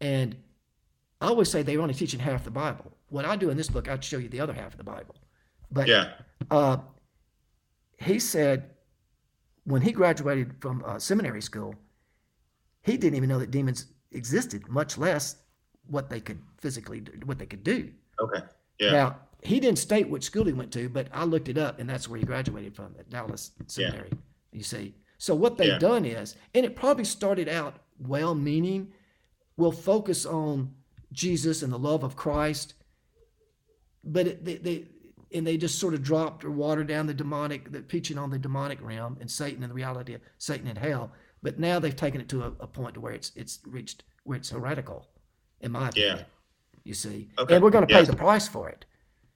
And 0.00 0.36
I 1.20 1.26
always 1.26 1.50
say 1.50 1.62
they're 1.62 1.80
only 1.80 1.94
teaching 1.94 2.20
half 2.20 2.44
the 2.44 2.50
Bible. 2.50 2.92
What 3.10 3.24
I 3.24 3.36
do 3.36 3.50
in 3.50 3.56
this 3.56 3.68
book, 3.68 3.88
I'd 3.88 4.04
show 4.04 4.18
you 4.18 4.28
the 4.28 4.40
other 4.40 4.52
half 4.52 4.72
of 4.72 4.78
the 4.78 4.84
Bible. 4.84 5.16
But 5.70 5.88
Yeah. 5.88 6.12
uh, 6.50 6.78
he 7.98 8.18
said 8.20 8.70
when 9.64 9.82
he 9.82 9.92
graduated 9.92 10.54
from 10.60 10.82
uh, 10.86 10.98
seminary 10.98 11.42
school, 11.42 11.74
he 12.82 12.96
didn't 12.96 13.16
even 13.16 13.28
know 13.28 13.38
that 13.40 13.50
demons 13.50 13.86
existed, 14.12 14.68
much 14.68 14.96
less 14.96 15.36
what 15.88 16.08
they 16.08 16.20
could 16.20 16.40
physically 16.58 17.00
do, 17.00 17.12
what 17.24 17.38
they 17.38 17.46
could 17.46 17.64
do. 17.64 17.90
Okay. 18.20 18.42
Yeah. 18.78 18.92
Now 18.92 19.16
he 19.42 19.60
didn't 19.60 19.78
state 19.78 20.08
which 20.08 20.24
school 20.24 20.44
he 20.44 20.52
went 20.52 20.72
to, 20.72 20.88
but 20.88 21.08
I 21.12 21.24
looked 21.24 21.48
it 21.48 21.58
up, 21.58 21.78
and 21.78 21.88
that's 21.88 22.08
where 22.08 22.18
he 22.18 22.26
graduated 22.26 22.74
from 22.74 22.94
at 22.98 23.08
Dallas 23.10 23.52
Seminary. 23.66 24.10
You 24.52 24.62
see. 24.62 24.94
So 25.18 25.34
what 25.34 25.56
they've 25.56 25.68
Yeah. 25.68 25.78
done 25.78 26.04
is, 26.04 26.36
and 26.54 26.64
it 26.64 26.76
probably 26.76 27.04
started 27.04 27.48
out 27.48 27.76
well 27.98 28.34
meaning, 28.34 28.92
we'll 29.56 29.72
focus 29.72 30.24
on 30.26 30.74
Jesus 31.12 31.62
and 31.62 31.72
the 31.72 31.78
love 31.78 32.04
of 32.04 32.16
Christ, 32.16 32.74
but 34.04 34.26
it, 34.26 34.44
they, 34.44 34.56
they 34.56 34.84
and 35.34 35.46
they 35.46 35.56
just 35.58 35.78
sort 35.78 35.92
of 35.92 36.02
dropped 36.02 36.44
or 36.44 36.50
watered 36.50 36.86
down 36.86 37.06
the 37.06 37.12
demonic, 37.14 37.70
the 37.70 37.82
teaching 37.82 38.16
on 38.16 38.30
the 38.30 38.38
demonic 38.38 38.80
realm 38.80 39.18
and 39.20 39.30
Satan 39.30 39.62
and 39.62 39.70
the 39.70 39.74
reality 39.74 40.14
of 40.14 40.22
Satan 40.38 40.66
and 40.68 40.78
hell. 40.78 41.12
But 41.42 41.58
now 41.58 41.78
they've 41.78 41.94
taken 41.94 42.20
it 42.20 42.28
to 42.30 42.42
a, 42.44 42.46
a 42.60 42.66
point 42.66 42.94
to 42.94 43.00
where 43.00 43.12
it's 43.12 43.32
it's 43.36 43.60
reached 43.66 44.04
where 44.24 44.36
it's 44.38 44.50
heretical, 44.50 45.06
in 45.60 45.72
my 45.72 45.88
opinion. 45.88 46.18
Yeah. 46.18 46.24
You 46.84 46.94
see, 46.94 47.28
Okay. 47.38 47.54
and 47.54 47.62
we're 47.62 47.70
going 47.70 47.86
to 47.86 47.92
pay 47.92 48.00
Yes. 48.00 48.08
the 48.08 48.16
price 48.16 48.48
for 48.48 48.68
it 48.70 48.84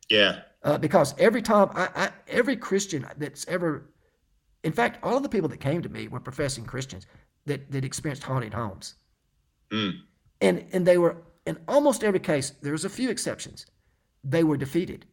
Yeah. 0.08 0.40
uh, 0.62 0.78
because 0.78 1.14
every 1.18 1.42
time 1.42 1.70
I, 1.74 1.88
I 1.94 2.10
every 2.28 2.56
Christian 2.56 3.06
that's 3.16 3.46
ever, 3.48 3.90
in 4.64 4.72
fact, 4.72 5.02
all 5.02 5.16
of 5.16 5.22
the 5.22 5.28
people 5.28 5.48
that 5.48 5.60
came 5.60 5.82
to 5.82 5.88
me 5.88 6.08
were 6.08 6.20
professing 6.20 6.64
Christians 6.64 7.06
that 7.46 7.70
that 7.70 7.84
experienced 7.84 8.22
haunted 8.24 8.54
homes, 8.54 8.94
Mm. 9.70 10.00
and 10.40 10.64
and 10.72 10.86
they 10.86 10.98
were 10.98 11.16
in 11.46 11.58
almost 11.66 12.04
every 12.04 12.20
case. 12.20 12.50
There's 12.62 12.84
a 12.84 12.90
few 12.90 13.10
exceptions. 13.10 13.66
They 14.22 14.44
were 14.44 14.56
defeated. 14.56 15.06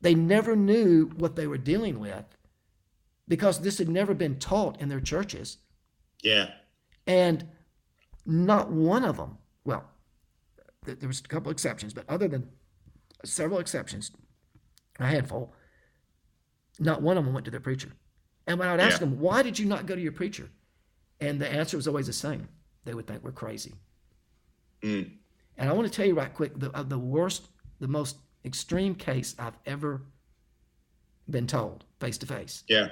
They 0.00 0.14
never 0.14 0.54
knew 0.56 1.06
what 1.16 1.34
they 1.36 1.46
were 1.46 1.56
dealing 1.58 1.98
with 1.98 2.24
because 3.26 3.60
this 3.60 3.78
had 3.78 3.88
never 3.88 4.12
been 4.12 4.38
taught 4.38 4.78
in 4.80 4.88
their 4.90 5.00
churches, 5.00 5.56
Yeah. 6.22 6.50
and 7.06 7.46
not 8.26 8.70
one 8.70 9.04
of 9.04 9.16
them. 9.16 9.38
Well, 9.64 9.84
th- 10.84 10.98
there 10.98 11.08
was 11.08 11.20
a 11.20 11.28
couple 11.28 11.50
exceptions, 11.50 11.94
but 11.94 12.04
other 12.08 12.28
than 12.28 12.50
several 13.24 13.58
exceptions, 13.60 14.10
a 14.98 15.06
handful, 15.06 15.52
not 16.78 17.02
one 17.02 17.16
of 17.18 17.24
them 17.24 17.34
went 17.34 17.44
to 17.46 17.50
their 17.50 17.60
preacher. 17.60 17.92
And 18.46 18.58
when 18.58 18.68
I 18.68 18.72
would 18.72 18.80
ask 18.80 18.94
Yeah. 19.00 19.06
them, 19.06 19.18
why 19.20 19.42
did 19.42 19.58
you 19.58 19.66
not 19.66 19.86
go 19.86 19.94
to 19.94 20.00
your 20.00 20.12
preacher? 20.12 20.48
And 21.20 21.40
the 21.40 21.50
answer 21.50 21.76
was 21.76 21.88
always 21.88 22.06
the 22.06 22.12
same. 22.12 22.48
They 22.84 22.94
would 22.94 23.06
think 23.06 23.22
we're 23.22 23.32
crazy. 23.32 23.74
Mm. 24.82 25.12
And 25.56 25.70
I 25.70 25.72
want 25.72 25.90
to 25.90 25.94
tell 25.94 26.06
you 26.06 26.14
right 26.14 26.32
quick 26.32 26.58
the, 26.58 26.70
uh, 26.72 26.82
the 26.82 26.98
worst, 26.98 27.48
the 27.80 27.88
most 27.88 28.16
extreme 28.44 28.94
case 28.94 29.34
I've 29.38 29.56
ever 29.64 30.02
been 31.30 31.46
told 31.46 31.84
face 32.00 32.18
to 32.18 32.26
face. 32.26 32.64
Yeah. 32.68 32.88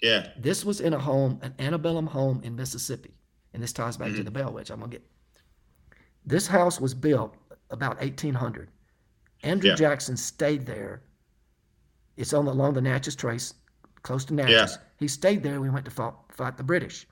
Yeah. 0.00 0.28
This 0.38 0.64
was 0.64 0.80
in 0.80 0.92
a 0.94 0.98
home, 0.98 1.38
an 1.42 1.54
antebellum 1.58 2.06
home 2.06 2.40
in 2.42 2.56
Mississippi. 2.56 3.14
And 3.52 3.62
this 3.62 3.72
ties 3.72 3.96
back 3.96 4.12
to 4.14 4.22
the 4.22 4.30
Bell 4.30 4.52
Witch. 4.52 4.70
I'm 4.70 4.78
going 4.78 4.90
to 4.90 4.96
get. 4.98 5.06
This 6.24 6.46
house 6.46 6.80
was 6.80 6.94
built 6.94 7.34
about 7.70 7.98
1800. 8.00 8.70
Andrew 9.42 9.70
Yeah. 9.70 9.76
Jackson 9.76 10.16
stayed 10.16 10.66
there. 10.66 11.02
It's 12.16 12.32
on 12.32 12.44
the, 12.44 12.52
along 12.52 12.74
the 12.74 12.80
Natchez 12.80 13.14
Trace, 13.14 13.54
close 14.02 14.24
to 14.26 14.34
Natchez. 14.34 14.78
He 14.98 15.06
stayed 15.08 15.42
there. 15.42 15.60
We 15.60 15.70
went 15.70 15.84
to 15.84 15.90
fight, 15.90 16.14
fight 16.30 16.56
the 16.56 16.64
British 16.64 17.06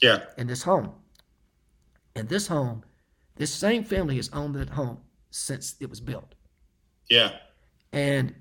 Yeah. 0.00 0.24
in 0.38 0.46
this 0.46 0.62
home. 0.62 0.92
And 2.14 2.28
this 2.28 2.46
home, 2.46 2.84
this 3.36 3.52
same 3.52 3.82
family 3.82 4.16
has 4.16 4.28
owned 4.32 4.54
that 4.54 4.68
home 4.70 4.98
since 5.30 5.74
it 5.80 5.90
was 5.90 6.00
built. 6.00 6.34
Yeah. 7.10 7.32
And 7.92 8.34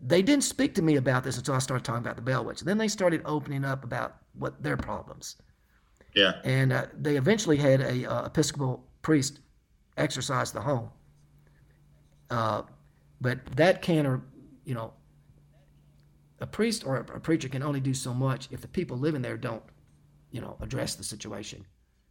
they 0.00 0.20
didn't 0.20 0.44
speak 0.44 0.74
to 0.74 0.82
me 0.82 0.96
about 0.96 1.24
this 1.24 1.38
until 1.38 1.54
I 1.54 1.58
started 1.58 1.84
talking 1.84 2.02
about 2.02 2.16
the 2.16 2.22
Bell 2.22 2.44
Witch. 2.44 2.60
Then 2.60 2.76
they 2.76 2.88
started 2.88 3.22
opening 3.24 3.64
up 3.64 3.84
about 3.84 4.16
what 4.34 4.62
their 4.62 4.76
problems. 4.76 5.36
Yeah. 6.14 6.34
And 6.44 6.72
uh, 6.72 6.86
they 7.00 7.16
eventually 7.16 7.56
had 7.56 7.80
a 7.80 8.04
uh, 8.10 8.26
Episcopal 8.26 8.86
priest 9.00 9.40
exorcise 9.96 10.52
the 10.52 10.60
home. 10.60 10.90
Uh, 12.34 12.62
but 13.20 13.38
that 13.54 13.80
can, 13.80 14.06
or 14.06 14.20
you 14.64 14.74
know, 14.74 14.92
a 16.40 16.46
priest 16.46 16.84
or 16.84 16.96
a, 16.96 17.20
preacher 17.20 17.48
can 17.48 17.62
only 17.62 17.78
do 17.78 17.94
so 17.94 18.12
much 18.12 18.48
if 18.50 18.60
the 18.60 18.66
people 18.66 18.96
living 18.96 19.22
there 19.22 19.36
don't, 19.36 19.62
you 20.32 20.40
know, 20.40 20.56
address 20.60 20.96
the 20.96 21.04
situation. 21.04 21.64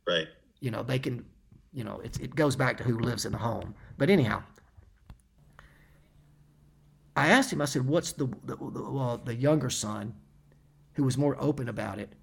Right. 0.08 0.30
You 0.62 0.72
know, 0.72 0.82
they 0.82 0.98
can, 0.98 1.26
you 1.74 1.84
know, 1.84 2.00
it's, 2.06 2.20
it 2.20 2.36
goes 2.36 2.56
back 2.56 2.78
to 2.78 2.84
who 2.86 3.00
lives 3.00 3.26
in 3.26 3.34
the 3.34 3.38
home. 3.38 3.76
But 3.98 4.10
anyhow, 4.10 4.44
I 7.18 7.28
asked 7.28 7.52
him. 7.52 7.62
I 7.62 7.66
said, 7.66 7.86
"What's 7.86 8.14
the 8.14 8.28
the, 8.46 8.56
the, 8.56 8.92
well, 8.92 9.22
the 9.24 9.36
younger 9.36 9.70
son, 9.70 10.16
who 10.94 11.04
was 11.04 11.18
more 11.18 11.36
open 11.38 11.68
about 11.68 12.00
it?" 12.00 12.14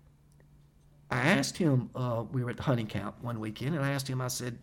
I 1.10 1.20
asked 1.20 1.58
him. 1.58 1.90
Uh, 1.94 2.24
we 2.32 2.42
were 2.42 2.50
at 2.50 2.56
the 2.56 2.62
hunting 2.62 2.86
camp 2.86 3.16
one 3.20 3.40
weekend, 3.40 3.76
and 3.76 3.84
I 3.84 3.90
asked 3.90 4.08
him. 4.08 4.22
I 4.22 4.28
said, 4.28 4.58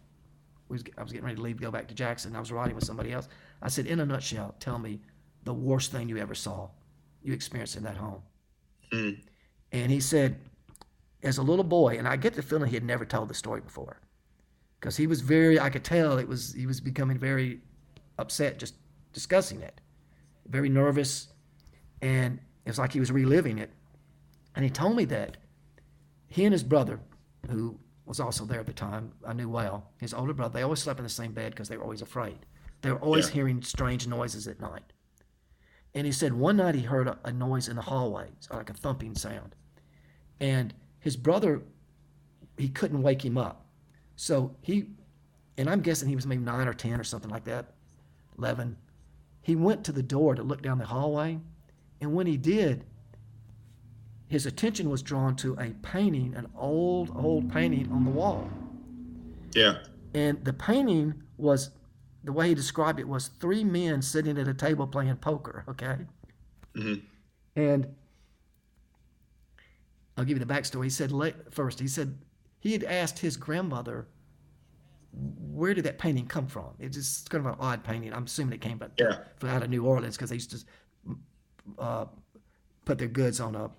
was, 0.69 0.83
"I 0.97 1.03
was 1.03 1.11
getting 1.11 1.25
ready 1.25 1.37
to 1.37 1.41
leave, 1.41 1.59
go 1.59 1.71
back 1.71 1.87
to 1.87 1.95
Jackson. 1.95 2.35
I 2.35 2.39
was 2.39 2.51
riding 2.51 2.75
with 2.75 2.85
somebody 2.85 3.11
else." 3.11 3.27
I 3.61 3.69
said, 3.69 3.85
"In 3.85 3.99
a 3.99 4.05
nutshell, 4.05 4.55
tell 4.59 4.79
me 4.79 5.01
the 5.43 5.53
worst 5.53 5.91
thing 5.91 6.09
you 6.09 6.17
ever 6.17 6.35
saw, 6.35 6.69
you 7.23 7.33
experienced 7.33 7.75
in 7.75 7.83
that 7.83 7.97
home." 7.97 8.21
Mm. 8.91 9.21
And 9.71 9.91
he 9.91 9.99
said, 9.99 10.39
as 11.23 11.37
a 11.37 11.43
little 11.43 11.63
boy, 11.63 11.97
and 11.97 12.07
I 12.07 12.15
get 12.15 12.33
the 12.33 12.41
feeling 12.41 12.69
he 12.69 12.75
had 12.75 12.83
never 12.83 13.05
told 13.05 13.29
the 13.29 13.33
story 13.33 13.61
before, 13.61 13.99
because 14.79 14.97
he 14.97 15.07
was 15.07 15.21
very. 15.21 15.59
I 15.59 15.69
could 15.69 15.83
tell 15.83 16.17
it 16.17 16.27
was 16.27 16.53
he 16.53 16.65
was 16.65 16.79
becoming 16.79 17.17
very 17.17 17.61
upset 18.17 18.59
just 18.59 18.75
discussing 19.13 19.61
it, 19.61 19.81
very 20.47 20.69
nervous, 20.69 21.29
and 22.01 22.39
it 22.65 22.69
was 22.69 22.79
like 22.79 22.93
he 22.93 22.99
was 22.99 23.11
reliving 23.11 23.57
it. 23.57 23.71
And 24.55 24.63
he 24.63 24.71
told 24.71 24.95
me 24.95 25.05
that 25.05 25.37
he 26.27 26.45
and 26.45 26.53
his 26.53 26.63
brother, 26.63 26.99
who 27.49 27.79
was 28.07 28.19
also 28.19 28.45
there 28.45 28.59
at 28.59 28.65
the 28.65 28.73
time, 28.73 29.11
I 29.25 29.33
knew 29.33 29.49
well, 29.49 29.89
his 29.99 30.13
older 30.13 30.33
brother, 30.33 30.53
they 30.53 30.63
always 30.63 30.79
slept 30.79 30.99
in 30.99 31.03
the 31.03 31.09
same 31.09 31.33
bed 31.33 31.51
because 31.51 31.67
they 31.69 31.77
were 31.77 31.83
always 31.83 32.01
afraid. 32.01 32.39
They 32.81 32.91
were 32.91 32.99
always 32.99 33.27
Yeah. 33.27 33.33
hearing 33.33 33.61
strange 33.61 34.07
noises 34.07 34.47
at 34.47 34.59
night. 34.61 34.93
And 35.93 36.05
he 36.05 36.11
said 36.11 36.33
one 36.33 36.57
night 36.57 36.75
he 36.75 36.81
heard 36.83 37.07
a, 37.07 37.17
a 37.23 37.31
noise 37.33 37.67
in 37.67 37.75
the 37.75 37.81
hallway, 37.81 38.29
like 38.51 38.69
a 38.69 38.73
thumping 38.73 39.15
sound. 39.15 39.55
And 40.39 40.73
his 40.99 41.17
brother, 41.17 41.63
he 42.57 42.69
couldn't 42.69 43.01
wake 43.01 43.25
him 43.25 43.37
up. 43.37 43.65
So 44.15 44.55
he, 44.61 44.87
and 45.57 45.69
I'm 45.69 45.81
guessing 45.81 46.07
he 46.07 46.15
was 46.15 46.27
maybe 46.27 46.43
nine 46.43 46.67
or 46.67 46.73
10 46.73 46.99
or 46.99 47.03
something 47.03 47.29
like 47.31 47.45
that, 47.45 47.73
11. 48.37 48.77
He 49.41 49.55
went 49.55 49.83
to 49.85 49.91
the 49.91 50.03
door 50.03 50.35
to 50.35 50.43
look 50.43 50.61
down 50.61 50.77
the 50.77 50.85
hallway. 50.85 51.39
And 51.99 52.13
when 52.13 52.27
he 52.27 52.37
did, 52.37 52.85
his 54.27 54.45
attention 54.45 54.89
was 54.89 55.01
drawn 55.01 55.35
to 55.37 55.53
a 55.55 55.69
painting, 55.81 56.35
an 56.35 56.47
old, 56.57 57.11
old 57.15 57.51
painting 57.51 57.89
on 57.91 58.03
the 58.03 58.11
wall. 58.11 58.49
Yeah. 59.53 59.79
And 60.13 60.43
the 60.43 60.53
painting 60.53 61.13
was, 61.37 61.71
the 62.23 62.33
way 62.33 62.49
he 62.49 62.55
described 62.55 62.99
it, 62.99 63.07
was 63.07 63.27
three 63.39 63.63
men 63.63 64.01
sitting 64.01 64.37
at 64.37 64.47
a 64.47 64.53
table 64.53 64.85
playing 64.85 65.15
poker, 65.17 65.63
okay? 65.69 65.97
Mm-hmm. 66.75 66.95
And 67.55 67.87
I'll 70.17 70.25
give 70.25 70.37
you 70.37 70.43
the 70.43 70.53
backstory. 70.53 70.85
He 70.85 70.89
said, 70.89 71.11
first, 71.51 71.79
he 71.79 71.87
said 71.87 72.17
he 72.59 72.73
had 72.73 72.83
asked 72.83 73.19
his 73.19 73.37
grandmother, 73.37 74.07
where 75.13 75.73
did 75.73 75.85
that 75.85 75.97
painting 75.97 76.27
come 76.27 76.47
from? 76.47 76.71
It's 76.79 76.97
just 76.97 77.29
kind 77.29 77.45
of 77.45 77.53
an 77.53 77.59
odd 77.59 77.83
painting. 77.83 78.13
I'm 78.13 78.25
assuming 78.25 78.53
it 78.53 78.61
came 78.61 78.77
but 78.77 78.91
Yeah. 78.99 79.19
from 79.37 79.49
out 79.49 79.63
of 79.63 79.69
New 79.69 79.85
Orleans 79.85 80.17
because 80.17 80.29
they 80.29 80.35
used 80.35 80.51
to 80.51 81.17
uh, 81.79 82.05
put 82.85 82.97
their 82.97 83.07
goods 83.07 83.39
on 83.39 83.55
a 83.55 83.69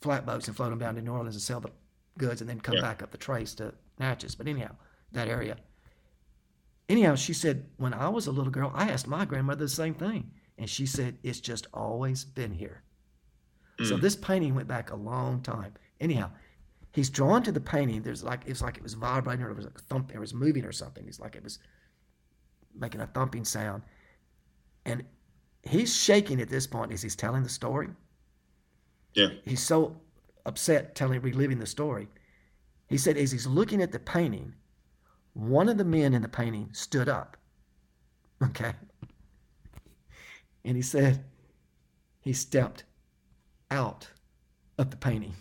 flatboats 0.00 0.46
and 0.48 0.56
float 0.56 0.70
them 0.70 0.78
down 0.78 0.94
to 0.94 1.02
New 1.02 1.12
Orleans 1.12 1.34
and 1.34 1.42
sell 1.42 1.60
the 1.60 1.70
goods 2.16 2.40
and 2.40 2.48
then 2.48 2.60
come 2.60 2.76
Yeah. 2.76 2.82
back 2.82 3.02
up 3.02 3.10
the 3.10 3.18
trace 3.18 3.54
to 3.56 3.74
Natchez. 3.98 4.34
But 4.34 4.48
anyhow, 4.48 4.74
that 5.12 5.28
area. 5.28 5.56
Anyhow, 6.88 7.16
she 7.16 7.32
said, 7.34 7.66
when 7.76 7.92
I 7.92 8.08
was 8.08 8.26
a 8.26 8.32
little 8.32 8.50
girl, 8.52 8.70
I 8.74 8.90
asked 8.90 9.06
my 9.06 9.24
grandmother 9.24 9.64
the 9.64 9.68
same 9.68 9.94
thing. 9.94 10.30
And 10.56 10.68
she 10.68 10.86
said, 10.86 11.18
it's 11.22 11.40
just 11.40 11.66
always 11.72 12.24
been 12.24 12.52
here. 12.52 12.82
So 13.84 13.96
Mm. 13.96 14.00
this 14.00 14.16
painting 14.16 14.54
went 14.54 14.66
back 14.68 14.90
a 14.90 14.96
long 14.96 15.40
time. 15.42 15.74
Anyhow, 16.00 16.32
he's 16.92 17.10
drawn 17.10 17.42
to 17.44 17.52
the 17.52 17.60
painting. 17.60 18.02
There's 18.02 18.24
like 18.24 18.42
it's 18.46 18.60
like 18.62 18.76
it 18.76 18.82
was 18.82 18.94
vibrating 18.94 19.44
or 19.44 19.50
it 19.50 19.56
was 19.56 19.66
like 19.66 19.78
a 19.78 19.82
thump, 19.82 20.12
it 20.12 20.18
was 20.18 20.34
moving 20.34 20.64
or 20.64 20.72
something. 20.72 21.06
It's 21.06 21.20
like 21.20 21.36
it 21.36 21.44
was 21.44 21.60
making 22.74 23.00
a 23.00 23.06
thumping 23.06 23.44
sound. 23.44 23.84
And 24.84 25.04
he's 25.62 25.94
shaking 25.94 26.40
at 26.40 26.48
this 26.48 26.66
point 26.66 26.90
as 26.92 27.02
he's 27.02 27.14
telling 27.16 27.42
the 27.44 27.48
story. 27.48 27.88
Yeah. 29.14 29.28
He's 29.44 29.62
so 29.62 30.00
upset 30.46 30.94
telling 30.94 31.20
reliving 31.20 31.58
the 31.58 31.66
story. 31.66 32.08
He 32.88 32.98
said 32.98 33.16
as 33.16 33.32
he's 33.32 33.46
looking 33.46 33.82
at 33.82 33.92
the 33.92 33.98
painting, 33.98 34.54
one 35.34 35.68
of 35.68 35.78
the 35.78 35.84
men 35.84 36.14
in 36.14 36.22
the 36.22 36.28
painting 36.28 36.70
stood 36.72 37.08
up. 37.08 37.36
Okay. 38.40 38.72
And 40.64 40.76
he 40.76 40.82
said 40.82 41.24
he 42.20 42.32
stepped 42.32 42.84
out 43.68 44.08
of 44.78 44.90
the 44.90 44.96
painting 44.96 45.34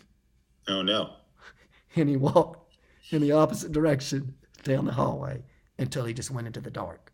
Oh 0.68 0.82
no. 0.82 1.12
and 1.96 2.10
he 2.10 2.18
walked 2.18 2.76
in 3.12 3.22
the 3.22 3.32
opposite 3.32 3.72
direction 3.72 4.34
down 4.64 4.86
the 4.86 4.92
hallway 4.92 5.44
until 5.80 6.06
he 6.06 6.14
just 6.14 6.32
went 6.32 6.48
into 6.48 6.60
the 6.60 6.72
dark. 6.72 7.12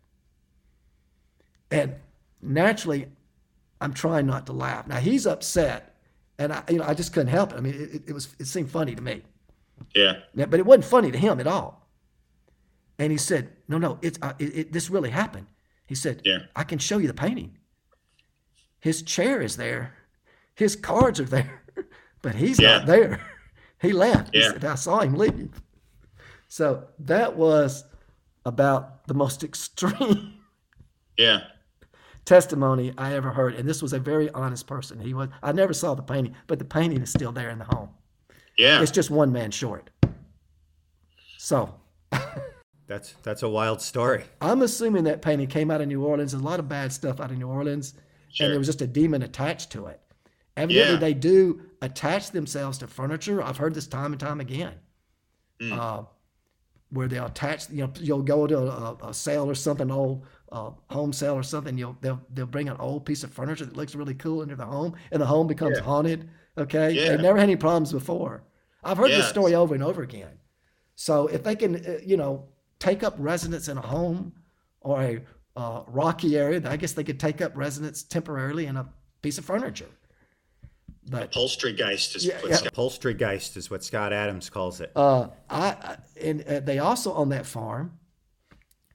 And 1.70 1.94
naturally, 2.42 3.06
I'm 3.80 3.92
trying 3.94 4.26
not 4.26 4.46
to 4.46 4.52
laugh. 4.52 4.86
Now 4.86 4.96
he's 4.96 5.26
upset, 5.26 5.93
and 6.38 6.52
I, 6.52 6.62
you 6.68 6.78
know, 6.78 6.84
I 6.84 6.94
just 6.94 7.12
couldn't 7.12 7.28
help 7.28 7.52
it. 7.52 7.56
I 7.56 7.60
mean, 7.60 7.74
it, 7.74 8.02
it 8.08 8.12
was 8.12 8.34
it 8.38 8.46
seemed 8.46 8.70
funny 8.70 8.94
to 8.94 9.02
me, 9.02 9.22
Yeah. 9.94 10.14
Now, 10.34 10.46
but 10.46 10.60
it 10.60 10.66
wasn't 10.66 10.84
funny 10.86 11.10
to 11.12 11.18
him 11.18 11.40
at 11.40 11.46
all. 11.46 11.88
And 12.98 13.10
he 13.12 13.18
said, 13.18 13.50
"No, 13.68 13.78
no, 13.78 13.98
it's 14.02 14.18
uh, 14.22 14.32
it, 14.38 14.56
it, 14.56 14.72
this 14.72 14.90
really 14.90 15.10
happened." 15.10 15.46
He 15.86 15.94
said, 15.94 16.22
Yeah. 16.24 16.38
"I 16.56 16.64
can 16.64 16.78
show 16.78 16.98
you 16.98 17.06
the 17.08 17.14
painting. 17.14 17.58
His 18.80 19.02
chair 19.02 19.40
is 19.40 19.56
there, 19.56 19.94
his 20.54 20.76
cards 20.76 21.18
are 21.20 21.24
there, 21.24 21.62
but 22.22 22.34
he's 22.34 22.58
Yeah. 22.60 22.78
not 22.78 22.86
there. 22.86 23.20
He 23.80 23.92
left. 23.92 24.34
He 24.34 24.40
Yeah. 24.40 24.52
said, 24.52 24.64
I 24.64 24.76
saw 24.76 25.00
him 25.00 25.14
leave. 25.14 25.60
So 26.48 26.86
that 27.00 27.36
was 27.36 27.84
about 28.46 29.06
the 29.06 29.12
most 29.12 29.44
extreme 29.48 30.38
Yeah. 31.18 31.40
Testimony 32.24 32.92
I 32.98 33.14
ever 33.14 33.30
heard. 33.30 33.54
And 33.54 33.68
this 33.68 33.82
was 33.82 33.92
a 33.92 33.98
very 33.98 34.30
honest 34.30 34.66
person. 34.66 34.98
He 35.00 35.14
was 35.14 35.28
I 35.42 35.52
never 35.52 35.72
saw 35.72 35.94
the 35.94 36.02
painting, 36.02 36.34
but 36.46 36.58
the 36.58 36.64
painting 36.64 37.00
is 37.02 37.10
still 37.10 37.32
there 37.32 37.50
in 37.50 37.58
the 37.58 37.64
home. 37.64 37.90
Yeah. 38.58 38.80
It's 38.82 38.90
just 38.90 39.10
one 39.10 39.32
man 39.32 39.50
short. 39.50 39.90
So 41.38 41.74
That's 42.86 43.14
that's 43.22 43.42
a 43.42 43.48
wild 43.48 43.80
story. 43.80 44.24
I'm 44.42 44.60
assuming 44.62 45.04
that 45.04 45.22
painting 45.22 45.46
came 45.48 45.70
out 45.70 45.80
of 45.80 45.88
New 45.88 46.04
Orleans. 46.04 46.32
There's 46.32 46.42
a 46.42 46.44
lot 46.44 46.60
of 46.60 46.68
bad 46.68 46.92
stuff 46.92 47.18
out 47.20 47.30
of 47.30 47.38
New 47.38 47.48
Orleans, 47.48 47.94
Sure. 48.30 48.44
and 48.46 48.52
there 48.52 48.58
was 48.58 48.66
just 48.68 48.82
a 48.82 48.86
demon 48.86 49.22
attached 49.22 49.70
to 49.72 49.86
it. 49.86 50.00
Evidently, 50.56 50.92
Yeah. 50.94 51.00
they 51.00 51.14
do 51.14 51.62
attach 51.80 52.30
themselves 52.30 52.76
to 52.78 52.86
furniture. 52.86 53.42
I've 53.42 53.56
heard 53.56 53.74
this 53.74 53.86
time 53.86 54.12
and 54.12 54.20
time 54.20 54.38
again, 54.40 54.74
Hmm. 55.60 55.72
uh, 55.72 56.02
where 56.90 57.08
they'll 57.08 57.24
attach. 57.26 57.70
You 57.70 57.84
know, 57.86 57.92
you'll 57.98 58.22
go 58.22 58.46
to 58.46 58.58
a, 58.58 59.08
a 59.08 59.14
sale 59.14 59.48
or 59.48 59.54
something, 59.54 59.90
old 59.90 60.26
uh, 60.54 60.70
home 60.88 61.12
sale 61.12 61.34
or 61.34 61.42
something. 61.42 61.76
You'll 61.76 61.96
they'll 62.00 62.20
they'll 62.32 62.46
bring 62.46 62.68
an 62.68 62.76
old 62.78 63.04
piece 63.04 63.24
of 63.24 63.32
furniture 63.32 63.64
that 63.66 63.76
looks 63.76 63.94
really 63.94 64.14
cool 64.14 64.42
into 64.42 64.56
the 64.56 64.64
home, 64.64 64.94
and 65.10 65.20
the 65.20 65.26
home 65.26 65.46
becomes 65.48 65.78
Yeah. 65.78 65.84
haunted. 65.84 66.28
Okay, 66.56 66.92
Yeah. 66.92 67.08
they've 67.10 67.20
never 67.20 67.38
had 67.38 67.44
any 67.50 67.56
problems 67.56 67.90
before. 67.92 68.44
I've 68.84 68.96
heard 68.98 69.10
this 69.10 69.28
story 69.28 69.54
over 69.54 69.74
and 69.74 69.82
over 69.82 70.02
again. 70.02 70.38
So 70.94 71.26
if 71.26 71.42
they 71.42 71.56
can, 71.56 71.76
uh, 71.84 71.98
you 72.04 72.16
know, 72.16 72.44
take 72.78 73.02
up 73.02 73.14
residence 73.18 73.66
in 73.68 73.76
a 73.78 73.80
home 73.80 74.32
or 74.80 75.02
a 75.02 75.20
uh, 75.56 75.82
rocky 75.88 76.36
area, 76.36 76.60
I 76.64 76.76
guess 76.76 76.92
they 76.92 77.02
could 77.04 77.18
take 77.18 77.40
up 77.40 77.56
residence 77.56 78.02
temporarily 78.04 78.66
in 78.66 78.76
a 78.76 78.88
piece 79.22 79.38
of 79.38 79.44
furniture. 79.44 79.88
But 81.10 81.24
Upholstery 81.24 81.72
Geist 81.72 82.16
is 82.16 82.24
Yeah, 82.24 82.40
what 82.40 82.50
yeah. 82.50 82.56
Scott- 82.56 82.68
Upholstery 82.72 83.14
Geist 83.14 83.56
is 83.56 83.70
what 83.70 83.82
Scott 83.84 84.12
Adams 84.12 84.48
calls 84.50 84.80
it. 84.80 84.92
uh, 84.96 85.28
I, 85.50 85.66
I 85.66 85.96
and 86.20 86.42
uh, 86.42 86.60
they 86.60 86.78
also 86.78 87.12
on 87.12 87.28
that 87.30 87.46
farm. 87.46 87.98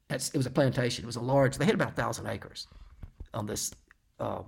It 0.09 0.31
was 0.35 0.45
a 0.45 0.51
plantation. 0.51 1.03
It 1.03 1.07
was 1.07 1.17
a 1.17 1.21
large. 1.21 1.57
They 1.57 1.65
had 1.65 1.75
about 1.75 1.91
a 1.91 1.95
thousand 1.95 2.27
acres 2.27 2.67
on 3.33 3.45
this 3.45 3.71
uh, 4.19 4.41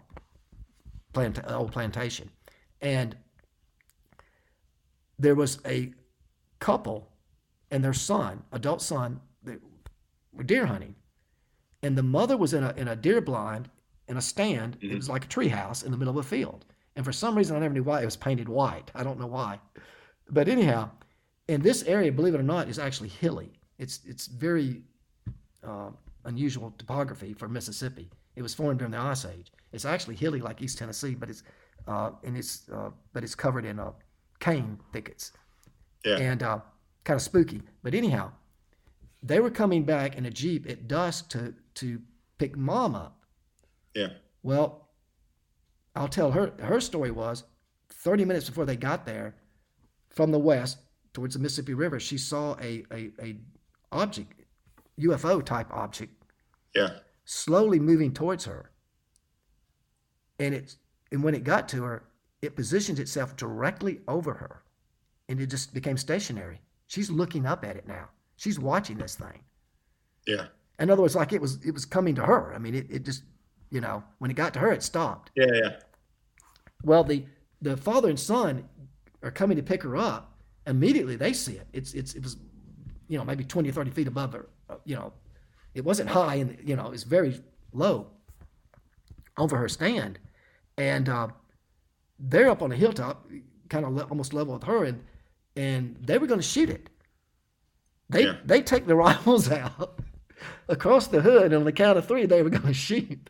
plant, 1.14 1.40
old 1.48 1.72
plantation, 1.72 2.30
and 2.82 3.16
there 5.20 5.36
was 5.36 5.60
a 5.66 5.94
couple 6.60 7.08
and 7.70 7.84
their 7.84 7.94
son, 7.94 8.44
adult 8.52 8.82
son, 8.82 9.22
that 9.44 9.60
were 10.34 10.44
deer 10.44 10.66
hunting, 10.66 10.96
and 11.84 11.98
the 11.98 12.04
mother 12.04 12.38
was 12.38 12.54
in 12.54 12.64
a 12.64 12.74
in 12.76 12.88
a 12.88 12.96
deer 12.96 13.22
blind 13.22 13.70
in 14.08 14.18
a 14.18 14.22
stand. 14.22 14.78
It 14.82 14.96
was 14.96 15.10
like 15.10 15.26
a 15.26 15.30
tree 15.30 15.48
house 15.48 15.84
in 15.84 15.92
the 15.92 15.98
middle 15.98 16.18
of 16.18 16.26
a 16.26 16.28
field, 16.28 16.66
and 16.96 17.06
for 17.06 17.14
some 17.14 17.38
reason 17.38 17.56
I 17.56 17.60
never 17.60 17.74
knew 17.74 17.84
why 17.84 18.02
it 18.02 18.06
was 18.06 18.18
painted 18.18 18.50
white. 18.50 18.92
I 18.96 19.04
don't 19.04 19.20
know 19.20 19.28
why, 19.28 19.60
but 20.30 20.48
anyhow, 20.48 20.90
in 21.48 21.62
this 21.62 21.84
area, 21.84 22.12
believe 22.12 22.34
it 22.34 22.40
or 22.40 22.44
not, 22.44 22.68
is 22.68 22.80
actually 22.80 23.10
hilly. 23.10 23.54
It's 23.78 24.00
it's 24.06 24.28
very 24.28 24.82
uh, 25.68 25.90
unusual 26.26 26.74
topography 26.78 27.34
for 27.34 27.48
Mississippi. 27.48 28.10
It 28.36 28.42
was 28.42 28.54
formed 28.54 28.80
during 28.80 28.92
the 28.92 29.00
Ice 29.00 29.26
Age. 29.26 29.52
It's 29.72 29.86
actually 29.86 30.16
hilly 30.16 30.42
like 30.42 30.62
East 30.62 30.78
Tennessee, 30.78 31.16
but 31.16 31.30
it's 31.30 31.44
uh, 31.88 32.12
and 32.24 32.38
it's 32.38 32.70
uh, 32.70 32.90
but 33.14 33.24
it's 33.24 33.36
covered 33.36 33.66
in 33.66 33.80
uh, 33.80 33.92
cane 34.40 34.80
thickets 34.94 35.32
Yeah. 36.06 36.18
and 36.18 36.44
uh, 36.44 36.60
kind 37.04 37.16
of 37.18 37.22
spooky. 37.22 37.62
But 37.84 37.94
anyhow, 37.96 38.32
they 39.24 39.40
were 39.40 39.50
coming 39.52 39.84
back 39.84 40.18
in 40.18 40.26
a 40.26 40.32
jeep 40.32 40.70
at 40.70 40.88
dusk 40.88 41.30
to 41.30 41.54
to 41.76 42.02
pick 42.38 42.56
mom 42.58 42.96
up. 42.96 43.24
yeah. 43.96 44.10
Well, 44.44 44.90
I'll 45.96 46.08
tell 46.08 46.32
her 46.32 46.54
her 46.60 46.80
story 46.82 47.12
was 47.12 47.44
30 47.90 48.26
minutes 48.26 48.48
before 48.50 48.66
they 48.66 48.76
got 48.78 49.06
there 49.06 49.36
from 50.10 50.32
the 50.32 50.40
west 50.40 50.80
towards 51.14 51.34
the 51.36 51.40
Mississippi 51.40 51.74
River, 51.74 52.00
she 52.00 52.18
saw 52.18 52.56
a 52.62 52.84
a, 52.92 53.12
a 53.22 53.38
object, 53.92 54.41
UFO 55.02 55.44
type 55.44 55.68
object, 55.72 56.14
Yeah. 56.76 57.00
slowly 57.26 57.80
moving 57.80 58.14
towards 58.14 58.46
her. 58.46 58.72
And 60.40 60.54
it's 60.56 60.78
and 61.12 61.24
when 61.24 61.36
it 61.36 61.44
got 61.44 61.68
to 61.70 61.84
her, 61.84 62.04
it 62.42 62.56
positioned 62.56 63.00
itself 63.00 63.36
directly 63.36 64.00
over 64.08 64.34
her. 64.34 64.64
And 65.30 65.40
it 65.40 65.48
just 65.48 65.74
became 65.74 65.98
stationary. 65.98 66.62
She's 66.88 67.10
looking 67.10 67.46
up 67.46 67.64
at 67.66 67.76
it 67.76 67.88
now. 67.88 68.10
She's 68.38 68.60
watching 68.60 68.98
this 68.98 69.16
thing. 69.16 69.44
Yeah. 70.26 70.48
In 70.80 70.90
other 70.90 71.02
words, 71.02 71.16
like 71.16 71.34
it 71.34 71.42
was 71.42 71.64
it 71.66 71.72
was 71.74 71.86
coming 71.86 72.16
to 72.16 72.24
her. 72.24 72.54
I 72.54 72.58
mean, 72.60 72.76
it, 72.76 72.88
it 72.90 73.04
just, 73.06 73.24
you 73.70 73.82
know, 73.82 74.04
when 74.20 74.32
it 74.32 74.36
got 74.36 74.54
to 74.54 74.60
her, 74.60 74.72
it 74.72 74.84
stopped. 74.84 75.32
Yeah. 75.36 75.46
Yeah. 75.54 75.80
Well, 76.84 77.04
the 77.04 77.26
the 77.62 77.78
father 77.78 78.10
and 78.10 78.20
son 78.20 78.68
are 79.22 79.32
coming 79.32 79.58
to 79.58 79.64
pick 79.64 79.84
her 79.84 79.96
up. 79.96 80.40
Immediately 80.66 81.16
they 81.18 81.34
see 81.34 81.54
it. 81.54 81.68
It's 81.74 81.94
it's 81.94 82.14
it 82.16 82.24
was, 82.24 82.38
you 83.12 83.18
know, 83.18 83.26
maybe 83.26 83.44
20 83.44 83.68
or 83.70 83.74
30 83.74 83.92
feet 83.92 84.08
above 84.08 84.32
her. 84.34 84.48
uh, 84.70 84.76
You 84.86 84.96
know, 84.96 85.14
it 85.74 85.84
wasn't 85.84 86.10
high 86.10 86.36
and 86.36 86.58
you 86.64 86.76
know, 86.78 86.92
it's 86.92 87.04
very 87.04 87.42
low 87.74 88.08
over 89.38 89.58
her 89.58 89.68
stand. 89.70 90.18
And 90.78 91.10
uh, 91.10 91.28
they're 92.18 92.50
up 92.50 92.62
on 92.62 92.72
a 92.72 92.76
hilltop, 92.76 93.28
kind 93.70 93.86
of 93.86 93.92
le- 93.94 94.04
almost 94.06 94.34
level 94.34 94.54
with 94.54 94.64
her, 94.64 94.86
and 94.86 95.04
and 95.58 95.98
they 96.08 96.18
were 96.18 96.28
going 96.28 96.40
to 96.40 96.52
shoot 96.56 96.70
it. 96.70 96.90
They 98.10 98.24
Yeah. 98.24 98.38
they 98.46 98.62
take 98.62 98.86
the 98.88 98.96
rifles 99.08 99.52
out 99.52 100.00
across 100.70 101.08
the 101.08 101.22
hood, 101.22 101.44
and 101.48 101.54
on 101.56 101.66
the 101.66 101.74
count 101.74 101.98
of 101.98 102.08
three, 102.08 102.26
they 102.26 102.42
were 102.44 102.50
going 102.50 102.66
to 102.66 102.74
shoot. 102.74 103.30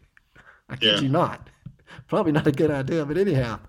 I 0.69 0.75
kid 0.75 0.85
Yeah. 0.95 1.01
you 1.01 1.09
not. 1.09 1.49
Probably 2.07 2.31
not 2.31 2.45
a 2.47 2.51
good 2.51 2.71
idea, 2.71 3.03
but 3.05 3.17
anyhow, 3.17 3.59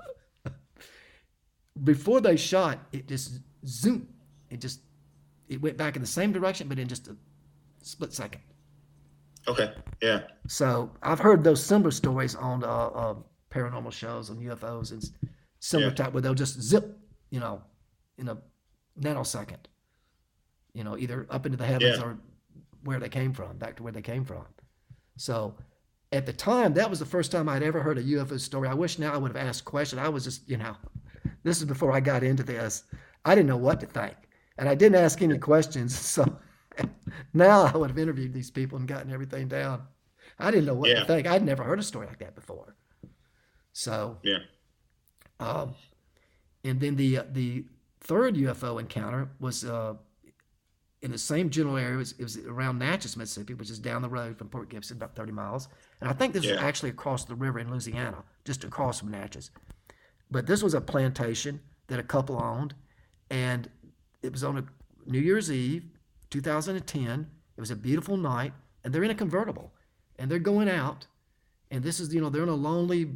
before 1.83 2.21
they 2.21 2.37
shot, 2.37 2.79
it 2.93 3.09
just 3.09 3.41
zoomed. 3.67 4.09
It 4.51 4.61
just 4.61 4.81
it 5.53 5.61
went 5.63 5.77
back 5.77 5.97
in 5.97 6.03
the 6.03 6.09
same 6.09 6.33
direction, 6.33 6.69
but 6.69 6.79
in 6.79 6.89
just 6.89 7.09
a 7.09 7.17
split 7.83 8.13
second. 8.13 8.41
Okay. 9.49 9.73
Yeah. 10.01 10.23
So 10.49 10.91
I've 11.03 11.19
heard 11.19 11.43
those 11.45 11.63
similar 11.65 11.91
stories 11.91 12.35
on 12.35 12.63
uh, 12.65 12.67
uh, 12.67 13.15
paranormal 13.51 13.93
shows 13.93 14.31
on 14.31 14.37
UFOs 14.39 14.93
and 14.93 15.03
similar 15.61 15.89
Yeah. 15.91 15.95
type 15.95 16.13
where 16.13 16.23
they'll 16.23 16.35
just 16.35 16.61
zip, 16.61 16.97
you 17.31 17.41
know, 17.41 17.63
in 18.19 18.29
a 18.29 18.39
nanosecond, 19.01 19.65
you 20.75 20.85
know, 20.85 20.97
either 20.97 21.27
up 21.31 21.45
into 21.47 21.59
the 21.59 21.67
heavens 21.67 21.99
Yeah. 21.99 22.05
or 22.05 22.19
where 22.85 23.01
they 23.01 23.09
came 23.09 23.33
from, 23.33 23.59
back 23.59 23.77
to 23.77 23.83
where 23.83 23.93
they 23.93 24.03
came 24.03 24.25
from. 24.25 24.45
So 25.17 25.55
at 26.13 26.25
the 26.27 26.33
time, 26.33 26.75
that 26.75 26.89
was 26.89 26.99
the 26.99 27.07
first 27.07 27.33
time 27.33 27.49
I'd 27.49 27.63
ever 27.63 27.83
heard 27.83 27.99
a 27.99 28.03
UFO 28.03 28.39
story. 28.39 28.69
I 28.69 28.75
wish 28.75 28.99
now 28.99 29.13
I 29.13 29.17
would 29.17 29.35
have 29.37 29.47
asked 29.49 29.65
questions. 29.65 30.01
I 30.01 30.09
was 30.09 30.25
just, 30.25 30.49
you 30.49 30.57
know, 30.57 30.77
this 31.43 31.59
is 31.59 31.65
before 31.65 31.93
I 31.93 32.01
got 32.01 32.23
into 32.23 32.43
this. 32.43 32.85
I 33.25 33.35
didn't 33.35 33.49
know 33.49 33.57
what 33.57 33.81
to 33.81 33.87
think, 33.87 34.15
and 34.59 34.69
I 34.69 34.75
didn't 34.75 34.97
ask 34.97 35.21
any 35.23 35.39
questions. 35.39 35.99
So 36.13 36.39
now 37.35 37.63
I 37.65 37.77
would 37.77 37.91
have 37.91 37.99
interviewed 37.99 38.33
these 38.33 38.51
people 38.51 38.79
and 38.79 38.89
gotten 38.89 39.13
everything 39.13 39.47
down. 39.49 39.83
I 40.39 40.51
didn't 40.51 40.65
know 40.67 40.75
what 40.75 40.89
Yeah. 40.89 41.01
to 41.01 41.05
think. 41.07 41.27
I'd 41.27 41.45
never 41.45 41.63
heard 41.63 41.79
a 41.79 41.83
story 41.83 42.07
like 42.07 42.19
that 42.21 42.35
before. 42.35 42.75
So, 43.73 44.19
Yeah. 44.23 44.39
um, 45.41 45.75
and 46.65 46.81
then 46.81 46.97
the 46.97 47.19
uh, 47.19 47.25
the 47.31 47.67
third 48.01 48.37
UFO 48.37 48.81
encounter 48.81 49.31
was 49.39 49.65
uh, 49.65 49.95
in 51.03 51.11
the 51.11 51.19
same 51.19 51.51
general 51.51 51.77
area. 51.77 51.95
It 51.95 51.99
was, 51.99 52.13
it 52.13 52.23
was 52.23 52.37
around 52.39 52.79
Natchez, 52.79 53.17
Mississippi, 53.17 53.55
which 53.55 53.71
is 53.71 53.79
down 53.79 54.03
the 54.03 54.09
road 54.09 54.39
from 54.39 54.49
Port 54.49 54.69
Gibson, 54.71 54.97
about 54.97 55.15
30 55.15 55.33
miles. 55.33 55.69
And 56.01 56.09
I 56.09 56.13
think 56.13 56.33
this 56.33 56.43
was 56.47 56.59
actually 56.59 56.91
across 56.91 57.25
the 57.25 57.35
river 57.35 57.59
in 57.59 57.71
Louisiana, 57.71 58.25
just 58.45 58.65
across 58.65 59.01
from 59.01 59.11
Natchez. 59.11 59.51
But 60.31 60.47
this 60.47 60.63
was 60.63 60.75
a 60.75 60.81
plantation 60.81 61.61
that 61.89 61.99
a 61.99 62.03
couple 62.03 62.41
owned, 62.43 62.75
and 63.31 63.69
it 64.23 64.33
was 64.33 64.45
on 64.45 64.59
a 64.59 64.65
New 65.07 65.19
Year's 65.21 65.51
Eve, 65.51 65.85
2010. 66.31 67.27
It 67.57 67.61
was 67.61 67.71
a 67.71 67.77
beautiful 67.77 68.17
night, 68.17 68.53
and 68.85 68.93
they're 68.95 69.05
in 69.05 69.11
a 69.11 69.15
convertible, 69.15 69.73
and 70.19 70.31
they're 70.31 70.39
going 70.39 70.69
out, 70.69 71.07
and 71.71 71.83
this 71.85 72.01
is 72.01 72.13
you 72.15 72.21
know 72.21 72.31
they're 72.31 72.43
in 72.43 72.49
a 72.49 72.55
lonely, 72.55 73.11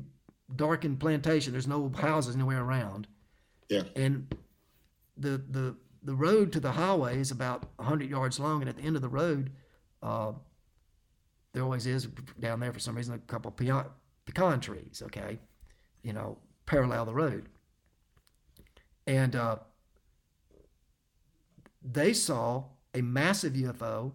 darkened 0.54 1.00
plantation. 1.00 1.52
There's 1.52 1.66
no 1.66 1.90
houses 1.96 2.34
anywhere 2.34 2.62
around, 2.62 3.06
Yeah. 3.68 3.82
and 3.94 4.26
the 5.16 5.38
the 5.50 5.76
the 6.02 6.14
road 6.14 6.52
to 6.52 6.60
the 6.60 6.72
highway 6.72 7.18
is 7.18 7.30
about 7.30 7.64
100 7.76 8.08
yards 8.10 8.38
long, 8.38 8.60
and 8.62 8.68
at 8.68 8.76
the 8.76 8.82
end 8.82 8.94
of 8.96 9.02
the 9.02 9.08
road, 9.08 9.50
uh, 10.02 10.32
there 11.52 11.62
always 11.64 11.86
is 11.86 12.06
down 12.38 12.60
there 12.60 12.72
for 12.72 12.78
some 12.78 12.94
reason 12.96 13.14
a 13.14 13.18
couple 13.18 13.48
of 13.48 13.56
pecan, 13.56 13.86
pecan 14.26 14.60
trees. 14.60 15.02
Okay, 15.06 15.38
you 16.02 16.12
know, 16.12 16.36
parallel 16.66 17.06
the 17.06 17.14
road, 17.14 17.48
and 19.06 19.34
uh, 19.34 19.56
they 21.92 22.12
saw 22.12 22.64
a 22.94 23.00
massive 23.02 23.54
UFO. 23.54 24.12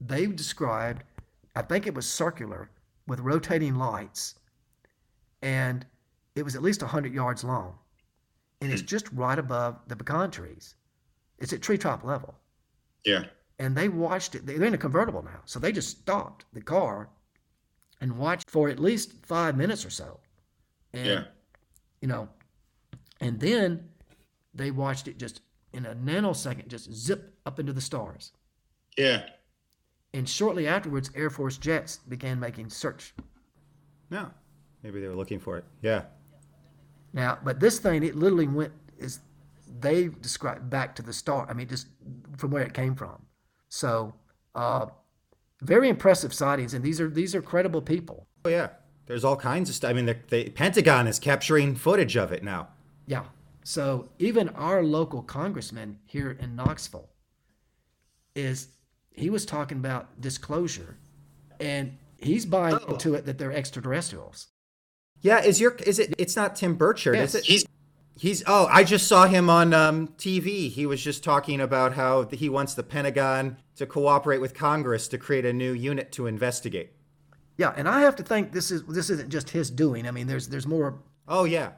They 0.00 0.26
described, 0.26 1.04
I 1.56 1.62
think 1.62 1.86
it 1.86 1.94
was 1.94 2.08
circular 2.08 2.70
with 3.06 3.20
rotating 3.20 3.74
lights, 3.76 4.36
and 5.42 5.84
it 6.36 6.42
was 6.42 6.54
at 6.54 6.62
least 6.62 6.82
100 6.82 7.12
yards 7.12 7.44
long. 7.44 7.74
And 8.60 8.72
it's 8.72 8.82
hmm. 8.82 8.86
just 8.86 9.10
right 9.12 9.38
above 9.38 9.78
the 9.88 9.96
pecan 9.96 10.30
trees. 10.30 10.74
It's 11.38 11.52
at 11.52 11.62
treetop 11.62 12.04
level. 12.04 12.34
Yeah. 13.04 13.24
And 13.58 13.76
they 13.76 13.88
watched 13.88 14.34
it. 14.34 14.46
They're 14.46 14.62
in 14.64 14.74
a 14.74 14.78
convertible 14.78 15.22
now. 15.22 15.40
So 15.46 15.58
they 15.58 15.72
just 15.72 15.88
stopped 16.00 16.44
the 16.52 16.60
car 16.60 17.08
and 18.00 18.16
watched 18.16 18.50
for 18.50 18.68
at 18.68 18.78
least 18.78 19.14
five 19.24 19.56
minutes 19.56 19.84
or 19.84 19.90
so. 19.90 20.20
And, 20.92 21.06
Yeah. 21.06 21.24
you 22.00 22.08
know, 22.08 22.28
And 23.22 23.38
then 23.38 23.90
they 24.54 24.70
watched 24.70 25.06
it 25.06 25.18
just 25.18 25.42
in 25.72 25.86
a 25.86 25.94
nanosecond 25.94 26.68
just 26.68 26.92
zip 26.92 27.34
up 27.46 27.58
into 27.58 27.72
the 27.72 27.80
stars. 27.80 28.32
Yeah. 28.96 29.22
And 30.12 30.28
shortly 30.28 30.66
afterwards, 30.66 31.10
Air 31.14 31.30
Force 31.30 31.56
jets 31.56 31.98
began 32.08 32.40
making 32.40 32.70
search. 32.70 33.14
No. 34.10 34.30
Maybe 34.82 35.00
they 35.00 35.08
were 35.08 35.14
looking 35.14 35.38
for 35.38 35.56
it. 35.58 35.64
Yeah. 35.82 36.02
Now, 37.12 37.38
but 37.44 37.60
this 37.60 37.78
thing, 37.78 38.02
it 38.02 38.16
literally 38.16 38.48
went 38.48 38.72
is 38.98 39.20
they 39.80 40.08
described 40.08 40.68
back 40.68 40.94
to 40.96 41.02
the 41.02 41.12
star. 41.12 41.46
I 41.48 41.54
mean, 41.54 41.68
just 41.68 41.86
from 42.36 42.50
where 42.50 42.62
it 42.62 42.74
came 42.74 42.94
from. 42.94 43.22
So, 43.68 44.14
uh, 44.54 44.86
very 45.62 45.88
impressive 45.88 46.32
sightings, 46.32 46.74
and 46.74 46.84
these 46.84 47.00
are 47.00 47.08
these 47.08 47.34
are 47.34 47.42
credible 47.42 47.82
people. 47.82 48.26
Oh 48.44 48.48
yeah. 48.48 48.68
There's 49.06 49.24
all 49.24 49.36
kinds 49.36 49.68
of 49.68 49.74
stuff. 49.74 49.90
I 49.90 49.92
mean, 49.92 50.06
the, 50.06 50.16
the 50.28 50.50
Pentagon 50.50 51.08
is 51.08 51.18
capturing 51.18 51.74
footage 51.74 52.16
of 52.16 52.30
it 52.30 52.44
now. 52.44 52.68
Yeah. 53.06 53.24
So 53.70 54.08
even 54.18 54.48
our 54.48 54.82
local 54.82 55.22
congressman 55.22 56.00
here 56.04 56.32
in 56.40 56.56
Knoxville 56.56 57.08
is 58.34 58.66
he 59.12 59.30
was 59.30 59.46
talking 59.46 59.78
about 59.78 60.20
disclosure, 60.20 60.96
and 61.60 61.96
he's 62.18 62.44
buying 62.44 62.74
Oh. 62.74 62.94
into 62.94 63.14
it 63.14 63.26
that 63.26 63.38
they're 63.38 63.52
extraterrestrials. 63.52 64.48
Yeah, 65.20 65.40
is 65.44 65.60
your 65.60 65.76
is 65.86 66.00
it? 66.00 66.12
It's 66.18 66.34
not 66.34 66.56
Tim 66.56 66.76
Burchett, 66.76 67.14
Yes. 67.14 67.36
is 67.36 67.42
it? 67.42 67.44
He's 67.44 67.64
He's 68.16 68.42
oh, 68.48 68.66
I 68.70 68.82
just 68.82 69.06
saw 69.06 69.26
him 69.26 69.48
on 69.48 69.72
um, 69.72 70.08
TV. 70.18 70.68
He 70.68 70.84
was 70.84 71.00
just 71.00 71.22
talking 71.22 71.60
about 71.60 71.92
how 71.94 72.24
he 72.24 72.48
wants 72.48 72.74
the 72.74 72.82
Pentagon 72.82 73.56
to 73.76 73.86
cooperate 73.86 74.40
with 74.40 74.52
Congress 74.52 75.06
to 75.08 75.16
create 75.16 75.44
a 75.46 75.52
new 75.52 75.72
unit 75.72 76.10
to 76.12 76.26
investigate. 76.26 76.90
Yeah, 77.56 77.72
and 77.76 77.88
I 77.88 78.00
have 78.00 78.16
to 78.16 78.24
think 78.24 78.50
this 78.50 78.72
is 78.72 78.82
this 78.86 79.10
isn't 79.10 79.30
just 79.30 79.50
his 79.50 79.70
doing. 79.70 80.08
I 80.08 80.10
mean, 80.10 80.26
there's 80.26 80.48
there's 80.48 80.66
more. 80.66 80.98
Oh 81.28 81.44
yeah, 81.44 81.70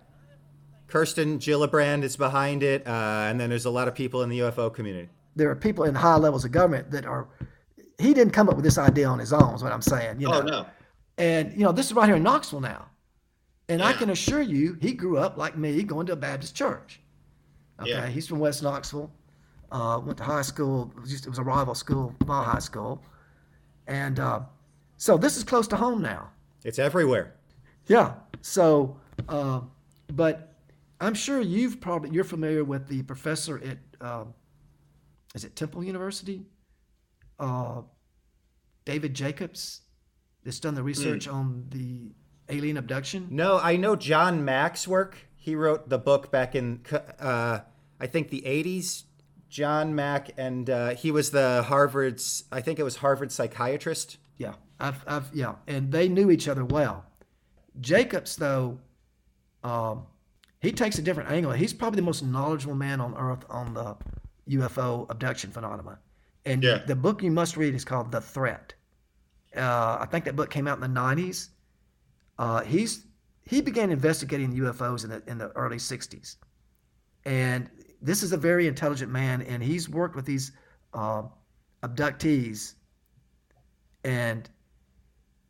Kirsten 0.92 1.38
Gillibrand 1.38 2.02
is 2.02 2.16
behind 2.16 2.62
it, 2.62 2.86
uh, 2.86 2.90
and 3.30 3.40
then 3.40 3.48
there's 3.48 3.64
a 3.64 3.70
lot 3.70 3.88
of 3.88 3.94
people 3.94 4.20
in 4.22 4.28
the 4.28 4.40
UFO 4.40 4.72
community. 4.72 5.08
There 5.34 5.48
are 5.48 5.56
people 5.56 5.84
in 5.84 5.94
high 5.94 6.16
levels 6.16 6.44
of 6.44 6.52
government 6.52 6.90
that 6.90 7.06
are. 7.06 7.28
He 7.98 8.12
didn't 8.12 8.34
come 8.34 8.50
up 8.50 8.56
with 8.56 8.64
this 8.64 8.76
idea 8.76 9.08
on 9.08 9.18
his 9.18 9.32
own. 9.32 9.54
Is 9.54 9.62
what 9.62 9.72
I'm 9.72 9.80
saying. 9.80 10.20
You 10.20 10.28
know? 10.28 10.40
oh 10.40 10.42
no. 10.42 10.66
And 11.16 11.50
you 11.52 11.60
know, 11.60 11.72
this 11.72 11.86
is 11.86 11.94
right 11.94 12.04
here 12.06 12.16
in 12.16 12.22
Knoxville 12.22 12.60
now. 12.60 12.88
And 13.70 13.82
I 13.82 13.94
can 13.94 14.10
assure 14.10 14.42
you, 14.42 14.76
he 14.82 14.92
grew 14.92 15.16
up 15.16 15.38
like 15.38 15.56
me, 15.56 15.82
going 15.82 16.04
to 16.08 16.12
a 16.12 16.16
Baptist 16.16 16.54
church. 16.54 17.00
Okay, 17.80 17.90
Yeah. 17.90 18.06
he's 18.08 18.28
from 18.28 18.38
West 18.38 18.62
Knoxville. 18.62 19.10
Uh, 19.70 19.98
went 20.04 20.18
to 20.18 20.24
high 20.24 20.42
school. 20.42 20.92
It 20.94 21.00
was, 21.00 21.10
just, 21.10 21.24
it 21.26 21.30
was 21.30 21.38
a 21.38 21.42
rival 21.42 21.74
school, 21.74 22.14
my 22.26 22.44
high 22.44 22.58
school, 22.58 23.02
and 23.86 24.20
uh, 24.20 24.40
so 24.98 25.16
this 25.16 25.38
is 25.38 25.44
close 25.44 25.66
to 25.68 25.76
home 25.76 26.02
now. 26.02 26.28
It's 26.64 26.78
everywhere. 26.78 27.34
Yeah. 27.86 28.12
So, 28.42 28.98
uh, 29.30 29.60
but 30.12 30.51
I'm 31.02 31.14
sure 31.14 31.40
you've 31.40 31.80
probably 31.80 32.10
you're 32.10 32.24
familiar 32.24 32.64
with 32.64 32.88
the 32.88 33.02
professor 33.02 33.58
at 33.58 33.78
um, 34.00 34.34
is 35.34 35.44
it 35.44 35.56
Temple 35.56 35.82
University, 35.82 36.42
uh, 37.38 37.82
David 38.84 39.14
Jacobs, 39.14 39.80
that's 40.44 40.60
done 40.60 40.74
the 40.74 40.82
research 40.82 41.26
on 41.28 41.66
the 41.70 42.12
alien 42.48 42.76
abduction. 42.76 43.28
No, 43.30 43.58
I 43.58 43.76
know 43.76 43.96
John 43.96 44.44
Mack's 44.44 44.86
work. 44.86 45.16
He 45.36 45.54
wrote 45.54 45.88
the 45.88 45.98
book 45.98 46.30
back 46.30 46.54
in, 46.54 46.82
uh, 47.18 47.60
I 47.98 48.06
think, 48.06 48.30
the 48.30 48.42
80s. 48.42 49.04
John 49.48 49.94
Mack, 49.94 50.30
and 50.38 50.70
uh, 50.70 50.90
he 50.94 51.10
was 51.10 51.30
the 51.30 51.62
Harvard's, 51.68 52.44
I 52.50 52.62
think 52.62 52.78
it 52.78 52.84
was 52.84 52.96
Harvard 52.96 53.30
psychiatrist. 53.30 54.16
Yeah, 54.38 54.54
I've, 54.80 55.04
I've, 55.06 55.30
yeah, 55.34 55.56
and 55.66 55.92
they 55.92 56.08
knew 56.08 56.30
each 56.30 56.48
other 56.48 56.64
well. 56.64 57.04
Jacobs, 57.78 58.36
though, 58.36 58.78
um, 59.62 60.06
he 60.62 60.72
takes 60.72 60.98
a 60.98 61.02
different 61.02 61.30
angle. 61.30 61.52
He's 61.52 61.72
probably 61.72 61.96
the 61.96 62.06
most 62.06 62.22
knowledgeable 62.22 62.74
man 62.74 63.00
on 63.00 63.14
earth 63.16 63.44
on 63.50 63.74
the 63.74 63.96
UFO 64.58 65.06
abduction 65.10 65.50
phenomena. 65.50 65.98
And 66.44 66.62
Yeah. 66.62 66.78
the 66.78 66.96
book 66.96 67.22
you 67.22 67.30
must 67.30 67.56
read 67.56 67.74
is 67.74 67.84
called 67.84 68.10
The 68.10 68.20
Threat. 68.20 68.74
Uh, 69.56 69.98
I 70.00 70.06
think 70.10 70.24
that 70.24 70.34
book 70.36 70.50
came 70.50 70.66
out 70.66 70.82
in 70.82 70.94
the 70.94 71.00
'90s. 71.00 71.50
Uh, 72.38 72.62
he's 72.62 73.06
he 73.44 73.60
began 73.60 73.90
investigating 73.90 74.52
UFOs 74.54 75.04
in 75.04 75.10
the 75.10 75.22
in 75.26 75.36
the 75.36 75.50
early 75.50 75.76
'60s, 75.76 76.36
and 77.26 77.68
this 78.00 78.22
is 78.22 78.32
a 78.32 78.36
very 78.36 78.66
intelligent 78.66 79.12
man, 79.12 79.42
and 79.42 79.62
he's 79.62 79.88
worked 79.88 80.16
with 80.16 80.24
these 80.24 80.52
uh, 80.94 81.22
abductees 81.82 82.74
and 84.04 84.48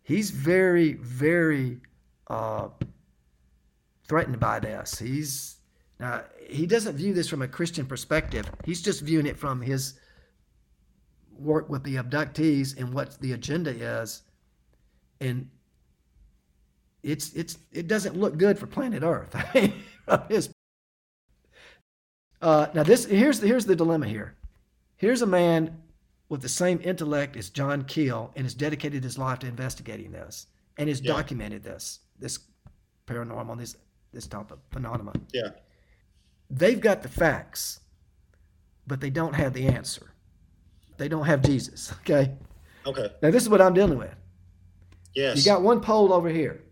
he's 0.03 0.31
very 0.31 0.95
very 0.95 1.81
uh, 2.29 2.69
threatened 4.13 4.39
by 4.39 4.61
this. 4.61 4.99
He's 4.99 5.57
now 5.99 6.23
he 6.47 6.67
doesn't 6.67 6.97
view 6.97 7.15
this 7.15 7.31
from 7.31 7.41
a 7.41 7.49
christian 7.49 7.87
perspective. 7.87 8.45
He's 8.63 8.83
just 8.83 9.01
viewing 9.01 9.25
it 9.25 9.39
from 9.39 9.63
his 9.63 9.95
work 11.39 11.71
with 11.71 11.83
the 11.83 11.95
abductees 11.95 12.77
and 12.77 12.93
what 12.93 13.19
the 13.23 13.33
agenda 13.33 13.71
is. 13.71 14.21
And 15.23 15.49
it's 17.03 17.33
it's 17.33 17.57
it 17.73 17.89
doesn't 17.89 18.15
look 18.15 18.37
good 18.37 18.59
for 18.59 18.67
planet 18.67 19.03
earth. 19.03 19.31
I 19.35 19.49
mean, 19.55 19.83
from 20.05 20.21
his 20.29 20.51
uh, 22.43 22.67
now 22.75 22.83
this 22.83 23.07
here's 23.07 23.41
the, 23.41 23.47
here's 23.47 23.65
the 23.65 23.75
dilemma 23.77 24.09
here. 24.09 24.35
Here's 24.97 25.23
a 25.23 25.27
man 25.27 25.81
with 26.29 26.43
the 26.43 26.51
same 26.51 26.83
intellect 26.85 27.35
as 27.39 27.49
John 27.49 27.85
Keel 27.85 28.31
and 28.37 28.45
has 28.45 28.53
dedicated 28.53 29.03
his 29.03 29.17
life 29.17 29.39
to 29.39 29.47
investigating 29.47 30.13
this 30.13 30.49
and 30.77 30.91
has 30.91 31.01
Yeah. 31.01 31.15
documented 31.15 31.63
this 31.63 32.01
this 32.19 32.41
paranormal 33.07 33.57
this 33.57 33.75
this 34.13 34.27
type 34.27 34.51
of 34.51 34.59
phenomenon. 34.71 35.27
Yeah. 35.33 35.51
They've 36.51 36.81
got 36.81 37.03
the 37.03 37.09
facts, 37.09 37.81
but 38.87 39.01
they 39.01 39.11
don't 39.11 39.35
have 39.35 39.53
the 39.55 39.67
answer. 39.67 40.13
They 40.99 41.09
don't 41.09 41.27
have 41.27 41.43
Jesus. 41.43 41.93
Okay. 42.03 42.33
Okay. 42.85 43.09
Now 43.23 43.31
this 43.31 43.43
is 43.43 43.49
what 43.49 43.61
I'm 43.63 43.75
dealing 43.75 43.99
with. 43.99 44.15
Yes. 45.15 45.37
You 45.39 45.45
got 45.45 45.63
one 45.63 45.81
pole 45.81 46.13
over 46.13 46.29
here. 46.29 46.65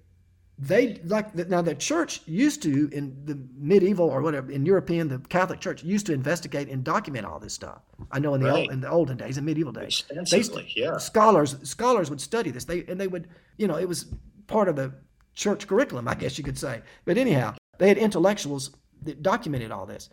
They 0.59 1.01
like 1.05 1.35
now 1.49 1.63
the 1.63 1.75
church 1.75 2.21
used 2.27 2.63
to 2.65 2.89
in 2.93 3.17
the 3.25 3.39
medieval 3.57 4.09
or 4.11 4.21
whatever 4.21 4.51
in 4.51 4.67
European 4.67 5.09
the 5.09 5.19
Catholic 5.31 5.61
Church 5.61 5.83
used 5.85 6.05
to 6.07 6.13
investigate 6.13 6.69
and 6.69 6.83
document 6.85 7.25
all 7.27 7.39
this 7.39 7.55
stuff. 7.55 7.81
I 8.11 8.19
know 8.19 8.35
in 8.35 8.43
the 8.43 8.49
Right. 8.51 8.59
old, 8.63 8.71
in 8.73 8.81
the 8.81 8.91
olden 8.91 9.17
days, 9.17 9.39
in 9.39 9.45
medieval 9.47 9.73
days, 9.73 10.05
they 10.11 10.17
used 10.17 10.31
to- 10.33 10.37
Extensively, 10.39 10.73
yeah. 10.77 10.99
scholars 10.99 11.57
scholars 11.63 12.11
would 12.11 12.21
study 12.21 12.51
this. 12.51 12.65
They 12.65 12.85
and 12.87 13.01
they 13.01 13.07
would 13.09 13.29
you 13.57 13.69
know 13.69 13.77
it 13.79 13.89
was 13.89 14.07
part 14.49 14.69
of 14.69 14.77
the 14.77 14.93
church 15.35 15.67
curriculum, 15.67 16.09
I 16.09 16.15
guess 16.15 16.39
you 16.39 16.45
could 16.45 16.59
say. 16.59 16.83
But 17.05 17.19
anyhow, 17.19 17.55
they 17.79 17.89
had 17.89 17.99
intellectuals 17.99 18.71
that 19.03 19.23
documented 19.23 19.71
all 19.71 19.87
this. 19.87 20.11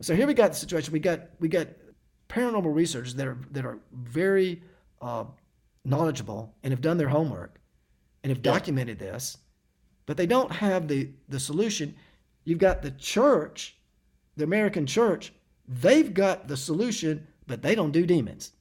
So 0.00 0.14
here 0.14 0.26
we 0.26 0.34
got 0.34 0.52
the 0.52 0.56
situation. 0.56 0.92
We 0.92 1.00
got 1.00 1.28
we 1.40 1.48
got 1.48 1.68
paranormal 2.28 2.74
researchers 2.74 3.14
that 3.14 3.26
are 3.26 3.38
that 3.50 3.66
are 3.66 3.78
very 3.92 4.62
uh, 5.02 5.24
knowledgeable 5.84 6.54
and 6.62 6.72
have 6.72 6.80
done 6.80 6.96
their 6.96 7.08
homework 7.08 7.60
and 8.22 8.30
have 8.30 8.42
documented 8.42 8.98
this, 8.98 9.38
but 10.06 10.16
they 10.16 10.26
don't 10.26 10.50
have 10.50 10.88
the 10.88 11.10
the 11.28 11.40
solution. 11.40 11.94
You've 12.44 12.58
got 12.58 12.80
the 12.80 12.92
church, 12.92 13.76
the 14.36 14.44
American 14.44 14.86
church. 14.86 15.34
They've 15.68 16.12
got 16.12 16.48
the 16.48 16.56
solution, 16.56 17.26
but 17.46 17.62
they 17.62 17.74
don't 17.74 17.92
do 17.92 18.06
demons. 18.06 18.52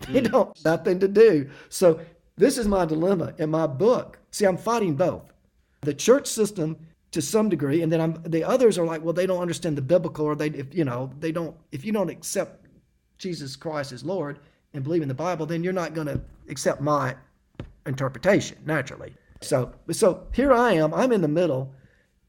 They 0.10 0.22
don't 0.22 0.64
nothing 0.64 0.98
to 1.00 1.08
do. 1.08 1.50
So 1.68 2.00
this 2.36 2.56
is 2.56 2.66
my 2.66 2.86
dilemma 2.86 3.34
in 3.36 3.50
my 3.50 3.66
book. 3.66 4.18
See, 4.30 4.46
I'm 4.46 4.56
fighting 4.56 4.94
both 4.96 5.30
the 5.82 5.94
church 5.94 6.26
system 6.26 6.76
to 7.12 7.20
some 7.20 7.48
degree, 7.48 7.82
and 7.82 7.90
then 7.90 8.00
I'm 8.00 8.22
the 8.22 8.44
others 8.44 8.78
are 8.78 8.86
like, 8.86 9.02
well, 9.02 9.12
they 9.12 9.26
don't 9.26 9.40
understand 9.40 9.76
the 9.76 9.82
biblical, 9.82 10.26
or 10.26 10.36
they, 10.36 10.48
if 10.48 10.74
you 10.74 10.84
know, 10.84 11.10
they 11.18 11.32
don't. 11.32 11.56
If 11.72 11.84
you 11.84 11.92
don't 11.92 12.10
accept 12.10 12.66
Jesus 13.18 13.56
Christ 13.56 13.92
as 13.92 14.04
Lord 14.04 14.38
and 14.74 14.84
believe 14.84 15.02
in 15.02 15.08
the 15.08 15.14
Bible, 15.14 15.46
then 15.46 15.64
you're 15.64 15.72
not 15.72 15.94
going 15.94 16.06
to 16.06 16.20
accept 16.48 16.80
my 16.80 17.16
interpretation 17.86 18.58
naturally. 18.64 19.14
So, 19.40 19.72
so 19.90 20.26
here 20.32 20.52
I 20.52 20.74
am. 20.74 20.94
I'm 20.94 21.12
in 21.12 21.20
the 21.20 21.28
middle, 21.28 21.74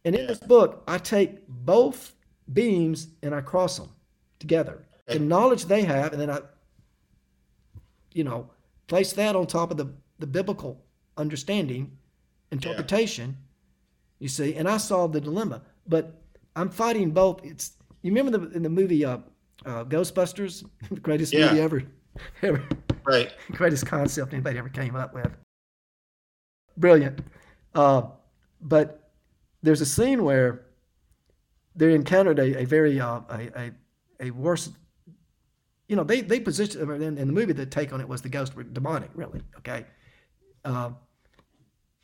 and 0.05 0.15
in 0.15 0.27
this 0.27 0.39
book, 0.39 0.83
I 0.87 0.97
take 0.97 1.47
both 1.47 2.15
beams 2.53 3.09
and 3.21 3.35
I 3.35 3.41
cross 3.41 3.77
them 3.77 3.89
together. 4.39 4.85
The 5.07 5.19
knowledge 5.19 5.65
they 5.65 5.83
have, 5.83 6.13
and 6.13 6.21
then 6.21 6.29
I, 6.29 6.39
you 8.13 8.23
know, 8.23 8.49
place 8.87 9.13
that 9.13 9.35
on 9.35 9.45
top 9.45 9.71
of 9.71 9.77
the 9.77 9.93
the 10.19 10.27
biblical 10.27 10.79
understanding, 11.17 11.97
interpretation. 12.51 13.37
You 14.19 14.27
see, 14.27 14.55
and 14.55 14.67
I 14.69 14.77
solved 14.77 15.13
the 15.13 15.21
dilemma. 15.21 15.61
But 15.87 16.21
I'm 16.55 16.69
fighting 16.69 17.11
both. 17.11 17.43
It's 17.43 17.71
you 18.03 18.13
remember 18.13 18.37
the 18.37 18.51
in 18.55 18.63
the 18.63 18.69
movie 18.69 19.03
uh, 19.05 19.19
uh, 19.65 19.83
Ghostbusters, 19.85 20.63
the 20.91 20.99
greatest 20.99 21.33
Yeah. 21.33 21.47
movie 21.47 21.61
ever, 21.61 21.83
ever, 22.41 22.63
Right. 23.05 23.31
greatest 23.51 23.85
concept 23.85 24.33
anybody 24.33 24.57
ever 24.59 24.69
came 24.69 24.95
up 24.95 25.13
with. 25.13 25.31
Brilliant. 26.77 27.19
Uh, 27.73 28.03
but 28.61 29.11
there's 29.63 29.81
a 29.81 29.85
scene 29.85 30.23
where 30.23 30.65
they 31.75 31.93
encountered 31.93 32.39
a, 32.39 32.61
a 32.61 32.65
very 32.65 32.99
uh, 32.99 33.21
a, 33.29 33.49
a 33.59 33.71
a 34.27 34.31
worse. 34.31 34.69
You 35.87 35.95
know, 35.95 36.03
they 36.03 36.21
they 36.21 36.39
positioned 36.39 36.89
in, 37.01 37.17
in 37.17 37.27
the 37.27 37.33
movie. 37.33 37.53
The 37.53 37.65
take 37.65 37.91
on 37.91 38.01
it 38.01 38.07
was 38.07 38.21
the 38.21 38.29
ghosts 38.29 38.55
were 38.55 38.63
demonic, 38.63 39.09
really. 39.15 39.41
Okay, 39.57 39.85
uh, 40.63 40.91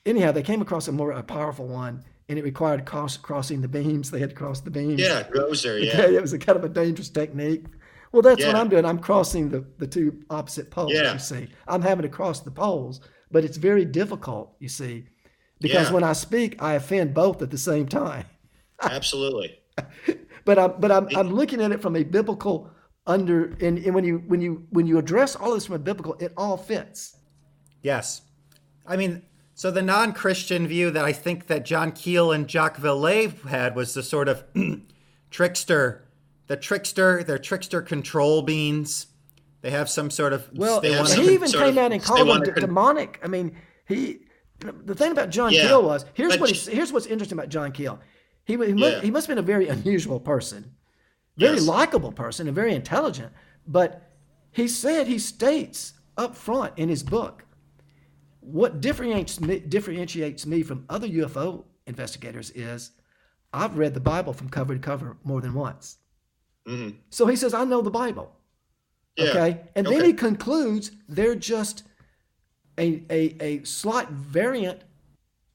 anyhow, 0.07 0.31
they 0.31 0.43
came 0.43 0.61
across 0.61 0.87
a 0.87 0.91
more 0.91 1.11
a 1.11 1.23
powerful 1.23 1.67
one, 1.67 2.03
and 2.29 2.39
it 2.39 2.43
required 2.43 2.85
cross, 2.85 3.17
crossing 3.17 3.61
the 3.61 3.67
beams. 3.67 4.09
They 4.11 4.19
had 4.19 4.29
to 4.31 4.35
cross 4.35 4.61
the 4.61 4.71
beams. 4.71 4.99
Yeah, 5.01 5.23
Gozer. 5.23 5.81
Yeah. 5.83 5.93
Okay, 5.93 6.15
it 6.15 6.21
was 6.21 6.33
a 6.33 6.39
kind 6.39 6.57
of 6.57 6.63
a 6.63 6.69
dangerous 6.69 7.09
technique. 7.09 7.65
Well, 8.11 8.21
that's 8.21 8.43
what 8.45 8.55
I'm 8.55 8.69
doing. 8.69 8.85
I'm 8.85 8.99
crossing 8.99 9.49
the, 9.49 9.65
the 9.77 9.85
two 9.87 10.23
opposite 10.29 10.71
poles, 10.71 10.93
Yeah. 10.93 11.13
you 11.13 11.19
see. 11.19 11.47
I'm 11.67 11.81
having 11.81 12.03
to 12.03 12.09
cross 12.09 12.39
the 12.39 12.51
poles, 12.51 13.01
but 13.31 13.43
it's 13.43 13.57
very 13.57 13.83
difficult, 13.83 14.55
you 14.59 14.69
see, 14.69 15.05
because 15.59 15.87
Yeah. 15.89 15.93
when 15.93 16.03
I 16.03 16.13
speak, 16.13 16.61
I 16.61 16.75
offend 16.75 17.13
both 17.13 17.41
at 17.41 17.51
the 17.51 17.57
same 17.57 17.87
time. 17.87 18.25
Absolutely. 18.81 19.59
But 20.45 20.57
I'm 20.57 20.73
but 20.79 20.93
I'm, 20.93 21.09
I'm 21.13 21.29
looking 21.29 21.61
at 21.61 21.73
it 21.73 21.81
from 21.81 21.97
a 21.97 22.03
biblical 22.03 22.71
under 23.05 23.47
and, 23.59 23.77
and 23.79 23.93
when 23.93 24.05
you 24.05 24.23
when 24.27 24.39
you 24.39 24.65
when 24.69 24.87
you 24.87 24.97
address 24.97 25.35
all 25.35 25.53
this 25.53 25.65
from 25.65 25.75
a 25.75 25.79
biblical, 25.79 26.13
it 26.21 26.31
all 26.37 26.55
fits. 26.55 27.17
Yes. 27.81 28.21
I 28.85 28.95
mean, 28.95 29.23
so 29.57 29.71
the 29.71 29.81
non 29.81 30.13
Christian 30.13 30.67
view 30.67 30.91
that 30.91 31.03
I 31.03 31.11
think 31.13 31.47
that 31.47 31.65
John 31.65 31.91
Keel 31.91 32.31
and 32.31 32.47
Jacques 32.47 32.77
Vallée 32.77 33.33
had 33.47 33.75
was 33.75 33.95
the 33.95 34.03
sort 34.03 34.29
of 34.29 34.43
trickster, 35.31 36.05
the 36.45 36.55
trickster, 36.57 37.23
they're 37.23 37.39
trickster 37.39 37.81
control 37.81 38.43
beings. 38.43 39.07
They 39.61 39.71
have 39.71 39.89
some 39.89 40.11
sort 40.11 40.33
of. 40.33 40.47
Well, 40.53 40.79
they 40.79 40.91
have 40.91 40.99
wanna- 40.99 41.09
and 41.09 41.15
some 41.17 41.23
he 41.25 41.33
even 41.33 41.51
came 41.51 41.77
out 41.79 41.91
and 41.91 42.03
called 42.03 42.27
them 42.29 42.43
con- 42.53 42.53
demonic. 42.61 43.19
I 43.23 43.27
mean, 43.27 43.55
he 43.87 44.19
the 44.59 44.93
thing 44.95 45.11
about 45.11 45.31
John 45.31 45.51
Yeah, 45.51 45.63
Keel 45.67 45.83
was 45.83 46.05
here's 46.13 46.37
what 46.37 46.49
he, 46.51 46.71
here's 46.71 46.93
what's 46.93 47.07
interesting 47.07 47.37
about 47.37 47.49
John 47.49 47.71
Keel. 47.71 47.99
He 48.45 48.53
he, 48.53 48.57
must, 48.73 48.75
Yeah. 48.77 49.01
he 49.01 49.11
must 49.11 49.27
have 49.27 49.35
been 49.35 49.43
a 49.43 49.47
very 49.47 49.67
unusual 49.67 50.19
person, 50.19 50.71
very 51.35 51.55
Yes. 51.55 51.65
likable 51.65 52.11
person, 52.11 52.47
and 52.47 52.53
very 52.55 52.75
intelligent. 52.75 53.33
But 53.67 54.03
he 54.51 54.67
said 54.67 55.07
he 55.07 55.17
states 55.19 55.93
up 56.15 56.35
front 56.35 56.73
in 56.77 56.89
his 56.89 57.01
book 57.03 57.43
what 58.51 58.81
differentiates 58.81 59.39
me, 59.41 59.59
differentiates 59.59 60.45
me 60.45 60.63
from 60.63 60.85
other 60.89 61.07
UFO 61.07 61.63
investigators 61.85 62.49
is 62.51 62.91
I've 63.53 63.77
read 63.77 63.93
the 63.93 63.99
Bible 63.99 64.33
from 64.33 64.49
cover 64.49 64.73
to 64.73 64.79
cover 64.79 65.17
more 65.23 65.41
than 65.41 65.53
once. 65.53 65.97
Mhm. 66.67 66.95
So 67.09 67.27
he 67.27 67.35
says 67.35 67.53
I 67.53 67.63
know 67.63 67.81
the 67.81 67.91
Bible. 67.91 68.31
Yeah. 69.17 69.29
Okay. 69.29 69.61
And 69.75 69.85
then 69.87 70.03
he 70.05 70.13
concludes 70.13 70.91
they're 71.09 71.35
just 71.35 71.83
a, 72.77 73.03
a, 73.09 73.35
a 73.43 73.63
slight 73.63 74.09
variant 74.09 74.81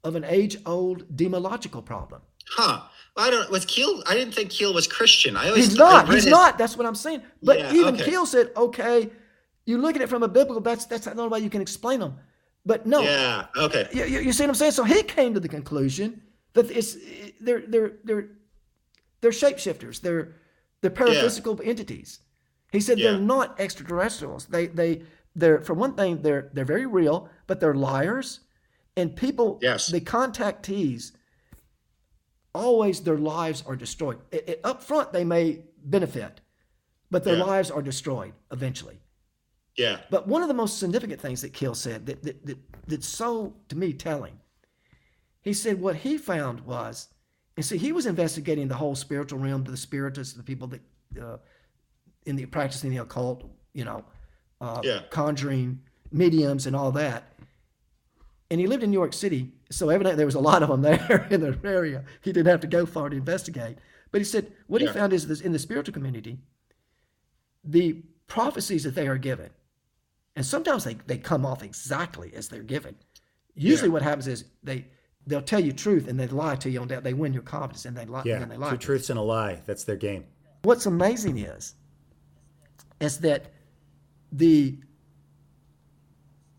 of 0.05 0.16
an 0.16 0.24
age 0.24 0.56
old 0.66 1.06
demological 1.16 1.85
problem. 1.85 2.20
Huh. 2.48 2.82
I 3.16 3.31
don't. 3.31 3.51
Was 3.51 3.64
Keel? 3.66 4.02
I 4.06 4.14
didn't 4.14 4.35
think 4.35 4.51
Keel 4.51 4.73
was 4.74 4.86
Christian. 4.86 5.36
I 5.36 5.48
always. 5.48 5.66
He's 5.69 5.77
not. 5.77 6.06
He's 6.09 6.24
his- 6.24 6.31
not. 6.31 6.59
That's 6.59 6.77
what 6.77 6.86
I'm 6.86 6.94
saying. 6.94 7.23
But 7.43 7.59
Yeah, 7.59 7.73
even 7.74 7.94
okay. 7.94 8.05
Keel 8.05 8.27
said, 8.27 8.51
okay, 8.56 9.10
you 9.66 9.78
look 9.78 9.94
at 9.97 10.02
it 10.02 10.09
from 10.09 10.23
a 10.23 10.28
biblical, 10.28 10.60
that's 10.60 10.86
that's 10.86 11.05
the 11.05 11.12
only 11.12 11.28
way 11.28 11.40
you 11.40 11.51
can 11.51 11.60
explain 11.62 12.01
them. 12.01 12.16
But 12.65 12.87
no, 12.87 13.01
Yeah. 13.03 13.47
Okay. 13.57 13.89
you, 13.93 14.05
you, 14.05 14.21
you 14.21 14.33
see 14.33 14.45
what 14.45 14.51
I'm 14.51 14.55
saying? 14.55 14.73
So 14.73 14.85
he 14.85 15.03
came 15.03 15.35
to 15.35 15.41
the 15.41 15.49
conclusion 15.49 16.23
that 16.55 16.71
it's 16.71 16.97
they're 17.41 17.63
they're 17.67 17.93
they're 18.05 18.29
they're 19.21 19.31
shapeshifters. 19.33 20.01
They're 20.01 20.35
they're 20.81 20.91
paraphysical 20.91 21.61
entities. 21.65 22.21
He 22.71 22.81
said 22.81 22.99
Yeah. 22.99 23.13
they're 23.13 23.21
not 23.21 23.59
extraterrestrials. 23.61 24.47
They 24.47 24.67
they 24.69 25.03
they're 25.35 25.61
for 25.61 25.75
one 25.75 25.95
thing 25.95 26.23
they're 26.23 26.51
they're 26.53 26.65
very 26.65 26.87
real, 26.87 27.29
but 27.47 27.59
they're 27.61 27.75
liars. 27.75 28.41
And 28.97 29.17
people, 29.17 29.59
Yes. 29.63 29.87
the 29.87 30.01
contactees, 30.03 31.13
always 32.55 33.01
their 33.01 33.17
lives 33.17 33.65
are 33.67 33.75
destroyed. 33.77 34.19
I- 34.33 34.43
I- 34.49 34.59
up 34.65 34.83
front, 34.83 35.13
they 35.15 35.25
may 35.25 35.65
benefit, 35.83 36.43
but 37.11 37.25
their 37.25 37.39
Yeah. 37.39 37.45
lives 37.45 37.71
are 37.71 37.81
destroyed 37.83 38.35
eventually. 38.51 39.01
Yeah. 39.77 40.01
But 40.11 40.28
one 40.28 40.43
of 40.43 40.49
the 40.49 40.55
most 40.55 40.78
significant 40.78 41.20
things 41.20 41.40
that 41.43 41.53
Keel 41.53 41.74
said 41.74 42.07
that, 42.07 42.23
that, 42.23 42.47
that 42.47 42.59
that's 42.86 43.09
so 43.09 43.55
to 43.69 43.77
me 43.77 43.93
telling, 43.93 44.39
he 45.40 45.53
said 45.53 45.81
what 45.81 45.97
he 45.97 46.19
found 46.19 46.61
was, 46.61 47.09
and 47.57 47.65
see, 47.65 47.78
he 47.78 47.93
was 47.93 48.07
investigating 48.07 48.69
the 48.69 48.74
whole 48.74 48.94
spiritual 48.94 49.39
realm, 49.39 49.65
the 49.65 49.77
spiritists, 49.77 50.35
the 50.35 50.43
people 50.43 50.69
that 50.69 50.81
uh, 51.20 51.36
in 52.27 52.36
the 52.36 52.47
practicing 52.47 52.90
the 52.90 52.99
occult, 52.99 53.44
you 53.73 53.85
know, 53.85 54.05
uh, 54.61 54.81
Yeah. 54.85 55.01
conjuring 55.11 55.81
mediums 56.11 56.66
and 56.66 56.77
all 56.77 56.93
that. 56.93 57.32
And 58.51 58.61
he 58.61 58.66
lived 58.66 58.82
in 58.82 58.90
New 58.90 58.99
York 58.99 59.15
City, 59.15 59.51
so 59.70 59.89
evidently 59.89 60.16
there 60.19 60.27
was 60.27 60.35
a 60.35 60.40
lot 60.40 60.62
of 60.62 60.69
them 60.69 60.82
there 60.82 61.27
in 61.31 61.40
the 61.40 61.59
area. 61.65 62.05
He 62.20 62.32
didn't 62.32 62.49
have 62.51 62.61
to 62.61 62.66
go 62.66 62.85
far 62.86 63.09
to 63.09 63.16
investigate. 63.16 63.78
But 64.11 64.20
he 64.20 64.24
said 64.27 64.53
what 64.66 64.82
Yeah. 64.82 64.89
he 64.89 64.93
found 64.94 65.12
is 65.15 65.27
this 65.27 65.40
in 65.40 65.53
the 65.53 65.59
spiritual 65.59 65.94
community, 65.94 66.39
the 67.65 68.03
prophecies 68.27 68.85
that 68.85 68.94
they 68.94 69.09
are 69.09 69.19
given, 69.19 69.51
and 70.37 70.45
sometimes 70.45 70.85
they, 70.85 70.95
they 71.07 71.19
come 71.19 71.45
off 71.45 71.63
exactly 71.63 72.33
as 72.35 72.49
they're 72.49 72.63
given. 72.63 72.95
Usually, 73.55 73.89
Yeah. 73.89 73.93
what 73.93 74.03
happens 74.03 74.27
is 74.29 74.45
they 74.63 74.87
they'll 75.27 75.43
tell 75.43 75.61
you 75.61 75.73
truth 75.73 76.09
and 76.09 76.19
they 76.19 76.27
lie 76.27 76.57
to 76.57 76.69
you 76.71 76.81
on 76.81 76.89
that. 76.89 77.05
They 77.05 77.15
win 77.15 77.33
your 77.33 77.43
confidence 77.43 77.85
and 77.85 77.97
they 77.97 78.07
lie. 78.07 78.23
yeah, 78.25 78.41
and 78.43 78.51
they 78.51 78.57
lie. 78.57 78.71
two 78.71 78.75
you. 78.75 78.79
truths 78.79 79.11
and 79.11 79.19
a 79.19 79.23
lie. 79.23 79.61
That's 79.67 79.85
their 79.85 79.97
game. 79.97 80.25
What's 80.63 80.87
amazing 80.87 81.39
is, 81.39 81.75
is 83.01 83.19
that 83.19 83.53
the 84.33 84.79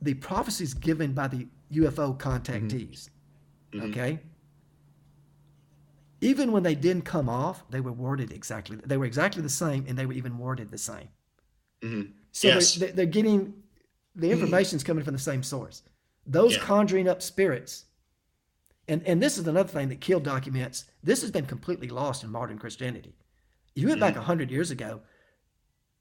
the 0.02 0.14
prophecies 0.16 0.74
given 0.74 1.14
by 1.14 1.28
the 1.30 1.48
UFO 1.72 2.18
contactees, 2.18 3.10
okay, 3.76 4.20
even 6.22 6.52
when 6.52 6.64
they 6.64 6.76
didn't 6.76 7.04
come 7.04 7.28
off, 7.30 7.64
they 7.70 7.82
were 7.82 7.92
worded 7.92 8.32
exactly. 8.32 8.78
They 8.86 8.98
were 8.98 9.06
exactly 9.06 9.42
the 9.42 9.50
same, 9.50 9.86
and 9.88 9.98
they 9.98 10.06
were 10.06 10.14
even 10.14 10.38
worded 10.38 10.70
the 10.72 10.78
same. 10.78 11.08
Mhm. 11.82 12.12
So 12.32 12.48
Yes. 12.50 12.76
they're, 12.76 12.92
they're 12.92 13.06
getting 13.06 13.54
the 14.16 14.32
information's 14.32 14.84
coming 14.84 15.04
from 15.04 15.14
the 15.14 15.20
same 15.20 15.44
source. 15.44 15.82
Those 16.26 16.54
Yeah. 16.56 16.62
conjuring 16.64 17.08
up 17.08 17.22
spirits, 17.22 17.86
and 18.88 19.02
and 19.08 19.22
this 19.22 19.38
is 19.38 19.48
another 19.48 19.70
thing 19.70 19.90
that 19.90 20.02
Keel 20.02 20.20
documents. 20.20 20.86
This 21.04 21.22
has 21.22 21.32
been 21.32 21.46
completely 21.46 21.88
lost 21.90 22.24
in 22.24 22.30
modern 22.30 22.58
Christianity. 22.60 23.16
You 23.76 23.88
went 23.88 24.00
Mm-hmm. 24.00 24.14
back 24.14 24.16
a 24.18 24.22
hundred 24.22 24.52
years 24.52 24.72
ago, 24.72 25.02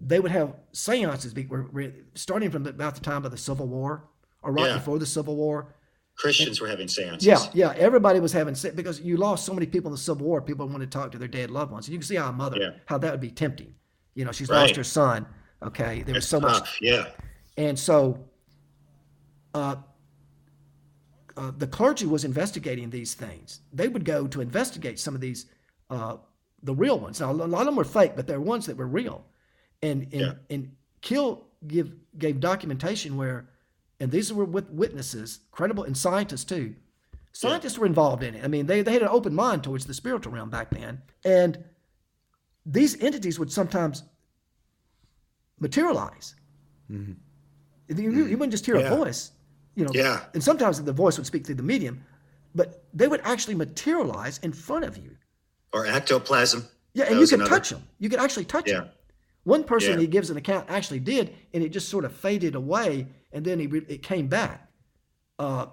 they 0.01 0.21
would 0.21 0.31
have 0.33 0.55
seances 0.73 1.33
be, 1.33 1.47
were, 1.47 1.69
were 1.73 1.93
starting 2.15 2.51
from 2.51 2.67
about 2.67 2.95
the 2.95 3.01
time 3.01 3.25
of 3.25 3.31
the 3.31 3.37
Civil 3.39 3.67
War 3.69 4.09
or 4.43 4.53
right 4.53 4.67
Yeah. 4.69 4.75
before 4.79 4.99
the 4.99 5.07
Civil 5.07 5.37
War. 5.37 5.75
Christians 6.15 6.61
were 6.61 6.69
having 6.69 6.89
seances. 6.89 7.25
Yeah, 7.27 7.39
yeah. 7.55 7.73
Everybody 7.79 8.21
was 8.21 8.33
having 8.33 8.55
se- 8.55 8.73
because 8.73 9.01
you 9.01 9.17
lost 9.17 9.47
so 9.47 9.55
many 9.55 9.65
people 9.67 9.89
in 9.89 9.93
the 9.93 9.99
Civil 9.99 10.27
War. 10.27 10.43
People 10.43 10.69
wanted 10.69 10.91
to 10.91 10.99
talk 10.99 11.11
to 11.13 11.19
their 11.19 11.29
dead 11.29 11.51
loved 11.51 11.73
ones. 11.73 11.89
You 11.89 11.97
can 11.99 12.07
see 12.07 12.17
how 12.17 12.29
a 12.29 12.33
mother 12.33 12.59
Yeah. 12.61 12.71
how 12.87 12.99
that 12.99 13.11
would 13.13 13.21
be 13.21 13.31
tempting. 13.31 13.75
You 14.15 14.27
know, 14.27 14.33
she's 14.33 14.51
Right. 14.51 14.61
lost 14.63 14.77
her 14.77 14.85
son. 14.85 15.27
Okay, 15.63 16.03
there 16.03 16.15
was 16.15 16.29
so 16.29 16.39
much. 16.41 16.79
Yeah. 16.83 17.09
And 17.57 17.79
so 17.79 18.19
uh, 19.55 19.77
uh, 21.37 21.53
the 21.57 21.67
clergy 21.67 22.07
was 22.07 22.25
investigating 22.25 22.91
these 22.91 23.15
things. 23.15 23.61
They 23.73 23.89
would 23.89 24.05
go 24.05 24.27
to 24.27 24.41
investigate 24.41 24.99
some 24.99 25.15
of 25.15 25.21
these, 25.21 25.47
uh, 25.91 26.17
the 26.63 26.75
real 26.75 26.99
ones. 26.99 27.21
Now, 27.21 27.31
a 27.31 27.33
lot 27.33 27.61
of 27.61 27.67
them 27.67 27.77
were 27.77 27.85
fake, 27.85 28.13
but 28.17 28.27
there 28.27 28.39
were 28.41 28.47
ones 28.47 28.67
that 28.67 28.77
were 28.77 28.87
real. 28.87 29.25
And 29.83 30.03
and, 30.13 30.13
Yeah. 30.13 30.33
and 30.51 30.73
Keel 31.01 31.47
give, 31.67 31.93
gave 32.19 32.41
documentation 32.41 33.17
where, 33.17 33.49
and 34.01 34.11
these 34.11 34.33
were 34.33 34.45
with 34.45 34.71
witnesses, 34.71 35.41
credible, 35.51 35.85
and 35.85 35.97
scientists 35.97 36.45
too. 36.45 36.75
Scientists 37.33 37.79
were 37.79 37.87
involved 37.87 38.23
in 38.23 38.35
it. 38.35 38.45
I 38.45 38.49
mean, 38.49 38.67
they, 38.67 38.83
they 38.83 38.93
had 38.93 39.03
an 39.03 39.09
open 39.09 39.35
mind 39.35 39.65
towards 39.65 39.87
the 39.87 39.95
spiritual 39.95 40.33
realm 40.33 40.51
back 40.51 40.71
then. 40.71 41.01
And 41.25 41.65
these 42.67 43.01
entities 43.03 43.39
would 43.39 43.51
sometimes 43.51 44.05
materialize. 45.59 46.35
You, 46.89 47.17
you- 47.89 48.11
you 48.27 48.37
wouldn't 48.39 48.53
just 48.53 48.67
hear 48.67 48.77
Yeah. 48.79 48.93
a 48.93 48.97
voice, 48.97 49.33
you 49.75 49.85
know. 49.85 49.91
Yeah. 49.95 50.25
And 50.35 50.43
sometimes 50.43 50.83
the 50.83 50.93
voice 50.93 51.17
would 51.19 51.27
speak 51.27 51.47
through 51.47 51.57
the 51.57 51.63
medium, 51.63 52.05
but 52.55 52.85
they 52.95 53.09
would 53.09 53.21
actually 53.25 53.55
materialize 53.55 54.39
in 54.39 54.53
front 54.53 54.85
of 54.85 54.97
you. 54.97 55.17
Or 55.73 55.87
ectoplasm. 55.87 56.67
Yeah, 56.95 57.05
That 57.05 57.13
and 57.13 57.21
you 57.21 57.27
could 57.27 57.35
another- 57.41 57.49
touch 57.51 57.71
them. 57.71 57.83
You 57.99 58.09
could 58.11 58.21
actually 58.21 58.45
touch 58.45 58.69
Yeah. 58.69 58.81
them. 58.81 58.91
One 59.45 59.65
person 59.65 59.95
Yeah. 59.95 59.99
he 60.01 60.07
gives 60.07 60.31
an 60.31 60.37
account 60.37 60.67
actually 60.71 61.01
did, 61.01 61.35
and 61.53 61.65
it 61.65 61.71
just 61.71 61.89
sort 61.89 62.05
of 62.05 62.13
faded 62.15 62.55
away, 62.55 63.09
and 63.33 63.45
then 63.45 63.59
he 63.59 63.67
re- 63.67 63.85
it 63.89 64.03
came 64.03 64.29
back. 64.29 64.71
Uh, 65.39 65.67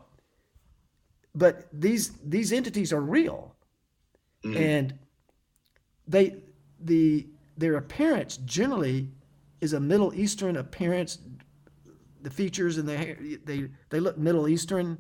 but 1.36 1.68
these 1.72 2.12
these 2.24 2.52
entities 2.52 2.92
are 2.92 3.02
real, 3.02 3.56
Mhm. 4.44 4.56
and 4.56 5.00
they 6.08 6.42
the 6.80 7.28
their 7.58 7.76
appearance 7.76 8.38
generally 8.38 9.12
is 9.62 9.74
a 9.74 9.80
Middle 9.80 10.14
Eastern 10.16 10.56
appearance. 10.56 11.20
The 12.22 12.30
features 12.30 12.78
and 12.78 12.88
the 12.88 12.98
hair 12.98 13.18
they 13.46 13.70
they 13.90 14.00
look 14.00 14.18
Middle 14.18 14.48
Eastern. 14.48 14.98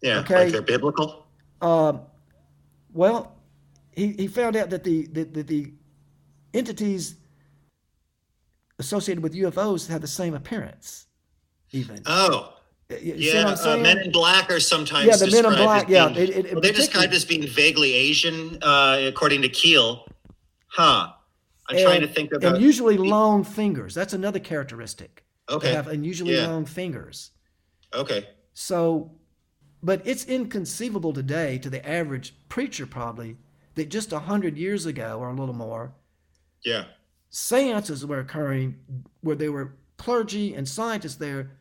Yeah. 0.00 0.18
okay. 0.20 0.44
Like 0.44 0.52
they're 0.52 0.62
biblical. 0.62 1.26
Um, 1.60 2.00
well, 2.92 3.36
he, 3.92 4.08
he 4.12 4.26
found 4.26 4.54
out 4.56 4.70
that 4.70 4.84
the, 4.84 5.06
the, 5.06 5.24
the, 5.24 5.42
the 5.42 5.72
entities 6.52 7.16
associated 8.78 9.22
with 9.22 9.34
UFOs 9.34 9.88
have 9.88 10.00
the 10.00 10.06
same 10.06 10.34
appearance, 10.34 11.06
even. 11.72 12.00
Oh. 12.06 12.50
You- 12.90 13.14
Yeah, 13.16 13.56
uh. 13.64 13.76
Men 13.78 13.98
in 13.98 14.12
Black 14.12 14.50
are 14.50 14.60
sometimes 14.60 15.06
Yeah, 15.06 15.16
the 15.16 15.30
Men 15.30 15.46
in 15.46 15.52
Black, 15.64 15.84
as 15.84 15.90
yeah, 15.90 16.10
it- 16.10 16.30
it- 16.30 16.52
well, 16.52 16.60
they're 16.60 16.72
described 16.72 17.14
as 17.14 17.24
being 17.24 17.46
vaguely 17.46 17.92
Asian, 17.94 18.58
uh, 18.62 18.98
according 19.04 19.42
to 19.42 19.48
Keel. 19.48 20.06
Huh. 20.66 21.12
I'm 21.68 21.78
trying 21.78 22.02
to 22.02 22.08
think 22.08 22.32
about. 22.32 22.56
And 22.56 22.62
usually 22.62 22.98
long 22.98 23.42
fingers. 23.42 23.94
That's 23.94 24.12
another 24.12 24.38
characteristic. 24.38 25.24
Okay. 25.48 25.68
They 25.68 25.74
have 25.74 25.88
unusually 25.88 26.34
Yeah. 26.36 26.48
long 26.48 26.64
fingers. 26.66 27.30
okay. 27.92 28.28
So 28.54 29.10
but 29.82 30.00
it's 30.06 30.24
inconceivable 30.24 31.12
today 31.12 31.58
to 31.58 31.68
the 31.68 31.86
average 31.86 32.34
preacher 32.48 32.86
probably 32.86 33.36
that 33.74 33.90
just 33.90 34.12
a 34.12 34.18
hundred 34.20 34.56
years 34.56 34.86
ago 34.86 35.18
or 35.18 35.28
a 35.28 35.34
little 35.34 35.54
more, 35.54 35.92
Yeah. 36.64 36.86
seances 37.28 38.06
were 38.06 38.20
occurring 38.20 38.78
where 39.20 39.36
there 39.36 39.52
were 39.52 39.74
clergy 39.98 40.54
and 40.54 40.66
scientists 40.66 41.16
there 41.16 41.58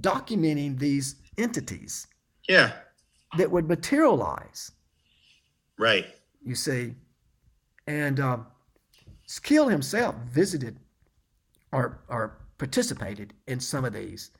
documenting 0.00 0.78
these 0.78 1.16
entities 1.36 2.06
Yeah. 2.48 2.72
that 3.36 3.50
would 3.50 3.66
materialize. 3.68 4.70
Right. 5.78 6.06
you 6.44 6.54
see. 6.54 6.94
And 7.88 8.20
um, 8.20 8.46
Keel 9.42 9.68
himself 9.68 10.14
visited 10.30 10.78
or, 11.72 11.98
or 12.08 12.38
participated 12.58 13.34
in 13.46 13.60
some 13.60 13.84
of 13.84 13.92
these. 13.92 14.30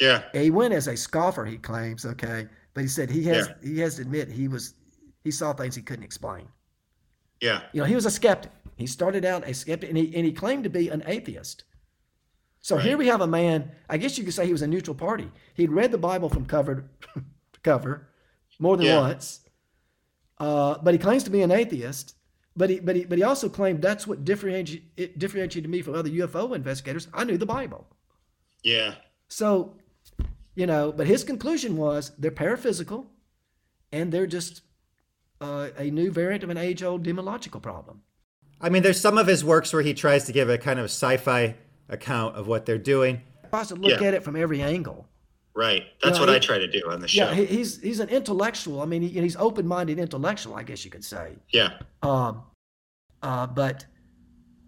Yeah. 0.00 0.22
He 0.32 0.50
went 0.50 0.74
as 0.74 0.86
a 0.88 0.96
scoffer, 0.96 1.44
he 1.44 1.58
claims, 1.58 2.04
okay, 2.04 2.46
but 2.74 2.82
he 2.82 2.88
said 2.88 3.10
he 3.10 3.22
has 3.24 3.48
Yeah. 3.48 3.54
he 3.68 3.78
has 3.80 3.96
to 3.96 4.02
admit 4.02 4.28
he 4.30 4.48
was 4.48 4.74
he 5.24 5.30
saw 5.30 5.52
things 5.52 5.74
he 5.74 5.82
couldn't 5.82 6.04
explain. 6.04 6.48
Yeah. 7.40 7.62
You 7.72 7.80
know, 7.80 7.86
he 7.86 7.94
was 7.94 8.06
a 8.06 8.10
skeptic. 8.10 8.52
He 8.76 8.86
started 8.86 9.24
out 9.24 9.46
a 9.48 9.54
skeptic, 9.54 9.88
and 9.88 9.98
he 9.98 10.14
and 10.14 10.24
he 10.24 10.32
claimed 10.32 10.64
to 10.64 10.70
be 10.70 10.88
an 10.90 11.02
atheist. 11.06 11.64
So 12.60 12.76
here 12.78 12.96
we 12.98 13.06
have 13.06 13.20
a 13.20 13.26
man. 13.26 13.70
I 13.88 13.96
guess 13.96 14.18
you 14.18 14.24
could 14.24 14.34
say 14.34 14.44
he 14.44 14.52
was 14.52 14.62
a 14.62 14.66
neutral 14.66 14.94
party. 14.96 15.30
He'd 15.54 15.70
read 15.70 15.92
the 15.92 15.98
Bible 15.98 16.28
from 16.28 16.46
cover 16.46 16.90
to 17.14 17.22
cover 17.62 18.08
more 18.58 18.76
than 18.76 18.86
Yeah. 18.86 19.00
once, 19.00 19.40
uh, 20.38 20.76
but 20.82 20.92
he 20.92 20.98
claims 20.98 21.22
to 21.24 21.30
be 21.30 21.42
an 21.42 21.52
atheist. 21.52 22.15
But 22.56 22.70
he, 22.70 22.80
but 22.80 22.96
he, 22.96 23.04
but 23.04 23.18
he 23.18 23.24
also 23.24 23.48
claimed 23.48 23.82
that's 23.82 24.06
what 24.06 24.24
differentiated, 24.24 24.88
it 24.96 25.18
differentiated 25.18 25.70
me 25.70 25.82
from 25.82 25.94
other 25.94 26.08
UFO 26.08 26.54
investigators. 26.54 27.06
I 27.12 27.24
knew 27.24 27.36
the 27.36 27.46
Bible. 27.46 27.86
Yeah. 28.62 28.94
So, 29.28 29.74
you 30.54 30.66
know, 30.66 30.90
but 30.92 31.06
his 31.06 31.22
conclusion 31.22 31.76
was 31.76 32.12
they're 32.18 32.30
paraphysical, 32.30 33.06
and 33.92 34.10
they're 34.10 34.26
just 34.26 34.62
uh, 35.40 35.68
a 35.76 35.90
new 35.90 36.10
variant 36.10 36.44
of 36.44 36.50
an 36.50 36.56
age-old 36.56 37.04
demological 37.04 37.60
problem. 37.60 38.02
I 38.60 38.70
mean, 38.70 38.82
there's 38.82 39.00
some 39.00 39.18
of 39.18 39.26
his 39.26 39.44
works 39.44 39.72
where 39.74 39.82
he 39.82 39.92
tries 39.92 40.24
to 40.24 40.32
give 40.32 40.48
a 40.48 40.56
kind 40.56 40.78
of 40.78 40.86
sci-fi 40.86 41.56
account 41.90 42.36
of 42.36 42.46
what 42.46 42.64
they're 42.64 42.78
doing. 42.78 43.20
I 43.52 43.64
to 43.64 43.74
look 43.74 44.00
Yeah. 44.00 44.08
at 44.08 44.14
it 44.14 44.22
from 44.24 44.34
every 44.34 44.62
angle. 44.62 45.06
Right. 45.56 45.84
That's 46.02 46.16
Yeah, 46.18 46.20
what 46.20 46.28
he- 46.28 46.34
I 46.36 46.38
try 46.38 46.58
to 46.58 46.68
do 46.68 46.82
on 46.90 47.00
the 47.00 47.08
show. 47.08 47.24
Yeah, 47.30 47.34
he, 47.34 47.46
he's 47.46 47.80
he's 47.80 47.98
an 48.00 48.10
intellectual. 48.10 48.82
I 48.82 48.84
mean, 48.84 49.00
he, 49.02 49.08
he's 49.08 49.36
open-minded 49.36 49.98
intellectual, 49.98 50.54
I 50.54 50.62
guess 50.62 50.84
you 50.84 50.90
could 50.90 51.04
say. 51.04 51.36
yeah. 51.50 51.78
Um, 52.02 52.42
uh, 53.22 53.46
but 53.46 53.86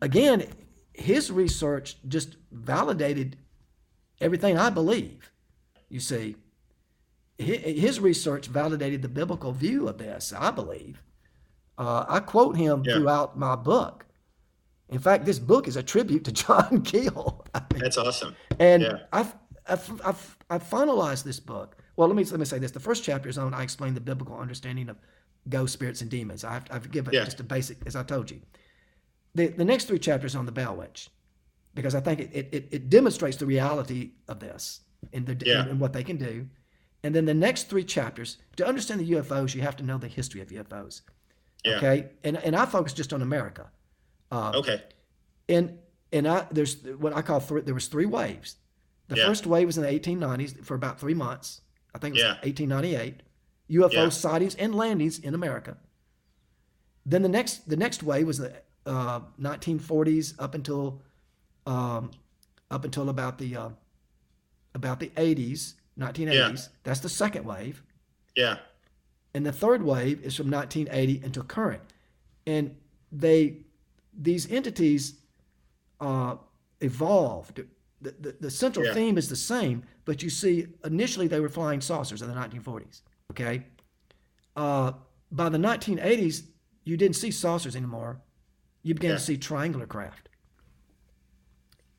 again, 0.00 0.46
his 0.94 1.30
research 1.30 1.96
just 2.08 2.36
validated 2.50 3.36
everything 4.20 4.58
I 4.58 4.70
believe. 4.70 5.30
You 5.90 6.00
see, 6.00 6.36
Hi- 7.40 7.44
his 7.86 8.00
research 8.00 8.46
validated 8.46 9.02
the 9.02 9.08
biblical 9.08 9.52
view 9.52 9.88
of 9.88 9.98
this. 9.98 10.32
I 10.36 10.50
believe. 10.50 11.02
Uh, 11.76 12.04
I 12.08 12.20
quote 12.20 12.56
him 12.56 12.82
Yeah. 12.84 12.94
throughout 12.94 13.38
my 13.38 13.54
book. 13.56 14.06
In 14.88 14.98
fact, 14.98 15.26
this 15.26 15.38
book 15.38 15.68
is 15.68 15.76
a 15.76 15.82
tribute 15.82 16.24
to 16.24 16.32
John 16.42 16.80
Keel. 16.82 17.44
I 17.54 17.60
mean, 17.72 17.82
That's 17.82 17.98
awesome. 17.98 18.34
and 18.58 18.82
Yeah. 18.82 18.98
I've, 19.12 19.34
I've, 19.68 20.00
I've, 20.04 20.38
I've 20.50 20.62
finalized 20.64 21.24
this 21.24 21.40
book. 21.40 21.76
Well, 21.96 22.08
let 22.08 22.16
me 22.16 22.24
let 22.24 22.38
me 22.38 22.46
say 22.46 22.58
this. 22.58 22.70
The 22.70 22.80
first 22.80 23.04
chapter 23.04 23.28
is 23.28 23.38
on 23.38 23.54
I 23.54 23.62
explain 23.62 23.94
the 23.94 24.00
biblical 24.00 24.38
understanding 24.38 24.88
of 24.88 24.96
ghosts, 25.48 25.74
spirits, 25.74 26.00
and 26.00 26.10
demons. 26.10 26.44
I've, 26.44 26.64
I've 26.70 26.90
given 26.90 27.14
Yeah. 27.14 27.24
just 27.24 27.40
a 27.40 27.44
basic, 27.44 27.78
as 27.86 27.96
I 27.96 28.02
told 28.02 28.30
you. 28.30 28.40
The, 29.34 29.48
the 29.48 29.64
next 29.64 29.84
three 29.86 29.98
chapters 29.98 30.34
on 30.34 30.46
the 30.46 30.52
Bell 30.52 30.76
Witch, 30.76 31.10
because 31.74 31.94
I 31.94 32.00
think 32.00 32.20
it, 32.20 32.30
it, 32.52 32.68
it, 32.70 32.90
demonstrates 32.90 33.36
the 33.36 33.46
reality 33.46 34.12
of 34.26 34.40
this 34.40 34.80
and, 35.12 35.26
the, 35.26 35.36
Yeah. 35.46 35.66
and, 35.68 35.78
what 35.80 35.92
they 35.92 36.02
can 36.02 36.16
do. 36.16 36.48
And 37.02 37.14
then 37.14 37.24
the 37.24 37.34
next 37.34 37.68
three 37.70 37.84
chapters, 37.84 38.38
to 38.56 38.66
understand 38.66 39.00
the 39.00 39.10
UFOs, 39.12 39.54
you 39.54 39.62
have 39.62 39.76
to 39.76 39.84
know 39.84 39.98
the 39.98 40.08
history 40.08 40.40
of 40.40 40.48
UFOs. 40.48 41.02
Yeah. 41.64 41.76
Okay. 41.76 42.08
And, 42.24 42.36
and 42.38 42.56
I 42.56 42.66
focus 42.66 42.92
just 42.92 43.12
on 43.12 43.22
America. 43.22 43.70
Uh, 44.30 44.52
Okay. 44.54 44.82
and 45.48 45.78
and 46.12 46.26
I 46.26 46.46
there's 46.50 46.82
what 46.84 47.14
I 47.14 47.22
call 47.22 47.40
three. 47.40 47.60
There 47.62 47.74
was 47.74 47.88
three 47.88 48.06
waves. 48.06 48.56
The 49.08 49.16
Yeah. 49.16 49.26
first 49.26 49.46
wave 49.46 49.66
was 49.66 49.76
in 49.78 49.82
the 49.84 49.90
1890s 49.90 50.52
for 50.64 50.74
about 50.74 51.00
three 51.00 51.14
months. 51.14 51.62
I 51.94 51.98
think 51.98 52.14
it 52.14 52.18
was 52.18 52.22
Yeah. 52.22 52.38
1898. 52.42 53.22
UFO 53.68 54.04
Yeah. 54.04 54.08
sightings 54.10 54.54
and 54.54 54.74
landings 54.74 55.18
in 55.18 55.34
America. 55.34 55.76
Then 57.04 57.22
the 57.22 57.28
next 57.28 57.68
the 57.68 57.76
next 57.76 58.02
wave 58.02 58.26
was 58.26 58.38
the 58.38 58.52
uh, 58.86 59.20
1940s 59.38 60.34
up 60.38 60.54
until 60.54 61.02
um, 61.66 62.10
up 62.70 62.84
until 62.84 63.08
about 63.08 63.38
the 63.38 63.56
uh, 63.56 63.70
about 64.74 65.00
the 65.00 65.10
80s, 65.16 65.74
1980s. 65.98 66.68
That's 66.84 67.00
the 67.00 67.08
second 67.08 67.44
wave. 67.44 67.82
Yeah. 68.36 68.58
And 69.34 69.44
the 69.44 69.52
third 69.52 69.82
wave 69.82 70.20
is 70.24 70.34
from 70.36 70.50
1980 70.50 71.22
until 71.24 71.42
current. 71.44 71.82
And 72.46 72.76
they, 73.12 73.58
these 74.12 74.50
entities 74.50 75.14
uh, 76.00 76.36
evolved. 76.80 77.60
The, 78.00 78.14
the, 78.20 78.36
the 78.40 78.50
central 78.50 78.86
Yeah. 78.86 78.94
theme 78.94 79.18
is 79.18 79.28
the 79.28 79.36
same, 79.36 79.82
but 80.04 80.22
you 80.22 80.30
see, 80.30 80.66
initially 80.84 81.26
they 81.26 81.40
were 81.40 81.48
flying 81.48 81.80
saucers 81.80 82.22
in 82.22 82.28
the 82.28 82.34
1940s. 82.34 83.02
Okay. 83.32 83.66
Uh, 84.56 84.92
by 85.32 85.48
the 85.48 85.58
1980s, 85.58 86.42
you 86.84 86.96
didn't 86.96 87.16
see 87.16 87.30
saucers 87.30 87.74
anymore. 87.76 88.20
You 88.82 88.94
began 88.94 89.10
Yeah. 89.10 89.16
to 89.16 89.22
see 89.22 89.36
triangular 89.36 89.86
craft. 89.86 90.28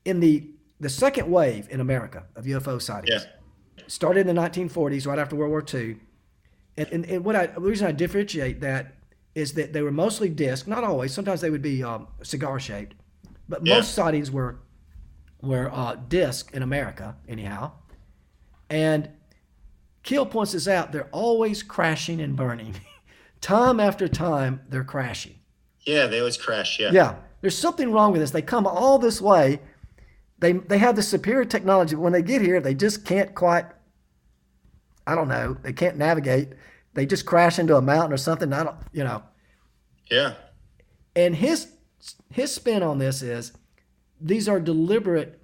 In 0.05 0.19
the 0.19 0.51
the 0.81 0.89
second 0.89 1.29
wave 1.29 1.67
in 1.69 1.81
America 1.81 2.23
of 2.37 2.45
UFO 2.45 2.81
sightings, 2.81 3.25
Yeah. 3.25 3.83
started 3.87 4.21
in 4.21 4.27
the 4.27 4.33
1940s, 4.41 5.05
right 5.05 5.19
after 5.19 5.35
World 5.35 5.51
War 5.51 5.61
II. 5.73 5.97
And, 6.77 6.87
and, 6.93 7.05
and 7.05 7.25
what 7.25 7.35
I, 7.35 7.47
the 7.47 7.59
reason 7.59 7.85
I 7.85 7.91
differentiate 7.91 8.61
that 8.61 8.95
is 9.35 9.53
that 9.55 9.73
they 9.73 9.81
were 9.81 9.91
mostly 9.91 10.29
disc, 10.29 10.67
not 10.67 10.85
always. 10.85 11.13
Sometimes 11.13 11.41
they 11.41 11.49
would 11.49 11.61
be 11.61 11.83
um, 11.83 12.07
cigar 12.23 12.61
shaped, 12.61 12.95
but 13.49 13.65
Yeah. 13.65 13.75
most 13.75 13.93
sightings 13.93 14.31
were 14.31 14.59
were 15.41 15.69
uh, 15.73 15.95
disc 15.95 16.53
in 16.53 16.63
America, 16.63 17.15
anyhow. 17.27 17.71
And 18.69 19.09
Keel 20.03 20.25
points 20.25 20.53
this 20.53 20.67
out: 20.67 20.91
they're 20.91 21.09
always 21.11 21.63
crashing 21.63 22.21
and 22.21 22.35
burning. 22.35 22.75
time 23.41 23.79
after 23.79 24.07
time, 24.07 24.61
they're 24.69 24.83
crashing. 24.83 25.35
Yeah. 25.85 26.07
They 26.07 26.19
always 26.19 26.37
crash. 26.37 26.79
Yeah. 26.79 26.91
Yeah, 26.91 27.15
there's 27.41 27.57
something 27.57 27.91
wrong 27.91 28.11
with 28.11 28.21
this. 28.21 28.31
They 28.31 28.41
come 28.41 28.67
all 28.67 28.99
this 28.99 29.21
way. 29.21 29.59
They 30.39 30.53
they 30.53 30.77
have 30.77 30.95
the 30.95 31.03
superior 31.03 31.45
technology, 31.45 31.95
but 31.95 32.01
when 32.01 32.13
they 32.13 32.21
get 32.21 32.41
here, 32.41 32.61
they 32.61 32.73
just 32.73 33.05
can't 33.05 33.33
quite. 33.35 33.65
I 35.05 35.15
don't 35.15 35.27
know. 35.27 35.57
They 35.61 35.73
can't 35.73 35.97
navigate. 35.97 36.49
They 36.93 37.05
just 37.05 37.25
crash 37.25 37.59
into 37.59 37.75
a 37.75 37.81
mountain 37.81 38.13
or 38.13 38.17
something. 38.17 38.51
I 38.53 38.63
don't, 38.63 38.75
you 38.91 39.03
know. 39.03 39.23
Yeah. 40.09 40.35
And 41.15 41.35
his 41.35 41.71
his 42.29 42.53
spin 42.53 42.83
on 42.83 42.99
this 42.99 43.21
is, 43.21 43.51
these 44.21 44.47
are 44.49 44.59
deliberate 44.59 45.41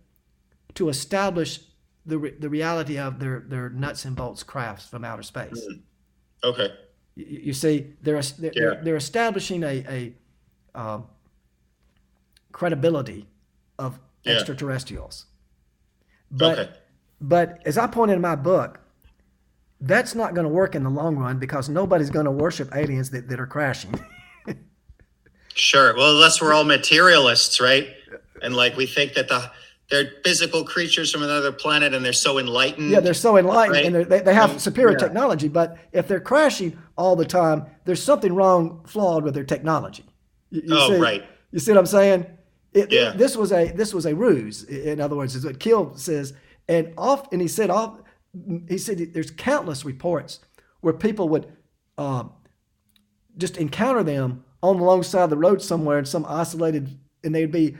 to 0.76 0.90
establish 0.90 1.60
the 2.06 2.18
re- 2.18 2.36
the 2.40 2.50
reality 2.50 2.98
of 2.98 3.20
their 3.20 3.40
their 3.48 3.70
nuts 3.70 4.06
and 4.06 4.16
bolts 4.16 4.44
crafts 4.44 4.88
from 4.88 5.04
outer 5.04 5.24
space. 5.24 5.66
Okay. 6.44 6.70
You, 7.16 7.26
you 7.48 7.54
see, 7.54 7.94
they're 8.02 8.22
they're, 8.22 8.52
Yeah. 8.54 8.62
they're, 8.62 8.84
they're 8.84 8.96
establishing 8.96 9.64
a 9.64 10.14
a 10.76 10.80
um, 10.80 11.06
credibility 12.52 13.28
of 13.80 14.00
Yeah. 14.24 14.34
extraterrestrials. 14.34 15.26
But 16.32 16.60
Okay. 16.60 16.72
but 17.22 17.62
as 17.66 17.78
I 17.78 17.88
point 17.88 18.12
in 18.12 18.22
my 18.22 18.36
book, 18.36 18.80
that's 19.82 20.16
not 20.16 20.34
going 20.36 20.46
to 20.46 20.54
work 20.54 20.76
in 20.76 20.84
the 20.84 20.90
long 20.90 21.18
run 21.18 21.40
because 21.40 21.70
nobody's 21.70 22.10
going 22.10 22.26
to 22.26 22.32
worship 22.32 22.76
aliens 22.76 23.10
that, 23.12 23.28
that 23.30 23.40
are 23.40 23.48
crashing. 23.48 23.94
Sure. 25.58 25.96
Well, 25.96 26.12
unless 26.12 26.42
we're 26.42 26.52
all 26.54 26.66
materialists, 26.66 27.62
right? 27.62 27.88
And 28.42 28.56
like 28.56 28.76
we 28.78 28.86
think 28.86 29.14
that 29.14 29.28
the 29.28 29.52
they're 29.90 30.14
physical 30.24 30.64
creatures 30.66 31.12
from 31.12 31.22
another 31.22 31.52
planet, 31.52 31.94
and 31.94 32.04
they're 32.04 32.12
so 32.14 32.40
enlightened. 32.40 32.90
yeah, 32.90 33.00
they're 33.00 33.14
so 33.14 33.38
enlightened 33.38 33.76
Right. 33.76 33.86
and 33.86 34.12
they 34.12 34.22
they 34.22 34.34
have 34.34 34.60
superior 34.60 34.94
yeah. 34.94 34.98
technology. 35.06 35.48
But 35.48 35.78
if 35.92 36.08
they're 36.08 36.20
crashing 36.20 36.78
all 36.98 37.16
the 37.16 37.26
time, 37.26 37.66
there's 37.86 38.02
something 38.02 38.34
wrong, 38.34 38.84
flawed 38.88 39.24
with 39.24 39.36
their 39.36 39.44
technology. 39.44 40.04
You, 40.50 40.62
you 40.66 40.76
Oh, 40.76 40.90
see, 40.90 40.98
right. 41.00 41.24
You 41.52 41.60
see 41.60 41.72
what 41.72 41.78
I'm 41.80 41.86
saying? 41.86 42.26
It, 42.74 42.92
Yeah. 42.92 43.12
This 43.16 43.38
was 43.38 43.52
a 43.52 43.72
this 43.74 43.94
was 43.94 44.06
a 44.08 44.16
ruse. 44.16 44.64
In 44.64 45.00
other 45.00 45.16
words, 45.16 45.36
is 45.36 45.46
what 45.46 45.60
Keel 45.60 45.96
says. 45.96 46.34
And 46.68 46.94
off 46.98 47.32
and 47.32 47.40
he 47.42 47.48
said 47.48 47.70
off. 47.70 48.00
He 48.68 48.78
said 48.80 49.14
there's 49.14 49.32
countless 49.32 49.86
reports 49.86 50.40
where 50.82 50.94
people 50.94 51.30
would 51.30 51.46
uh, 51.98 52.24
just 53.38 53.58
encounter 53.58 54.04
them 54.04 54.44
on 54.62 54.78
the 54.78 54.84
long 54.84 55.04
side 55.04 55.24
of 55.24 55.30
the 55.30 55.38
road 55.38 55.62
somewhere 55.62 56.00
in 56.00 56.06
some 56.06 56.26
isolated, 56.28 56.98
and 57.24 57.34
they'd 57.36 57.52
be 57.52 57.78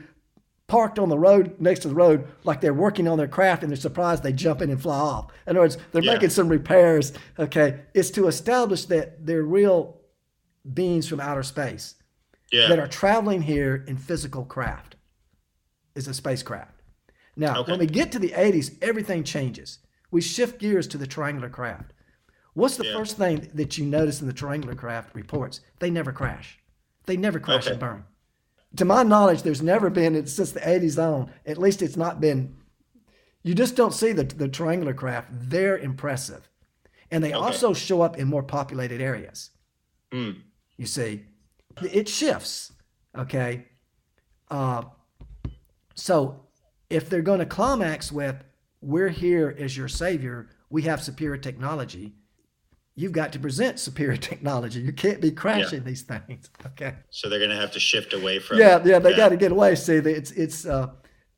parked 0.68 0.98
on 0.98 1.08
the 1.08 1.18
road 1.18 1.54
next 1.60 1.80
to 1.80 1.88
the 1.88 1.94
road 1.94 2.26
like 2.44 2.60
they're 2.60 2.74
working 2.74 3.06
on 3.06 3.18
their 3.18 3.28
craft 3.28 3.62
and 3.62 3.70
they're 3.70 3.76
surprised 3.76 4.22
they 4.22 4.32
jump 4.32 4.60
in 4.60 4.70
and 4.70 4.80
fly 4.82 4.96
off. 4.98 5.30
In 5.46 5.50
other 5.50 5.60
words, 5.60 5.78
they're 5.92 6.02
Yeah. 6.02 6.14
making 6.14 6.30
some 6.30 6.48
repairs. 6.48 7.12
Okay, 7.38 7.82
it's 7.94 8.10
to 8.12 8.26
establish 8.26 8.84
that 8.86 9.24
they're 9.24 9.42
real 9.44 10.00
beings 10.74 11.06
from 11.08 11.20
outer 11.20 11.44
space 11.44 11.94
Yeah. 12.50 12.68
that 12.68 12.78
are 12.80 12.88
traveling 12.88 13.42
here 13.42 13.84
in 13.86 13.96
physical 13.96 14.44
craft. 14.44 14.96
Is 15.94 16.08
a 16.08 16.14
spacecraft. 16.14 16.82
Now, 17.36 17.60
Okay. 17.60 17.72
when 17.72 17.80
we 17.80 17.86
get 17.86 18.10
to 18.12 18.18
the 18.18 18.32
80s, 18.34 18.72
everything 18.82 19.22
changes. 19.24 19.78
We 20.10 20.20
shift 20.20 20.58
gears 20.58 20.86
to 20.88 20.98
the 20.98 21.06
triangular 21.06 21.48
craft. 21.48 21.92
What's 22.54 22.76
the 22.76 22.84
Yeah. 22.86 22.94
first 22.94 23.16
thing 23.16 23.50
that 23.54 23.78
you 23.78 23.84
notice 23.86 24.20
in 24.20 24.26
the 24.26 24.32
triangular 24.32 24.74
craft 24.74 25.14
reports? 25.14 25.60
They 25.78 25.90
never 25.90 26.12
crash. 26.12 26.58
They 27.06 27.16
never 27.16 27.38
crash 27.38 27.64
Okay. 27.64 27.72
and 27.72 27.80
burn. 27.80 28.04
To 28.76 28.84
my 28.84 29.02
knowledge, 29.02 29.42
there's 29.42 29.62
never 29.62 29.90
been 29.90 30.14
it 30.14 30.28
since 30.28 30.52
the 30.52 30.60
80s 30.60 31.02
on. 31.02 31.30
At 31.44 31.58
least 31.58 31.82
it's 31.82 31.96
not 31.96 32.20
been. 32.20 32.56
You 33.42 33.54
just 33.54 33.76
don't 33.76 33.94
see 33.94 34.12
the 34.12 34.24
the 34.24 34.48
triangular 34.48 34.94
craft. 34.94 35.28
They're 35.30 35.78
impressive, 35.78 36.48
and 37.10 37.22
they 37.22 37.32
also 37.32 37.72
show 37.72 38.02
up 38.02 38.18
in 38.18 38.28
more 38.28 38.42
populated 38.42 39.00
areas. 39.00 39.50
Hmm. 40.12 40.32
You 40.76 40.86
see, 40.86 41.26
it 41.82 42.08
shifts. 42.08 42.72
Okay. 43.16 43.66
Uh, 44.50 44.82
so 45.94 46.46
if 46.90 47.08
they're 47.08 47.22
going 47.22 47.40
to 47.40 47.46
climax 47.46 48.12
with, 48.12 48.36
we're 48.80 49.08
here 49.08 49.54
as 49.58 49.76
your 49.76 49.88
savior, 49.88 50.48
we 50.70 50.82
have 50.82 51.02
superior 51.02 51.38
technology, 51.38 52.14
you've 52.96 53.12
got 53.12 53.32
to 53.34 53.38
present 53.38 53.78
superior 53.78 54.16
technology. 54.30 54.80
You 54.80 54.92
can't 54.92 55.20
be 55.20 55.30
crashing 55.30 55.84
these 55.84 56.02
things. 56.02 56.50
Okay. 56.66 56.94
So 57.10 57.28
they're 57.28 57.38
going 57.38 57.50
to 57.50 57.56
have 57.56 57.72
to 57.72 57.80
shift 57.80 58.12
away 58.12 58.38
from. 58.38 58.58
Yeah, 58.58 58.82
yeah, 58.84 58.98
they 58.98 59.16
got 59.16 59.30
to 59.30 59.36
get 59.36 59.50
away. 59.52 59.76
See, 59.76 59.94
it's, 59.94 60.30
it's, 60.32 60.66
uh, 60.66 60.90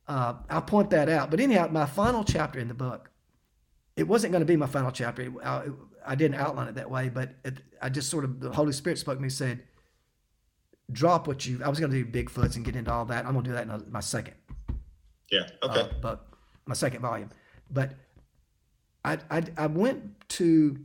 uh, 0.07 0.33
I'll 0.49 0.61
point 0.61 0.89
that 0.89 1.07
out. 1.07 1.31
But 1.31 1.39
anyhow, 1.39 1.69
my 1.71 1.85
final 1.85 2.25
chapter 2.25 2.59
in 2.59 2.67
the 2.67 2.73
book, 2.73 3.09
it 3.95 4.05
wasn't 4.05 4.31
going 4.33 4.41
to 4.41 4.45
be 4.45 4.57
my 4.57 4.65
final 4.65 4.91
chapter. 4.91 5.31
I, 5.43 5.65
I 6.05 6.15
didn't 6.15 6.35
outline 6.35 6.67
it 6.67 6.75
that 6.75 6.89
way, 6.91 7.07
but 7.07 7.35
it, 7.45 7.59
I 7.81 7.87
just 7.87 8.09
sort 8.09 8.25
of, 8.25 8.41
the 8.41 8.51
Holy 8.51 8.73
Spirit 8.73 8.97
spoke 8.99 9.15
to 9.15 9.21
me 9.21 9.27
and 9.27 9.33
said, 9.33 9.63
drop 10.91 11.27
what 11.27 11.45
you, 11.45 11.61
I 11.63 11.69
was 11.69 11.79
going 11.79 11.91
to 11.91 12.03
do 12.03 12.11
Bigfoots 12.11 12.55
and 12.57 12.65
get 12.65 12.75
into 12.75 12.91
all 12.91 13.05
that. 13.05 13.25
I'm 13.25 13.31
going 13.33 13.45
to 13.45 13.49
do 13.51 13.55
that 13.55 13.67
in 13.67 13.91
my 13.91 13.99
second 14.01 14.33
Yeah. 15.31 15.47
Okay. 15.63 15.81
uh, 15.81 15.87
book, 16.01 16.37
my 16.65 16.75
second 16.75 17.01
volume. 17.01 17.29
But 17.71 17.91
I, 19.05 19.19
I, 19.29 19.43
I 19.57 19.67
went 19.67 20.27
to 20.31 20.79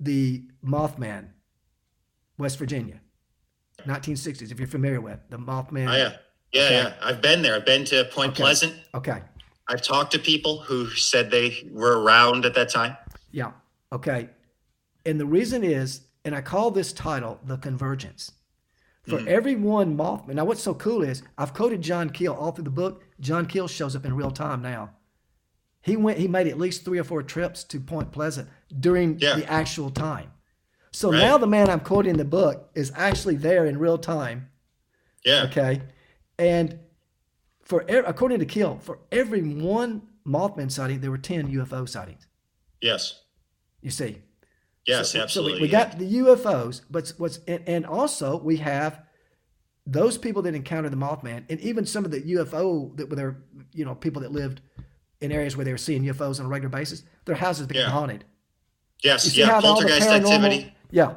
the 0.00 0.44
Mothman, 0.64 1.28
West 2.38 2.58
Virginia, 2.58 3.00
1960s, 3.86 4.50
if 4.50 4.58
you're 4.58 4.68
familiar 4.68 5.00
with 5.00 5.20
the 5.30 5.38
Mothman. 5.38 5.88
oh 5.90 5.96
yeah. 5.96 6.12
Yeah, 6.52 6.62
Okay. 6.62 6.74
yeah. 6.74 6.94
I've 7.02 7.20
been 7.20 7.42
there. 7.42 7.56
I've 7.56 7.66
been 7.66 7.84
to 7.86 8.04
Point 8.12 8.32
Okay. 8.32 8.42
Pleasant. 8.42 8.74
Okay. 8.94 9.20
I've 9.68 9.82
talked 9.82 10.12
to 10.12 10.18
people 10.18 10.60
who 10.60 10.88
said 10.90 11.30
they 11.30 11.68
were 11.72 12.00
around 12.02 12.46
at 12.46 12.54
that 12.54 12.70
time. 12.70 12.96
Yeah. 13.32 13.52
Okay. 13.92 14.30
And 15.04 15.18
the 15.20 15.26
reason 15.26 15.64
is, 15.64 16.02
and 16.24 16.34
I 16.34 16.40
call 16.40 16.70
this 16.70 16.92
title 16.92 17.40
The 17.44 17.56
Convergence. 17.56 18.32
For 19.02 19.18
mm. 19.18 19.26
every 19.26 19.54
one 19.54 19.96
Mothman. 19.96 20.34
Now, 20.34 20.44
what's 20.44 20.62
so 20.62 20.74
cool 20.74 21.02
is 21.02 21.22
I've 21.38 21.54
quoted 21.54 21.80
John 21.82 22.10
Keel 22.10 22.32
all 22.32 22.50
through 22.52 22.64
the 22.64 22.70
book. 22.70 23.04
John 23.20 23.46
Keel 23.46 23.68
shows 23.68 23.94
up 23.94 24.04
in 24.04 24.16
real 24.16 24.32
time 24.32 24.62
now. 24.62 24.90
He 25.82 25.96
went, 25.96 26.18
he 26.18 26.26
made 26.26 26.48
at 26.48 26.58
least 26.58 26.84
three 26.84 26.98
or 26.98 27.04
four 27.04 27.22
trips 27.22 27.62
to 27.64 27.78
Point 27.78 28.10
Pleasant 28.10 28.48
during 28.80 29.18
Yeah. 29.18 29.36
the 29.36 29.50
actual 29.50 29.90
time. 29.90 30.30
So 30.92 31.10
Right. 31.12 31.18
now 31.20 31.38
the 31.38 31.46
man 31.46 31.68
I'm 31.68 31.80
quoting 31.80 32.12
in 32.12 32.16
the 32.16 32.24
book 32.24 32.70
is 32.74 32.90
actually 32.94 33.36
there 33.36 33.66
in 33.66 33.78
real 33.78 33.98
time. 33.98 34.48
Yeah. 35.24 35.44
Okay. 35.44 35.82
And 36.38 36.78
for 37.62 37.84
according 37.88 38.38
to 38.40 38.46
Keel, 38.46 38.78
for 38.78 38.98
every 39.12 39.42
one 39.42 40.02
Mothman 40.26 40.70
sighting, 40.70 41.00
there 41.00 41.10
were 41.10 41.18
10 41.18 41.48
UFO 41.48 41.84
sightings. 41.88 42.26
Yes. 42.80 43.22
You 43.82 43.90
see. 43.90 44.22
Yes. 44.86 45.10
So- 45.12 45.20
absolutely. 45.20 45.58
So 45.58 45.62
we, 45.62 45.62
we 45.62 45.68
got 45.68 45.98
the 45.98 46.16
UFOs, 46.18 46.82
but 46.90 47.12
what's 47.18 47.38
and, 47.46 47.62
and 47.66 47.86
also 47.86 48.38
we 48.38 48.56
have 48.58 49.02
those 49.86 50.18
people 50.18 50.42
that 50.42 50.54
encountered 50.54 50.92
the 50.92 50.96
Mothman, 50.96 51.44
and 51.48 51.60
even 51.60 51.86
some 51.86 52.04
of 52.04 52.10
the 52.10 52.20
UFO 52.20 52.96
that 52.96 53.08
were 53.08 53.14
there, 53.16 53.36
you 53.72 53.84
know, 53.84 53.94
people 53.94 54.22
that 54.22 54.32
lived 54.32 54.60
in 55.20 55.30
areas 55.30 55.56
where 55.56 55.64
they 55.64 55.70
were 55.72 55.78
seeing 55.78 56.02
UFOs 56.02 56.40
on 56.40 56.46
a 56.46 56.48
regular 56.48 56.70
basis, 56.70 57.02
their 57.24 57.36
houses 57.36 57.66
became 57.68 57.82
Yeah. 57.84 57.90
haunted. 57.90 58.24
Yes. 59.02 59.36
Yeah. 59.36 59.46
how 59.46 59.54
all 59.56 59.60
the 59.60 59.66
Poltergeist 59.86 60.08
activity. 60.08 60.74
Yeah. 60.90 61.14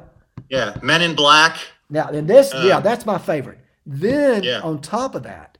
Yeah. 0.48 0.76
Men 0.82 1.02
in 1.02 1.14
Black. 1.14 1.56
Now, 1.88 2.08
and 2.08 2.28
this, 2.28 2.52
Uh, 2.52 2.64
yeah, 2.66 2.80
that's 2.80 3.04
my 3.06 3.18
favorite. 3.18 3.58
Then 3.86 4.42
Yeah. 4.42 4.60
on 4.60 4.80
top 4.80 5.14
of 5.14 5.22
that, 5.24 5.58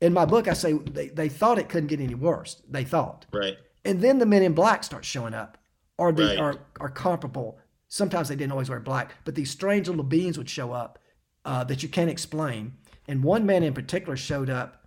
in 0.00 0.12
my 0.12 0.24
book, 0.24 0.46
I 0.48 0.52
say 0.52 0.72
they, 0.74 1.08
they 1.08 1.28
thought 1.28 1.58
it 1.58 1.68
couldn't 1.68 1.88
get 1.88 2.00
any 2.00 2.14
worse. 2.14 2.62
They 2.68 2.84
thought. 2.84 3.26
Right. 3.32 3.56
And 3.84 4.00
then 4.00 4.18
the 4.18 4.26
men 4.26 4.42
in 4.42 4.52
black 4.54 4.84
start 4.84 5.04
showing 5.04 5.34
up, 5.34 5.58
or 5.98 6.12
they 6.12 6.24
Right. 6.24 6.38
are, 6.38 6.54
are 6.80 6.90
comparable. 6.90 7.58
Sometimes 7.88 8.28
they 8.28 8.36
didn't 8.36 8.52
always 8.52 8.68
wear 8.68 8.80
black, 8.80 9.14
but 9.24 9.34
these 9.34 9.50
strange 9.50 9.88
little 9.88 10.04
beings 10.04 10.36
would 10.38 10.50
show 10.50 10.72
up 10.72 10.98
uh, 11.44 11.62
that 11.64 11.82
you 11.82 11.88
can't 11.88 12.10
explain. 12.10 12.72
And 13.06 13.22
one 13.22 13.44
man 13.46 13.62
in 13.62 13.74
particular 13.74 14.16
showed 14.16 14.48
up. 14.50 14.86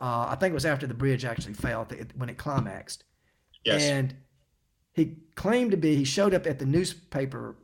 Uh, 0.00 0.26
I 0.30 0.36
think 0.38 0.52
it 0.52 0.54
was 0.54 0.66
after 0.66 0.86
the 0.86 0.94
bridge 0.94 1.24
actually 1.24 1.54
fell 1.54 1.86
when 2.16 2.28
it 2.28 2.38
climaxed. 2.38 3.04
Yes. 3.64 3.82
And 3.82 4.14
he 4.92 5.16
claimed 5.34 5.70
to 5.70 5.76
be, 5.76 5.96
he 5.96 6.04
showed 6.04 6.34
up 6.34 6.46
at 6.46 6.58
the 6.58 6.66
newspaper, 6.66 7.56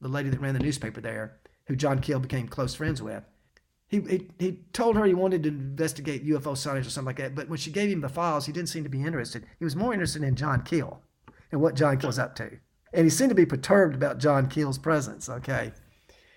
the 0.00 0.08
lady 0.08 0.28
that 0.30 0.40
ran 0.40 0.54
the 0.54 0.60
newspaper 0.60 1.00
there, 1.00 1.38
who 1.66 1.76
John 1.76 2.00
Keel 2.00 2.20
became 2.20 2.46
close 2.48 2.74
friends 2.74 3.02
with. 3.02 3.24
He, 3.88 4.00
he, 4.00 4.28
he 4.38 4.52
told 4.72 4.96
her 4.96 5.04
he 5.04 5.14
wanted 5.14 5.44
to 5.44 5.48
investigate 5.48 6.26
UFO 6.26 6.56
sightings 6.56 6.86
or 6.86 6.90
something 6.90 7.06
like 7.06 7.16
that, 7.18 7.34
but 7.34 7.48
when 7.48 7.58
she 7.58 7.70
gave 7.70 7.90
him 7.90 8.00
the 8.00 8.08
files, 8.08 8.46
he 8.46 8.52
didn't 8.52 8.68
seem 8.68 8.82
to 8.84 8.90
be 8.90 9.02
interested. 9.02 9.46
He 9.58 9.64
was 9.64 9.76
more 9.76 9.92
interested 9.92 10.22
in 10.22 10.34
John 10.34 10.62
Keel 10.62 11.00
and 11.52 11.60
what 11.60 11.74
John 11.76 11.96
Keel 11.98 12.08
was 12.08 12.18
up 12.18 12.34
to. 12.36 12.50
And 12.92 13.04
he 13.04 13.10
seemed 13.10 13.30
to 13.30 13.34
be 13.36 13.46
perturbed 13.46 13.94
about 13.94 14.18
John 14.18 14.48
Keel's 14.48 14.78
presence, 14.78 15.28
okay? 15.28 15.72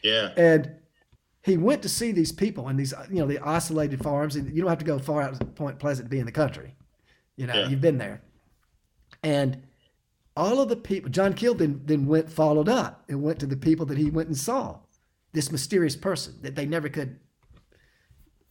yeah. 0.03 0.31
And 0.37 0.75
he 1.41 1.57
went 1.57 1.81
to 1.83 1.89
see 1.89 2.11
these 2.11 2.31
people 2.31 2.67
in 2.69 2.75
these, 2.77 2.93
you 3.09 3.19
know, 3.19 3.25
the 3.27 3.39
isolated 3.39 4.03
farms. 4.03 4.35
And 4.35 4.53
you 4.53 4.61
don't 4.61 4.69
have 4.69 4.77
to 4.79 4.85
go 4.85 4.99
far 4.99 5.21
out 5.21 5.39
to 5.39 5.45
Point 5.45 5.79
Pleasant 5.79 6.07
to 6.07 6.09
be 6.09 6.19
in 6.19 6.25
the 6.25 6.31
country. 6.31 6.75
You 7.37 7.47
know, 7.47 7.53
Yeah. 7.53 7.67
you've 7.69 7.81
been 7.81 7.97
there. 7.97 8.21
And 9.23 9.63
all 10.39 10.61
of 10.61 10.69
the 10.69 10.75
people, 10.77 11.09
John 11.11 11.33
Keel 11.33 11.53
then, 11.53 11.81
then 11.83 12.05
went, 12.07 12.31
followed 12.31 12.69
up 12.69 13.03
and 13.09 13.21
went 13.21 13.39
to 13.39 13.45
the 13.45 13.57
people 13.57 13.85
that 13.87 13.97
he 13.97 14.09
went 14.09 14.29
and 14.29 14.37
saw. 14.37 14.79
This 15.33 15.51
mysterious 15.51 15.97
person 15.97 16.35
that 16.41 16.55
they 16.55 16.65
never 16.65 16.87
could, 16.87 17.19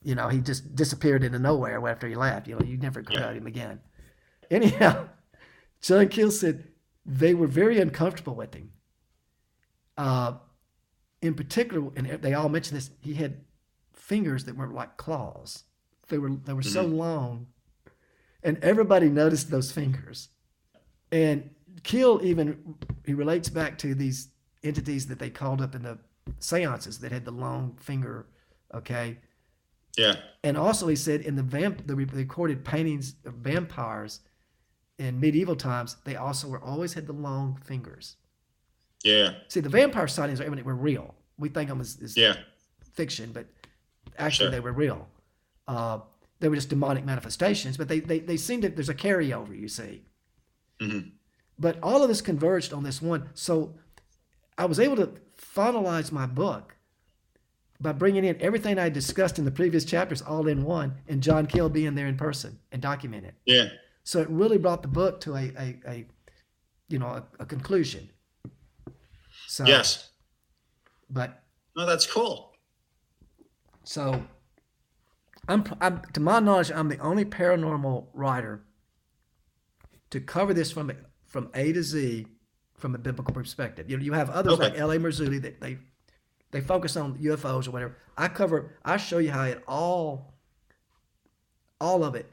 you 0.03 0.15
know, 0.15 0.29
he 0.29 0.39
just 0.41 0.77
disappeared 0.77 1.25
into 1.25 1.39
nowhere 1.39 1.89
after 1.89 2.07
he 2.07 2.15
left. 2.15 2.47
You 2.47 2.57
know, 2.57 2.65
you 2.65 2.77
never 2.77 3.01
heard 3.01 3.13
Yeah. 3.19 3.33
him 3.33 3.47
again. 3.47 3.81
Anyhow, 4.51 5.09
John 5.81 6.09
Keel 6.09 6.31
said 6.31 6.69
they 7.07 7.33
were 7.35 7.47
very 7.47 7.81
uncomfortable 7.81 8.35
with 8.35 8.55
him. 8.55 8.71
Uh, 9.97 10.35
in 11.23 11.35
particular, 11.35 11.91
and 11.97 12.07
they 12.07 12.35
all 12.35 12.49
mentioned 12.51 12.77
this, 12.77 12.91
he 13.01 13.15
had 13.15 13.41
fingers 13.93 14.45
that 14.45 14.57
were 14.57 14.69
like 14.69 14.97
claws. 14.99 15.65
They 16.09 16.19
were 16.19 16.31
they 16.31 16.53
were 16.53 16.63
so 16.63 16.85
long, 16.85 17.49
and 18.43 18.57
everybody 18.63 19.09
noticed 19.09 19.51
those 19.51 19.73
fingers. 19.73 20.29
And 21.11 21.51
Keel 21.83 22.21
even 22.23 22.75
he 23.05 23.15
relates 23.15 23.49
back 23.49 23.79
to 23.79 23.95
these 23.95 24.29
entities 24.63 25.07
that 25.07 25.19
they 25.19 25.31
called 25.31 25.61
up 25.61 25.75
in 25.75 25.83
the 25.83 25.99
seances 26.41 26.99
that 27.01 27.13
had 27.13 27.25
the 27.25 27.31
long 27.31 27.77
finger. 27.77 28.27
Okay, 28.75 29.19
Yeah. 29.97 30.17
and 30.45 30.57
also 30.59 30.89
he 30.89 30.97
said 30.97 31.23
in 31.23 31.37
the 31.37 31.43
vamp 31.43 31.87
the 31.87 31.97
recorded 31.97 32.65
paintings 32.65 33.15
of 33.25 33.35
vampires 33.35 34.21
in 34.99 35.19
medieval 35.21 35.57
times, 35.57 35.97
they 36.05 36.17
also 36.17 36.49
were 36.49 36.61
always 36.63 36.93
had 36.93 37.07
the 37.07 37.13
long 37.15 37.57
fingers. 37.65 38.17
Yeah. 39.05 39.35
See, 39.49 39.61
the 39.61 39.69
vampire 39.69 40.09
sightings 40.09 40.41
are 40.41 40.51
were 40.51 40.75
real. 40.75 41.15
We 41.39 41.49
think 41.49 41.69
them 41.71 41.81
as, 41.81 41.99
as 42.03 42.17
Yeah. 42.17 42.35
fiction, 42.93 43.31
but 43.33 43.47
actually 44.19 44.47
Sure. 44.47 44.51
they 44.51 44.61
were 44.61 44.73
real. 44.73 45.09
Uh, 45.69 46.01
they 46.41 46.49
were 46.49 46.57
just 46.57 46.69
demonic 46.69 47.05
manifestations, 47.05 47.77
but 47.77 47.89
they 47.89 48.01
they, 48.01 48.19
they 48.19 48.37
seem 48.37 48.61
to 48.63 48.69
there's 48.69 48.89
a 48.89 48.95
carryover, 48.95 49.59
you 49.59 49.69
see. 49.69 50.05
Mhm. 50.81 51.13
But 51.59 51.79
all 51.83 52.03
of 52.03 52.09
this 52.09 52.21
converged 52.21 52.73
on 52.73 52.83
this 52.83 53.03
one. 53.03 53.31
So 53.35 53.75
I 54.57 54.67
was 54.67 54.79
able 54.79 54.97
to 54.97 55.13
finalize 55.37 56.13
my 56.13 56.27
book 56.27 56.77
by 57.81 57.93
bringing 57.93 58.25
in 58.25 58.41
everything 58.41 58.79
I 58.79 58.89
discussed 58.89 59.39
in 59.39 59.45
the 59.45 59.51
previous 59.51 59.85
chapters 59.85 60.21
all 60.21 60.49
in 60.49 60.65
one, 60.65 60.95
and 61.07 61.23
John 61.23 61.47
Keel 61.47 61.69
being 61.69 61.95
there 61.95 62.09
in 62.09 62.17
person 62.17 62.59
and 62.73 62.83
document 62.83 63.25
it. 63.25 63.35
Yeah. 63.47 63.69
So 64.03 64.21
it 64.21 64.29
really 64.31 64.59
brought 64.59 64.83
the 64.83 64.89
book 64.89 65.21
to 65.23 65.35
a, 65.35 65.53
a, 65.59 65.81
a 65.87 66.07
you 66.89 66.99
know, 66.99 67.07
a, 67.07 67.25
a 67.41 67.47
conclusion. 67.47 68.11
So, 69.47 69.65
Yes. 69.65 70.11
But 71.11 71.43
No, 71.77 71.87
that's 71.87 72.07
cool. 72.07 72.53
So, 73.85 74.23
I'm, 75.49 75.65
I'm 75.81 76.03
to 76.13 76.21
my 76.21 76.41
knowledge, 76.41 76.71
I'm 76.71 76.89
the 76.89 76.99
only 76.99 77.25
paranormal 77.25 78.09
writer 78.13 78.65
to 80.11 80.21
cover 80.21 80.53
this 80.53 80.73
from 80.73 80.91
from 81.29 81.49
A 81.55 81.73
to 81.73 81.83
Z 81.83 82.27
from 82.75 82.95
a 82.95 82.99
biblical 82.99 83.33
perspective. 83.35 83.89
You 83.91 83.97
know, 83.97 84.03
you 84.05 84.13
have 84.15 84.31
others 84.31 84.55
Okay. 84.55 84.65
like 84.71 84.79
L.A. 84.79 84.99
Marzulli 84.99 85.41
that 85.43 85.61
they 85.61 85.79
they 86.51 86.61
focus 86.61 86.97
on 86.97 87.17
UFOs 87.19 87.69
or 87.69 87.71
whatever. 87.71 87.97
I 88.17 88.29
cover. 88.29 88.75
I 88.85 88.97
show 88.97 89.19
you 89.19 89.31
how 89.31 89.45
it 89.45 89.63
all 89.69 90.35
all 91.81 92.03
of 92.05 92.15
it 92.15 92.27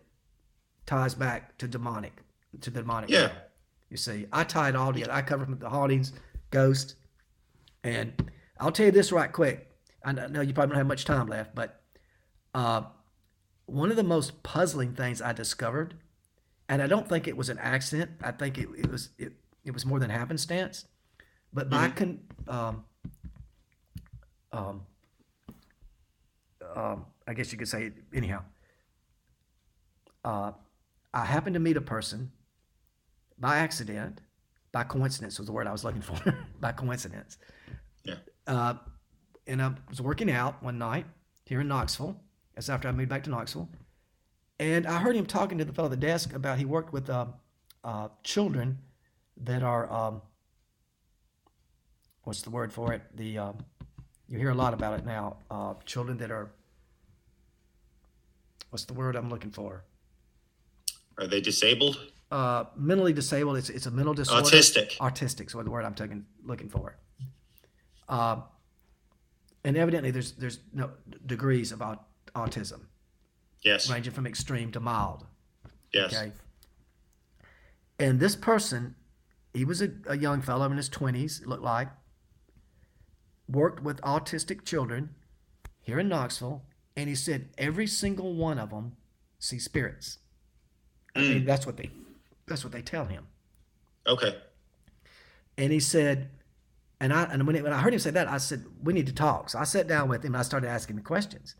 ties 0.86 1.14
back 1.16 1.58
to 1.60 1.68
demonic 1.68 2.14
to 2.62 2.70
the 2.72 2.80
demonic. 2.82 3.10
Yeah. 3.10 3.20
realm. 3.28 3.32
You 3.90 3.98
see, 3.98 4.26
I 4.34 4.44
tie 4.44 4.70
it 4.70 4.76
all 4.76 4.92
together. 4.94 5.12
I 5.14 5.22
cover 5.22 5.46
from 5.46 5.60
the 5.60 5.70
hauntings, 5.70 6.12
ghosts, 6.50 6.96
and 7.84 8.14
I'll 8.60 8.72
tell 8.72 8.88
you 8.88 8.92
this 8.92 9.12
right 9.12 9.32
quick. 9.32 9.70
I 10.04 10.12
know 10.12 10.42
you 10.42 10.54
probably 10.54 10.72
don't 10.74 10.78
have 10.80 10.88
much 10.88 11.06
time 11.06 11.28
left, 11.28 11.54
but 11.56 11.82
uh, 12.54 12.84
one 13.68 13.90
of 13.92 13.96
the 13.96 14.04
most 14.04 14.42
puzzling 14.44 14.94
things 14.94 15.22
I 15.22 15.34
discovered, 15.34 15.96
and 16.70 16.82
I 16.82 16.88
don't 16.88 17.08
think 17.08 17.28
it 17.28 17.38
was 17.38 17.50
an 17.50 17.60
accident. 17.60 18.12
I 18.24 18.32
think 18.32 18.58
it, 18.58 18.68
it 18.78 18.92
was 18.92 19.10
it, 19.18 19.34
it 19.64 19.72
was 19.72 19.86
more 19.86 20.00
than 20.00 20.10
happenstance. 20.10 20.86
But 21.54 21.70
by 21.70 21.90
con, 21.90 22.20
um, 22.48 22.84
um, 24.52 24.82
um, 26.76 27.06
I 27.28 27.34
guess 27.34 27.52
you 27.52 27.58
could 27.58 27.68
say 27.68 27.92
anyhow. 28.14 28.44
Uh, 30.24 30.52
I 31.14 31.24
happened 31.24 31.54
to 31.54 31.60
meet 31.60 31.78
a 31.78 31.82
person 31.82 32.32
by 33.38 33.58
accident, 33.58 34.22
by 34.72 34.84
coincidence 34.84 35.38
was 35.38 35.48
the 35.48 35.54
word 35.54 35.68
I 35.68 35.72
was 35.72 35.84
looking 35.84 36.02
for, 36.02 36.16
by 36.60 36.72
coincidence. 36.72 37.38
Yeah. 38.04 38.16
Uh, 38.48 38.76
and 39.48 39.62
I 39.62 39.74
was 39.90 40.02
working 40.02 40.32
out 40.32 40.62
one 40.64 40.78
night 40.78 41.06
here 41.46 41.62
in 41.62 41.68
Knoxville. 41.68 42.20
That's 42.56 42.70
after 42.70 42.88
I 42.88 42.92
moved 42.92 43.10
back 43.10 43.24
to 43.24 43.30
Knoxville. 43.30 43.70
And 44.60 44.88
I 44.88 44.99
heard 44.99 45.15
him 45.15 45.26
talking 45.26 45.57
to 45.57 45.65
the 45.65 45.73
fellow 45.73 45.88
at 45.88 45.91
the 45.91 46.07
desk 46.07 46.34
about 46.34 46.57
he 46.57 46.65
worked 46.65 46.94
with 46.94 47.10
uh, 47.10 47.26
uh, 47.84 48.07
children 48.23 48.80
that 49.44 49.64
are, 49.64 49.91
um, 49.91 50.22
what's 52.23 52.41
the 52.41 52.49
word 52.49 52.72
for 52.72 52.94
it? 52.94 53.02
The 53.15 53.38
um, 53.38 53.57
you 54.30 54.40
hear 54.40 54.49
a 54.49 54.56
lot 54.56 54.73
about 54.73 54.98
it 54.99 55.06
now. 55.06 55.38
Uh, 55.52 55.73
children 55.86 56.18
that 56.18 56.32
are, 56.32 56.52
what's 58.69 58.86
the 58.86 58.94
word 58.94 59.15
I'm 59.15 59.30
looking 59.30 59.52
for? 59.52 59.84
Are 61.18 61.27
they 61.27 61.41
disabled? 61.41 62.11
Uh, 62.32 62.65
mentally 62.76 63.14
disabled. 63.14 63.57
It's 63.57 63.69
it's 63.69 63.86
a 63.86 63.91
mental 63.91 64.14
disorder. 64.14 64.44
Autistic. 64.44 64.98
Autistic. 64.98 65.52
So 65.52 65.61
the 65.61 65.69
word 65.69 65.86
I'm 65.86 65.94
taking 65.94 66.26
looking 66.44 66.69
for. 66.69 66.98
Uh, 68.10 68.38
and 69.64 69.77
evidently, 69.77 70.11
there's 70.11 70.32
there's 70.34 70.60
no 70.73 70.91
degrees 71.26 71.72
of 71.72 71.82
autism, 72.36 72.82
Yes. 73.66 73.90
ranging 73.90 74.14
from 74.14 74.28
extreme 74.28 74.72
to 74.72 74.80
mild. 74.80 75.26
Yes. 75.92 76.16
Okay. 76.16 76.32
And 78.00 78.20
this 78.20 78.36
person, 78.36 78.96
he 79.54 79.66
was 79.66 79.82
a, 79.82 79.90
a 80.08 80.18
young 80.18 80.42
fellow 80.42 80.66
in 80.68 80.78
his 80.78 80.90
20s, 80.90 81.42
it 81.42 81.48
looked 81.48 81.64
like, 81.64 81.90
worked 83.50 83.82
with 83.82 84.00
autistic 84.02 84.64
children 84.66 85.16
here 85.82 86.00
in 86.00 86.08
Knoxville, 86.08 86.64
and 86.96 87.10
he 87.10 87.16
said 87.16 87.50
every 87.58 87.88
single 87.88 88.36
one 88.36 88.60
of 88.60 88.70
them 88.70 88.98
see 89.40 89.60
spirits. 89.60 90.20
I 91.16 91.22
mean, 91.22 91.42
mm. 91.42 91.46
that's 91.46 91.66
what 91.66 91.78
they 91.78 91.90
that's 92.48 92.64
what 92.64 92.74
they 92.74 92.82
tell 92.82 93.06
him. 93.06 93.28
Okay. 94.06 94.36
And 95.58 95.72
he 95.72 95.80
said, 95.80 96.30
and 97.00 97.14
I 97.14 97.24
and 97.24 97.48
when, 97.48 97.56
it, 97.56 97.64
when 97.64 97.74
I 97.74 97.80
heard 97.80 97.94
him 97.94 98.00
say 98.00 98.12
that, 98.12 98.28
I 98.28 98.38
said, 98.38 98.66
we 98.84 98.94
need 98.94 99.08
to 99.08 99.14
talk. 99.14 99.50
So 99.50 99.60
I 99.60 99.64
sat 99.64 99.88
down 99.88 100.10
with 100.10 100.24
him 100.24 100.34
and 100.34 100.40
I 100.40 100.44
started 100.44 100.68
asking 100.68 100.98
him 100.98 101.04
questions. 101.04 101.56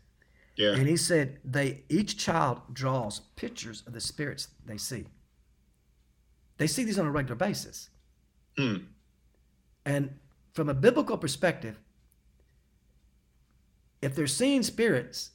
Yeah. 0.56 0.72
And 0.74 0.88
he 0.88 0.96
said 0.96 1.38
they 1.44 1.84
each 1.88 2.16
child 2.16 2.62
draws 2.72 3.20
pictures 3.36 3.82
of 3.86 3.92
the 3.92 4.00
spirits 4.00 4.48
they 4.64 4.78
see. 4.78 5.06
They 6.58 6.66
see 6.66 6.84
these 6.84 6.98
on 6.98 7.06
a 7.06 7.10
regular 7.10 7.36
basis. 7.36 7.90
Hmm. 8.56 8.76
And 9.84 10.14
from 10.54 10.68
a 10.68 10.74
biblical 10.74 11.18
perspective, 11.18 11.78
if 14.00 14.14
they're 14.14 14.26
seeing 14.26 14.62
spirits, 14.62 15.30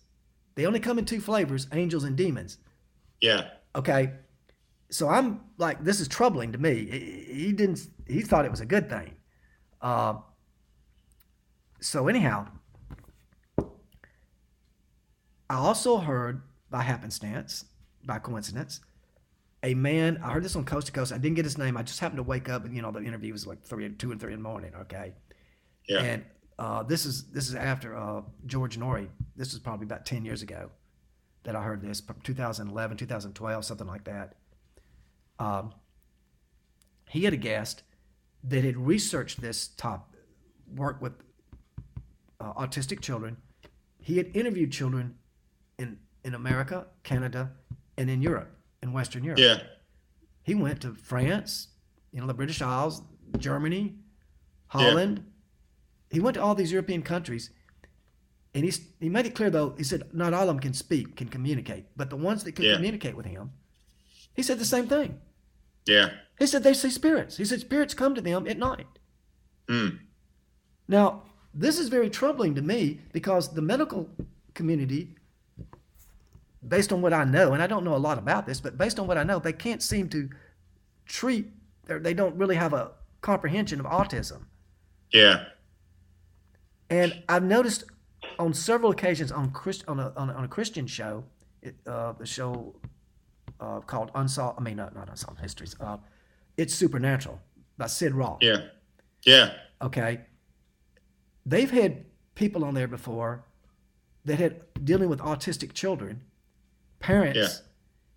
they 0.55 0.65
only 0.65 0.79
come 0.79 0.97
in 0.97 1.05
two 1.05 1.21
flavors, 1.21 1.67
angels 1.71 2.03
and 2.03 2.15
demons. 2.15 2.57
Yeah. 3.21 3.49
Okay. 3.75 4.13
So 4.89 5.07
I'm 5.07 5.41
like, 5.57 5.83
this 5.83 5.99
is 5.99 6.07
troubling 6.07 6.51
to 6.51 6.57
me. 6.57 6.85
He 6.89 7.33
he 7.33 7.51
didn't, 7.53 7.87
he 8.07 8.21
thought 8.21 8.45
it 8.45 8.51
was 8.51 8.59
a 8.59 8.65
good 8.65 8.89
thing. 8.89 9.13
Uh, 9.81 10.15
so, 11.81 12.07
anyhow, 12.07 12.47
I 15.51 15.55
also 15.55 15.97
heard 15.97 16.43
by 16.69 16.81
happenstance, 16.81 17.65
by 18.05 18.19
coincidence, 18.19 18.79
a 19.61 19.73
man, 19.73 20.17
I 20.23 20.31
heard 20.31 20.45
this 20.45 20.55
on 20.55 20.63
Coast 20.63 20.87
to 20.87 20.93
Coast. 20.93 21.11
I 21.11 21.17
didn't 21.17 21.35
get 21.35 21.43
his 21.43 21.57
name. 21.57 21.75
I 21.75 21.83
just 21.83 21.99
happened 21.99 22.19
to 22.19 22.23
wake 22.23 22.47
up 22.47 22.63
and, 22.63 22.73
you 22.73 22.81
know, 22.81 22.89
the 22.89 23.03
interview 23.03 23.33
was 23.33 23.45
like 23.45 23.61
three, 23.61 23.89
two 23.89 24.13
and 24.13 24.21
three 24.21 24.31
in 24.31 24.39
the 24.39 24.43
morning. 24.47 24.71
Okay. 24.83 25.11
Yeah. 25.89 25.99
And 25.99 26.25
uh, 26.57 26.83
this 26.83 27.05
is 27.05 27.25
this 27.31 27.49
is 27.49 27.55
after 27.55 27.97
uh, 27.97 28.21
George 28.45 28.79
Noory. 28.79 29.09
This 29.35 29.51
was 29.51 29.59
probably 29.59 29.85
about 29.85 30.05
ten 30.05 30.23
years 30.23 30.41
ago 30.41 30.69
that 31.43 31.53
I 31.53 31.63
heard 31.63 31.81
this, 31.81 32.01
2011, 32.23 32.97
2012, 32.97 33.65
something 33.65 33.87
like 33.87 34.05
that. 34.05 34.35
Um, 35.37 35.73
he 37.09 37.25
had 37.25 37.33
a 37.33 37.37
guest 37.37 37.83
that 38.45 38.63
had 38.63 38.77
researched 38.77 39.41
this 39.41 39.67
top, 39.67 40.15
worked 40.73 41.01
with 41.01 41.13
uh, 42.39 42.53
autistic 42.53 43.01
children. 43.01 43.35
He 43.99 44.15
had 44.17 44.33
interviewed 44.33 44.71
children 44.71 45.15
in 45.81 45.97
in 46.23 46.33
America, 46.35 46.85
Canada, 47.03 47.51
and 47.97 48.09
in 48.09 48.21
Europe, 48.21 48.49
in 48.83 48.93
Western 48.93 49.23
Europe. 49.23 49.39
yeah. 49.39 49.57
He 50.43 50.55
went 50.55 50.81
to 50.81 50.93
France, 50.95 51.67
you 52.11 52.19
know, 52.21 52.27
the 52.27 52.33
British 52.33 52.61
Isles, 52.61 53.01
Germany, 53.37 53.95
Holland. 54.67 55.23
He 56.09 56.19
went 56.19 56.35
to 56.35 56.41
all 56.41 56.55
these 56.55 56.71
European 56.71 57.01
countries, 57.03 57.51
and 58.53 58.63
he 58.65 58.71
he 58.99 59.09
made 59.09 59.25
it 59.25 59.35
clear 59.35 59.49
though. 59.49 59.73
He 59.77 59.83
said 59.83 60.01
not 60.13 60.33
all 60.33 60.41
of 60.43 60.47
them 60.47 60.59
can 60.59 60.73
speak, 60.73 61.15
can 61.15 61.27
communicate, 61.29 61.85
but 61.95 62.09
the 62.09 62.17
ones 62.17 62.43
that 62.43 62.53
could 62.55 62.65
Yeah. 62.65 62.75
communicate 62.75 63.15
with 63.15 63.25
him, 63.25 63.51
he 64.33 64.43
said 64.43 64.59
the 64.59 64.65
same 64.75 64.87
thing. 64.87 65.19
Yeah. 65.85 66.09
He 66.39 66.47
said 66.47 66.63
they 66.63 66.73
see 66.73 66.89
spirits. 66.91 67.37
He 67.37 67.45
said 67.45 67.59
spirits 67.61 67.93
come 67.93 68.13
to 68.15 68.21
them 68.21 68.47
at 68.47 68.57
night. 68.57 68.87
Hmm. 69.69 69.89
Now, 70.87 71.23
this 71.53 71.77
is 71.79 71.89
very 71.89 72.09
troubling 72.09 72.55
to 72.55 72.61
me 72.61 72.99
because 73.13 73.53
the 73.53 73.61
medical 73.61 74.09
community, 74.53 75.15
based 76.67 76.91
on 76.93 77.01
what 77.01 77.13
I 77.13 77.23
know, 77.23 77.53
and 77.53 77.61
I 77.61 77.67
don't 77.67 77.83
know 77.83 77.95
a 77.95 77.97
lot 77.97 78.17
about 78.17 78.45
this, 78.45 78.61
but 78.61 78.77
based 78.77 78.99
on 78.99 79.07
what 79.07 79.17
I 79.17 79.23
know, 79.23 79.39
they 79.39 79.53
can't 79.53 79.81
seem 79.81 80.09
to 80.09 80.29
treat, 81.05 81.47
they 81.85 82.13
don't 82.13 82.35
really 82.35 82.55
have 82.55 82.73
a 82.73 82.91
comprehension 83.21 83.79
of 83.79 83.85
autism. 83.85 84.45
Yeah. 85.11 85.45
And 86.89 87.23
I've 87.27 87.43
noticed 87.43 87.85
on 88.37 88.53
several 88.53 88.91
occasions 88.91 89.31
on 89.31 89.51
Christ, 89.51 89.83
on, 89.87 89.99
a, 89.99 90.13
on, 90.15 90.29
a, 90.29 90.33
on 90.33 90.43
a 90.43 90.47
Christian 90.47 90.87
show, 90.87 91.23
it, 91.61 91.75
uh, 91.87 92.13
the 92.13 92.25
show 92.25 92.75
uh, 93.59 93.79
called 93.81 94.11
Unsolved, 94.15 94.59
I 94.59 94.63
mean, 94.63 94.77
not, 94.77 94.95
not 94.95 95.09
Unsolved 95.09 95.39
Histories, 95.39 95.75
uh, 95.79 95.97
It's 96.57 96.73
Supernatural 96.73 97.39
by 97.77 97.87
Sid 97.87 98.13
Roth. 98.13 98.39
Yeah. 98.41 98.65
Yeah. 99.23 99.53
okay 99.81 100.21
they've 101.45 101.71
had 101.71 102.05
people 102.35 102.63
on 102.63 102.73
there 102.73 102.87
before 102.87 103.43
that 104.25 104.39
had 104.39 104.61
dealing 104.83 105.09
with 105.09 105.19
autistic 105.19 105.73
children 105.73 106.21
parents 107.01 107.37
Yeah. 107.37 107.47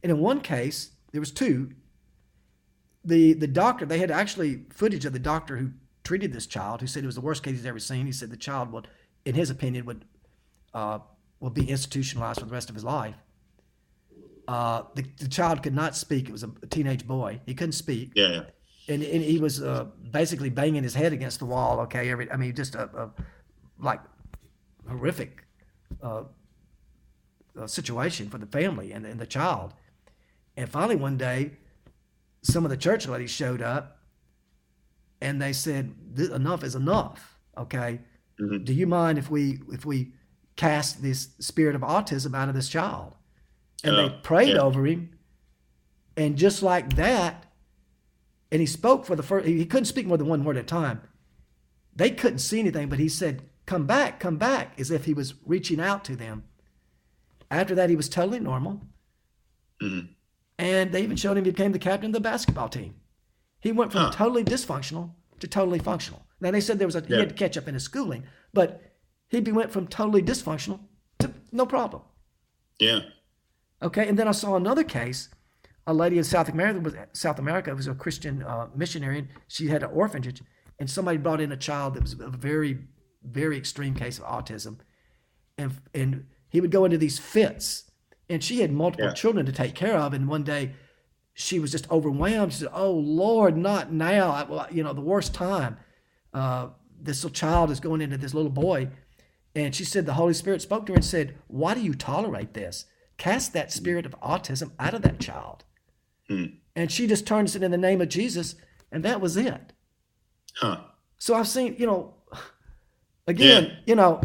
and 0.02 0.10
in 0.12 0.18
one 0.18 0.40
case 0.40 0.90
there 1.12 1.20
was 1.20 1.30
two 1.32 1.70
the 3.04 3.32
the 3.34 3.46
doctor 3.46 3.84
they 3.86 3.98
had 3.98 4.10
actually 4.10 4.64
footage 4.70 5.04
of 5.04 5.12
the 5.12 5.18
doctor 5.18 5.56
who 5.56 5.70
treated 6.04 6.32
this 6.32 6.46
child 6.46 6.80
who 6.80 6.86
said 6.86 7.02
it 7.02 7.06
was 7.06 7.14
the 7.14 7.20
worst 7.20 7.42
case 7.42 7.54
he's 7.56 7.66
ever 7.66 7.78
seen 7.78 8.06
he 8.06 8.12
said 8.12 8.30
the 8.30 8.36
child 8.36 8.72
would 8.72 8.88
in 9.24 9.34
his 9.34 9.50
opinion 9.50 9.84
would 9.86 10.04
uh, 10.74 10.98
would 11.40 11.54
be 11.54 11.68
institutionalized 11.68 12.40
for 12.40 12.46
the 12.46 12.52
rest 12.52 12.68
of 12.68 12.74
his 12.74 12.84
life 12.84 13.14
uh, 14.48 14.82
the, 14.94 15.04
the 15.18 15.28
child 15.28 15.62
could 15.62 15.74
not 15.74 15.96
speak 15.96 16.28
it 16.28 16.32
was 16.32 16.42
a 16.42 16.48
teenage 16.68 17.06
boy 17.06 17.40
he 17.46 17.54
couldn't 17.54 17.72
speak 17.72 18.12
Yeah. 18.14 18.28
Yeah. 18.28 18.42
and, 18.94 19.02
and 19.02 19.22
he 19.22 19.38
was 19.38 19.62
uh, 19.62 19.84
basically 20.10 20.50
banging 20.50 20.82
his 20.82 20.94
head 20.94 21.12
against 21.14 21.38
the 21.38 21.46
wall. 21.46 21.80
Okay, 21.80 22.10
every 22.10 22.30
I 22.30 22.36
mean, 22.36 22.54
just 22.54 22.74
a, 22.74 22.84
a 23.04 23.10
like 23.78 24.00
horrific 24.86 25.44
uh, 26.02 26.24
uh, 27.60 27.66
situation 27.66 28.28
for 28.28 28.38
the 28.38 28.46
family 28.46 28.92
and, 28.92 29.04
and 29.06 29.20
the 29.20 29.26
child. 29.26 29.72
And 30.56 30.68
finally, 30.68 30.96
one 30.96 31.16
day, 31.16 31.52
some 32.42 32.64
of 32.64 32.70
the 32.70 32.76
church 32.76 33.06
ladies 33.08 33.30
showed 33.30 33.62
up, 33.62 33.98
and 35.20 35.40
they 35.40 35.52
said, 35.52 35.94
"Enough 36.16 36.62
is 36.64 36.74
enough. 36.74 37.38
Okay, 37.56 38.00
Mhm. 38.40 38.64
do 38.64 38.72
you 38.72 38.86
mind 38.86 39.18
if 39.18 39.30
we 39.30 39.60
if 39.72 39.84
we 39.86 40.12
cast 40.56 41.02
this 41.02 41.28
spirit 41.38 41.74
of 41.74 41.82
autism 41.82 42.34
out 42.36 42.48
of 42.48 42.54
this 42.54 42.68
child?" 42.68 43.16
And 43.82 43.96
they 43.96 44.04
Oh, 44.04 44.18
prayed 44.22 44.54
yeah. 44.56 44.62
over 44.62 44.86
him, 44.86 45.10
and 46.16 46.36
just 46.36 46.62
like 46.62 46.94
that, 46.96 47.46
and 48.50 48.60
he 48.60 48.66
spoke 48.66 49.04
for 49.04 49.16
the 49.16 49.22
first 49.22 49.46
he 49.46 49.66
couldn't 49.66 49.86
speak 49.86 50.06
more 50.06 50.16
than 50.18 50.28
one 50.28 50.44
word 50.44 50.56
at 50.56 50.64
a 50.64 50.66
time 50.66 51.00
they 51.96 52.10
couldn't 52.10 52.38
see 52.38 52.58
anything 52.60 52.88
but 52.88 52.98
he 52.98 53.08
said 53.08 53.42
come 53.66 53.86
back 53.86 54.18
come 54.20 54.36
back 54.36 54.78
as 54.78 54.90
if 54.90 55.04
he 55.06 55.14
was 55.14 55.34
reaching 55.46 55.80
out 55.80 56.04
to 56.04 56.14
them 56.16 56.42
after 57.54 57.74
that 57.74 57.90
he 57.90 57.96
was 57.96 58.08
totally 58.08 58.40
normal 58.40 58.80
Mhm. 59.82 60.08
and 60.58 60.92
they 60.92 61.02
even 61.02 61.16
showed 61.16 61.36
him 61.36 61.44
he 61.44 61.50
became 61.50 61.72
the 61.72 61.78
captain 61.78 62.06
of 62.10 62.12
the 62.14 62.20
basketball 62.20 62.68
team 62.68 62.94
he 63.60 63.72
went 63.72 63.92
from 63.92 64.02
Huh. 64.02 64.10
totally 64.12 64.44
dysfunctional 64.44 65.14
to 65.40 65.48
totally 65.48 65.78
functional 65.78 66.26
now 66.40 66.50
they 66.50 66.60
said 66.60 66.78
there 66.78 66.86
was 66.88 66.96
a 66.96 67.04
he 67.04 67.14
had 67.14 67.28
to 67.30 67.34
catch 67.34 67.56
up 67.56 67.66
in 67.68 67.74
his 67.74 67.82
schooling 67.84 68.24
but 68.52 68.80
he 69.28 69.40
went 69.40 69.70
from 69.72 69.86
totally 69.88 70.22
dysfunctional 70.22 70.80
to 71.18 71.32
no 71.52 71.66
problem 71.66 72.02
Yeah. 72.80 73.00
Okay, 73.82 74.08
and 74.08 74.18
then 74.18 74.26
I 74.28 74.32
saw 74.32 74.56
another 74.56 74.82
case. 74.84 75.28
A 75.86 75.92
lady 75.92 76.16
in 76.16 76.24
South 76.24 76.48
America 76.48 76.80
was 76.80 76.94
South 77.12 77.38
America 77.38 77.74
was 77.74 77.86
a 77.86 77.94
Christian 77.94 78.42
uh, 78.42 78.68
missionary. 78.74 79.18
And 79.18 79.28
she 79.46 79.68
had 79.68 79.82
an 79.82 79.90
orphanage, 79.90 80.42
and 80.78 80.88
somebody 80.88 81.18
brought 81.18 81.40
in 81.40 81.52
a 81.52 81.56
child 81.56 81.94
that 81.94 82.02
was 82.02 82.14
a 82.18 82.28
very, 82.30 82.78
very 83.22 83.56
extreme 83.58 83.94
case 83.94 84.18
of 84.18 84.24
autism, 84.24 84.78
and 85.58 85.72
and 85.92 86.26
he 86.54 86.60
would 86.62 86.70
go 86.70 86.84
into 86.86 86.96
these 86.96 87.18
fits, 87.18 87.90
and 88.30 88.42
she 88.42 88.60
had 88.60 88.72
multiple 88.72 89.08
Yeah. 89.08 89.12
children 89.12 89.44
to 89.44 89.52
take 89.52 89.74
care 89.74 89.98
of, 89.98 90.14
and 90.14 90.28
one 90.28 90.44
day 90.44 90.74
she 91.34 91.58
was 91.58 91.72
just 91.72 91.90
overwhelmed. 91.90 92.52
She 92.52 92.60
said, 92.60 92.68
"Oh 92.72 92.92
Lord, 92.92 93.56
not 93.56 93.92
now! 93.92 94.30
I, 94.30 94.70
you 94.70 94.82
know, 94.82 94.94
the 94.94 95.00
worst 95.02 95.34
time." 95.34 95.76
uh, 96.32 96.68
this 97.00 97.22
little 97.22 97.34
child 97.34 97.70
is 97.70 97.78
going 97.78 98.00
into 98.00 98.16
this 98.18 98.34
little 98.34 98.50
boy, 98.50 98.88
and 99.54 99.72
she 99.74 99.84
said 99.84 100.04
the 100.06 100.14
Holy 100.14 100.34
Spirit 100.34 100.60
spoke 100.62 100.84
to 100.86 100.92
her 100.92 100.96
and 100.96 101.04
said, 101.04 101.36
"Why 101.46 101.74
do 101.74 101.80
you 101.80 101.94
tolerate 101.94 102.54
this? 102.54 102.86
Cast 103.18 103.52
that 103.52 103.70
spirit 103.70 104.04
of 104.06 104.18
autism 104.20 104.72
out 104.80 104.94
of 104.94 105.02
that 105.02 105.20
child." 105.20 105.62
Hmm. 106.28 106.44
And 106.74 106.90
she 106.90 107.06
just 107.06 107.24
turns 107.26 107.54
it 107.54 107.62
in 107.62 107.70
the 107.70 107.76
name 107.78 108.00
of 108.00 108.08
Jesus, 108.08 108.56
and 108.90 109.04
that 109.04 109.20
was 109.20 109.36
it. 109.36 109.72
Huh. 110.56 110.80
So 111.18 111.34
I've 111.34 111.46
seen, 111.46 111.76
you 111.78 111.86
know, 111.86 112.14
again, 113.28 113.64
Yeah. 113.64 113.76
you 113.86 113.94
know, 113.94 114.20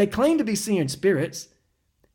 they 0.00 0.06
claim 0.06 0.38
to 0.38 0.44
be 0.44 0.54
seeing 0.54 0.88
spirits. 0.88 1.48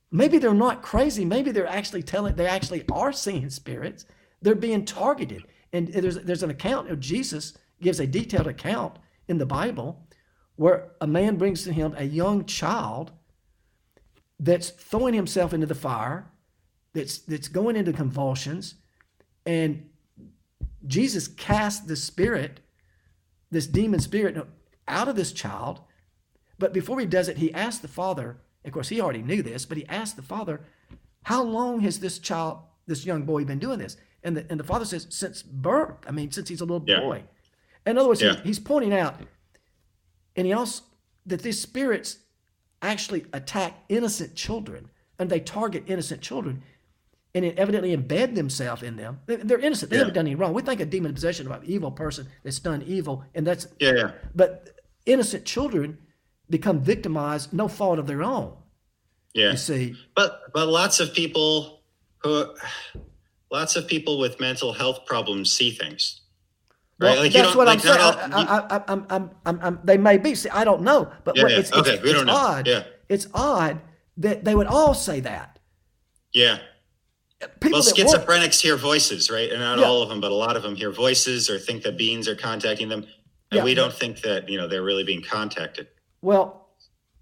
Maybe 0.09 0.39
they're 0.39 0.55
not 0.55 0.81
crazy. 0.81 1.23
Maybe 1.23 1.51
they're 1.51 1.67
actually 1.67 2.01
telling. 2.01 2.33
They 2.33 2.47
actually 2.47 2.83
are 2.91 3.13
seeing 3.13 3.47
spirits. 3.51 4.07
They're 4.41 4.55
being 4.55 4.85
targeted. 4.85 5.43
And 5.71 5.89
there's 5.89 6.17
there's 6.17 6.41
an 6.41 6.49
account 6.49 6.89
of 6.89 6.99
Jesus 6.99 7.55
gives 7.79 7.99
a 7.99 8.07
detailed 8.07 8.47
account 8.47 8.97
in 9.27 9.37
the 9.37 9.45
Bible 9.45 10.01
where 10.55 10.93
a 10.99 11.05
man 11.05 11.35
brings 11.35 11.63
to 11.65 11.71
him 11.71 11.93
a 11.95 12.05
young 12.05 12.45
child 12.45 13.11
that's 14.39 14.71
throwing 14.71 15.13
himself 15.13 15.53
into 15.53 15.67
the 15.67 15.75
fire, 15.75 16.31
that's 16.93 17.19
that's 17.19 17.49
going 17.49 17.75
into 17.75 17.93
convulsions, 17.93 18.73
and 19.45 19.87
Jesus 20.87 21.27
casts 21.27 21.85
the 21.85 21.95
spirit, 21.95 22.61
this 23.51 23.67
demon 23.67 23.99
spirit, 23.99 24.43
out 24.87 25.07
of 25.07 25.15
this 25.15 25.31
child. 25.31 25.81
But 26.57 26.73
before 26.73 26.99
he 26.99 27.05
does 27.05 27.27
it, 27.27 27.37
he 27.37 27.53
asks 27.53 27.81
the 27.81 27.87
father. 27.87 28.37
Of 28.63 28.71
course, 28.71 28.89
he 28.89 29.01
already 29.01 29.21
knew 29.21 29.41
this, 29.43 29.65
but 29.65 29.77
he 29.77 29.85
asked 29.87 30.15
the 30.15 30.21
father, 30.21 30.61
"How 31.23 31.43
long 31.43 31.81
has 31.81 31.99
this 31.99 32.17
child, 32.19 32.59
this 32.87 33.05
young 33.05 33.23
boy, 33.23 33.45
been 33.45 33.59
doing 33.59 33.79
this?" 33.79 33.97
And 34.23 34.35
the 34.37 34.45
and 34.49 34.59
the 34.59 34.63
father 34.63 34.85
says, 34.85 35.07
"Since 35.09 35.43
birth. 35.43 35.97
I 36.07 36.11
mean, 36.11 36.31
since 36.31 36.49
he's 36.49 36.61
a 36.61 36.65
little 36.65 36.83
Yeah. 36.87 36.99
boy." 37.01 37.23
In 37.85 37.97
other 37.97 38.07
words, 38.07 38.21
he- 38.21 38.33
he's 38.43 38.59
pointing 38.59 38.93
out, 38.93 39.19
and 40.35 40.47
he 40.47 40.53
also 40.53 40.83
that 41.27 41.41
these 41.41 41.59
spirits 41.59 42.19
actually 42.81 43.25
attack 43.33 43.83
innocent 43.89 44.35
children, 44.35 44.89
and 45.17 45.29
they 45.29 45.39
target 45.39 45.83
innocent 45.87 46.21
children, 46.21 46.61
and 47.33 47.43
it 47.43 47.57
evidently 47.57 47.95
embed 47.95 48.35
themselves 48.35 48.83
in 48.83 48.95
them. 48.95 49.19
They- 49.25 49.37
They're 49.37 49.59
innocent. 49.59 49.89
They 49.89 49.97
Yeah. 49.97 50.01
haven't 50.01 50.13
done 50.15 50.25
anything 50.27 50.39
wrong. 50.39 50.53
We 50.53 50.61
think 50.61 50.81
of 50.81 50.89
demon 50.89 51.13
possession 51.13 51.47
of 51.47 51.51
an 51.63 51.67
evil 51.67 51.91
person 51.91 52.27
that's 52.43 52.59
done 52.59 52.81
evil, 52.83 53.23
and 53.33 53.45
that's 53.45 53.67
Yeah, 53.79 53.93
yeah. 53.95 54.11
but 54.35 54.79
innocent 55.05 55.45
children 55.45 55.97
become 56.49 56.79
victimized, 56.79 57.53
no 57.53 57.67
fault 57.67 57.99
of 57.99 58.07
their 58.07 58.23
own. 58.23 58.53
Yeah. 59.33 59.51
You 59.51 59.57
see, 59.57 59.95
But 60.15 60.41
but 60.53 60.67
lots 60.67 60.99
of 60.99 61.13
people 61.13 61.81
who 62.19 62.45
lots 63.51 63.75
of 63.75 63.87
people 63.87 64.17
with 64.19 64.39
mental 64.39 64.73
health 64.73 65.05
problems 65.05 65.51
see 65.51 65.71
things. 65.71 66.21
Right? 66.97 67.09
Well, 67.11 67.23
Like, 67.23 67.33
you 67.33 67.41
that's 67.41 67.47
don't- 67.49 67.57
what 67.57 67.67
like, 67.67 67.79
I'm 67.79 68.31
saying. 68.31 68.47
I, 68.47 68.83
I'm, 68.87 69.05
I'm, 69.45 69.59
I'm, 69.61 69.79
they 69.83 69.97
may 69.97 70.17
be. 70.17 70.33
See, 70.35 70.49
I 70.49 70.63
don't 70.63 70.81
know, 70.81 71.11
but 71.25 71.35
Yeah, 71.35 71.43
what, 71.43 71.51
yeah. 71.51 71.59
it's, 71.59 71.73
Okay, 71.73 71.93
it's, 71.95 72.03
we 72.03 72.09
it's 72.11 72.17
don't 72.17 72.27
know. 72.27 72.33
odd. 72.35 72.67
Yeah. 72.67 72.83
It's 73.09 73.27
odd 73.33 73.81
that 74.17 74.45
they 74.45 74.55
would 74.55 74.67
all 74.67 74.93
say 74.93 75.19
that. 75.19 75.59
Yeah. 76.31 76.59
People 77.59 77.79
Well, 77.79 77.81
schizophrenics 77.81 78.61
hear 78.61 78.77
voices, 78.77 79.29
right? 79.29 79.51
And 79.51 79.59
not 79.59 79.79
Yeah. 79.79 79.85
all 79.85 80.01
of 80.01 80.07
them, 80.09 80.21
but 80.21 80.31
a 80.31 80.35
lot 80.35 80.55
of 80.55 80.63
them 80.63 80.73
hear 80.75 80.89
voices 80.91 81.49
or 81.49 81.59
think 81.59 81.83
that 81.83 81.97
beings 81.97 82.29
are 82.29 82.35
contacting 82.35 82.87
them. 82.87 83.05
And 83.51 83.63
we 83.63 83.73
don't 83.73 83.93
think 83.93 84.21
that, 84.21 84.47
you 84.49 84.57
know, 84.57 84.67
they're 84.67 84.83
really 84.83 85.03
being 85.03 85.21
contacted. 85.21 85.87
Well, 86.25 86.69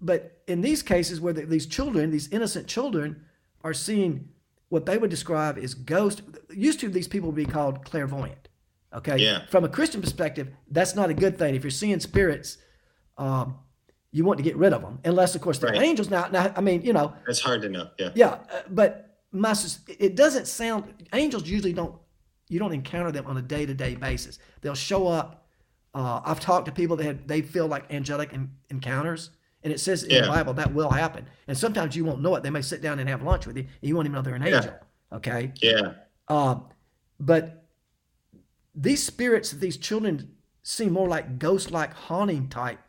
but 0.00 0.42
in 0.46 0.62
these 0.62 0.82
cases 0.82 1.20
where 1.20 1.34
the, 1.34 1.42
these 1.44 1.66
children, 1.66 2.10
these 2.10 2.28
innocent 2.28 2.66
children, 2.66 3.24
are 3.62 3.74
seeing 3.74 4.30
what 4.70 4.86
they 4.86 4.96
would 4.96 5.10
describe 5.10 5.58
as 5.58 5.74
ghost. 5.74 6.22
Used 6.50 6.80
to 6.80 6.88
these 6.88 7.06
people 7.06 7.28
would 7.28 7.36
be 7.36 7.44
called 7.44 7.84
clairvoyant. 7.84 8.48
Okay. 8.94 9.18
Yeah. 9.18 9.44
From 9.46 9.64
a 9.64 9.68
Christian 9.68 10.00
perspective, 10.00 10.48
that's 10.70 10.94
not 10.94 11.10
a 11.10 11.14
good 11.14 11.36
thing. 11.38 11.54
If 11.54 11.64
you're 11.64 11.70
seeing 11.70 12.00
spirits, 12.00 12.56
um, 13.18 13.58
you 14.10 14.24
want 14.24 14.38
to 14.38 14.42
get 14.44 14.56
rid 14.56 14.72
of 14.72 14.80
them, 14.80 15.00
unless 15.04 15.34
of 15.34 15.42
course 15.42 15.58
they're 15.58 15.72
Right. 15.72 15.82
angels. 15.82 16.08
Now, 16.08 16.28
now, 16.28 16.52
I 16.56 16.60
mean, 16.62 16.82
you 16.82 16.92
know, 16.92 17.12
It's 17.28 17.40
hard 17.40 17.60
to 17.62 17.68
know. 17.68 17.90
Yeah. 17.98 18.10
yeah, 18.14 18.28
uh, 18.28 18.62
but 18.70 19.18
my 19.32 19.54
it 19.98 20.16
doesn't 20.16 20.46
sound. 20.46 20.84
Angels 21.12 21.46
usually 21.46 21.72
don't. 21.72 21.96
You 22.48 22.58
don't 22.58 22.72
encounter 22.72 23.10
them 23.12 23.26
on 23.26 23.36
a 23.36 23.42
day 23.42 23.66
to 23.66 23.74
day 23.74 23.96
basis. 23.96 24.38
They'll 24.60 24.74
show 24.74 25.08
up. 25.08 25.43
Uh, 25.94 26.20
I've 26.24 26.40
talked 26.40 26.66
to 26.66 26.72
people 26.72 26.96
that 26.96 27.28
they 27.28 27.40
feel 27.40 27.66
like 27.68 27.92
angelic 27.92 28.32
en- 28.32 28.50
encounters, 28.70 29.30
and 29.62 29.72
it 29.72 29.78
says 29.78 30.02
in 30.02 30.22
the 30.22 30.28
Bible 30.28 30.52
that 30.54 30.74
will 30.74 30.90
happen. 30.90 31.26
And 31.46 31.56
sometimes 31.56 31.94
you 31.94 32.04
won't 32.04 32.20
know 32.20 32.34
it. 32.34 32.42
They 32.42 32.50
may 32.50 32.62
sit 32.62 32.82
down 32.82 32.98
and 32.98 33.08
have 33.08 33.22
lunch 33.22 33.46
with 33.46 33.56
you, 33.56 33.62
and 33.62 33.70
you 33.88 33.94
won't 33.94 34.06
even 34.06 34.14
know 34.16 34.22
they're 34.22 34.34
an 34.34 34.42
Yeah. 34.42 34.56
angel. 34.56 34.74
Okay, 35.12 35.52
Yeah. 35.62 35.92
uh, 36.28 36.56
but 37.20 37.64
these 38.74 39.02
spirits, 39.04 39.52
these 39.52 39.76
children, 39.76 40.32
seem 40.64 40.92
more 40.92 41.06
like 41.08 41.38
ghost-like 41.38 41.92
haunting 41.94 42.48
type 42.48 42.80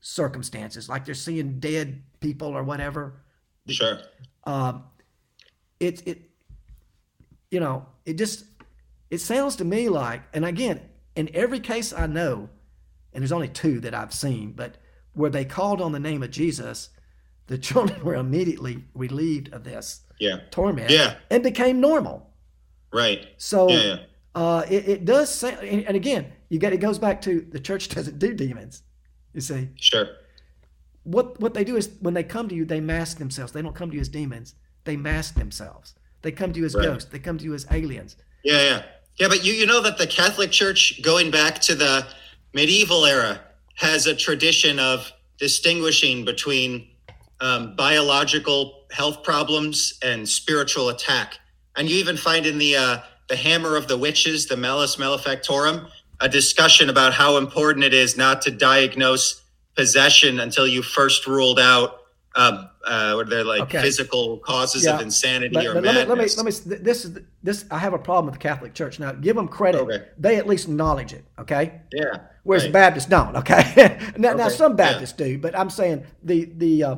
circumstances, 0.00 0.88
like 0.88 1.04
they're 1.06 1.14
seeing 1.14 1.58
dead 1.60 2.02
people 2.20 2.48
or 2.48 2.62
whatever 2.64 3.20
Sure. 3.68 4.00
um, 4.44 4.84
it 5.80 6.06
it 6.06 6.30
you 7.50 7.60
know 7.60 7.86
it 8.04 8.14
just 8.18 8.44
it 9.10 9.18
sounds 9.18 9.56
to 9.56 9.64
me 9.64 9.88
like 9.88 10.22
and 10.34 10.44
again 10.44 10.80
in 11.16 11.28
every 11.34 11.60
case 11.60 11.92
i 11.92 12.06
know 12.06 12.48
and 13.12 13.22
there's 13.22 13.32
only 13.32 13.48
two 13.48 13.80
that 13.80 13.94
i've 13.94 14.12
seen 14.14 14.52
but 14.52 14.76
where 15.14 15.30
they 15.30 15.44
called 15.44 15.80
on 15.80 15.92
the 15.92 16.00
name 16.00 16.22
of 16.22 16.30
jesus 16.30 16.90
the 17.46 17.58
children 17.68 18.02
were 18.04 18.14
immediately 18.14 18.84
relieved 18.94 19.52
of 19.52 19.64
this 19.64 20.02
Yeah. 20.18 20.38
torment 20.50 20.90
Yeah. 20.90 21.16
and 21.30 21.42
became 21.42 21.80
normal 21.80 22.30
Right. 22.92 23.26
so 23.38 23.68
Yeah. 23.70 23.96
Uh, 24.34 24.64
it, 24.70 24.88
it 24.88 25.04
does 25.04 25.42
and 25.44 25.84
and 25.86 25.96
again 25.96 26.32
you 26.48 26.58
get 26.58 26.72
it 26.72 26.78
goes 26.78 26.98
back 26.98 27.20
to 27.22 27.40
the 27.50 27.60
church 27.60 27.88
doesn't 27.94 28.18
do 28.18 28.32
demons 28.34 28.82
you 29.34 29.40
see 29.42 29.68
Sure. 29.76 30.06
what 31.04 31.38
what 31.40 31.52
they 31.54 31.64
do 31.64 31.76
is 31.76 31.90
when 32.00 32.14
they 32.14 32.22
come 32.24 32.48
to 32.48 32.54
you, 32.54 32.64
they 32.64 32.80
mask 32.80 33.18
themselves. 33.18 33.52
They 33.52 33.62
don't 33.62 33.74
come 33.74 33.90
to 33.90 33.94
you 33.96 34.00
as 34.00 34.08
demons. 34.08 34.54
They 34.84 34.96
mask 34.96 35.34
themselves. 35.34 35.94
They 36.22 36.32
come 36.32 36.52
to 36.52 36.60
you 36.60 36.66
as 36.66 36.74
Right. 36.74 36.84
ghosts. 36.84 37.10
They 37.10 37.18
come 37.18 37.38
to 37.38 37.44
you 37.44 37.54
as 37.54 37.66
aliens. 37.70 38.16
Yeah, 38.44 38.62
yeah. 38.62 38.82
Yeah, 39.18 39.28
but 39.28 39.44
you, 39.44 39.52
you 39.52 39.66
know 39.66 39.82
that 39.82 39.98
the 39.98 40.06
Catholic 40.06 40.50
Church, 40.50 41.00
going 41.02 41.30
back 41.30 41.60
to 41.60 41.74
the 41.74 42.06
medieval 42.54 43.04
era, 43.04 43.40
has 43.76 44.06
a 44.06 44.14
tradition 44.14 44.78
of 44.78 45.12
distinguishing 45.38 46.24
between 46.24 46.88
um, 47.40 47.74
biological 47.76 48.84
health 48.90 49.22
problems 49.22 49.98
and 50.02 50.28
spiritual 50.28 50.88
attack. 50.88 51.38
And 51.76 51.90
you 51.90 51.96
even 51.96 52.16
find 52.16 52.46
in 52.46 52.58
the 52.58 52.76
uh, 52.76 52.98
the 53.28 53.36
Hammer 53.36 53.76
of 53.76 53.88
the 53.88 53.96
Witches, 53.96 54.46
the 54.46 54.56
Malleus 54.56 54.98
Maleficarum, 54.98 55.88
a 56.20 56.28
discussion 56.28 56.90
about 56.90 57.14
how 57.14 57.38
important 57.38 57.84
it 57.84 57.94
is 57.94 58.16
not 58.16 58.42
to 58.42 58.50
diagnose 58.50 59.42
possession 59.74 60.38
until 60.38 60.66
you 60.66 60.82
first 60.82 61.26
ruled 61.26 61.58
out 61.58 62.01
um, 62.34 62.68
uh, 62.86 63.22
they 63.24 63.42
like 63.42 63.62
Okay. 63.62 63.82
physical 63.82 64.38
causes 64.38 64.84
Yeah. 64.84 64.94
of 64.96 65.02
insanity 65.02 65.54
But, 65.54 65.66
or 65.66 65.74
but 65.74 65.84
let 65.84 65.94
me 65.94 65.98
let 66.00 66.08
me 66.08 66.14
madness. 66.24 66.66
let 66.66 66.78
me. 66.78 66.84
This 66.84 67.04
is 67.04 67.18
this. 67.42 67.64
I 67.70 67.78
have 67.78 67.92
a 67.92 67.98
problem 67.98 68.26
with 68.26 68.34
the 68.34 68.40
Catholic 68.40 68.74
Church. 68.74 68.98
Now, 68.98 69.12
give 69.12 69.36
them 69.36 69.48
credit. 69.48 69.80
Okay. 69.82 70.04
They 70.18 70.36
at 70.36 70.46
least 70.46 70.66
acknowledge 70.68 71.12
it. 71.12 71.24
Okay. 71.38 71.80
yeah. 71.92 72.16
Whereas 72.44 72.64
right. 72.64 72.72
Baptists 72.72 73.06
don't. 73.06 73.36
Okay. 73.36 73.98
now, 74.16 74.32
now 74.34 74.46
Okay, 74.46 74.54
some 74.56 74.72
yeah. 74.72 74.76
Baptists 74.76 75.12
do, 75.12 75.38
but 75.38 75.56
I'm 75.56 75.70
saying 75.70 76.04
the 76.22 76.46
the 76.56 76.84
uh, 76.84 76.96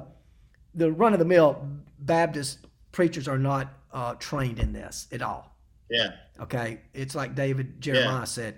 the 0.75 0.91
run 0.93 1.13
of 1.13 1.19
the 1.19 1.25
mill 1.25 1.67
Baptist 1.99 2.67
preachers 2.93 3.27
are 3.29 3.39
not 3.39 3.73
uh, 3.93 4.15
trained 4.15 4.59
in 4.59 4.73
this 4.73 5.09
at 5.13 5.21
all. 5.23 5.57
Yeah. 5.91 6.13
Okay, 6.41 6.81
it's 6.95 7.15
like 7.15 7.35
David 7.35 7.81
Jeremiah 7.81 8.27
said. 8.27 8.57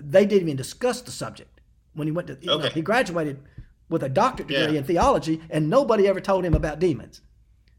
They 0.00 0.26
didn't 0.26 0.42
even 0.48 0.56
discuss 0.56 1.00
the 1.02 1.10
subject 1.10 1.60
when 1.94 2.06
he 2.06 2.12
went 2.12 2.28
to. 2.28 2.38
You 2.40 2.46
know, 2.46 2.52
Okay. 2.58 2.70
he 2.70 2.82
graduated 2.82 3.40
with 3.88 4.02
a 4.02 4.08
doctorate 4.08 4.48
degree 4.48 4.72
Yeah. 4.74 4.78
in 4.80 4.84
theology, 4.84 5.40
and 5.50 5.70
nobody 5.70 6.06
ever 6.06 6.20
told 6.20 6.44
him 6.44 6.54
about 6.54 6.78
demons. 6.78 7.20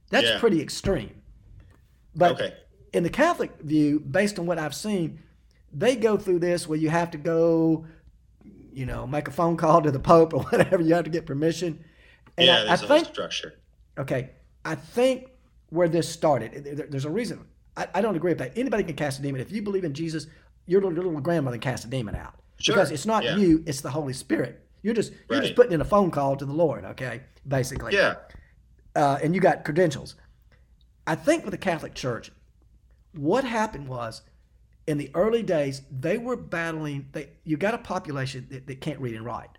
That's 0.09 0.25
Yeah. 0.27 0.39
pretty 0.39 0.61
extreme. 0.61 1.21
But 2.15 2.31
Okay. 2.33 2.53
in 2.93 3.03
the 3.03 3.09
Catholic 3.09 3.59
view, 3.61 3.99
based 3.99 4.39
on 4.39 4.45
what 4.45 4.57
I've 4.57 4.73
seen, 4.75 5.19
they 5.71 5.95
go 5.95 6.17
through 6.17 6.39
this 6.39 6.67
where 6.67 6.79
you 6.79 6.89
have 6.89 7.11
to 7.11 7.17
go, 7.17 7.85
you 8.73 8.85
know, 8.85 9.05
make 9.05 9.27
a 9.27 9.31
phone 9.31 9.55
call 9.57 9.81
to 9.83 9.91
the 9.91 9.99
Pope 9.99 10.33
or 10.33 10.43
whatever. 10.49 10.81
You 10.81 10.95
have 10.95 11.03
to 11.05 11.11
get 11.11 11.25
permission. 11.25 11.83
And 12.37 12.47
yeah, 12.47 12.57
I, 12.57 12.61
I 12.61 12.65
there's 12.67 12.83
a 12.83 12.87
think 12.87 13.05
structure. 13.07 13.53
Okay, 13.97 14.31
I 14.65 14.75
think 14.75 15.29
where 15.69 15.87
this 15.89 16.09
started, 16.09 16.63
there- 16.63 16.87
there's 16.87 17.05
a 17.05 17.09
reason. 17.11 17.45
I, 17.77 17.87
I 17.93 18.01
don't 18.01 18.15
agree 18.15 18.31
with 18.31 18.39
that. 18.39 18.57
Anybody 18.57 18.83
can 18.83 18.95
cast 18.95 19.19
a 19.19 19.21
demon. 19.21 19.41
If 19.41 19.51
you 19.51 19.61
believe 19.61 19.83
in 19.83 19.93
Jesus, 19.93 20.25
your 20.65 20.81
little, 20.81 20.95
your 20.95 21.03
little 21.05 21.21
grandmother 21.21 21.57
can 21.57 21.71
cast 21.71 21.85
a 21.85 21.87
demon 21.87 22.15
out. 22.15 22.33
Sure, 22.59 22.73
Because 22.75 22.89
it's 22.91 23.05
not 23.05 23.23
yeah. 23.23 23.35
you, 23.37 23.63
it's 23.67 23.81
the 23.81 23.91
Holy 23.91 24.13
Spirit. 24.13 24.65
You're 24.81 24.93
just 24.93 25.13
you're 25.29 25.41
just 25.41 25.55
putting 25.55 25.73
in 25.73 25.81
a 25.81 25.85
phone 25.85 26.11
call 26.11 26.35
to 26.37 26.45
the 26.45 26.53
Lord, 26.53 26.85
okay? 26.85 27.21
Basically. 27.47 27.93
Yeah. 27.93 28.15
Uh, 28.95 29.19
and 29.21 29.35
you 29.35 29.41
got 29.41 29.63
credentials. 29.65 30.15
I 31.05 31.15
think 31.15 31.43
with 31.43 31.51
the 31.51 31.57
Catholic 31.57 31.93
Church, 31.95 32.31
what 33.13 33.43
happened 33.43 33.87
was 33.87 34.21
in 34.87 34.97
the 34.97 35.11
early 35.13 35.43
days, 35.43 35.81
they 35.91 36.17
were 36.17 36.35
battling 36.35 37.07
they 37.11 37.29
you 37.43 37.57
got 37.57 37.73
a 37.73 37.77
population 37.79 38.47
that, 38.51 38.67
that 38.67 38.81
can't 38.81 38.99
read 38.99 39.15
and 39.15 39.25
write. 39.25 39.49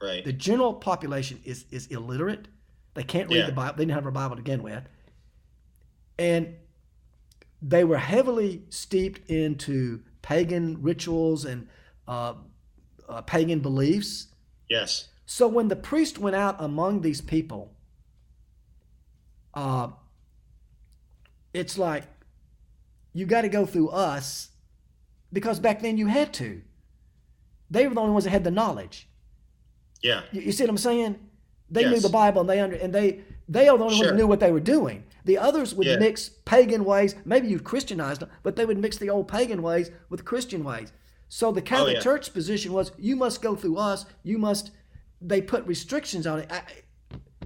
Right. 0.00 0.24
The 0.24 0.32
general 0.32 0.74
population 0.74 1.40
is 1.44 1.66
is 1.70 1.86
illiterate. 1.88 2.48
They 2.94 3.02
can't 3.02 3.28
read 3.28 3.38
Yeah. 3.38 3.46
the 3.46 3.52
Bible. 3.52 3.74
They 3.76 3.84
didn't 3.84 3.94
have 3.94 4.06
a 4.06 4.12
Bible 4.12 4.36
to 4.36 4.42
begin 4.42 4.62
with, 4.62 4.84
and 6.18 6.54
they 7.60 7.84
were 7.84 7.98
heavily 7.98 8.62
steeped 8.68 9.28
into 9.30 10.00
pagan 10.22 10.80
rituals 10.82 11.44
and 11.44 11.68
uh, 12.06 12.34
uh, 13.08 13.22
pagan 13.22 13.60
beliefs. 13.60 14.28
Yes. 14.68 15.08
So 15.26 15.48
when 15.48 15.68
the 15.68 15.76
priest 15.76 16.18
went 16.18 16.36
out 16.36 16.56
among 16.58 17.00
these 17.00 17.20
people, 17.20 17.72
uh, 19.54 19.88
it's 21.52 21.78
like 21.78 22.04
you 23.12 23.26
got 23.26 23.42
to 23.42 23.48
go 23.48 23.64
through 23.66 23.88
us 23.90 24.50
because 25.32 25.60
back 25.60 25.80
then 25.80 25.96
you 25.96 26.08
had 26.08 26.32
to. 26.34 26.62
They 27.70 27.86
were 27.86 27.94
the 27.94 28.00
only 28.00 28.12
ones 28.12 28.24
that 28.24 28.30
had 28.30 28.44
the 28.44 28.50
knowledge. 28.50 29.08
Yeah. 30.02 30.22
You, 30.32 30.42
you 30.42 30.52
see 30.52 30.64
what 30.64 30.70
I'm 30.70 30.78
saying? 30.78 31.18
They 31.70 31.88
knew 31.88 32.00
the 32.00 32.08
Bible 32.10 32.42
and 32.42 32.50
they 32.50 32.60
under 32.60 32.76
and 32.76 32.92
they 32.94 33.20
they 33.48 33.68
are 33.68 33.76
the 33.78 33.84
only 33.84 33.94
ones 33.94 33.96
Sure. 33.98 34.06
that 34.08 34.16
knew 34.16 34.26
what 34.26 34.40
they 34.40 34.52
were 34.52 34.60
doing. 34.60 35.04
The 35.24 35.38
others 35.38 35.74
would 35.74 35.86
Yeah. 35.86 35.96
mix 35.96 36.28
pagan 36.44 36.84
ways. 36.84 37.14
Maybe 37.24 37.48
you've 37.48 37.64
Christianized 37.64 38.20
them, 38.20 38.30
but 38.42 38.56
they 38.56 38.66
would 38.66 38.78
mix 38.78 38.98
the 38.98 39.10
old 39.10 39.28
pagan 39.28 39.62
ways 39.62 39.90
with 40.10 40.24
Christian 40.24 40.62
ways. 40.64 40.92
So 41.28 41.50
the 41.52 41.60
oh, 41.60 41.64
Catholic 41.64 41.94
Oh, 41.94 41.98
yeah. 41.98 42.00
Church 42.00 42.32
position 42.32 42.72
was 42.72 42.92
you 42.98 43.16
must 43.16 43.42
go 43.42 43.56
through 43.56 43.76
us. 43.76 44.06
You 44.22 44.38
must. 44.38 44.70
They 45.20 45.40
put 45.40 45.66
restrictions 45.66 46.26
on 46.26 46.40
it, 46.40 46.52
I, 46.52 46.62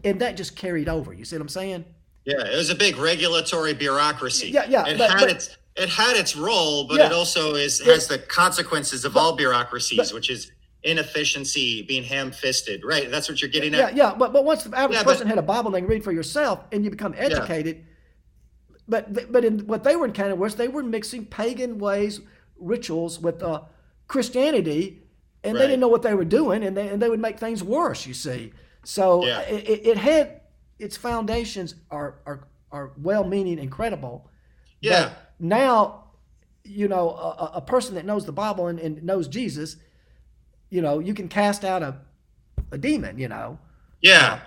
and 0.05 0.21
that 0.21 0.37
just 0.37 0.57
carried 0.57 0.89
over. 0.89 1.13
You 1.13 1.25
see 1.25 1.37
what 1.37 1.43
I'm 1.43 1.49
saying? 1.49 1.85
Yeah, 2.25 2.45
it 2.45 2.57
was 2.57 2.71
a 2.71 2.75
big 2.75 2.97
regulatory 2.97 3.73
bureaucracy. 3.73 4.49
Yeah, 4.51 4.67
yeah, 4.69 4.87
It 4.87 4.99
but- 4.99 5.11
had 5.11 5.21
but- 5.21 5.31
its 5.31 5.57
it 5.77 5.89
had 5.89 6.17
its 6.17 6.35
role, 6.35 6.89
but 6.89 6.97
Yeah. 6.99 7.07
it 7.07 7.13
also 7.13 7.55
is 7.55 7.81
Yeah. 7.81 7.93
has 7.93 8.09
the 8.09 8.19
consequences 8.19 9.05
of 9.05 9.17
all 9.17 9.37
bureaucracies, 9.37 9.97
but- 9.97 10.13
which 10.13 10.29
is 10.29 10.51
inefficiency, 10.83 11.83
being 11.83 12.03
ham-fisted. 12.03 12.85
Right? 12.85 13.09
That's 13.11 13.29
what 13.29 13.41
you're 13.41 13.51
getting 13.51 13.73
Yeah, 13.75 13.87
at. 13.87 13.97
yeah. 13.97 14.15
But 14.19 14.33
but 14.33 14.45
once 14.45 14.65
the 14.65 14.77
average 14.77 14.97
Yeah, 14.99 15.05
but- 15.05 15.13
person 15.13 15.29
had 15.29 15.39
a 15.39 15.43
Bible, 15.43 15.71
they 15.71 15.81
can 15.81 15.89
read 15.89 16.03
for 16.05 16.13
yourself, 16.13 16.65
and 16.73 16.85
you 16.85 16.91
become 16.91 17.15
educated. 17.17 17.85
But 18.89 19.31
but 19.33 19.45
in 19.45 19.61
what 19.67 19.85
they 19.85 19.95
were 19.97 20.05
in 20.05 20.11
encountering 20.11 20.41
was 20.41 20.57
they 20.57 20.69
were 20.69 20.83
mixing 20.83 21.27
pagan 21.27 21.79
ways, 21.79 22.21
rituals 22.59 23.21
with 23.21 23.43
uh, 23.43 23.63
Christianity, 24.07 25.03
and 25.45 25.57
they 25.57 25.63
didn't 25.67 25.81
know 25.81 25.89
what 25.89 26.03
they 26.03 26.15
were 26.15 26.25
doing, 26.25 26.65
and 26.65 26.77
they 26.77 26.89
and 26.89 27.01
they 27.01 27.09
would 27.09 27.21
make 27.21 27.39
things 27.39 27.63
worse. 27.63 28.07
You 28.07 28.15
see, 28.15 28.53
so 28.85 29.25
Yeah. 29.25 29.41
it, 29.43 29.69
it- 29.69 29.87
it 29.87 29.97
had 29.99 30.41
its 30.79 30.97
foundations 30.97 31.75
are 31.91 32.21
are 32.27 32.49
are 32.71 32.93
well-meaning 32.99 33.59
and 33.59 33.71
credible. 33.71 34.29
Yeah. 34.81 35.05
But 35.05 35.19
now, 35.41 36.05
you 36.65 36.87
know, 36.89 37.11
a, 37.11 37.53
a- 37.55 37.61
person 37.63 37.95
that 37.95 38.05
knows 38.05 38.27
the 38.27 38.33
Bible 38.33 38.67
and, 38.67 38.79
and 38.79 39.03
knows 39.03 39.27
Jesus, 39.27 39.77
you 40.71 40.83
know, 40.83 40.99
you 40.99 41.15
can 41.15 41.29
cast 41.29 41.65
out 41.65 41.83
a, 41.83 41.97
a 42.71 42.77
demon, 42.79 43.19
you 43.19 43.29
know. 43.29 43.59
Yeah. 44.03 44.41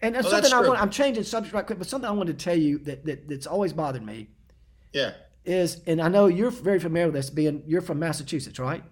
And, 0.00 0.14
and 0.14 0.24
Well, 0.24 0.30
something 0.30 0.50
that's 0.52 0.54
I 0.54 0.68
want, 0.68 0.80
I'm 0.80 0.90
changing 0.90 1.24
subject 1.24 1.52
right 1.52 1.66
quick, 1.66 1.78
but 1.78 1.88
something 1.88 2.08
I 2.08 2.12
wanted 2.12 2.38
to 2.38 2.44
tell 2.44 2.56
you 2.56 2.78
that, 2.80 3.04
that 3.06 3.26
that's 3.28 3.46
always 3.46 3.72
bothered 3.72 4.04
me 4.06 4.28
Yeah. 4.92 5.12
Is, 5.44 5.80
and 5.86 6.00
I 6.00 6.08
know 6.08 6.26
you're 6.26 6.50
very 6.50 6.78
familiar 6.78 7.06
with 7.08 7.14
this, 7.14 7.30
being 7.30 7.62
you're 7.66 7.80
from 7.82 7.98
Massachusetts, 7.98 8.58
right? 8.58 8.82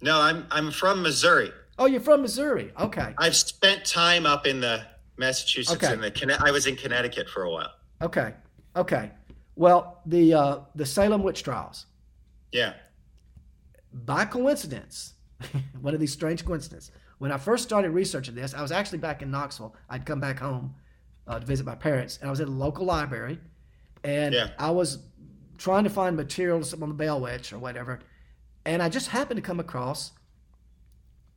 No, 0.00 0.20
I'm 0.20 0.46
I'm 0.50 0.70
from 0.70 1.02
Missouri. 1.02 1.50
Oh, 1.78 1.86
you're 1.86 2.00
from 2.00 2.22
Missouri. 2.22 2.72
Okay, 2.78 3.14
I've 3.18 3.36
spent 3.36 3.84
time 3.84 4.26
up 4.26 4.46
in 4.46 4.60
the 4.60 4.82
Massachusetts 5.16 5.82
Okay. 5.82 5.92
and 5.92 6.02
the 6.02 6.38
I 6.44 6.50
was 6.50 6.66
in 6.66 6.76
Connecticut 6.76 7.28
for 7.28 7.44
a 7.44 7.50
while. 7.50 7.72
okay, 8.02 8.34
okay. 8.76 9.10
Well, 9.56 10.00
the 10.06 10.34
uh, 10.34 10.58
the 10.74 10.84
Salem 10.86 11.22
witch 11.22 11.42
trials, 11.44 11.86
Yeah. 12.52 12.74
by 13.92 14.24
coincidence, 14.24 15.14
one 15.80 15.94
of 15.94 16.00
these 16.00 16.12
strange 16.12 16.44
coincidences. 16.44 16.90
When 17.18 17.30
I 17.30 17.38
first 17.38 17.62
started 17.62 17.90
researching 17.90 18.34
this, 18.34 18.52
I 18.54 18.60
was 18.62 18.72
actually 18.72 18.98
back 18.98 19.22
in 19.22 19.30
Knoxville. 19.30 19.74
I'd 19.88 20.04
come 20.04 20.18
back 20.20 20.40
home 20.40 20.74
uh, 21.28 21.38
to 21.38 21.46
visit 21.46 21.64
my 21.64 21.76
parents, 21.76 22.18
and 22.20 22.26
I 22.28 22.30
was 22.30 22.40
at 22.40 22.48
a 22.48 22.50
local 22.50 22.84
library, 22.84 23.38
and 24.02 24.34
Yeah. 24.34 24.48
I 24.58 24.70
was 24.70 24.98
trying 25.64 25.84
to 25.84 25.88
find 25.88 26.14
materials 26.14 26.74
on 26.74 26.80
the 26.90 26.94
Bell 26.94 27.18
Witch 27.18 27.50
or 27.50 27.58
whatever, 27.58 27.98
and 28.66 28.82
I 28.82 28.90
just 28.90 29.08
happened 29.08 29.38
to 29.38 29.42
come 29.42 29.60
across 29.60 30.12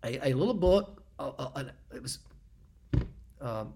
a, 0.03 0.27
a 0.27 0.33
little 0.33 0.53
book. 0.53 1.01
Uh, 1.17 1.31
uh, 1.39 1.63
it 1.95 2.01
was 2.01 2.19
um, 3.39 3.73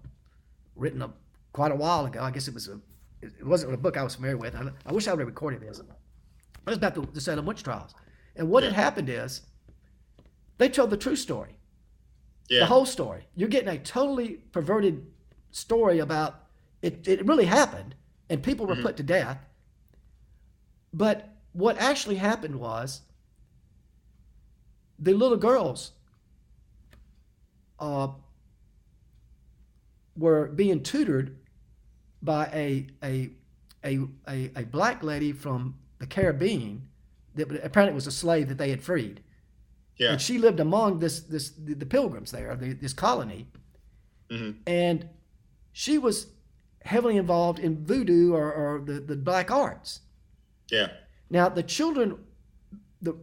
written 0.76 1.00
a, 1.00 1.10
quite 1.54 1.72
a 1.72 1.74
while 1.74 2.04
ago. 2.04 2.22
I 2.22 2.30
guess 2.30 2.48
it 2.48 2.54
was 2.54 2.68
a. 2.68 2.78
It 3.22 3.46
wasn't 3.46 3.72
a 3.72 3.78
book 3.78 3.96
I 3.96 4.02
was 4.02 4.14
familiar 4.16 4.36
with. 4.36 4.54
I, 4.54 4.68
I 4.84 4.92
wish 4.92 5.08
I 5.08 5.12
would 5.12 5.20
have 5.20 5.26
recorded 5.26 5.62
this. 5.62 5.78
It 5.78 5.86
was 6.66 6.76
about 6.76 6.94
the, 6.96 7.00
the 7.00 7.20
Salem 7.20 7.46
witch 7.46 7.62
trials, 7.62 7.94
and 8.36 8.50
what 8.50 8.62
had 8.62 8.74
happened 8.74 9.08
is 9.08 9.40
they 10.58 10.68
told 10.68 10.90
the 10.90 10.98
true 10.98 11.16
story, 11.16 11.56
Yeah. 12.50 12.60
the 12.60 12.66
whole 12.66 12.84
story. 12.84 13.26
You're 13.36 13.48
getting 13.48 13.70
a 13.70 13.78
totally 13.78 14.42
perverted 14.52 15.06
story 15.50 16.00
about 16.00 16.44
it. 16.82 17.08
It 17.08 17.26
really 17.26 17.46
happened, 17.46 17.94
and 18.28 18.42
people 18.42 18.66
were 18.66 18.76
put 18.76 18.98
to 18.98 19.02
death. 19.02 19.38
But 20.92 21.28
what 21.52 21.78
actually 21.78 22.16
happened 22.16 22.56
was 22.56 23.02
the 24.98 25.14
little 25.14 25.36
girls 25.36 25.92
uh, 27.78 28.08
were 30.16 30.46
being 30.48 30.82
tutored 30.82 31.36
by 32.22 32.46
a 32.52 32.86
a 33.02 33.30
a, 33.84 33.98
a, 34.28 34.50
a 34.54 34.64
black 34.64 35.02
lady 35.02 35.32
from 35.32 35.76
the 35.98 36.06
Caribbean 36.06 36.86
that 37.34 37.50
apparently 37.64 37.94
was 37.94 38.06
a 38.06 38.12
slave 38.12 38.48
that 38.48 38.58
they 38.58 38.70
had 38.70 38.82
freed, 38.82 39.22
yeah. 39.96 40.12
and 40.12 40.20
she 40.20 40.38
lived 40.38 40.60
among 40.60 40.98
this 41.00 41.20
this 41.20 41.50
the, 41.50 41.74
the 41.74 41.86
pilgrims 41.86 42.30
there, 42.30 42.54
the, 42.54 42.74
this 42.74 42.92
colony, 42.92 43.48
Mhm. 44.30 44.56
and 44.66 45.08
she 45.72 45.98
was 45.98 46.26
heavily 46.84 47.16
involved 47.16 47.58
in 47.58 47.84
voodoo 47.84 48.34
or, 48.34 48.52
or 48.52 48.80
the, 48.80 48.94
the 49.00 49.16
black 49.16 49.50
arts. 49.50 50.00
Yeah. 50.72 50.88
Now 51.30 51.48
the 51.48 51.62
children, 51.62 52.18
the 53.00 53.14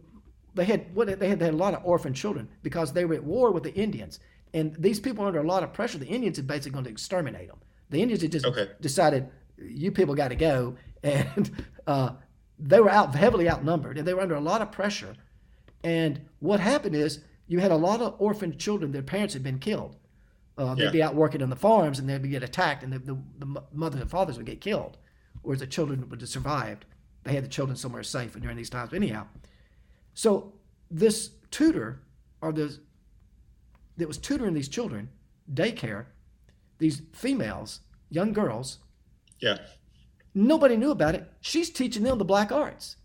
they 0.54 0.64
had 0.64 0.94
what 0.94 1.06
they 1.18 1.28
had 1.28 1.38
they 1.38 1.44
had 1.46 1.54
a 1.54 1.56
lot 1.56 1.74
of 1.74 1.84
orphan 1.84 2.14
children 2.14 2.48
because 2.62 2.92
they 2.92 3.04
were 3.04 3.14
at 3.14 3.24
war 3.24 3.50
with 3.50 3.64
the 3.64 3.74
Indians, 3.74 4.20
and 4.54 4.74
these 4.78 4.98
people 5.00 5.22
were 5.22 5.28
under 5.28 5.40
a 5.40 5.46
lot 5.46 5.62
of 5.62 5.72
pressure. 5.72 5.98
The 5.98 6.06
Indians 6.06 6.36
had 6.38 6.46
basically 6.46 6.72
going 6.72 6.84
to 6.84 6.90
exterminate 6.90 7.48
them. 7.48 7.58
The 7.90 8.00
Indians 8.00 8.22
had 8.22 8.32
just 8.32 8.46
Okay. 8.46 8.68
decided 8.80 9.28
you 9.58 9.90
people 9.92 10.14
got 10.14 10.28
to 10.28 10.36
go, 10.36 10.76
and 11.02 11.50
uh, 11.86 12.10
they 12.58 12.80
were 12.80 12.90
out 12.90 13.14
heavily 13.14 13.50
outnumbered, 13.50 13.98
and 13.98 14.06
they 14.06 14.14
were 14.14 14.22
under 14.22 14.36
a 14.36 14.40
lot 14.40 14.62
of 14.62 14.70
pressure. 14.72 15.14
And 15.82 16.20
what 16.38 16.60
happened 16.60 16.94
is 16.94 17.20
you 17.48 17.58
had 17.58 17.70
a 17.72 17.76
lot 17.76 18.00
of 18.00 18.14
orphan 18.18 18.56
children. 18.58 18.92
Their 18.92 19.02
parents 19.02 19.34
had 19.34 19.42
been 19.42 19.58
killed. 19.58 19.96
Uh, 20.58 20.74
they'd 20.74 20.84
Yeah. 20.84 20.90
be 20.90 21.02
out 21.02 21.14
working 21.14 21.42
on 21.42 21.50
the 21.50 21.56
farms, 21.56 21.98
and 21.98 22.08
they'd 22.08 22.22
be 22.22 22.28
get 22.28 22.42
attacked, 22.42 22.82
and 22.84 22.92
the, 22.92 22.98
the, 22.98 23.18
the 23.38 23.62
mothers 23.72 24.00
and 24.00 24.10
fathers 24.10 24.36
would 24.36 24.46
get 24.46 24.60
killed, 24.60 24.98
whereas 25.42 25.60
the 25.60 25.66
children 25.66 26.08
would 26.10 26.20
have 26.20 26.28
survived. 26.28 26.84
They 27.24 27.32
had 27.34 27.44
the 27.44 27.48
children 27.48 27.76
somewhere 27.76 28.02
safe 28.02 28.38
during 28.40 28.56
these 28.56 28.70
times. 28.70 28.90
But 28.90 28.96
anyhow, 28.96 29.26
so 30.14 30.54
this 30.90 31.30
tutor, 31.50 32.00
or 32.40 32.52
the 32.52 32.78
that 33.96 34.08
was 34.08 34.18
tutoring 34.18 34.54
these 34.54 34.68
children, 34.68 35.10
daycare, 35.52 36.06
these 36.78 37.02
females, 37.12 37.80
young 38.08 38.32
girls, 38.32 38.78
Yeah. 39.40 39.58
nobody 40.34 40.76
knew 40.76 40.90
about 40.90 41.14
it. 41.14 41.30
She's 41.40 41.68
teaching 41.68 42.02
them 42.04 42.16
the 42.18 42.24
black 42.24 42.50
arts. 42.50 42.96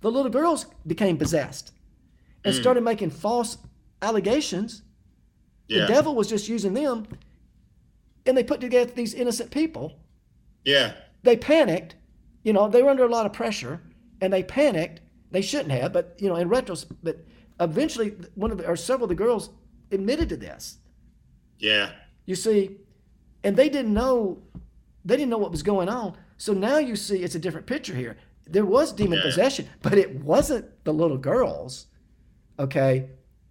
The 0.00 0.10
little 0.10 0.30
girls 0.30 0.66
became 0.86 1.18
possessed 1.18 1.72
and 2.44 2.54
Mm. 2.54 2.60
started 2.60 2.82
making 2.82 3.10
false 3.10 3.58
allegations. 4.00 4.82
Yeah. 5.68 5.82
The 5.82 5.88
devil 5.88 6.14
was 6.14 6.28
just 6.28 6.48
using 6.48 6.72
them, 6.74 7.06
and 8.24 8.36
they 8.36 8.44
put 8.44 8.60
together 8.60 8.90
these 8.92 9.12
innocent 9.14 9.50
people. 9.50 10.00
Yeah. 10.64 10.94
They 11.22 11.36
panicked. 11.36 11.96
You 12.46 12.52
know, 12.52 12.68
they 12.68 12.80
were 12.80 12.90
under 12.90 13.04
a 13.04 13.08
lot 13.08 13.26
of 13.26 13.32
pressure, 13.32 13.80
and 14.20 14.32
they 14.32 14.44
panicked. 14.44 15.00
They 15.32 15.42
shouldn't 15.42 15.72
have, 15.72 15.92
but 15.92 16.14
you 16.20 16.28
know, 16.28 16.36
in 16.36 16.48
retrospect, 16.48 17.02
but 17.02 17.24
eventually, 17.58 18.14
one 18.36 18.52
of 18.52 18.58
the, 18.58 18.68
or 18.68 18.76
several 18.76 19.06
of 19.06 19.08
the 19.08 19.16
girls 19.16 19.50
admitted 19.90 20.28
to 20.28 20.36
this. 20.36 20.78
Yeah. 21.58 21.90
You 22.24 22.36
see, 22.36 22.76
and 23.42 23.56
they 23.56 23.68
didn't 23.68 23.92
know 23.92 24.38
they 25.04 25.16
didn't 25.16 25.30
know 25.30 25.38
what 25.38 25.50
was 25.50 25.64
going 25.64 25.88
on. 25.88 26.16
So 26.36 26.52
now 26.52 26.78
you 26.78 26.94
see 26.94 27.18
it's 27.24 27.34
a 27.34 27.40
different 27.40 27.66
picture 27.66 27.96
here. 27.96 28.16
There 28.46 28.64
was 28.64 28.92
demon 28.92 29.18
Yeah. 29.18 29.24
possession, 29.24 29.68
but 29.82 29.94
it 29.94 30.20
wasn't 30.22 30.66
the 30.84 30.94
little 30.94 31.18
girls. 31.18 31.86
Okay. 32.60 33.10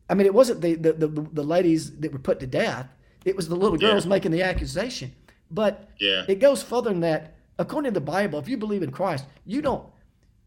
I 0.09 0.13
mean, 0.13 0.25
it 0.25 0.33
wasn't 0.33 0.61
the, 0.61 0.75
the, 0.75 0.93
the, 0.93 1.07
the 1.07 1.43
ladies 1.43 1.97
that 1.99 2.13
were 2.13 2.19
put 2.19 2.39
to 2.39 2.47
death. 2.47 2.87
It 3.25 3.35
was 3.35 3.49
the 3.49 3.55
little 3.57 3.77
Yeah. 3.81 3.89
girls 3.91 4.05
making 4.05 4.31
the 4.31 4.43
accusation. 4.43 5.11
But 5.51 5.89
Yeah. 5.99 6.23
it 6.29 6.39
goes 6.39 6.63
further 6.63 6.91
than 6.91 7.01
that. 7.01 7.34
According 7.57 7.93
to 7.93 7.99
the 7.99 8.05
Bible, 8.05 8.39
if 8.39 8.49
you 8.49 8.57
believe 8.57 8.83
in 8.83 8.91
Christ, 8.91 9.25
you 9.45 9.61
don't 9.61 9.85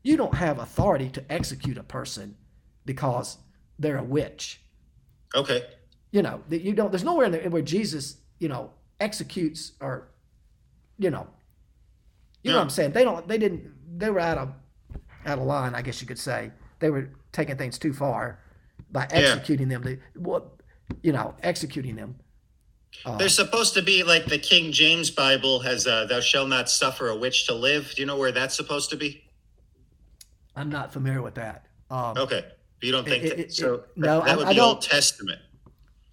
you 0.02 0.16
don't 0.16 0.35
have 0.35 0.59
authority 0.59 1.09
to 1.10 1.24
execute 1.30 1.76
a 1.76 1.82
person 1.82 2.36
because 2.85 3.39
they're 3.78 3.98
a 3.98 4.02
witch. 4.02 4.60
Okay. 5.35 5.62
you 6.10 6.22
know 6.22 6.43
that 6.48 6.62
you 6.62 6.72
don't 6.72 6.90
there's 6.90 7.05
nowhere 7.05 7.26
in 7.26 7.32
there 7.32 7.51
where 7.51 7.60
jesus 7.60 8.16
you 8.39 8.48
know 8.48 8.70
executes 8.98 9.72
or 9.80 10.09
you 10.98 11.10
know 11.10 11.26
you 12.43 12.51
know 12.51 12.56
what 12.59 12.62
i'm 12.62 12.70
saying? 12.70 12.93
They 12.93 13.05
don't 13.05 13.28
they 13.28 13.36
didn't 13.36 13.70
they 13.98 14.09
were 14.10 14.20
out 14.20 14.39
of 14.39 14.52
out 15.26 15.39
of 15.39 15.44
line 15.44 15.74
i 15.74 15.82
guess 15.82 16.01
you 16.01 16.06
could 16.06 16.18
say. 16.18 16.51
They 16.78 16.89
were 16.90 17.10
taking 17.32 17.56
things 17.56 17.78
too 17.78 17.93
far 17.93 18.39
by 18.90 19.06
executing 19.10 19.68
them. 19.68 19.82
They, 19.82 19.98
what 20.14 20.44
you 21.02 21.12
know 21.12 21.35
executing 21.43 21.97
them 21.97 22.16
There's 23.19 23.35
supposed 23.35 23.74
to 23.74 23.82
be 23.82 24.02
like 24.02 24.27
the 24.27 24.39
King 24.39 24.70
James 24.73 25.10
Bible 25.10 25.60
has 25.60 25.86
uh, 25.86 26.05
"Thou 26.06 26.20
shalt 26.20 26.48
not 26.48 26.69
suffer 26.69 27.09
a 27.09 27.16
witch 27.16 27.47
to 27.47 27.55
live." 27.55 27.93
Do 27.94 28.02
you 28.02 28.06
know 28.06 28.16
where 28.19 28.32
that's 28.32 28.56
supposed 28.56 28.90
to 28.90 28.97
be? 28.97 29.24
i'm 30.56 30.69
not 30.70 30.93
familiar 30.93 31.23
with 31.23 31.35
that 31.36 31.66
um, 31.90 32.16
Okay. 32.19 32.44
You 32.82 32.90
don't 32.93 33.05
think 33.06 33.23
It- 33.24 33.28
that? 33.31 33.39
it- 33.39 33.52
so 33.55 33.74
it- 33.74 33.89
no, 33.97 34.20
that 34.20 34.28
I- 34.31 34.36
would 34.36 34.48
be 34.48 34.60
Old 34.60 34.81
don't- 34.81 34.82
Testament. 34.82 35.40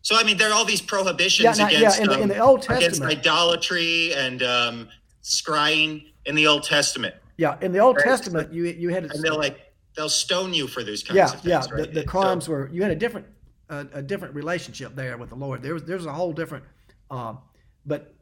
So 0.04 0.16
I 0.16 0.24
mean, 0.24 0.38
there 0.38 0.50
are 0.52 0.54
all 0.54 0.66
these 0.66 0.82
prohibitions 0.82 1.58
Yeah, 1.58 1.66
no, 1.66 1.70
yeah, 1.72 1.78
against 1.80 2.00
in 2.00 2.08
the- 2.08 2.14
in 2.14 2.22
um, 2.24 2.28
the 2.30 2.38
Old 2.40 2.66
against 2.70 3.02
idolatry 3.02 4.14
and 4.14 4.44
um, 4.44 4.90
scrying 5.24 6.12
in 6.26 6.36
the 6.36 6.46
Old 6.48 6.64
Testament, 6.64 7.16
Yeah, 7.38 7.58
in 7.62 7.72
the 7.72 7.80
Old 7.80 7.98
Right. 7.98 8.06
Testament, 8.06 8.54
you 8.54 8.66
you 8.66 8.90
had 8.90 9.06
and 9.06 9.24
they're 9.24 9.34
like 9.34 9.74
they'll 9.96 10.10
stone 10.10 10.54
you 10.54 10.68
for 10.68 10.84
those 10.84 11.02
kinds 11.04 11.18
yeah, 11.18 11.26
of 11.26 11.32
things. 11.42 11.46
yeah. 11.46 11.58
right? 11.72 11.88
The, 11.88 11.88
the 11.88 12.02
So- 12.02 12.08
crimes 12.08 12.48
were 12.48 12.70
you 12.72 12.84
had 12.84 12.92
a 12.92 12.96
different 12.96 13.26
a, 13.70 13.86
a 13.94 14.02
different 14.02 14.36
relationship 14.36 14.96
there 14.96 15.18
with 15.18 15.30
the 15.30 15.36
Lord. 15.36 15.62
There 15.62 15.74
was 15.74 15.84
there's 15.84 16.06
a 16.06 16.14
whole 16.14 16.34
different. 16.34 16.64
Um, 17.12 17.40
but 17.86 18.14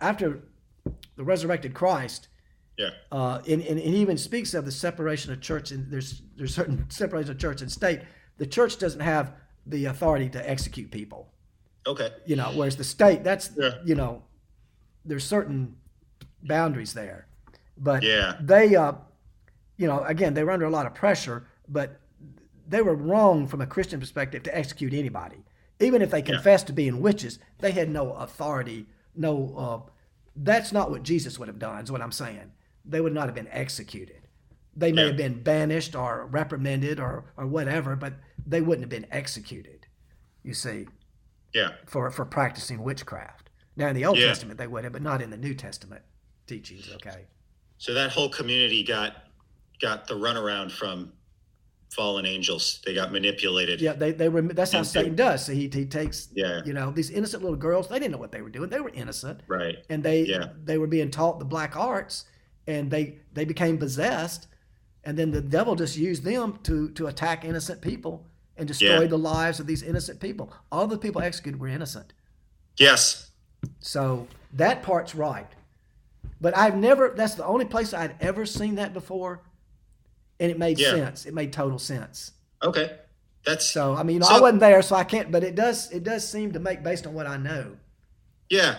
after 0.00 0.42
the 1.16 1.24
resurrected 1.24 1.74
Christ, 1.74 2.28
yeah, 2.78 2.90
uh, 3.10 3.40
and, 3.48 3.62
and 3.62 3.80
even 3.80 4.18
speaks 4.18 4.52
of 4.54 4.64
the 4.64 4.72
separation 4.72 5.32
of 5.32 5.40
church 5.40 5.70
and 5.70 5.90
there's 5.90 6.22
there's 6.36 6.54
certain 6.54 6.84
separation 6.90 7.30
of 7.30 7.38
church 7.38 7.62
and 7.62 7.70
state. 7.70 8.00
The 8.38 8.46
church 8.46 8.78
doesn't 8.78 9.00
have 9.00 9.32
the 9.66 9.86
authority 9.86 10.28
to 10.30 10.48
execute 10.50 10.90
people, 10.90 11.32
okay, 11.86 12.10
you 12.26 12.36
know, 12.36 12.52
whereas 12.54 12.76
the 12.76 12.84
state 12.84 13.24
that's 13.24 13.50
Yeah. 13.56 13.70
you 13.84 13.94
know 13.94 14.22
there's 15.04 15.24
certain 15.24 15.76
boundaries 16.42 16.92
there, 16.92 17.26
but 17.78 18.02
Yeah. 18.02 18.36
they 18.40 18.76
uh, 18.76 18.92
you 19.78 19.86
know 19.86 20.02
again 20.04 20.34
they 20.34 20.44
were 20.44 20.52
under 20.52 20.66
a 20.66 20.70
lot 20.70 20.86
of 20.86 20.94
pressure, 20.94 21.48
but 21.68 22.00
they 22.68 22.82
were 22.82 22.94
wrong 22.94 23.46
from 23.46 23.60
a 23.60 23.66
Christian 23.66 24.00
perspective 24.00 24.42
to 24.44 24.56
execute 24.56 24.92
anybody, 24.92 25.44
even 25.80 26.02
if 26.02 26.10
they 26.10 26.22
confessed 26.22 26.66
to 26.68 26.72
being 26.72 27.00
witches. 27.00 27.38
They 27.58 27.72
had 27.72 27.88
no 27.90 28.12
authority, 28.12 28.86
no. 29.14 29.54
Uh, 29.86 29.90
that's 30.34 30.72
not 30.72 30.90
what 30.90 31.02
Jesus 31.02 31.38
would 31.38 31.48
have 31.48 31.58
done. 31.58 31.82
Is 31.82 31.90
what 31.92 32.02
I'm 32.02 32.12
saying. 32.12 32.52
They 32.84 33.00
would 33.00 33.14
not 33.14 33.26
have 33.26 33.34
been 33.34 33.48
executed. 33.50 34.28
They 34.76 34.92
may 34.92 35.02
Yeah. 35.02 35.06
have 35.08 35.16
been 35.16 35.42
banished 35.42 35.94
or 35.96 36.26
reprimanded 36.26 37.00
or 37.00 37.24
or 37.36 37.46
whatever, 37.46 37.96
but 37.96 38.14
they 38.46 38.60
wouldn't 38.60 38.82
have 38.82 38.90
been 38.90 39.10
executed. 39.10 39.86
You 40.42 40.54
see, 40.54 40.86
yeah, 41.54 41.70
for 41.86 42.10
for 42.10 42.24
practicing 42.24 42.82
witchcraft. 42.82 43.50
Now 43.76 43.88
in 43.88 43.96
the 43.96 44.04
Old 44.04 44.18
Yeah. 44.18 44.26
Testament 44.28 44.58
they 44.58 44.66
would 44.66 44.84
have, 44.84 44.92
but 44.92 45.02
not 45.02 45.22
in 45.22 45.30
the 45.30 45.36
New 45.36 45.54
Testament 45.54 46.02
teachings. 46.46 46.90
Okay. 46.94 47.26
so 47.78 47.92
that 47.92 48.10
whole 48.10 48.28
community 48.30 48.82
got 48.82 49.24
got 49.80 50.06
the 50.06 50.14
runaround 50.14 50.70
from 50.70 51.12
fallen 51.90 52.26
angels. 52.26 52.80
They 52.84 52.94
got 52.94 53.12
manipulated. 53.12 53.80
Yeah, 53.80 53.92
they 53.94 54.12
they 54.12 54.28
were. 54.28 54.42
That's 54.42 54.72
how 54.72 54.82
Satan 54.82 55.14
does. 55.16 55.44
So 55.46 55.52
he 55.52 55.68
he 55.72 55.84
takes. 55.86 56.28
Yeah. 56.34 56.60
You 56.64 56.72
know 56.72 56.90
these 56.90 57.10
innocent 57.10 57.42
little 57.42 57.56
girls. 57.58 57.88
They 57.88 57.98
didn't 57.98 58.12
know 58.12 58.18
what 58.18 58.32
they 58.32 58.42
were 58.42 58.50
doing. 58.50 58.68
They 58.70 58.80
were 58.80 58.90
innocent, 58.90 59.40
right. 59.48 59.76
and 59.88 60.02
they 60.02 60.22
Yeah. 60.22 60.48
they 60.64 60.78
were 60.78 60.86
being 60.86 61.10
taught 61.10 61.38
the 61.38 61.44
black 61.44 61.76
arts, 61.76 62.24
and 62.66 62.90
they 62.90 63.18
they 63.32 63.44
became 63.44 63.78
possessed, 63.78 64.48
and 65.04 65.16
then 65.18 65.30
the 65.30 65.40
devil 65.40 65.74
just 65.74 65.96
used 65.96 66.24
them 66.24 66.58
to 66.64 66.90
to 66.90 67.06
attack 67.06 67.44
innocent 67.44 67.80
people 67.80 68.26
and 68.56 68.66
destroy 68.66 69.02
Yeah. 69.02 69.06
the 69.06 69.18
lives 69.18 69.60
of 69.60 69.66
these 69.66 69.82
innocent 69.82 70.18
people. 70.20 70.52
All 70.72 70.86
the 70.86 70.98
people 70.98 71.20
executed 71.22 71.60
were 71.60 71.68
innocent. 71.68 72.12
Yes. 72.78 73.30
So 73.80 74.26
that 74.54 74.82
part's 74.82 75.14
right. 75.14 75.46
But 76.40 76.56
I've 76.56 76.76
never, 76.76 77.14
that's 77.16 77.34
the 77.34 77.44
only 77.46 77.64
place 77.64 77.94
I'd 77.94 78.14
ever 78.20 78.44
seen 78.44 78.74
that 78.74 78.92
before. 78.92 79.40
And 80.40 80.50
it 80.50 80.58
made 80.58 80.78
Yeah. 80.78 80.90
sense. 80.90 81.26
It 81.26 81.34
made 81.34 81.52
total 81.52 81.78
sense. 81.78 82.32
Okay. 82.62 82.98
That's 83.44 83.64
So, 83.70 83.94
I 83.94 84.02
mean, 84.02 84.22
So- 84.22 84.34
I 84.34 84.40
wasn't 84.40 84.60
there, 84.60 84.82
so 84.82 84.96
I 84.96 85.04
can't, 85.04 85.30
but 85.30 85.44
it 85.44 85.54
does, 85.54 85.90
it 85.92 86.02
does 86.04 86.28
seem 86.28 86.52
to 86.52 86.58
make, 86.58 86.82
based 86.82 87.06
on 87.06 87.14
what 87.14 87.26
I 87.26 87.36
know, 87.36 87.76
yeah. 88.50 88.78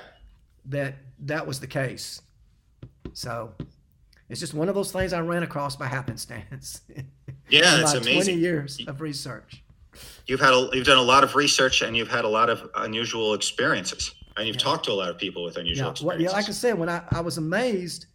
that 0.65 0.95
that 1.19 1.47
was 1.47 1.59
the 1.59 1.67
case. 1.67 2.21
So 3.13 3.53
it's 4.29 4.39
just 4.39 4.53
one 4.53 4.67
of 4.69 4.75
those 4.75 4.91
things 4.91 5.13
I 5.13 5.21
ran 5.21 5.41
across 5.43 5.75
by 5.75 5.87
happenstance. 5.87 6.81
Yeah, 7.49 7.79
it's 7.79 7.93
amazing. 7.93 8.15
20 8.15 8.33
years 8.33 8.81
of 8.87 8.99
research. 8.99 9.63
You've 10.25 10.41
had 10.41 10.53
a, 10.53 10.69
you've 10.73 10.85
done 10.85 10.97
a 10.97 11.01
lot 11.01 11.23
of 11.23 11.33
research 11.33 11.81
and 11.81 11.95
you've 11.95 12.09
had 12.09 12.25
a 12.25 12.27
lot 12.27 12.49
of 12.49 12.69
unusual 12.75 13.33
experiences. 13.35 14.13
And 14.35 14.45
you've 14.45 14.57
talked 14.57 14.83
to 14.87 14.91
a 14.91 14.93
lot 14.93 15.07
of 15.09 15.17
people 15.17 15.45
with 15.45 15.55
unusual 15.55 15.77
Yeah, 15.77 15.83
well, 15.85 15.91
experiences. 16.17 16.23
yeah, 16.33 16.37
like 16.37 16.49
I 16.49 16.51
said, 16.51 16.77
when 16.77 16.89
I, 16.89 17.03
I 17.09 17.21
was 17.21 17.37
amazed 17.37 18.07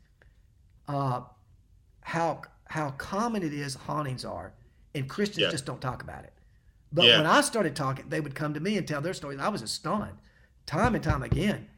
uh, 0.87 1.23
how 2.03 2.43
how 2.73 2.91
common 2.93 3.43
it 3.43 3.53
is 3.53 3.75
hauntings 3.75 4.25
are, 4.25 4.55
and 4.95 5.07
Christians 5.07 5.43
Yeah. 5.43 5.51
just 5.51 5.67
don't 5.67 5.81
talk 5.83 6.03
about 6.03 6.25
it. 6.25 6.33
But 6.91 7.05
Yeah. 7.05 7.19
when 7.19 7.27
I 7.27 7.43
started 7.43 7.77
talking, 7.77 8.09
they 8.09 8.19
would 8.21 8.35
come 8.35 8.55
to 8.55 8.61
me 8.61 8.79
and 8.79 8.89
tell 8.89 9.03
their 9.03 9.13
stories. 9.13 9.39
I 9.39 9.49
was 9.51 9.61
astonished, 9.61 10.17
time 10.65 10.95
and 10.95 11.05
time 11.05 11.23
again, 11.23 11.69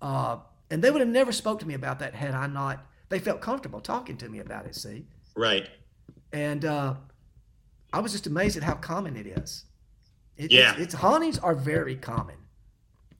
uh, 0.00 0.38
and 0.70 0.82
they 0.82 0.90
would 0.90 1.00
have 1.02 1.08
never 1.10 1.32
spoke 1.32 1.60
to 1.60 1.66
me 1.66 1.74
about 1.74 1.98
that 1.98 2.14
had 2.14 2.34
I 2.34 2.46
not. 2.46 2.86
They 3.10 3.18
felt 3.18 3.42
comfortable 3.42 3.80
talking 3.82 4.16
to 4.18 4.28
me 4.30 4.38
about 4.38 4.64
it. 4.64 4.74
See, 4.74 5.04
right. 5.34 5.68
and 6.32 6.64
uh, 6.64 6.94
I 7.92 8.00
was 8.00 8.12
just 8.12 8.26
amazed 8.26 8.56
at 8.56 8.62
how 8.62 8.74
common 8.74 9.16
it 9.16 9.26
is. 9.26 9.64
It, 10.38 10.50
Yeah. 10.50 10.72
it's, 10.72 10.80
it's 10.80 10.94
hauntings 10.94 11.38
are 11.38 11.54
very 11.54 11.96
common. 11.96 12.36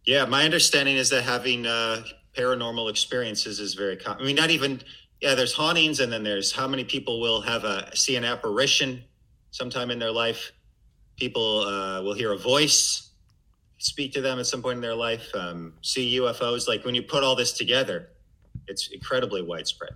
Yeah, 0.04 0.24
my 0.24 0.44
understanding 0.44 0.96
is 0.96 1.10
that 1.10 1.24
having 1.24 1.66
uh, 1.66 2.04
paranormal 2.34 2.88
experiences 2.88 3.60
is 3.60 3.74
very 3.74 3.96
common. 3.98 4.22
I 4.22 4.24
mean, 4.26 4.36
not 4.36 4.50
even 4.50 4.80
yeah. 5.20 5.34
There's 5.34 5.52
hauntings, 5.52 6.00
and 6.00 6.12
then 6.12 6.22
there's 6.22 6.52
how 6.52 6.68
many 6.68 6.84
people 6.84 7.20
will 7.20 7.40
have 7.40 7.64
a 7.64 7.94
see 7.96 8.16
an 8.16 8.24
apparition 8.24 9.02
sometime 9.50 9.90
in 9.90 9.98
their 9.98 10.12
life. 10.12 10.52
People 11.16 11.60
uh, 11.60 12.02
will 12.02 12.14
hear 12.14 12.32
a 12.32 12.38
voice, 12.38 13.10
speak 13.78 14.12
to 14.12 14.20
them 14.20 14.38
at 14.38 14.46
some 14.46 14.62
point 14.62 14.76
in 14.76 14.82
their 14.82 14.94
life, 14.94 15.28
um, 15.34 15.74
see 15.82 16.16
UFOs. 16.18 16.68
Like 16.68 16.84
when 16.84 16.94
you 16.94 17.02
put 17.02 17.24
all 17.24 17.34
this 17.34 17.52
together, 17.52 18.10
it's 18.68 18.88
incredibly 18.88 19.42
widespread. 19.42 19.92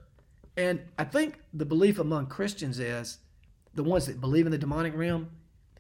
And 0.57 0.81
I 0.99 1.05
think 1.05 1.39
the 1.55 1.65
belief 1.65 1.99
among 1.99 2.27
Christians 2.27 2.79
is 2.79 3.19
the 3.75 3.83
ones 3.83 4.07
that 4.07 4.21
believe 4.21 4.47
in 4.47 4.53
the 4.53 4.59
demonic 4.59 4.95
realm. 4.97 5.31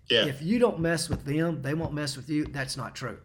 Yeah. 0.09 0.27
If 0.27 0.43
you 0.43 0.59
don't 0.59 0.81
mess 0.81 1.09
with 1.09 1.25
them, 1.25 1.63
they 1.63 1.75
won't 1.75 1.93
mess 1.93 2.17
with 2.17 2.29
you. 2.29 2.45
That's 2.45 2.77
not 2.77 2.95
true. 2.95 3.19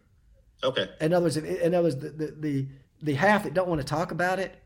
okay. 0.62 0.88
In 1.00 1.12
other 1.12 1.24
words, 1.24 1.36
in 1.36 1.74
other 1.74 1.84
words, 1.84 1.96
the, 1.96 2.10
the 2.10 2.34
the 2.38 2.66
the 3.02 3.14
half 3.14 3.44
that 3.44 3.54
don't 3.54 3.68
want 3.68 3.80
to 3.80 3.86
talk 3.86 4.10
about 4.10 4.38
it, 4.38 4.56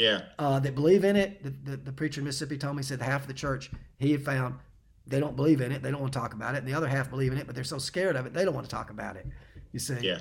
Yeah. 0.00 0.22
uh, 0.38 0.58
that 0.60 0.74
believe 0.74 1.04
in 1.04 1.14
it, 1.14 1.42
the, 1.42 1.50
the, 1.50 1.76
the 1.76 1.92
preacher 1.92 2.22
in 2.22 2.24
Mississippi 2.24 2.56
told 2.56 2.74
me 2.74 2.80
he 2.80 2.86
said 2.86 3.02
half 3.02 3.22
of 3.22 3.26
the 3.26 3.34
church 3.34 3.70
he 3.98 4.12
had 4.12 4.24
found 4.24 4.54
they 5.06 5.20
don't 5.20 5.36
believe 5.36 5.60
in 5.60 5.72
it, 5.72 5.82
they 5.82 5.90
don't 5.90 6.00
want 6.00 6.12
to 6.12 6.18
talk 6.18 6.32
about 6.32 6.54
it, 6.54 6.58
and 6.58 6.66
the 6.66 6.72
other 6.72 6.88
half 6.88 7.10
believe 7.10 7.32
in 7.32 7.38
it, 7.38 7.46
but 7.46 7.54
they're 7.54 7.64
so 7.64 7.78
scared 7.78 8.16
of 8.16 8.24
it 8.24 8.32
they 8.32 8.44
don't 8.44 8.54
want 8.54 8.64
to 8.66 8.70
talk 8.74 8.90
about 8.90 9.16
it. 9.16 9.26
You 9.72 9.78
see? 9.78 9.96
Yeah. 10.00 10.20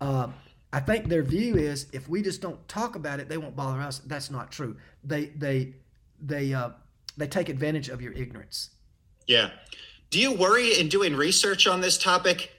Um, 0.00 0.34
I 0.72 0.80
think 0.80 1.08
their 1.08 1.22
view 1.22 1.56
is 1.56 1.86
if 1.92 2.08
we 2.08 2.22
just 2.22 2.40
don't 2.40 2.66
talk 2.66 2.96
about 2.96 3.20
it, 3.20 3.28
they 3.28 3.38
won't 3.38 3.54
bother 3.54 3.80
us. 3.80 4.00
That's 4.00 4.30
not 4.30 4.50
true. 4.50 4.76
They 5.04 5.26
they 5.26 5.74
they 6.20 6.52
uh, 6.52 6.70
they 7.16 7.26
take 7.26 7.48
advantage 7.48 7.88
of 7.90 8.00
your 8.02 8.12
ignorance. 8.14 8.70
Yeah. 9.26 9.50
Do 10.10 10.18
you 10.18 10.32
worry 10.32 10.78
in 10.78 10.88
doing 10.88 11.14
research 11.14 11.66
on 11.66 11.80
this 11.80 11.96
topic 11.96 12.50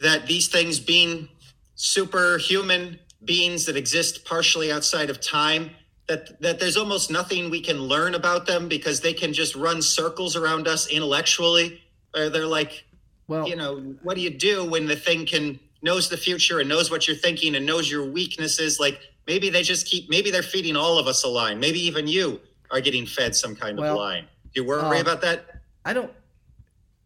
that 0.00 0.26
these 0.26 0.48
things 0.48 0.78
being 0.80 1.28
superhuman 1.76 2.98
beings 3.24 3.66
that 3.66 3.76
exist 3.76 4.24
partially 4.24 4.72
outside 4.72 5.10
of 5.10 5.20
time, 5.20 5.70
that 6.10 6.40
that 6.40 6.58
there's 6.58 6.76
almost 6.76 7.08
nothing 7.08 7.50
we 7.50 7.60
can 7.60 7.78
learn 7.78 8.16
about 8.16 8.44
them 8.44 8.68
because 8.68 9.00
they 9.00 9.12
can 9.12 9.32
just 9.32 9.54
run 9.54 9.80
circles 9.80 10.34
around 10.34 10.66
us 10.66 10.88
intellectually? 10.88 11.80
Or 12.16 12.28
they're 12.28 12.46
like, 12.46 12.84
Well, 13.28 13.48
you 13.48 13.54
know, 13.54 13.76
what 14.02 14.16
do 14.16 14.20
you 14.20 14.30
do 14.30 14.68
when 14.68 14.86
the 14.86 14.96
thing 14.96 15.24
can 15.24 15.60
knows 15.82 16.08
the 16.08 16.16
future 16.16 16.58
and 16.58 16.68
knows 16.68 16.90
what 16.90 17.06
you're 17.06 17.16
thinking 17.16 17.54
and 17.54 17.64
knows 17.64 17.88
your 17.88 18.04
weaknesses? 18.04 18.80
Like 18.80 19.00
maybe 19.28 19.50
they 19.50 19.62
just 19.62 19.86
keep 19.86 20.10
maybe 20.10 20.32
they're 20.32 20.42
feeding 20.42 20.74
all 20.74 20.98
of 20.98 21.06
us 21.06 21.22
a 21.22 21.28
line. 21.28 21.60
Maybe 21.60 21.78
even 21.78 22.08
you 22.08 22.40
are 22.72 22.80
getting 22.80 23.06
fed 23.06 23.36
some 23.36 23.54
kind 23.54 23.78
Well, 23.78 23.92
of 23.92 23.98
line. 23.98 24.24
Do 24.52 24.62
you 24.62 24.66
worry 24.66 24.98
uh, 24.98 25.00
about 25.00 25.20
that? 25.22 25.60
I 25.84 25.92
don't. 25.92 26.10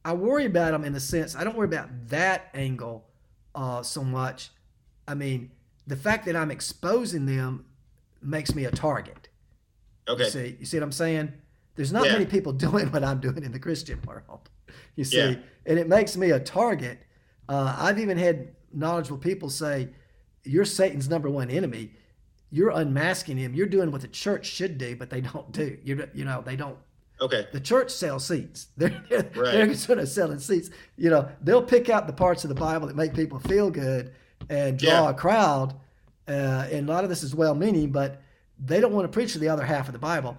I 0.07 0.15
worry 0.15 0.47
about 0.47 0.73
them 0.73 0.85
in 0.85 0.95
the 0.95 1.01
sense 1.01 1.37
I 1.37 1.45
don't 1.45 1.57
worry 1.57 1.67
about 1.67 1.91
that 2.09 2.49
angle 2.55 3.05
uh, 3.55 3.83
so 3.83 4.03
much. 4.03 4.49
I 5.07 5.15
mean, 5.15 5.51
the 5.87 5.97
fact 5.97 6.25
that 6.25 6.37
I'm 6.37 6.51
exposing 6.51 7.27
them 7.27 7.67
makes 8.25 8.55
me 8.55 8.65
a 8.65 8.71
target. 8.71 9.29
Okay. 10.09 10.25
You 10.25 10.31
see, 10.31 10.57
you 10.61 10.67
see 10.67 10.77
what 10.79 10.85
I'm 10.85 10.93
saying? 10.93 11.33
There's 11.77 11.93
not 11.93 12.07
Yeah. 12.07 12.13
many 12.13 12.27
people 12.27 12.53
doing 12.67 12.91
what 12.93 13.03
I'm 13.05 13.21
doing 13.21 13.43
in 13.43 13.53
the 13.53 13.59
Christian 13.59 14.01
world. 14.07 14.49
You 14.97 15.05
see, 15.05 15.17
Yeah. 15.19 15.35
and 15.67 15.79
it 15.79 15.89
makes 15.89 16.17
me 16.17 16.31
a 16.31 16.39
target. 16.41 16.99
Uh, 17.49 17.75
I've 17.79 17.99
even 17.99 18.17
had 18.17 18.55
knowledgeable 18.73 19.19
people 19.19 19.51
say, 19.51 19.89
"You're 20.45 20.65
Satan's 20.65 21.09
number 21.09 21.29
one 21.31 21.51
enemy. 21.51 21.93
You're 22.51 22.71
unmasking 22.71 23.37
him. 23.37 23.55
You're 23.55 23.67
doing 23.67 23.91
what 23.91 24.03
the 24.03 24.09
church 24.09 24.47
should 24.47 24.79
do, 24.79 24.95
but 24.97 25.11
they 25.11 25.21
don't 25.21 25.51
do. 25.53 25.77
You 25.83 26.09
you 26.15 26.25
know 26.25 26.43
they 26.47 26.55
don't. 26.57 26.79
Okay. 27.21 27.47
The 27.53 27.61
church 27.61 27.91
sells 27.91 28.25
seats. 28.27 28.69
They're 28.77 28.91
they're, 29.11 29.23
Right. 29.35 29.53
they're 29.53 29.67
concerned 29.67 30.01
with 30.01 30.11
selling 30.11 30.39
seats. 30.39 30.71
You 30.97 31.11
know 31.11 31.29
they'll 31.43 31.63
pick 31.63 31.89
out 31.89 32.07
the 32.07 32.13
parts 32.13 32.45
of 32.45 32.49
the 32.49 32.55
Bible 32.55 32.87
that 32.87 32.97
make 32.97 33.15
people 33.15 33.39
feel 33.41 33.71
good 33.71 34.13
and 34.49 34.79
draw 34.79 35.05
Yeah. 35.05 35.11
a 35.11 35.15
crowd. 35.15 35.75
Uh, 36.29 36.67
and 36.71 36.89
a 36.89 36.93
lot 36.93 37.05
of 37.05 37.11
this 37.11 37.23
is 37.23 37.35
well-meaning, 37.35 37.91
but 37.91 38.23
they 38.59 38.81
don't 38.81 38.93
want 38.93 39.05
to 39.05 39.13
preach 39.13 39.33
to 39.35 39.39
the 39.39 39.49
other 39.49 39.65
half 39.65 39.87
of 39.89 39.93
the 39.93 39.99
Bible. 39.99 40.37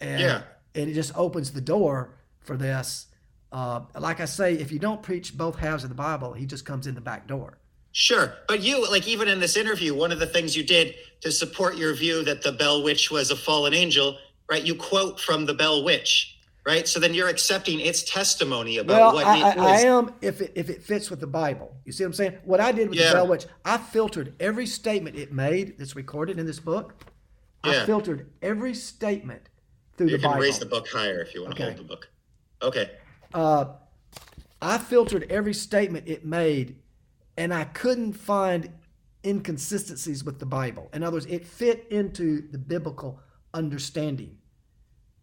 And, 0.00 0.20
Yeah. 0.20 0.42
and 0.74 0.90
it 0.90 0.94
just 0.94 1.16
opens 1.16 1.52
the 1.52 1.60
door 1.60 2.10
for 2.40 2.56
this. 2.56 3.06
Uh, 3.52 3.82
like 3.98 4.20
I 4.20 4.24
say, 4.24 4.54
if 4.54 4.72
you 4.72 4.78
don't 4.78 5.02
preach 5.02 5.36
both 5.36 5.56
halves 5.56 5.84
of 5.84 5.88
the 5.88 5.94
Bible, 5.94 6.32
he 6.32 6.44
just 6.44 6.64
comes 6.64 6.86
in 6.86 6.94
the 6.94 7.00
back 7.00 7.26
door. 7.28 7.58
Sure. 7.92 8.34
But 8.48 8.60
you, 8.60 8.90
like, 8.90 9.06
even 9.06 9.28
in 9.28 9.38
this 9.38 9.56
interview, 9.56 9.94
one 9.94 10.10
of 10.10 10.18
the 10.18 10.26
things 10.26 10.56
you 10.56 10.64
did 10.64 10.96
to 11.20 11.30
support 11.30 11.76
your 11.76 11.94
view 11.94 12.24
that 12.24 12.42
the 12.42 12.50
Bell 12.50 12.82
Witch 12.82 13.10
was 13.10 13.30
a 13.30 13.36
fallen 13.36 13.72
angel, 13.72 14.18
right? 14.50 14.64
You 14.64 14.74
quote 14.74 15.20
from 15.20 15.46
the 15.46 15.54
Bell 15.54 15.84
Witch. 15.84 16.33
Right? 16.66 16.86
So 16.88 16.98
then 17.00 17.14
you're 17.14 17.28
accepting 17.28 17.80
its 17.80 18.02
testimony 18.10 18.78
about 18.78 18.96
Well, 18.96 19.14
what 19.14 19.26
I, 19.26 19.38
it 19.52 19.58
I, 19.58 19.64
I 19.66 19.76
am 19.80 20.14
if 20.20 20.40
it 20.40 20.52
if 20.54 20.70
it 20.70 20.82
fits 20.82 21.10
with 21.10 21.20
the 21.20 21.26
Bible. 21.26 21.74
You 21.84 21.92
see 21.92 22.04
what 22.04 22.08
I'm 22.08 22.12
saying? 22.14 22.38
What 22.44 22.60
I 22.60 22.72
did 22.72 22.88
with 22.88 22.98
Yeah. 22.98 23.08
the 23.08 23.14
Bell 23.14 23.26
Witch, 23.28 23.46
I 23.64 23.76
filtered 23.78 24.34
every 24.40 24.66
statement 24.66 25.16
it 25.16 25.32
made 25.32 25.78
that's 25.78 25.94
recorded 25.96 26.38
in 26.38 26.46
this 26.46 26.60
book. 26.60 26.94
I 27.62 27.86
filtered 27.86 28.30
every 28.42 28.74
statement 28.74 29.48
through 29.96 30.08
You 30.08 30.18
the 30.18 30.28
can 30.28 30.38
raise 30.38 30.58
the 30.58 30.66
book 30.66 30.86
higher 30.88 31.20
if 31.22 31.34
you 31.34 31.42
want 31.44 31.56
to 31.56 31.62
hold 31.64 31.76
the 31.78 31.82
book. 31.82 32.08
Okay. 32.62 32.90
uh, 33.32 33.66
I 34.60 34.78
filtered 34.78 35.30
every 35.30 35.54
statement 35.54 36.06
it 36.08 36.24
made, 36.26 36.76
and 37.38 37.52
I 37.54 37.64
couldn't 37.64 38.12
find 38.14 38.70
inconsistencies 39.24 40.24
with 40.24 40.38
the 40.38 40.46
Bible. 40.46 40.90
In 40.92 41.02
other 41.02 41.16
words, 41.16 41.26
it 41.26 41.46
fit 41.46 41.86
into 41.90 42.50
the 42.50 42.58
biblical 42.58 43.18
understanding. 43.54 44.36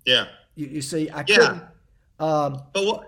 Yeah. 0.06 0.26
You, 0.56 0.68
you 0.68 0.82
see, 0.82 1.10
I 1.10 1.20
Yeah. 1.20 1.24
couldn't. 1.38 1.64
Um, 2.20 2.64
But 2.74 2.86
what? 2.86 3.08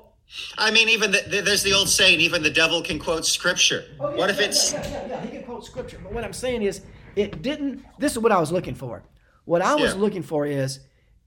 I 0.57 0.71
mean, 0.71 0.89
even 0.89 1.11
the, 1.11 1.21
the, 1.27 1.41
there's 1.41 1.61
the 1.63 1.73
old 1.73 1.89
saying: 1.89 2.19
even 2.19 2.41
the 2.41 2.49
devil 2.49 2.81
can 2.81 2.97
quote 2.97 3.25
scripture. 3.25 3.83
Oh, 3.99 4.15
what 4.15 4.29
if 4.29 4.39
it's? 4.39 4.73
Yeah, 4.73 4.81
yeah, 4.89 5.07
yeah, 5.07 5.21
he 5.21 5.29
can 5.29 5.43
quote 5.43 5.63
scripture. 5.65 5.99
But 6.03 6.13
what 6.13 6.23
I'm 6.23 6.33
saying 6.33 6.63
is, 6.63 6.81
it 7.15 7.41
didn't. 7.41 7.83
This 7.99 8.13
is 8.13 8.19
what 8.19 8.31
I 8.31 8.39
was 8.39 8.51
looking 8.51 8.73
for. 8.73 9.03
What 9.45 9.61
I 9.61 9.75
was 9.75 9.93
Yeah. 9.93 9.99
looking 9.99 10.23
for 10.23 10.45
is, 10.47 10.79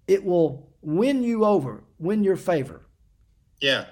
it 0.09 0.25
will 0.25 0.73
win 0.83 1.23
you 1.23 1.45
over, 1.45 1.85
win 1.99 2.25
your 2.25 2.37
favor. 2.37 2.81
Yeah. 3.61 3.85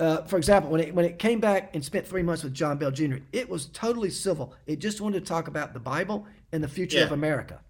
uh, 0.00 0.22
for 0.26 0.36
example, 0.36 0.70
when 0.70 0.80
it 0.80 0.94
when 0.94 1.04
it 1.04 1.18
came 1.18 1.40
back 1.40 1.74
and 1.74 1.84
spent 1.84 2.06
three 2.06 2.22
months 2.22 2.44
with 2.44 2.54
John 2.54 2.78
Bell 2.78 2.92
Jr., 2.92 3.16
it 3.32 3.48
was 3.48 3.66
totally 3.66 4.10
civil. 4.10 4.54
It 4.66 4.78
just 4.78 5.00
wanted 5.00 5.20
to 5.20 5.26
talk 5.26 5.48
about 5.48 5.72
the 5.72 5.80
Bible 5.80 6.26
and 6.52 6.62
the 6.62 6.68
future 6.68 7.02
of 7.02 7.10
America. 7.12 7.60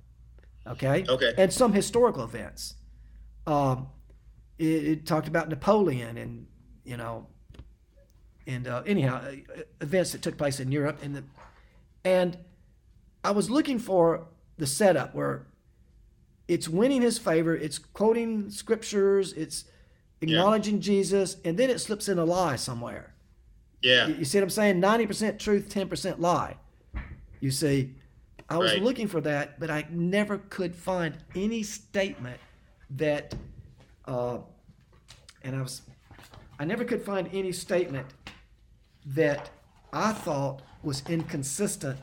Okay. 0.66 1.06
Okay. 1.08 1.32
And 1.38 1.50
some 1.50 1.72
historical 1.72 2.24
events. 2.24 2.74
Um, 3.46 3.88
it, 4.58 4.64
it 4.64 5.06
talked 5.06 5.28
about 5.28 5.48
Napoleon 5.48 6.16
and 6.18 6.46
you 6.84 6.96
know, 6.96 7.26
and 8.46 8.66
uh, 8.66 8.82
anyhow, 8.86 9.20
uh, 9.22 9.60
events 9.80 10.12
that 10.12 10.22
took 10.22 10.36
place 10.38 10.58
in 10.60 10.72
Europe 10.72 10.98
and 11.02 11.16
the, 11.16 11.24
and 12.04 12.36
I 13.22 13.30
was 13.30 13.50
looking 13.50 13.78
for 13.78 14.26
the 14.56 14.66
setup 14.66 15.14
where 15.14 15.46
it's 16.46 16.66
winning 16.68 17.02
his 17.02 17.18
favor, 17.18 17.54
it's 17.54 17.78
quoting 17.78 18.48
scriptures, 18.50 19.34
it's 19.34 19.64
acknowledging 20.22 20.80
Jesus, 20.80 21.36
and 21.44 21.58
then 21.58 21.68
it 21.68 21.78
slips 21.78 22.08
in 22.08 22.18
a 22.18 22.24
lie 22.24 22.56
somewhere. 22.56 23.14
Yeah. 23.82 24.06
You 24.08 24.14
you 24.16 24.24
see 24.24 24.38
what 24.38 24.44
I'm 24.44 24.50
saying? 24.50 24.80
90% 24.80 25.38
truth, 25.38 25.68
10% 25.68 26.18
lie. 26.18 26.56
You 27.40 27.50
see, 27.50 27.94
I 28.48 28.56
was 28.56 28.72
Right. 28.72 28.82
looking 28.82 29.08
for 29.08 29.20
that, 29.20 29.60
but 29.60 29.70
I 29.70 29.86
never 29.90 30.38
could 30.38 30.74
find 30.74 31.18
any 31.34 31.62
statement 31.62 32.40
that, 32.90 33.34
uh, 34.06 34.38
and 35.42 35.56
I 35.56 35.62
was, 35.62 35.82
I 36.58 36.64
never 36.64 36.84
could 36.84 37.02
find 37.02 37.28
any 37.32 37.52
statement 37.52 38.06
that 39.06 39.50
I 39.92 40.12
thought 40.12 40.62
was 40.82 41.02
inconsistent 41.08 41.98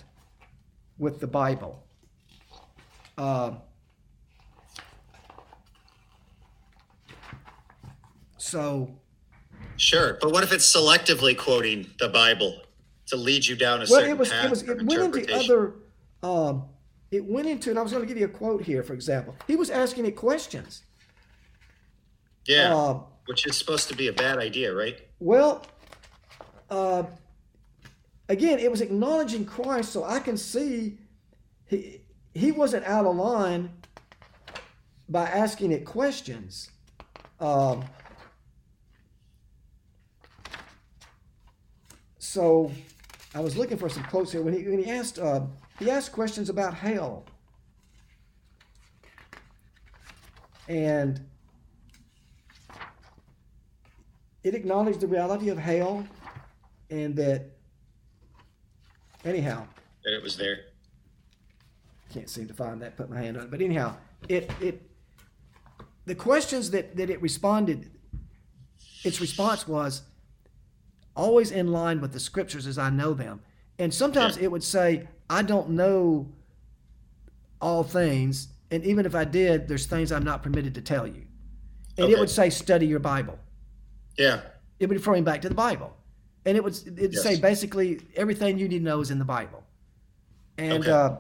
with 0.98 1.20
the 1.20 1.28
Bible. 1.28 1.84
Um, 3.18 3.58
so, 8.38 8.90
Sure. 9.78 10.18
But 10.22 10.32
what 10.32 10.44
if 10.44 10.54
it's 10.54 10.74
selectively 10.74 11.38
quoting 11.38 11.90
the 12.00 12.08
Bible 12.08 12.62
to 13.08 13.16
lead 13.16 13.46
you 13.46 13.56
down 13.56 13.80
a 13.80 13.80
well, 13.82 13.88
certain 13.88 14.12
it 14.12 14.18
was 14.18 14.30
path 14.30 14.46
it 14.46 14.50
was 14.50 14.62
it 14.64 14.86
went 14.86 15.16
into 15.16 15.36
other. 15.36 15.74
Um, 16.24 16.64
it 17.16 17.26
went 17.26 17.48
into, 17.48 17.70
and 17.70 17.80
I 17.80 17.82
was 17.82 17.92
going 17.92 18.04
to 18.04 18.08
give 18.08 18.18
you 18.18 18.26
a 18.26 18.30
quote 18.30 18.62
here, 18.62 18.84
for 18.84 18.94
example. 18.94 19.36
He 19.48 19.56
was 19.56 19.70
asking 19.70 20.06
it 20.06 20.16
questions. 20.16 20.84
yeah. 22.46 22.76
Uh, 22.76 23.00
Which 23.26 23.48
is 23.48 23.58
supposed 23.58 23.88
to 23.90 23.96
be 23.96 24.08
a 24.08 24.14
bad 24.14 24.38
idea, 24.38 24.74
right? 24.74 25.00
Well, 25.20 25.66
uh, 26.70 27.04
again, 28.28 28.60
it 28.60 28.70
was 28.70 28.82
acknowledging 28.82 29.46
Christ, 29.46 29.92
so 29.94 30.04
I 30.04 30.20
can 30.20 30.38
see 30.38 30.98
he 31.68 32.02
he 32.34 32.52
wasn't 32.52 32.86
out 32.86 33.06
of 33.06 33.16
line 33.16 33.72
by 35.08 35.24
asking 35.24 35.72
it 35.72 35.86
questions. 35.86 36.70
Um, 37.40 37.86
so 42.18 42.72
I 43.34 43.40
was 43.40 43.56
looking 43.56 43.78
for 43.78 43.88
some 43.90 44.04
quotes 44.04 44.32
here 44.34 44.42
when 44.42 44.54
he 44.54 44.68
when 44.68 44.84
he 44.84 44.92
asked 44.92 45.18
uh, 45.18 45.42
he 45.80 45.90
asked 45.92 46.12
questions 46.12 46.50
about 46.50 46.74
hell 46.74 47.26
and 50.68 51.22
it 54.44 54.56
acknowledged 54.56 55.00
the 55.00 55.08
reality 55.08 55.50
of 55.50 55.58
hell 55.58 56.08
and 56.90 57.16
that 57.16 57.46
anyhow 59.24 59.66
That 60.04 60.14
it 60.16 60.24
was 60.24 60.38
there. 60.38 60.58
can't 62.12 62.30
seem 62.30 62.48
to 62.48 62.54
find 62.54 62.82
that 62.82 62.96
put 62.98 63.10
my 63.10 63.18
hand 63.22 63.38
on 63.38 63.44
it 63.44 63.52
but 63.52 63.62
anyhow 63.62 63.96
it 64.30 64.50
it 64.62 64.82
the 66.06 66.16
questions 66.16 66.72
that 66.72 66.96
that 66.96 67.10
it 67.10 67.22
responded 67.22 67.92
its 69.04 69.20
response 69.22 69.68
was 69.68 70.04
always 71.16 71.52
in 71.52 71.72
line 71.72 72.02
with 72.02 72.12
the 72.14 72.20
scriptures 72.20 72.66
as 72.68 72.78
i 72.78 72.90
know 72.90 73.14
them 73.14 73.42
and 73.78 73.94
sometimes 73.94 74.38
Yeah. 74.38 74.44
it 74.46 74.52
would 74.52 74.64
say 74.64 75.08
i 75.30 75.42
don't 75.42 75.70
know 75.70 76.28
all 77.62 77.84
things 77.84 78.50
and 78.72 78.84
even 78.84 79.06
if 79.06 79.16
i 79.16 79.24
did 79.24 79.68
there's 79.68 79.86
things 79.86 80.12
i'm 80.12 80.24
not 80.24 80.44
permitted 80.44 80.74
to 80.76 80.82
tell 80.82 81.08
you 81.08 81.24
and 81.98 82.10
it 82.10 82.20
would 82.20 82.30
say 82.30 82.50
study 82.50 82.86
your 82.86 83.00
bible 83.00 83.40
Yeah. 84.18 84.42
it 84.80 84.88
would 84.88 84.98
refer 84.98 85.14
me 85.14 85.22
back 85.22 85.42
to 85.42 85.50
the 85.50 85.56
Bible, 85.56 85.96
and 86.46 86.58
it 86.58 86.64
would 86.64 86.76
it'd 86.86 87.14
Yes. 87.14 87.24
say 87.24 87.36
basically 87.38 88.02
everything 88.16 88.58
you 88.60 88.68
need 88.68 88.80
to 88.80 88.84
know 88.84 89.00
is 89.00 89.10
in 89.12 89.20
the 89.20 89.26
Bible, 89.26 89.64
and 90.58 90.84
Okay. 90.84 90.92
uh, 90.92 91.18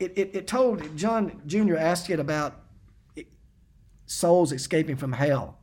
it, 0.00 0.12
it 0.16 0.30
it 0.34 0.46
told 0.46 0.96
John 0.96 1.42
Jr. 1.46 1.76
asked 1.76 2.08
it 2.10 2.18
about 2.18 2.54
souls 4.06 4.52
escaping 4.52 4.96
from 4.96 5.12
hell, 5.12 5.58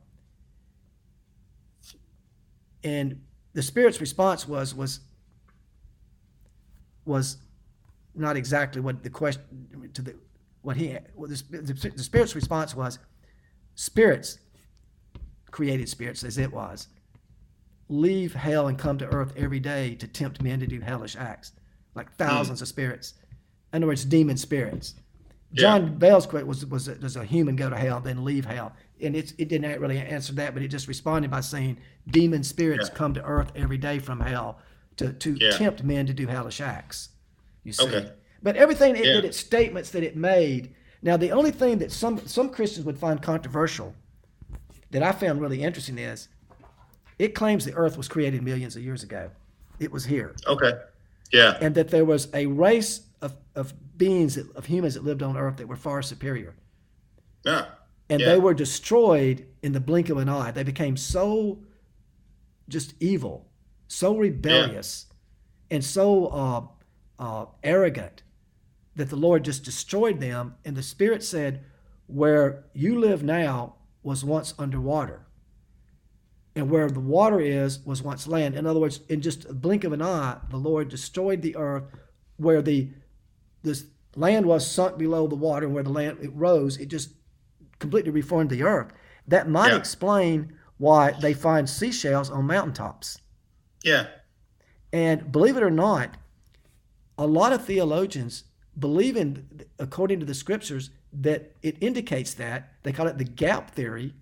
and 2.82 3.20
the 3.52 3.62
Spirit's 3.62 4.00
response 4.00 4.46
was 4.48 4.74
was 4.74 5.00
was 7.04 7.38
not 8.14 8.36
exactly 8.36 8.80
what 8.80 9.02
the 9.02 9.10
question 9.10 9.42
to 9.92 10.02
the 10.02 10.14
what 10.62 10.76
he 10.76 10.96
what 11.14 11.30
the, 11.30 11.42
the, 11.50 11.90
the 11.90 12.02
Spirit's 12.02 12.34
response 12.34 12.74
was 12.74 12.98
spirits 13.74 14.38
created 15.50 15.88
spirits 15.88 16.24
as 16.24 16.38
it 16.38 16.52
was 16.52 16.88
leave 17.88 18.34
hell 18.34 18.68
and 18.68 18.78
come 18.78 18.98
to 18.98 19.06
earth 19.06 19.32
every 19.36 19.60
day 19.60 19.94
to 19.94 20.06
tempt 20.06 20.42
men 20.42 20.60
to 20.60 20.66
do 20.66 20.80
hellish 20.80 21.16
acts 21.16 21.52
like 21.94 22.08
hmm. 22.08 22.16
thousands 22.16 22.62
of 22.62 22.68
spirits. 22.68 23.14
In 23.72 23.78
other 23.78 23.86
words 23.86 24.04
demon 24.04 24.36
spirits. 24.36 24.94
John 25.52 25.96
bell's 25.98 26.26
quote 26.26 26.46
was 26.46 26.66
was 26.66 26.86
does 26.86 27.16
a 27.16 27.24
human 27.24 27.56
go 27.56 27.70
to 27.70 27.76
hell 27.76 28.00
then 28.00 28.24
leave 28.24 28.44
hell? 28.44 28.72
And 29.00 29.14
it's, 29.14 29.32
it 29.38 29.48
didn't 29.48 29.80
really 29.80 29.98
answer 29.98 30.32
that 30.34 30.54
but 30.54 30.62
it 30.62 30.68
just 30.68 30.88
responded 30.88 31.30
by 31.30 31.40
saying 31.40 31.78
demon 32.08 32.42
spirits 32.42 32.88
Yeah. 32.88 32.96
come 32.96 33.14
to 33.14 33.24
earth 33.24 33.52
every 33.54 33.78
day 33.78 33.98
from 33.98 34.20
hell 34.20 34.58
to, 34.96 35.12
to 35.12 35.36
Yeah. 35.40 35.50
tempt 35.50 35.82
men 35.82 36.06
to 36.06 36.14
do 36.14 36.26
hellish 36.26 36.60
acts 36.60 37.10
you 37.64 37.72
see 37.72 37.84
Okay. 37.86 38.10
but 38.42 38.56
everything 38.56 38.96
it, 38.96 39.04
Yeah. 39.04 39.14
that 39.14 39.24
its 39.24 39.38
statements 39.38 39.90
that 39.90 40.02
it 40.02 40.16
made 40.16 40.74
now 41.02 41.16
the 41.16 41.32
only 41.32 41.50
thing 41.50 41.78
that 41.78 41.90
some 41.92 42.26
some 42.26 42.48
christians 42.50 42.84
would 42.86 42.98
find 42.98 43.20
controversial 43.22 43.94
that 44.90 45.02
I 45.02 45.10
found 45.10 45.40
really 45.40 45.62
interesting 45.62 45.98
is 45.98 46.28
it 47.18 47.34
claims 47.34 47.64
the 47.64 47.74
earth 47.74 47.96
was 47.96 48.06
created 48.06 48.42
millions 48.44 48.76
of 48.76 48.82
years 48.84 49.02
ago. 49.02 49.28
It 49.80 49.90
was 49.90 50.04
here. 50.04 50.36
Okay. 50.46 50.70
Yeah. 51.32 51.58
And 51.60 51.74
that 51.74 51.88
there 51.88 52.04
was 52.04 52.28
a 52.32 52.46
race 52.46 53.00
of, 53.20 53.34
of 53.56 53.72
beings, 53.98 54.36
that, 54.36 54.48
of 54.54 54.66
humans 54.66 54.94
that 54.94 55.02
lived 55.02 55.22
on 55.24 55.36
earth 55.36 55.56
that 55.56 55.66
were 55.66 55.74
far 55.76 56.00
superior. 56.00 56.54
Yeah. 57.44 57.66
And 58.08 58.20
Yeah. 58.20 58.28
they 58.34 58.38
were 58.38 58.54
destroyed 58.54 59.46
in 59.64 59.72
the 59.72 59.80
blink 59.80 60.10
of 60.10 60.18
an 60.18 60.28
eye. 60.28 60.52
They 60.52 60.62
became 60.62 60.96
so 60.96 61.58
just 62.68 62.94
evil, 63.00 63.48
so 63.88 64.16
rebellious, 64.16 65.06
and 65.70 65.84
so 65.84 66.26
uh, 66.26 66.66
uh, 67.18 67.46
arrogant 67.62 68.22
that 68.96 69.10
the 69.10 69.16
Lord 69.16 69.44
just 69.44 69.64
destroyed 69.64 70.20
them. 70.20 70.54
And 70.64 70.76
the 70.76 70.82
Spirit 70.82 71.22
said, 71.22 71.64
Where 72.06 72.64
you 72.74 72.98
live 72.98 73.22
now 73.22 73.76
was 74.02 74.24
once 74.24 74.54
underwater. 74.58 75.26
And 76.56 76.70
where 76.70 76.88
the 76.88 77.00
water 77.00 77.40
is 77.40 77.80
was 77.84 78.02
once 78.02 78.28
land. 78.28 78.54
In 78.54 78.66
other 78.66 78.78
words, 78.78 79.00
in 79.08 79.20
just 79.20 79.44
a 79.46 79.54
blink 79.54 79.82
of 79.82 79.92
an 79.92 80.02
eye, 80.02 80.38
the 80.50 80.56
Lord 80.56 80.88
destroyed 80.88 81.42
the 81.42 81.56
earth 81.56 81.84
where 82.36 82.62
the 82.62 82.90
this 83.62 83.86
land 84.14 84.46
was 84.46 84.64
sunk 84.70 84.96
below 84.98 85.26
the 85.26 85.34
water 85.34 85.66
and 85.66 85.74
where 85.74 85.82
the 85.82 85.90
land 85.90 86.18
it 86.22 86.30
rose, 86.34 86.76
it 86.76 86.86
just 86.86 87.10
completely 87.80 88.12
reformed 88.12 88.50
the 88.50 88.62
earth. 88.62 88.92
That 89.26 89.48
might 89.48 89.72
Yeah. 89.72 89.78
explain 89.78 90.52
why 90.78 91.12
they 91.12 91.34
find 91.34 91.68
seashells 91.68 92.30
on 92.30 92.46
mountaintops. 92.46 93.18
Yeah. 93.84 94.06
And 94.92 95.30
believe 95.30 95.56
it 95.56 95.62
or 95.62 95.70
not, 95.70 96.16
a 97.16 97.26
lot 97.26 97.52
of 97.52 97.64
theologians 97.64 98.44
believe 98.76 99.16
in, 99.16 99.64
according 99.78 100.18
to 100.20 100.26
the 100.26 100.34
scriptures, 100.34 100.90
that 101.12 101.52
it 101.62 101.76
indicates 101.80 102.34
that 102.34 102.72
they 102.82 102.92
call 102.92 103.06
it 103.06 103.18
the 103.18 103.24
gap 103.24 103.70
theory. 103.70 104.14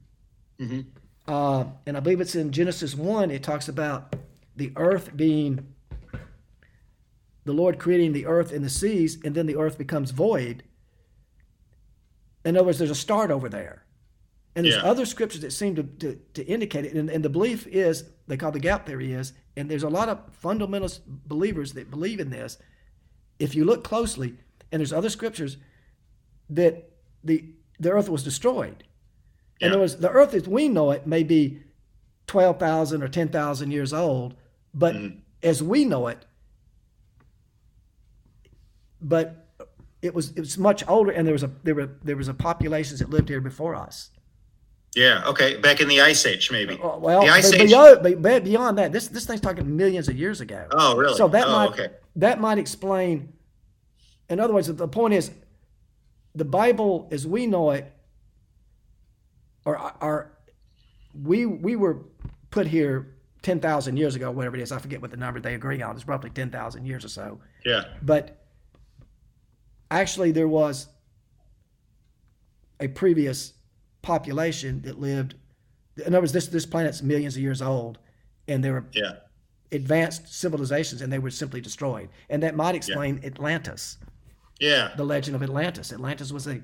Mm-hmm. 0.60 0.80
Uh, 1.26 1.64
and 1.86 1.96
I 1.96 2.00
believe 2.00 2.20
it's 2.20 2.34
in 2.34 2.52
Genesis 2.52 2.94
1, 2.94 3.30
it 3.30 3.42
talks 3.42 3.68
about 3.68 4.14
the 4.56 4.72
earth 4.76 5.16
being 5.16 5.66
the 7.44 7.52
Lord 7.52 7.78
creating 7.78 8.12
the 8.12 8.26
earth 8.26 8.52
and 8.52 8.64
the 8.64 8.70
seas, 8.70 9.18
and 9.24 9.34
then 9.34 9.46
the 9.46 9.56
earth 9.56 9.78
becomes 9.78 10.10
void. 10.10 10.62
In 12.44 12.56
other 12.56 12.66
words, 12.66 12.78
there's 12.78 12.90
a 12.90 12.94
start 12.94 13.30
over 13.30 13.48
there. 13.48 13.81
And 14.54 14.64
there's 14.66 14.76
Yeah. 14.76 14.82
other 14.82 15.06
scriptures 15.06 15.40
that 15.40 15.50
seem 15.52 15.74
to, 15.76 15.82
to, 15.82 16.18
to 16.34 16.44
indicate 16.46 16.84
it. 16.84 16.92
And, 16.94 17.08
and 17.08 17.24
the 17.24 17.30
belief 17.30 17.66
is, 17.66 18.04
they 18.26 18.36
call 18.36 18.52
the 18.52 18.60
gap 18.60 18.86
theory 18.86 19.12
is, 19.12 19.32
and 19.56 19.70
there's 19.70 19.82
a 19.82 19.88
lot 19.88 20.08
of 20.08 20.18
fundamentalist 20.42 21.00
believers 21.06 21.72
that 21.72 21.90
believe 21.90 22.20
in 22.20 22.30
this. 22.30 22.58
If 23.38 23.54
you 23.54 23.64
look 23.64 23.82
closely, 23.82 24.34
and 24.70 24.80
there's 24.80 24.92
other 24.92 25.10
scriptures 25.10 25.56
that 26.50 26.90
the 27.24 27.44
the 27.78 27.90
earth 27.90 28.08
was 28.08 28.22
destroyed. 28.22 28.84
In 29.60 29.66
Yeah. 29.66 29.68
other 29.70 29.78
words, 29.80 29.96
the 29.96 30.10
earth 30.10 30.34
as 30.34 30.46
we 30.46 30.68
know 30.68 30.90
it 30.92 31.06
may 31.06 31.22
be 31.24 31.62
12,000 32.26 33.02
or 33.02 33.08
10,000 33.08 33.70
years 33.70 33.92
old, 33.92 34.34
but 34.72 34.94
Mm-hmm. 34.94 35.18
as 35.42 35.62
we 35.62 35.84
know 35.84 36.06
it, 36.08 36.24
but 39.00 39.46
it 40.02 40.14
was 40.14 40.30
it 40.32 40.40
was 40.40 40.58
much 40.58 40.86
older, 40.88 41.10
and 41.10 41.26
there 41.26 41.32
was 41.32 41.42
a 41.42 41.50
there 41.64 41.74
were 41.74 41.90
there 42.02 42.16
was 42.16 42.28
a 42.28 42.34
populations 42.34 43.00
that 43.00 43.10
lived 43.10 43.28
here 43.28 43.40
before 43.40 43.74
us. 43.74 44.10
Yeah. 44.94 45.22
Okay. 45.26 45.56
Back 45.56 45.80
in 45.80 45.88
the 45.88 46.00
Ice 46.00 46.24
Age, 46.26 46.50
maybe. 46.50 46.74
Uh, 46.74 46.98
Well, 46.98 47.22
the 47.22 47.30
Ice 47.30 47.50
but 47.50 47.60
Age. 47.60 47.68
beyond, 47.70 48.02
but- 48.02 48.22
but 48.22 48.44
beyond 48.44 48.78
that, 48.78 48.92
this 48.92 49.08
this 49.08 49.24
thing's 49.26 49.40
talking 49.40 49.76
millions 49.76 50.08
of 50.08 50.16
years 50.16 50.40
ago. 50.40 50.66
Oh, 50.70 50.96
really? 50.96 51.16
So 51.16 51.28
that 51.28 51.46
oh, 51.46 51.52
might 51.52 51.70
okay. 51.70 51.88
that 52.16 52.40
might 52.40 52.58
explain. 52.58 53.32
In 54.28 54.40
other 54.40 54.54
words, 54.54 54.66
the 54.68 54.88
point 54.88 55.14
is, 55.14 55.30
the 56.34 56.44
Bible, 56.44 57.08
as 57.10 57.26
we 57.26 57.46
know 57.46 57.70
it, 57.70 57.90
or 59.64 59.76
our 59.76 60.32
we 61.14 61.46
we 61.46 61.76
were 61.76 62.04
put 62.50 62.66
here 62.66 63.14
ten 63.42 63.60
thousand 63.60 63.96
years 63.96 64.14
ago, 64.14 64.30
whatever 64.30 64.56
it 64.56 64.62
is. 64.62 64.72
I 64.72 64.78
forget 64.78 65.00
what 65.00 65.10
the 65.10 65.16
number 65.16 65.40
they 65.40 65.54
agree 65.54 65.80
on. 65.82 65.96
It's 65.96 66.06
roughly 66.06 66.30
ten 66.30 66.50
thousand 66.50 66.86
years 66.86 67.04
or 67.04 67.08
so. 67.08 67.40
Yeah. 67.64 67.84
But 68.02 68.44
actually, 69.90 70.32
there 70.32 70.48
was 70.48 70.86
a 72.80 72.88
previous 72.88 73.52
population 74.02 74.82
that 74.82 75.00
lived. 75.00 75.34
In 75.96 76.08
other 76.14 76.20
words, 76.20 76.32
this 76.32 76.48
this 76.48 76.66
planet's 76.66 77.02
millions 77.02 77.36
of 77.36 77.42
years 77.42 77.62
old, 77.62 77.98
and 78.48 78.62
there 78.64 78.72
were 78.72 78.84
Yeah. 78.92 79.12
advanced 79.70 80.32
civilizations, 80.32 81.00
and 81.02 81.12
they 81.12 81.18
were 81.18 81.30
simply 81.30 81.60
destroyed. 81.60 82.08
And 82.28 82.42
that 82.42 82.54
might 82.56 82.74
explain 82.74 83.20
Atlantis, 83.24 83.98
Yeah. 84.60 84.92
the 84.96 85.04
legend 85.04 85.36
of 85.36 85.42
Atlantis. 85.42 85.92
Atlantis 85.92 86.32
was 86.32 86.46
a 86.46 86.60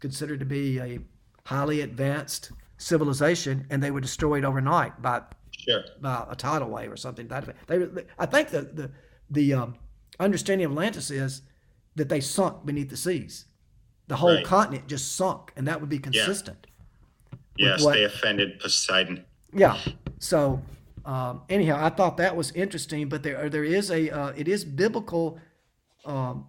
considered 0.00 0.40
to 0.40 0.46
be 0.46 0.78
a 0.78 0.98
highly 1.44 1.80
advanced 1.80 2.52
civilization, 2.78 3.66
and 3.70 3.82
they 3.82 3.90
were 3.90 4.00
destroyed 4.00 4.44
overnight 4.44 5.00
by 5.02 5.22
Sure. 5.56 5.84
by 6.00 6.26
a 6.30 6.34
tidal 6.34 6.70
wave 6.70 6.90
or 6.90 6.96
something. 6.96 7.28
That 7.28 7.54
they, 7.66 7.78
they 7.78 8.04
I 8.18 8.26
think 8.26 8.48
the 8.50 8.62
the 8.62 8.90
the 9.30 9.54
um, 9.54 9.74
understanding 10.18 10.64
of 10.64 10.72
Atlantis 10.72 11.10
is 11.10 11.42
that 11.96 12.08
they 12.08 12.20
sunk 12.20 12.64
beneath 12.66 12.88
the 12.90 12.96
seas. 12.96 13.44
The 14.10 14.16
whole 14.16 14.34
Right. 14.34 14.44
continent 14.44 14.88
just 14.88 15.14
sunk, 15.14 15.52
and 15.54 15.68
that 15.68 15.80
would 15.80 15.88
be 15.88 16.00
consistent. 16.00 16.66
Yes, 17.56 17.80
what- 17.84 17.92
they 17.94 18.02
offended 18.02 18.58
Poseidon. 18.58 19.24
Yeah. 19.54 19.78
So 20.18 20.60
um, 21.04 21.42
anyhow, 21.48 21.78
I 21.80 21.90
thought 21.90 22.16
that 22.16 22.34
was 22.36 22.50
interesting, 22.50 23.08
but 23.08 23.22
there 23.22 23.48
there 23.48 23.62
is 23.62 23.88
a 23.88 24.10
uh, 24.10 24.32
it 24.36 24.48
is 24.48 24.64
biblical 24.64 25.38
um, 26.04 26.48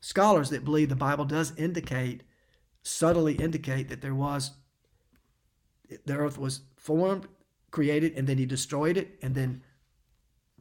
scholars 0.00 0.48
that 0.50 0.64
believe 0.64 0.88
the 0.88 0.96
Bible 0.96 1.26
does 1.26 1.52
indicate 1.58 2.22
subtly 2.82 3.34
indicate 3.34 3.90
that 3.90 4.00
there 4.00 4.14
was 4.14 4.52
the 6.06 6.16
earth 6.16 6.38
was 6.38 6.62
formed, 6.76 7.28
created, 7.70 8.14
and 8.16 8.26
then 8.26 8.38
he 8.38 8.46
destroyed 8.46 8.96
it, 8.96 9.18
and 9.20 9.34
then 9.34 9.62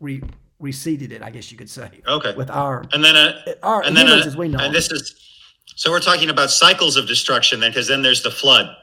re 0.02 0.22
reseeded 0.62 1.12
it. 1.12 1.22
I 1.24 1.30
guess 1.30 1.50
you 1.50 1.58
could 1.58 1.70
say. 1.70 2.02
Okay. 2.06 2.36
With 2.36 2.50
our 2.52 2.84
And 2.92 3.02
then 3.06 3.16
a 3.16 3.56
our 3.64 3.82
and 3.84 3.96
then 3.96 4.08
humans 4.08 4.26
a, 4.26 4.28
as 4.28 4.36
we 4.38 4.50
know. 4.50 4.60
and 4.60 4.76
this 4.76 4.92
is 4.92 5.16
so 5.76 5.92
we're 5.92 6.00
talking 6.00 6.30
about 6.30 6.50
cycles 6.52 6.98
of 6.98 7.08
destruction 7.08 7.60
then 7.60 7.72
because 7.72 7.88
then 7.88 8.02
there's 8.02 8.24
the 8.24 8.32
flood, 8.32 8.76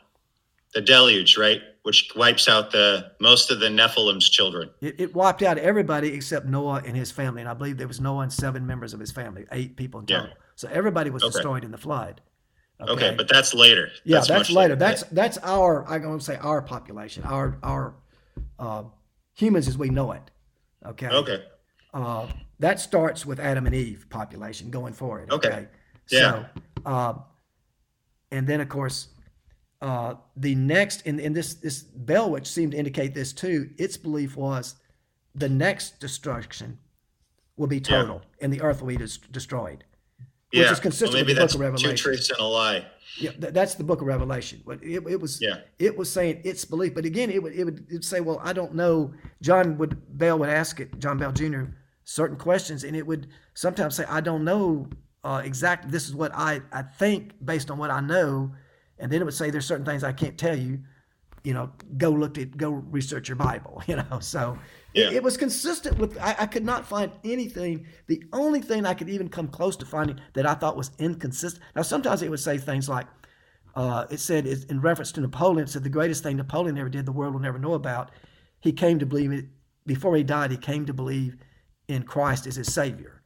the 0.74 0.81
deluge, 0.81 1.36
right, 1.36 1.60
which 1.82 2.10
wipes 2.16 2.48
out 2.48 2.70
the 2.70 3.12
most 3.20 3.51
of 3.51 3.60
the 3.60 3.69
Nephilim's 3.70 4.28
children. 4.28 4.70
It, 4.81 5.01
it 5.01 5.15
wiped 5.15 5.43
out 5.43 5.59
everybody 5.59 6.12
except 6.15 6.47
Noah 6.47 6.82
and 6.85 6.97
his 6.97 7.10
family, 7.10 7.40
and 7.40 7.48
I 7.48 7.55
believe 7.55 7.77
there 7.78 7.89
was 7.89 8.01
Noah 8.01 8.23
and 8.23 8.32
seven 8.32 8.66
members 8.66 8.94
of 8.94 9.01
his 9.01 9.10
family, 9.10 9.47
eight 9.52 9.77
people 9.77 10.01
in 10.01 10.06
Yeah. 10.09 10.20
total. 10.20 10.36
So 10.56 10.69
everybody 10.73 11.10
was 11.10 11.23
Okay. 11.23 11.32
destroyed 11.32 11.65
in 11.65 11.70
the 11.70 11.78
flood. 11.78 12.20
Okay, 12.81 13.12
but 13.16 13.28
that's 13.28 13.55
later. 13.55 13.90
yeah, 14.05 14.19
that's, 14.19 14.28
much 14.28 14.51
later. 14.51 14.77
That's 14.77 15.02
that's 15.05 15.36
our 15.39 15.85
I'm 15.89 16.19
to 16.19 16.24
say 16.24 16.36
our 16.36 16.62
population, 16.62 17.24
our 17.24 17.59
our 17.65 17.94
uh, 18.59 18.85
humans 19.35 19.66
as 19.66 19.77
we 19.77 19.90
know 19.90 20.12
it. 20.12 20.31
Okay. 20.86 21.09
okay. 21.09 21.44
Uh, 21.93 22.28
that 22.60 22.78
starts 22.78 23.27
with 23.27 23.40
Adam 23.40 23.66
and 23.66 23.74
Eve 23.74 24.06
population 24.10 24.70
going 24.70 24.93
forward. 24.93 25.31
Okay. 25.32 25.48
Okay. 25.48 25.69
Yeah. 26.10 26.20
So, 26.20 26.47
um, 26.87 27.23
and 28.31 28.47
then 28.47 28.61
of 28.61 28.69
course, 28.69 29.09
uh, 29.81 30.15
the 30.37 30.55
next 30.55 31.07
in, 31.07 31.19
in 31.21 31.33
this 31.33 31.55
this 31.55 31.83
bell, 31.83 32.31
which 32.31 32.47
seemed 32.47 32.73
to 32.73 32.79
indicate 32.79 33.15
this 33.15 33.33
too, 33.33 33.71
its 33.79 33.97
belief 33.97 34.37
was 34.37 34.75
the 35.35 35.49
next 35.49 36.01
destruction 36.01 36.79
will 37.57 37.67
be 37.69 37.81
total, 37.81 38.23
and 38.41 38.53
the 38.53 38.61
earth 38.63 38.81
will 38.81 38.89
be 38.89 38.97
des- 38.97 39.19
destroyed. 39.31 39.85
Which 40.51 40.61
Yeah. 40.63 40.73
is 40.73 40.81
consistent 40.81 41.15
well, 41.15 41.25
with 41.27 41.37
the 41.37 41.43
book 41.43 41.45
of 41.51 41.53
two 41.53 41.59
Revelation. 41.59 41.97
truths 41.97 42.31
and 42.31 42.39
a 42.41 42.45
lie. 42.45 42.87
Yeah, 43.21 43.33
th- 43.33 43.53
that's 43.53 43.75
the 43.75 43.85
book 43.85 44.01
of 44.01 44.07
Revelation. 44.07 44.63
But 44.65 44.83
it, 44.83 45.03
it 45.07 45.21
was 45.21 45.41
Yeah. 45.43 45.61
it 45.79 45.97
was 45.97 46.11
saying 46.11 46.41
its 46.45 46.65
belief. 46.65 46.95
But 46.95 47.05
again, 47.05 47.31
it 47.31 47.43
would 47.43 47.53
it 47.53 47.65
would 47.65 47.85
it'd 47.89 48.05
say, 48.05 48.21
well, 48.21 48.41
I 48.43 48.53
don't 48.53 48.75
know. 48.75 49.13
John 49.43 49.77
would 49.79 49.97
Bell 50.19 50.39
would 50.39 50.49
ask 50.49 50.81
it, 50.81 50.99
John 50.99 51.19
Bell 51.19 51.33
Jr. 51.33 51.65
certain 52.05 52.37
questions, 52.39 52.83
and 52.85 52.97
it 52.97 53.07
would 53.07 53.27
sometimes 53.55 53.95
say, 53.97 54.05
I 54.09 54.21
don't 54.23 54.43
know 54.45 54.89
uh, 55.24 55.43
exactly. 55.45 55.90
This 55.90 56.09
is 56.09 56.15
what 56.15 56.32
I 56.35 56.62
I 56.73 56.82
think 56.82 57.32
based 57.45 57.70
on 57.70 57.78
what 57.78 57.90
I 57.90 58.01
know, 58.01 58.53
and 58.99 59.11
then 59.11 59.20
it 59.20 59.24
would 59.24 59.35
say 59.35 59.51
there's 59.51 59.66
certain 59.66 59.85
things 59.86 60.05
I 60.05 60.12
can't 60.12 60.39
tell 60.39 60.57
you. 60.57 60.81
You 61.45 61.55
know, 61.55 61.70
go 61.97 62.11
look 62.11 62.36
at 62.36 62.57
go 62.57 62.70
research 62.70 63.28
your 63.28 63.36
Bible. 63.36 63.82
You 63.89 63.97
know, 63.97 64.19
so 64.20 64.59
Yeah. 64.93 65.11
it, 65.12 65.23
was 65.23 65.36
consistent 65.36 65.99
with. 65.99 66.19
I, 66.19 66.35
I 66.40 66.47
could 66.47 66.65
not 66.65 66.86
find 66.86 67.12
anything. 67.24 67.86
The 68.07 68.23
only 68.32 68.61
thing 68.61 68.85
I 68.86 68.95
could 68.95 69.09
even 69.09 69.28
come 69.28 69.49
close 69.49 69.77
to 69.77 69.86
finding 69.86 70.20
that 70.35 70.47
I 70.47 70.55
thought 70.55 70.77
was 70.77 70.90
inconsistent. 70.99 71.62
Now, 71.77 71.82
sometimes 71.82 72.23
it 72.23 72.31
would 72.31 72.40
say 72.40 72.59
things 72.59 72.89
like, 72.89 73.07
uh, 73.77 74.07
it 74.11 74.19
said 74.20 74.47
in 74.47 74.81
reference 74.81 75.12
to 75.12 75.20
Napoleon, 75.20 75.65
it 75.65 75.70
said 75.70 75.85
the 75.85 75.89
greatest 75.90 76.23
thing 76.23 76.36
Napoleon 76.36 76.77
ever 76.77 76.89
did, 76.89 77.07
the 77.07 77.12
world 77.12 77.32
will 77.35 77.40
never 77.40 77.59
know 77.59 77.74
about. 77.74 78.11
He 78.61 78.73
came 78.73 78.99
to 78.99 79.07
believe 79.07 79.32
it 79.32 79.47
before 79.86 80.16
he 80.16 80.24
died. 80.24 80.51
He 80.51 80.57
came 80.57 80.85
to 80.86 80.93
believe 80.93 81.36
in 81.86 82.03
Christ 82.03 82.47
as 82.47 82.57
his 82.57 82.73
Savior. 82.73 83.18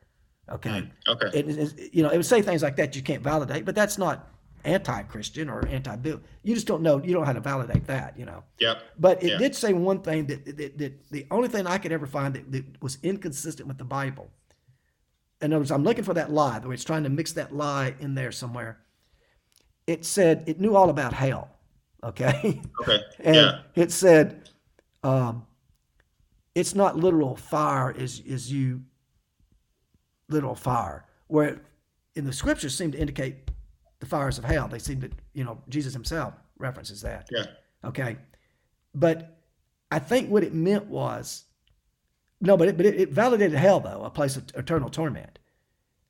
Okay, 0.53 0.89
Okay. 1.09 1.31
it, 1.39 1.49
it- 1.49 1.95
you 1.95 2.03
know, 2.03 2.11
it 2.11 2.17
would 2.17 2.27
say 2.27 2.43
things 2.43 2.63
like 2.63 2.77
that 2.77 2.95
you 2.95 3.03
can't 3.03 3.23
validate, 3.23 3.65
but 3.65 3.75
that's 3.75 3.97
not 3.99 4.29
anti-Christian 4.65 5.49
or 5.49 5.67
anti-bill. 5.67 6.21
You 6.43 6.55
just 6.55 6.67
don't 6.67 6.83
know. 6.83 7.03
You 7.03 7.13
don't 7.15 7.23
know 7.23 7.27
how 7.27 7.33
to 7.33 7.41
validate 7.41 7.87
that. 7.87 8.19
You 8.19 8.27
know. 8.27 8.45
Yep. 8.59 8.79
But 8.99 9.23
it 9.23 9.39
did 9.39 9.55
say 9.57 9.73
one 9.73 10.03
thing 10.03 10.27
that, 10.27 10.45
that, 10.45 10.79
that 10.79 11.11
the 11.11 11.27
only 11.31 11.49
thing 11.49 11.67
I 11.67 11.79
could 11.79 11.91
ever 11.93 12.07
find 12.07 12.35
that, 12.35 12.53
that 12.53 12.83
was 12.83 12.99
inconsistent 13.03 13.67
with 13.67 13.79
the 13.79 13.85
Bible. 13.85 14.31
In 15.41 15.53
other 15.53 15.61
words, 15.61 15.73
I'm 15.73 15.83
looking 15.83 16.05
for 16.05 16.15
that 16.15 16.31
lie, 16.31 16.59
where 16.61 16.73
it's 16.73 16.85
trying 16.85 17.03
to 17.03 17.09
mix 17.11 17.33
that 17.33 17.55
lie 17.55 17.95
in 17.99 18.15
there 18.15 18.31
somewhere. 18.31 18.79
It 19.87 20.05
said 20.05 20.45
it 20.47 20.61
knew 20.61 20.77
all 20.77 20.91
about 20.91 21.13
hell. 21.13 21.49
Okay. 22.05 22.61
Okay. 22.83 23.01
and 23.21 23.35
yeah. 23.35 23.59
it 23.75 23.91
said, 23.91 24.49
um, 25.03 25.47
it's 26.55 26.75
not 26.75 26.97
literal 26.97 27.35
fire 27.35 27.93
as, 27.99 28.23
as 28.31 28.53
you 28.53 28.83
literal 30.33 30.55
fire, 30.55 31.05
where 31.29 31.61
in 32.15 32.25
the 32.25 32.33
scriptures 32.33 32.77
seem 32.77 32.93
to 32.93 32.99
indicate 32.99 33.51
the 34.01 34.07
fires 34.07 34.39
of 34.39 34.45
hell. 34.45 34.69
They 34.69 34.79
seem 34.79 35.01
to, 35.03 35.11
you 35.33 35.45
know, 35.45 35.63
Jesus 35.69 35.93
himself 35.93 36.35
references 36.59 37.01
that. 37.03 37.29
Yeah. 37.31 37.47
Okay. 37.85 38.17
But 38.95 39.39
I 39.91 39.99
think 39.99 40.31
what 40.31 40.43
it 40.43 40.55
meant 40.55 40.87
was 40.87 41.45
no, 42.41 42.57
but 42.57 42.69
it, 42.69 42.77
but 42.77 42.87
it, 42.87 43.01
it 43.01 43.09
validated 43.11 43.57
hell 43.59 43.81
though, 43.81 44.03
a 44.03 44.11
place 44.11 44.37
of 44.37 44.45
eternal 44.57 44.91
torment. 44.91 45.39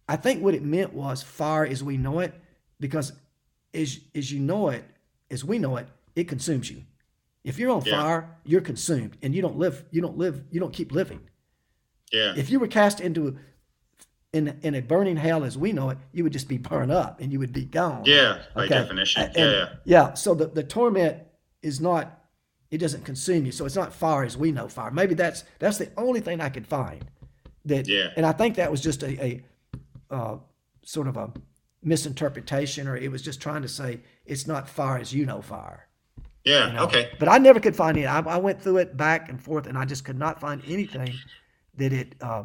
I 0.08 0.16
think 0.16 0.42
what 0.42 0.54
it 0.54 0.62
meant 0.62 0.92
was 0.94 1.22
fire 1.22 1.66
as 1.66 1.82
we 1.84 1.96
know 1.96 2.20
it, 2.20 2.34
because 2.80 3.12
as 3.74 4.00
as 4.14 4.32
you 4.32 4.40
know 4.40 4.68
it, 4.70 4.84
as 5.30 5.44
we 5.44 5.58
know 5.58 5.76
it, 5.76 5.88
it 6.16 6.28
consumes 6.28 6.70
you. 6.70 6.82
If 7.44 7.58
you're 7.58 7.70
on 7.70 7.82
Yeah. 7.84 8.00
fire, 8.00 8.36
you're 8.44 8.60
consumed, 8.60 9.16
and 9.22 9.34
you 9.34 9.42
don't 9.42 9.58
live. 9.58 9.84
You 9.90 10.00
don't 10.00 10.16
live. 10.16 10.44
You 10.50 10.60
don't 10.60 10.72
keep 10.72 10.92
living. 10.92 11.20
Yeah. 12.12 12.34
If 12.36 12.50
you 12.50 12.58
were 12.60 12.68
cast 12.68 13.00
into 13.00 13.38
in 14.32 14.58
in 14.62 14.74
a 14.74 14.80
burning 14.80 15.16
hell 15.16 15.44
as 15.44 15.58
we 15.58 15.72
know 15.72 15.90
it, 15.90 15.98
you 16.12 16.24
would 16.24 16.32
just 16.32 16.48
be 16.48 16.56
burned 16.58 16.90
up, 16.90 17.20
and 17.20 17.32
you 17.32 17.38
would 17.38 17.52
be 17.52 17.64
gone. 17.64 18.02
Yeah. 18.04 18.38
By 18.54 18.64
Okay. 18.64 18.74
definition. 18.74 19.22
And- 19.24 19.36
yeah. 19.36 19.50
Yeah. 19.50 19.68
yeah. 19.84 20.14
So 20.14 20.34
the, 20.34 20.46
the 20.46 20.62
torment 20.64 21.18
is 21.62 21.80
not, 21.80 22.24
it 22.70 22.78
doesn't 22.78 23.04
consume 23.04 23.44
you. 23.46 23.52
So 23.52 23.66
it's 23.66 23.76
not 23.76 23.92
fire 23.92 24.24
as 24.24 24.36
we 24.36 24.50
know 24.50 24.68
fire. 24.68 24.90
Maybe 24.90 25.14
that's 25.14 25.44
that's 25.58 25.78
the 25.78 25.90
only 25.96 26.20
thing 26.20 26.40
I 26.40 26.48
could 26.48 26.66
find. 26.66 27.04
That 27.66 27.86
Yeah. 27.86 28.08
and 28.16 28.24
I 28.26 28.32
think 28.32 28.56
that 28.56 28.70
was 28.70 28.80
just 28.80 29.02
a, 29.02 29.22
a 29.24 29.42
uh, 30.10 30.36
sort 30.82 31.06
of 31.08 31.16
a 31.16 31.30
misinterpretation 31.84 32.88
or 32.88 32.96
it 32.96 33.10
was 33.10 33.22
just 33.22 33.40
trying 33.40 33.62
to 33.62 33.68
say 33.68 34.00
it's 34.24 34.46
not 34.46 34.68
fire 34.68 34.98
as 34.98 35.12
you 35.12 35.26
know 35.26 35.42
fire. 35.42 35.88
Yeah. 36.44 36.68
you 36.68 36.72
know? 36.72 36.84
Okay. 36.84 37.10
But 37.18 37.28
I 37.28 37.38
never 37.38 37.60
could 37.60 37.76
find 37.76 37.96
it. 37.98 38.04
I, 38.06 38.20
I 38.20 38.38
went 38.38 38.60
through 38.62 38.78
it 38.78 38.96
back 38.96 39.28
and 39.28 39.40
forth, 39.40 39.66
and 39.66 39.76
I 39.76 39.84
just 39.84 40.04
could 40.04 40.18
not 40.18 40.40
find 40.40 40.62
anything 40.66 41.12
that 41.76 41.92
it. 41.92 42.14
Uh, 42.20 42.44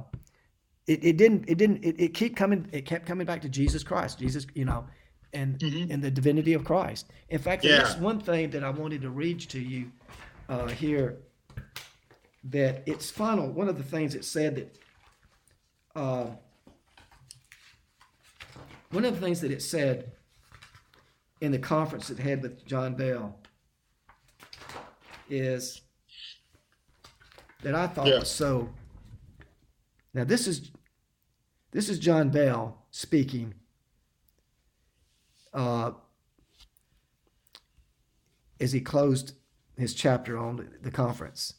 it, 0.87 1.03
it 1.03 1.17
didn't. 1.17 1.45
It 1.47 1.57
didn't. 1.57 1.83
It, 1.83 1.99
it 1.99 2.13
keep 2.13 2.35
coming. 2.35 2.67
It 2.71 2.85
kept 2.85 3.05
coming 3.05 3.25
back 3.27 3.41
to 3.41 3.49
Jesus 3.49 3.83
Christ. 3.83 4.19
Jesus, 4.19 4.47
you 4.53 4.65
know, 4.65 4.85
and 5.33 5.61
and 5.61 6.01
the 6.01 6.09
divinity 6.11 6.53
of 6.53 6.63
Christ. 6.63 7.07
In 7.29 7.39
fact, 7.39 7.63
Yeah. 7.63 7.77
there's 7.83 7.97
one 7.97 8.19
thing 8.19 8.49
that 8.51 8.63
I 8.63 8.69
wanted 8.69 9.01
to 9.01 9.09
read 9.09 9.39
to 9.41 9.59
you 9.59 9.91
uh, 10.49 10.67
here. 10.67 11.17
That 12.45 12.83
it's 12.85 13.11
final. 13.11 13.49
One 13.51 13.67
of 13.67 13.77
the 13.77 13.83
things 13.83 14.15
it 14.15 14.23
said 14.25 14.55
that. 14.55 14.77
Uh, 15.99 16.27
one 18.91 19.03
of 19.03 19.13
the 19.15 19.19
things 19.19 19.41
that 19.41 19.51
it 19.51 19.61
said 19.61 20.11
in 21.41 21.51
the 21.51 21.59
conference 21.59 22.09
it 22.09 22.17
had 22.19 22.41
with 22.41 22.65
John 22.65 22.95
Bell 22.95 23.37
is 25.29 25.81
that 27.63 27.75
I 27.75 27.87
thought 27.87 28.07
Yeah. 28.07 28.19
was 28.19 28.29
so. 28.31 28.69
Now 30.13 30.23
this 30.23 30.47
is 30.47 30.71
this 31.77 31.89
is 31.89 31.99
John 31.99 32.31
Bell 32.31 32.87
speaking. 32.89 33.53
Uh, 35.53 35.91
as 38.59 38.71
he 38.71 38.81
closed 38.81 39.33
his 39.77 39.93
chapter 39.93 40.39
on 40.39 40.69
the 40.81 40.89
conference. 40.89 41.53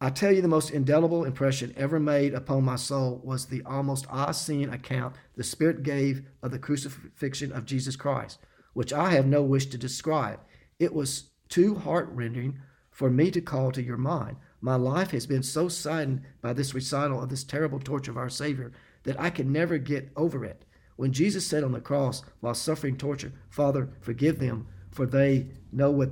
I 0.00 0.10
tell 0.10 0.32
you, 0.32 0.42
the 0.42 0.48
most 0.48 0.70
indelible 0.70 1.24
impression 1.24 1.72
ever 1.76 2.00
made 2.00 2.34
upon 2.34 2.64
my 2.64 2.74
soul 2.74 3.20
was 3.22 3.46
the 3.46 3.62
almost 3.64 4.06
awe-seeing 4.10 4.74
account 4.74 5.14
the 5.36 5.44
Spirit 5.44 5.84
gave 5.84 6.22
of 6.42 6.50
the 6.50 6.58
crucifixion 6.58 7.52
of 7.52 7.66
Jesus 7.66 7.94
Christ, 7.94 8.40
which 8.72 8.92
I 8.92 9.10
have 9.10 9.26
no 9.26 9.40
wish 9.40 9.66
to 9.66 9.78
describe. 9.78 10.40
It 10.80 10.92
was 10.92 11.30
too 11.48 11.76
heart-rending 11.76 12.58
for 12.90 13.08
me 13.08 13.30
to 13.30 13.40
call 13.40 13.70
to 13.70 13.82
your 13.84 13.98
mind. 13.98 14.38
My 14.60 14.74
life 14.74 15.12
has 15.12 15.26
been 15.26 15.42
so 15.42 15.68
saddened 15.68 16.22
by 16.42 16.52
this 16.52 16.74
recital 16.74 17.22
of 17.22 17.30
this 17.30 17.44
terrible 17.44 17.78
torture 17.78 18.10
of 18.10 18.18
our 18.18 18.28
Savior 18.28 18.72
that 19.04 19.18
I 19.18 19.30
can 19.30 19.50
never 19.50 19.78
get 19.78 20.10
over 20.16 20.44
it. 20.44 20.64
When 20.96 21.12
Jesus 21.12 21.46
said 21.46 21.64
on 21.64 21.72
the 21.72 21.80
cross 21.80 22.22
while 22.40 22.54
suffering 22.54 22.98
torture, 22.98 23.32
Father, 23.48 23.88
forgive 24.00 24.38
them, 24.38 24.66
for 24.90 25.06
they 25.06 25.48
know 25.72 25.90
what 25.90 26.10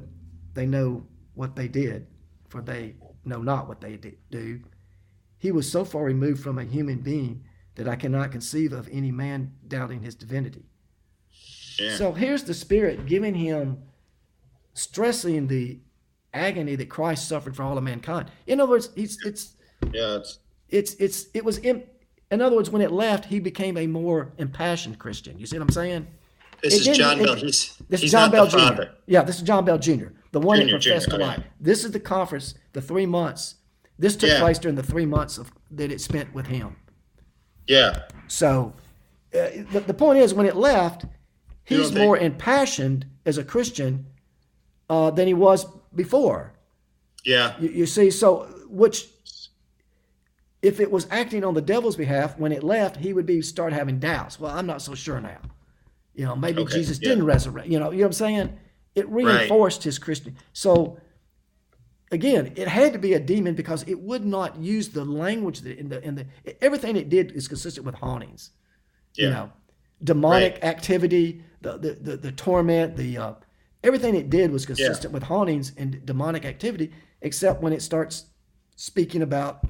they 0.55 0.65
know 0.65 1.07
what 1.35 1.57
they 1.57 1.69
did, 1.69 2.07
for 2.49 2.63
they 2.63 2.95
know 3.25 3.43
not 3.43 3.69
what 3.69 3.81
they 3.81 3.99
do. 4.31 4.61
He 5.37 5.53
was 5.53 5.71
so 5.71 5.85
far 5.85 6.05
removed 6.05 6.43
from 6.43 6.59
a 6.59 6.65
human 6.65 7.01
being 7.01 7.45
that 7.75 7.87
I 7.87 7.97
cannot 7.97 8.33
conceive 8.33 8.73
of 8.73 8.89
any 8.91 9.13
man 9.13 9.53
doubting 9.67 10.03
his 10.03 10.15
divinity. 10.15 10.65
Yeah. 11.79 11.97
So 11.97 12.13
here's 12.13 12.45
the 12.45 12.55
Spirit 12.55 13.07
giving 13.07 13.35
him, 13.35 13.83
stressing 14.75 15.47
the 15.47 15.79
agony 16.35 16.77
that 16.77 16.89
Christ 16.89 17.29
suffered 17.29 17.57
for 17.57 17.63
all 17.63 17.77
of 17.79 17.85
mankind. 17.85 18.31
In 18.47 18.61
other 18.61 18.71
words, 18.71 18.91
he's, 18.95 19.19
it's 19.25 19.55
yeah. 19.93 20.17
It's, 20.19 20.39
it's 20.69 20.95
it's 20.95 21.27
it 21.35 21.45
was 21.45 21.59
in, 21.59 21.85
in 22.31 22.41
other 22.43 22.57
words, 22.57 22.71
when 22.71 22.83
it 22.83 22.93
left, 22.93 23.25
he 23.27 23.41
became 23.41 23.77
a 23.77 23.87
more 23.87 24.33
impassioned 24.39 24.99
Christian. 24.99 25.39
You 25.39 25.47
see 25.47 25.57
what 25.59 25.63
I'm 25.69 25.73
saying? 25.73 26.07
this 26.63 26.75
It 26.87 26.91
is 26.91 26.99
John 26.99 27.23
Bell. 27.23 27.35
He's 27.37 27.77
This 27.89 28.01
he's 28.01 28.09
is 28.09 28.13
John 28.13 28.31
Bell 28.31 28.47
Jr. 28.47 28.59
father. 28.59 28.95
Yeah, 29.07 29.23
this 29.23 29.37
is 29.37 29.43
John 29.43 29.65
Bell 29.65 29.79
Jr., 29.79 30.09
the 30.33 30.41
one 30.41 30.59
Junior, 30.59 30.75
that 30.79 30.83
professed 30.83 31.11
junior, 31.11 31.19
to 31.25 31.31
lie. 31.31 31.37
yeah. 31.39 31.45
This 31.61 31.85
is 31.85 31.93
the 31.93 32.01
conference, 32.01 32.55
the 32.73 32.83
three 32.83 33.07
months. 33.07 33.55
This 33.99 34.15
took 34.17 34.29
Yeah. 34.31 34.41
place 34.41 34.59
during 34.59 34.77
the 34.77 34.83
three 34.83 35.07
months 35.07 35.39
of 35.39 35.51
that 35.71 35.91
it 35.91 36.01
spent 36.01 36.33
with 36.35 36.47
him. 36.47 36.77
Yeah. 37.67 38.03
So 38.29 38.75
uh, 39.35 39.49
the, 39.73 39.85
the 39.87 39.95
point 39.95 40.19
is, 40.19 40.35
when 40.35 40.47
it 40.47 40.57
left, 40.57 41.05
he's 41.65 41.93
more 41.93 42.17
impassioned 42.19 43.07
as 43.27 43.39
a 43.39 43.45
Christian 43.45 44.07
uh, 44.91 45.11
than 45.11 45.27
he 45.27 45.35
was 45.35 45.67
before. 45.95 46.53
Yeah. 47.25 47.55
You, 47.59 47.69
you 47.71 47.87
see, 47.87 48.11
so 48.11 48.45
which, 48.69 49.09
if 50.63 50.81
it 50.81 50.91
was 50.91 51.07
acting 51.11 51.45
on 51.45 51.55
the 51.55 51.63
devil's 51.63 51.97
behalf, 51.97 52.39
when 52.39 52.53
it 52.53 52.63
left, 52.63 52.97
he 52.97 53.13
would 53.13 53.27
be 53.27 53.43
start 53.43 53.73
having 53.73 53.99
doubts. 53.99 54.41
Well, 54.41 54.57
I'm 54.57 54.67
not 54.67 54.83
so 54.83 54.95
sure 54.95 55.21
now. 55.21 55.39
You 56.15 56.25
know, 56.25 56.35
maybe 56.35 56.63
Okay, 56.63 56.75
Jesus 56.75 56.99
yeah. 57.01 57.11
didn't 57.11 57.27
resurrect. 57.27 57.69
You 57.69 57.79
know, 57.79 57.91
you 57.91 57.99
know 57.99 58.05
what 58.05 58.09
I'm 58.09 58.13
saying? 58.15 58.59
It 58.95 59.09
reinforced 59.09 59.85
his 59.85 59.99
Christian. 59.99 60.37
So 60.53 60.99
again, 62.11 62.53
it 62.57 62.67
had 62.69 62.93
to 62.93 62.99
be 62.99 63.15
a 63.15 63.21
demon 63.21 63.55
because 63.55 63.85
it 63.85 64.01
would 64.01 64.25
not 64.25 64.57
use 64.59 64.89
the 64.89 65.05
language 65.05 65.61
that 65.61 65.79
in 65.79 65.89
the 65.89 66.03
in 66.03 66.15
the 66.17 66.27
everything 66.65 66.97
it 66.97 67.09
did 67.09 67.33
is 67.33 67.47
consistent 67.47 67.87
with 67.87 67.95
hauntings. 67.95 68.51
Yeah. 69.15 69.25
You 69.25 69.31
know, 69.31 69.53
demonic 70.03 70.59
activity, 70.65 71.43
the 71.61 71.79
the 71.79 71.93
the, 71.93 72.17
the 72.17 72.33
torment, 72.33 72.97
the 72.97 73.19
uh, 73.19 73.33
everything 73.85 74.15
it 74.15 74.31
did 74.31 74.51
was 74.51 74.67
consistent 74.67 75.13
with 75.13 75.23
hauntings 75.25 75.73
and 75.77 76.05
demonic 76.05 76.45
activity, 76.45 76.93
except 77.23 77.63
when 77.63 77.73
it 77.73 77.83
starts 77.83 78.27
speaking 78.77 79.23
about 79.23 79.65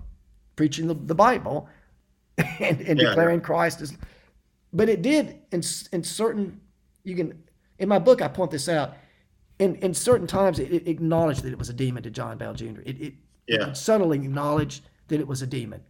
preaching 0.56 0.86
the, 0.86 0.94
the 0.94 1.14
Bible 1.14 1.68
and, 2.39 2.80
and 2.80 2.98
Yeah. 3.01 3.09
declaring 3.10 3.40
Christ 3.40 3.80
as. 3.80 3.97
But 4.72 4.89
it 4.89 5.02
did 5.02 5.40
in 5.51 5.62
in 5.93 6.02
certain. 6.05 6.60
You 7.05 7.16
can 7.16 7.43
in 7.78 7.89
my 7.89 7.98
book 7.98 8.20
I 8.20 8.28
point 8.28 8.51
this 8.51 8.68
out. 8.68 8.94
In 9.59 9.74
in 9.76 9.94
certain 9.94 10.26
times 10.26 10.59
it, 10.59 10.70
it 10.72 10.86
acknowledged 10.89 11.43
that 11.43 11.52
it 11.52 11.59
was 11.59 11.68
a 11.68 11.72
demon 11.72 12.02
to 12.02 12.10
John 12.10 12.36
Bell 12.39 12.55
Jr. 12.55 12.80
It 12.85 13.01
it, 13.01 13.14
Yeah. 13.47 13.68
it 13.70 13.76
subtly 13.76 14.18
acknowledged 14.18 14.82
that 15.09 15.20
it 15.20 15.26
was 15.26 15.40
a 15.43 15.47
demon 15.47 15.80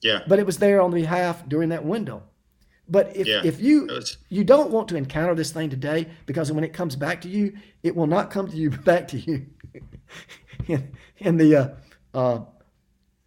Yeah. 0.00 0.20
but 0.28 0.38
it 0.38 0.46
was 0.46 0.58
there 0.58 0.80
on 0.80 0.90
the 0.92 1.00
behalf 1.00 1.46
during 1.48 1.70
that 1.70 1.84
window. 1.84 2.22
But 2.88 3.14
if, 3.14 3.26
Yeah, 3.26 3.42
if 3.44 3.60
you 3.60 3.86
was- 3.86 4.16
you 4.28 4.44
don't 4.44 4.70
want 4.70 4.88
to 4.88 4.96
encounter 4.96 5.34
this 5.34 5.50
thing 5.50 5.68
today, 5.70 6.08
because 6.26 6.50
when 6.50 6.64
it 6.64 6.72
comes 6.72 6.96
back 6.96 7.20
to 7.22 7.28
you, 7.28 7.52
it 7.82 7.94
will 7.94 8.06
not 8.06 8.30
come 8.30 8.48
to 8.48 8.56
you 8.56 8.70
back 8.90 9.08
to 9.08 9.18
you 9.18 9.46
in, 10.66 10.90
in 11.18 11.36
the 11.36 11.56
uh, 11.56 11.68
uh, 12.14 12.40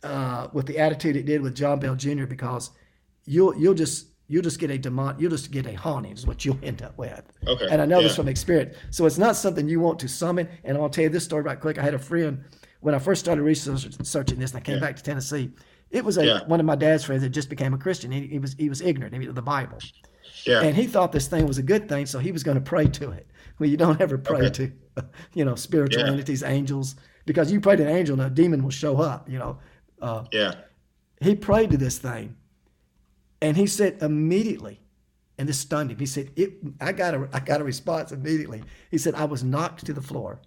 uh, 0.04 0.48
with 0.54 0.66
the 0.66 0.80
attitude 0.80 1.16
it 1.16 1.26
did 1.26 1.42
with 1.42 1.56
John 1.56 1.80
Bell 1.80 1.96
Jr. 1.96 2.26
Because 2.26 2.72
you'll 3.26 3.56
you'll 3.56 3.76
just 3.76 4.08
you'll 4.28 4.42
just 4.42 4.60
get 4.60 4.72
a 4.72 4.78
demon 4.78 5.16
you'll 5.20 5.30
just 5.32 5.52
get 5.52 5.68
a 5.68 5.74
haunting 5.74 6.14
is 6.14 6.26
what 6.26 6.44
you'll 6.44 6.58
end 6.64 6.82
up 6.82 6.98
with. 6.98 7.22
Okay, 7.48 7.68
And 7.70 7.82
I 7.82 7.86
know 7.86 8.02
this 8.02 8.16
from 8.16 8.28
experience. 8.28 8.76
So 8.90 9.06
it's 9.06 9.18
not 9.20 9.36
something 9.36 9.68
you 9.70 9.80
want 9.80 10.00
to 10.00 10.08
summon. 10.08 10.48
And 10.64 10.78
I'll 10.78 10.90
tell 10.90 11.04
you 11.04 11.10
this 11.10 11.24
story 11.26 11.44
right 11.44 11.60
quick. 11.60 11.78
I 11.78 11.84
had 11.84 11.94
a 11.94 12.00
friend 12.00 12.44
when 12.80 12.96
I 12.96 13.00
first 13.00 13.20
started 13.22 13.44
researching 13.44 14.40
this, 14.40 14.52
and 14.52 14.58
I 14.58 14.62
came 14.62 14.80
back 14.80 14.96
to 14.96 15.04
Tennessee. 15.04 15.52
It 15.92 16.06
was 16.06 16.18
a 16.18 16.26
Yeah. 16.26 16.46
one 16.48 16.60
of 16.60 16.66
my 16.66 16.76
dad's 16.76 17.04
friends 17.04 17.22
that 17.22 17.30
just 17.30 17.50
became 17.50 17.74
a 17.74 17.78
Christian. 17.78 18.12
He, 18.12 18.28
he 18.28 18.40
was 18.40 18.54
he 18.58 18.70
was 18.70 18.82
ignorant 18.82 19.14
of 19.28 19.36
the 19.36 19.42
Bible, 19.42 19.78
Yeah. 20.46 20.62
and 20.62 20.76
he 20.76 20.88
thought 20.88 21.12
this 21.12 21.28
thing 21.28 21.46
was 21.48 21.58
a 21.58 21.64
good 21.64 21.88
thing, 21.90 22.06
so 22.06 22.18
he 22.20 22.32
was 22.32 22.44
going 22.44 22.56
to 22.56 22.62
pray 22.62 22.88
to 22.88 23.12
it. 23.12 23.28
Well, 23.60 23.70
you 23.70 23.78
don't 23.78 24.00
ever 24.02 24.18
pray 24.18 24.48
Okay. 24.48 24.50
to, 24.96 25.04
you 25.34 25.46
know, 25.46 25.56
spiritual 25.56 26.04
Yeah. 26.04 26.12
entities, 26.12 26.44
angels, 26.44 26.96
because 27.26 27.52
you 27.52 27.60
pray 27.60 27.76
to 27.76 27.84
an 27.84 27.96
angel, 27.96 28.20
and 28.20 28.32
a 28.32 28.34
demon 28.34 28.64
will 28.64 28.72
show 28.72 28.98
up. 29.02 29.30
You 29.30 29.40
know, 29.40 29.58
uh, 30.02 30.24
yeah. 30.32 30.56
he 31.20 31.36
prayed 31.36 31.72
to 31.72 31.78
this 31.78 31.98
thing, 32.00 32.36
and 33.42 33.58
he 33.58 33.68
said 33.68 33.98
immediately, 34.02 34.80
and 35.38 35.48
this 35.50 35.60
stunned 35.60 35.92
him. 35.92 36.00
He 36.00 36.06
said, 36.06 36.32
"It." 36.38 36.54
I 36.80 36.94
got 36.94 37.14
a 37.16 37.28
I 37.34 37.40
got 37.42 37.60
a 37.60 37.64
response 37.66 38.12
immediately. 38.14 38.64
He 38.90 38.98
said, 38.98 39.14
"I 39.16 39.26
was 39.26 39.44
knocked 39.44 39.86
to 39.88 39.94
the 39.94 40.02
floor, 40.02 40.40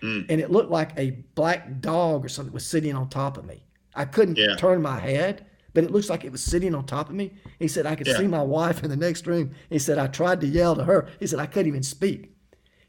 Hmm. 0.00 0.22
and 0.28 0.40
it 0.40 0.50
looked 0.50 0.70
like 0.70 0.92
a 0.98 1.10
black 1.36 1.80
dog 1.80 2.24
or 2.24 2.28
something 2.28 2.52
was 2.52 2.66
sitting 2.66 2.94
on 2.94 3.08
top 3.08 3.38
of 3.38 3.44
me. 3.46 3.62
I 3.96 4.04
couldn't 4.04 4.38
Yeah. 4.38 4.54
turn 4.56 4.82
my 4.82 4.98
head." 5.00 5.46
But 5.74 5.84
it 5.84 5.90
looks 5.90 6.08
like 6.08 6.24
it 6.24 6.32
was 6.32 6.42
sitting 6.42 6.74
on 6.74 6.86
top 6.86 7.10
of 7.10 7.14
me. 7.14 7.34
He 7.58 7.68
said, 7.68 7.84
I 7.84 7.96
could 7.96 8.06
Yeah. 8.06 8.16
see 8.16 8.26
my 8.26 8.40
wife 8.42 8.82
in 8.82 8.88
the 8.88 8.96
next 8.96 9.26
room. 9.26 9.50
He 9.68 9.78
said, 9.78 9.98
I 9.98 10.06
tried 10.06 10.40
to 10.40 10.46
yell 10.46 10.74
to 10.74 10.84
her. 10.84 11.06
He 11.20 11.26
said, 11.26 11.38
I 11.38 11.44
couldn't 11.44 11.68
even 11.68 11.82
speak. 11.82 12.32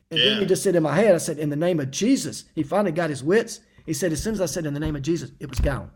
And 0.10 0.22
then 0.22 0.40
he 0.40 0.46
just 0.46 0.64
said 0.64 0.74
in 0.74 0.84
my 0.84 0.96
head, 0.96 1.14
I 1.14 1.18
said, 1.18 1.38
in 1.38 1.50
the 1.50 1.58
name 1.58 1.82
of 1.82 1.92
Jesus. 1.92 2.46
He 2.56 2.64
finally 2.64 2.94
got 2.94 3.10
his 3.10 3.22
wits. 3.26 3.60
He 3.86 3.92
said, 3.92 4.14
as 4.14 4.24
soon 4.24 4.32
as 4.36 4.40
I 4.40 4.46
said 4.46 4.66
in 4.66 4.74
the 4.74 4.80
name 4.80 4.96
of 4.96 5.02
Jesus, 5.02 5.32
it 5.42 5.50
was 5.50 5.60
gone. 5.60 5.92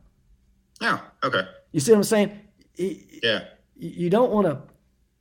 Oh, 0.82 1.02
okay. 1.24 1.44
You 1.72 1.80
see 1.80 1.92
what 1.94 2.00
I'm 2.00 2.04
saying? 2.04 2.38
He- 2.76 3.20
Yeah. 3.24 3.46
you 3.78 4.10
don't 4.10 4.32
want 4.34 4.48
to, 4.48 4.62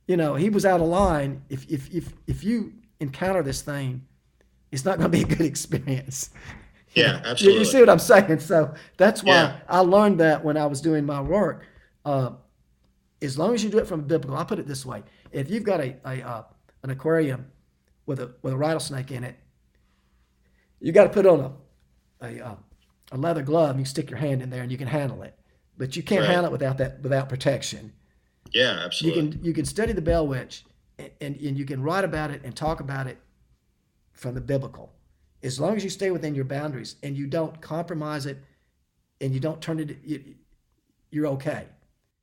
you 0.07 0.17
know, 0.17 0.35
he 0.35 0.49
was 0.49 0.65
out 0.65 0.81
of 0.81 0.87
line. 0.87 1.41
If 1.47 1.65
if 1.71 1.89
if 1.95 2.11
if 2.27 2.43
you 2.43 2.73
encounter 2.99 3.43
this 3.43 3.61
thing, 3.61 4.05
it's 4.73 4.83
not 4.83 4.97
going 4.99 5.09
to 5.09 5.17
be 5.17 5.23
a 5.23 5.35
good 5.37 5.45
experience. 5.53 6.31
Yeah, 6.93 7.19
You, 7.19 7.25
absolutely. 7.25 7.59
you 7.59 7.65
see 7.65 7.79
what 7.79 7.89
I'm 7.89 7.99
saying? 7.99 8.39
So 8.39 8.73
that's 8.97 9.23
why 9.23 9.33
Yeah. 9.35 9.57
I 9.69 9.79
learned 9.79 10.19
that 10.19 10.43
when 10.43 10.57
I 10.57 10.65
was 10.65 10.81
doing 10.81 11.05
my 11.05 11.21
work. 11.21 11.65
Uh, 12.05 12.31
as 13.21 13.37
long 13.37 13.53
as 13.53 13.63
you 13.63 13.69
do 13.69 13.77
it 13.77 13.87
from 13.87 14.01
biblical, 14.01 14.35
I'll 14.37 14.45
put 14.45 14.59
it 14.59 14.67
this 14.67 14.85
way: 14.85 15.03
if 15.31 15.49
you've 15.49 15.63
got 15.63 15.79
a, 15.79 15.95
a 16.05 16.21
uh, 16.27 16.43
an 16.83 16.89
aquarium 16.89 17.47
with 18.05 18.19
a 18.19 18.33
with 18.41 18.53
a 18.53 18.57
rattlesnake 18.57 19.11
in 19.11 19.23
it, 19.23 19.37
you 20.79 20.91
got 20.91 21.03
to 21.03 21.09
put 21.09 21.25
on 21.25 21.39
a 21.39 21.51
a, 22.25 22.45
uh, 22.45 22.55
a 23.11 23.17
leather 23.17 23.43
glove. 23.43 23.71
And 23.71 23.79
you 23.79 23.85
stick 23.85 24.09
your 24.09 24.19
hand 24.19 24.41
in 24.41 24.49
there, 24.49 24.63
and 24.63 24.71
you 24.71 24.77
can 24.77 24.87
handle 24.87 25.21
it. 25.23 25.35
But 25.77 25.95
you 25.95 26.03
can't 26.03 26.21
Right. 26.21 26.29
handle 26.31 26.47
it 26.47 26.51
without 26.51 26.77
that 26.79 27.01
without 27.01 27.29
protection 27.29 27.93
yeah, 28.53 28.81
absolutely. 28.85 29.21
you 29.23 29.29
can 29.31 29.45
you 29.45 29.53
can 29.53 29.65
study 29.65 29.93
the 29.93 30.01
Bell 30.01 30.27
Witch 30.27 30.65
and, 30.99 31.09
and, 31.21 31.35
and 31.37 31.57
you 31.57 31.65
can 31.65 31.81
write 31.81 32.03
about 32.03 32.31
it 32.31 32.41
and 32.43 32.55
talk 32.55 32.79
about 32.79 33.07
it 33.07 33.17
from 34.13 34.35
the 34.35 34.41
biblical. 34.41 34.91
As 35.43 35.59
long 35.59 35.75
as 35.75 35.83
you 35.83 35.89
stay 35.89 36.11
within 36.11 36.35
your 36.35 36.45
boundaries 36.45 36.95
and 37.03 37.15
you 37.17 37.27
don't 37.27 37.59
compromise 37.61 38.25
it 38.25 38.37
and 39.21 39.33
you 39.33 39.39
don't 39.39 39.61
turn 39.61 39.79
it, 39.79 39.97
you, 40.03 40.35
you're 41.09 41.27
okay. 41.27 41.65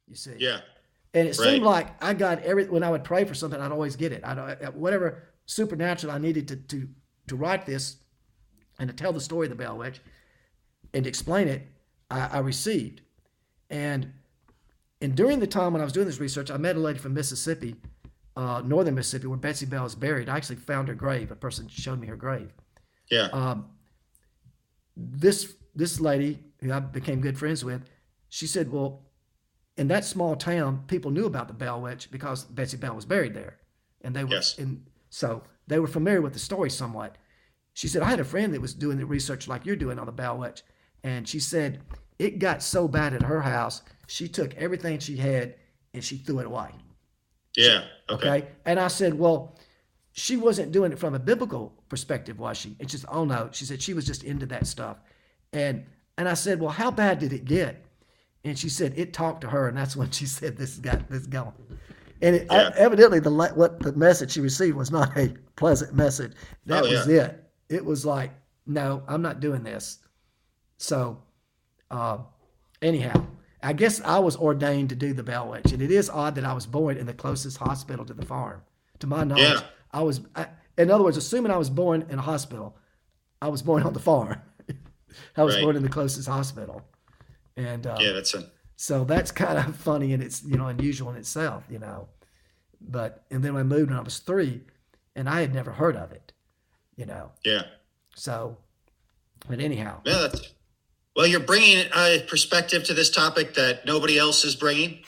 You 0.07 0.15
see. 0.15 0.35
yeah. 0.39 0.61
And 1.15 1.27
it 1.27 1.37
Right. 1.39 1.45
seemed 1.51 1.65
like 1.65 2.03
I 2.03 2.15
got 2.15 2.43
every 2.43 2.67
when 2.69 2.83
I 2.85 2.91
would 2.91 3.03
pray 3.05 3.25
for 3.25 3.35
something, 3.35 3.61
I'd 3.61 3.73
always 3.73 3.97
get 3.97 4.13
it. 4.13 4.23
I 4.25 4.35
don't 4.35 4.75
whatever 4.75 5.23
supernatural 5.47 6.13
I 6.13 6.19
needed 6.19 6.49
to 6.49 6.57
to 6.57 6.89
to 7.29 7.37
write 7.37 7.67
this 7.67 7.97
and 8.79 8.89
to 8.89 8.95
tell 8.95 9.13
the 9.13 9.21
story 9.21 9.47
of 9.47 9.51
the 9.51 9.57
Bell 9.57 9.77
Witch 9.79 10.01
and 10.95 11.05
to 11.05 11.09
explain 11.09 11.49
it, 11.49 11.67
I, 12.11 12.21
I 12.35 12.39
received. 12.39 13.01
And 13.71 14.13
and 15.01 15.15
during 15.17 15.41
the 15.41 15.47
time 15.47 15.73
when 15.73 15.81
I 15.81 15.85
was 15.85 15.93
doing 15.93 16.07
this 16.07 16.21
research, 16.21 16.51
I 16.51 16.57
met 16.57 16.77
a 16.77 16.81
lady 16.81 16.99
from 16.99 17.15
Mississippi, 17.15 17.77
uh, 18.37 18.63
northern 18.65 18.95
Mississippi, 18.95 19.27
where 19.29 19.39
Betsy 19.39 19.67
Bell 19.67 19.87
is 19.87 19.95
buried. 19.95 20.29
I 20.29 20.37
actually 20.37 20.57
found 20.57 20.89
her 20.89 20.95
grave. 20.95 21.31
A 21.31 21.37
person 21.37 21.69
showed 21.69 22.01
me 22.01 22.07
her 22.09 22.17
grave. 22.17 22.53
Yeah. 23.11 23.29
Um, 23.33 23.71
this 24.97 25.55
this 25.75 26.01
lady 26.01 26.41
who 26.61 26.73
I 26.73 26.81
became 26.81 27.21
good 27.21 27.39
friends 27.39 27.65
with, 27.65 27.83
she 28.29 28.47
said, 28.47 28.71
"Well, 28.73 29.05
in 29.77 29.89
that 29.89 30.05
small 30.05 30.37
town, 30.37 30.85
people 30.87 31.11
knew 31.11 31.27
about 31.27 31.49
the 31.49 31.55
Bell 31.55 31.81
Witch 31.81 32.11
because 32.11 32.45
Betsy 32.45 32.77
Bell 32.77 32.95
was 32.95 33.05
buried 33.05 33.35
there, 33.35 33.59
and 34.03 34.15
they 34.15 34.25
were 34.25 34.31
Yes. 34.31 34.59
and 34.59 34.87
so 35.11 35.43
they 35.67 35.79
were 35.79 35.87
familiar 35.87 36.21
with 36.21 36.33
the 36.33 36.39
story 36.39 36.71
somewhat." 36.71 37.17
She 37.75 37.87
said, 37.89 38.03
"I 38.03 38.11
had 38.11 38.21
a 38.21 38.25
friend 38.25 38.53
that 38.55 38.61
was 38.61 38.75
doing 38.75 38.99
the 38.99 39.07
research 39.07 39.47
like 39.47 39.65
you're 39.65 39.77
doing 39.77 39.99
on 39.99 40.07
the 40.07 40.13
Bell 40.13 40.39
Witch, 40.39 40.63
and 41.05 41.29
she 41.29 41.39
said 41.39 41.81
it 42.19 42.41
got 42.41 42.63
so 42.63 42.89
bad 42.89 43.15
at 43.15 43.23
her 43.23 43.41
house, 43.43 43.83
she 44.09 44.27
took 44.27 44.53
everything 44.57 44.99
she 44.99 45.17
had 45.17 45.55
and 45.95 46.03
she 46.03 46.17
threw 46.19 46.41
it 46.41 46.47
away." 46.47 46.71
yeah. 47.57 47.85
Okay. 48.11 48.29
Okay. 48.29 48.49
And 48.65 48.79
I 48.81 48.89
said, 48.89 49.15
well, 49.15 49.57
she 50.19 50.37
wasn't 50.37 50.73
doing 50.73 50.93
it 50.93 50.99
from 50.99 51.15
a 51.15 51.19
biblical 51.19 51.73
perspective, 51.89 52.39
was 52.39 52.57
she? 52.57 52.77
It's 52.79 52.93
just, 52.93 53.05
oh 53.09 53.25
no. 53.25 53.49
She 53.53 53.65
said 53.65 53.81
she 53.81 53.95
was 53.95 54.05
just 54.07 54.25
into 54.25 54.47
that 54.47 54.67
stuff. 54.67 54.99
And 55.53 55.87
and 56.17 56.29
I 56.29 56.35
said, 56.35 56.61
well, 56.61 56.71
how 56.71 56.91
bad 56.91 57.19
did 57.21 57.33
it 57.33 57.45
get? 57.45 57.85
And 58.45 58.59
she 58.59 58.69
said 58.69 58.95
it 58.97 59.13
talked 59.13 59.43
to 59.43 59.49
her, 59.49 59.69
and 59.69 59.77
that's 59.77 59.97
when 60.01 60.11
she 60.11 60.27
said 60.27 60.57
this 60.57 60.77
got 60.79 61.09
this 61.09 61.27
going. 61.27 61.53
And 62.21 62.35
it, 62.37 62.47
Yeah. 62.51 62.71
evidently, 62.77 63.21
the 63.21 63.31
what 63.31 63.81
the 63.81 63.93
message 63.93 64.33
she 64.33 64.41
received 64.41 64.77
was 64.77 64.91
not 64.91 65.17
a 65.17 65.35
pleasant 65.57 65.95
message. 65.95 66.33
That 66.67 66.85
Oh, 66.85 66.89
was 66.91 67.07
yeah. 67.07 67.27
it. 67.27 67.45
It 67.69 67.85
was 67.85 68.05
like, 68.05 68.33
no, 68.67 69.03
I'm 69.07 69.23
not 69.23 69.41
doing 69.41 69.63
this. 69.63 69.99
So, 70.79 71.23
uh, 71.91 72.19
anyhow, 72.83 73.25
I 73.63 73.73
guess 73.73 74.01
I 74.01 74.19
was 74.19 74.37
ordained 74.37 74.89
to 74.91 74.97
do 74.97 75.13
the 75.13 75.23
Bell 75.23 75.49
Witch, 75.51 75.73
and 75.73 75.83
it 75.83 75.91
is 75.91 76.09
odd 76.11 76.35
that 76.37 76.45
I 76.45 76.53
was 76.53 76.67
born 76.67 76.97
in 76.97 77.07
the 77.07 77.15
closest 77.15 77.59
hospital 77.59 78.05
to 78.05 78.15
the 78.15 78.25
farm. 78.27 78.63
To 79.01 79.07
my 79.07 79.23
knowledge, 79.25 79.61
Yeah. 79.61 79.67
I 79.93 80.03
was. 80.03 80.21
I, 80.35 80.47
in 80.77 80.91
other 80.91 81.03
words, 81.05 81.17
assuming 81.17 81.51
I 81.51 81.57
was 81.57 81.71
born 81.71 82.07
in 82.09 82.19
a 82.19 82.23
hospital, 82.23 82.77
I 83.43 83.49
was 83.49 83.63
born 83.63 83.83
on 83.83 83.93
the 83.93 84.01
farm. 84.01 84.41
I 85.37 85.43
was 85.43 85.55
Right. 85.57 85.63
born 85.65 85.77
in 85.77 85.83
the 85.83 85.89
closest 85.89 86.29
hospital, 86.29 86.83
and 87.57 87.87
uh, 87.87 87.97
Yeah. 88.01 88.13
That's 88.13 88.35
a. 88.35 88.51
so 88.77 89.05
that's 89.05 89.31
kind 89.33 89.59
of 89.59 89.75
funny 89.89 90.13
and 90.13 90.23
it's 90.23 90.43
you 90.45 90.57
know 90.57 90.67
unusual 90.69 91.11
in 91.11 91.17
itself, 91.17 91.65
you 91.71 91.79
know. 91.79 92.09
But 92.81 93.25
and 93.31 93.43
then 93.43 93.57
I 93.57 93.63
moved 93.65 93.91
when 93.91 93.99
I 93.99 94.03
was 94.03 94.19
three, 94.19 94.63
and 95.17 95.29
I 95.29 95.41
had 95.41 95.53
never 95.55 95.73
heard 95.73 95.97
of 95.97 96.13
it, 96.13 96.33
you 96.97 97.07
know. 97.07 97.33
Yeah. 97.45 97.63
So, 98.15 98.57
but 99.49 99.61
anyhow, 99.61 100.01
Yeah. 100.05 100.19
That's. 100.29 100.53
Well, 101.17 101.27
you're 101.27 101.41
bringing 101.41 101.85
a 101.97 102.25
perspective 102.29 102.85
to 102.85 102.95
this 102.95 103.11
topic 103.11 103.55
that 103.55 103.85
nobody 103.85 104.17
else 104.19 104.45
is 104.45 104.55
bringing. 104.55 105.03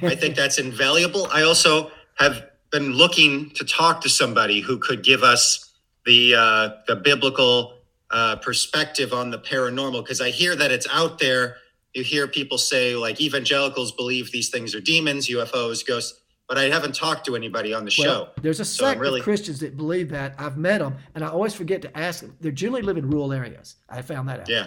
I 0.00 0.14
think 0.14 0.36
that's 0.40 0.58
invaluable. 0.60 1.26
I 1.32 1.42
also 1.42 1.90
have 2.18 2.44
been 2.78 2.92
looking 2.92 3.48
to 3.50 3.64
talk 3.64 4.02
to 4.02 4.08
somebody 4.08 4.60
who 4.60 4.76
could 4.78 5.02
give 5.02 5.22
us 5.22 5.72
the 6.04 6.34
uh, 6.34 6.70
the 6.86 6.96
biblical 6.96 7.78
uh, 8.10 8.36
perspective 8.36 9.12
on 9.12 9.30
the 9.30 9.38
paranormal 9.38 10.02
because 10.04 10.20
I 10.20 10.30
hear 10.30 10.54
that 10.56 10.70
it's 10.70 10.86
out 10.92 11.18
there. 11.18 11.56
You 11.94 12.02
hear 12.02 12.28
people 12.28 12.58
say 12.58 12.94
like 12.94 13.18
evangelicals 13.20 13.92
believe 13.92 14.30
these 14.30 14.50
things 14.50 14.74
are 14.74 14.80
demons, 14.80 15.28
UFOs, 15.28 15.86
ghosts, 15.86 16.20
but 16.48 16.58
I 16.58 16.64
haven't 16.64 16.94
talked 16.94 17.24
to 17.26 17.34
anybody 17.34 17.72
on 17.72 17.86
the 17.86 17.90
show. 17.90 18.28
there's 18.42 18.60
a 18.60 18.64
So 18.66 18.84
sect 18.84 19.00
really- 19.00 19.20
of 19.20 19.24
Christians 19.24 19.60
that 19.60 19.76
believe 19.78 20.10
that. 20.10 20.34
I've 20.38 20.58
met 20.58 20.78
them, 20.80 20.96
and 21.14 21.24
I 21.24 21.28
always 21.28 21.54
forget 21.54 21.80
to 21.82 21.98
ask 21.98 22.20
them. 22.20 22.36
They 22.42 22.50
generally 22.52 22.82
live 22.82 22.98
in 22.98 23.08
rural 23.08 23.32
areas. 23.32 23.76
I 23.88 24.02
found 24.02 24.28
that 24.28 24.40
out. 24.40 24.48
Yeah. 24.50 24.66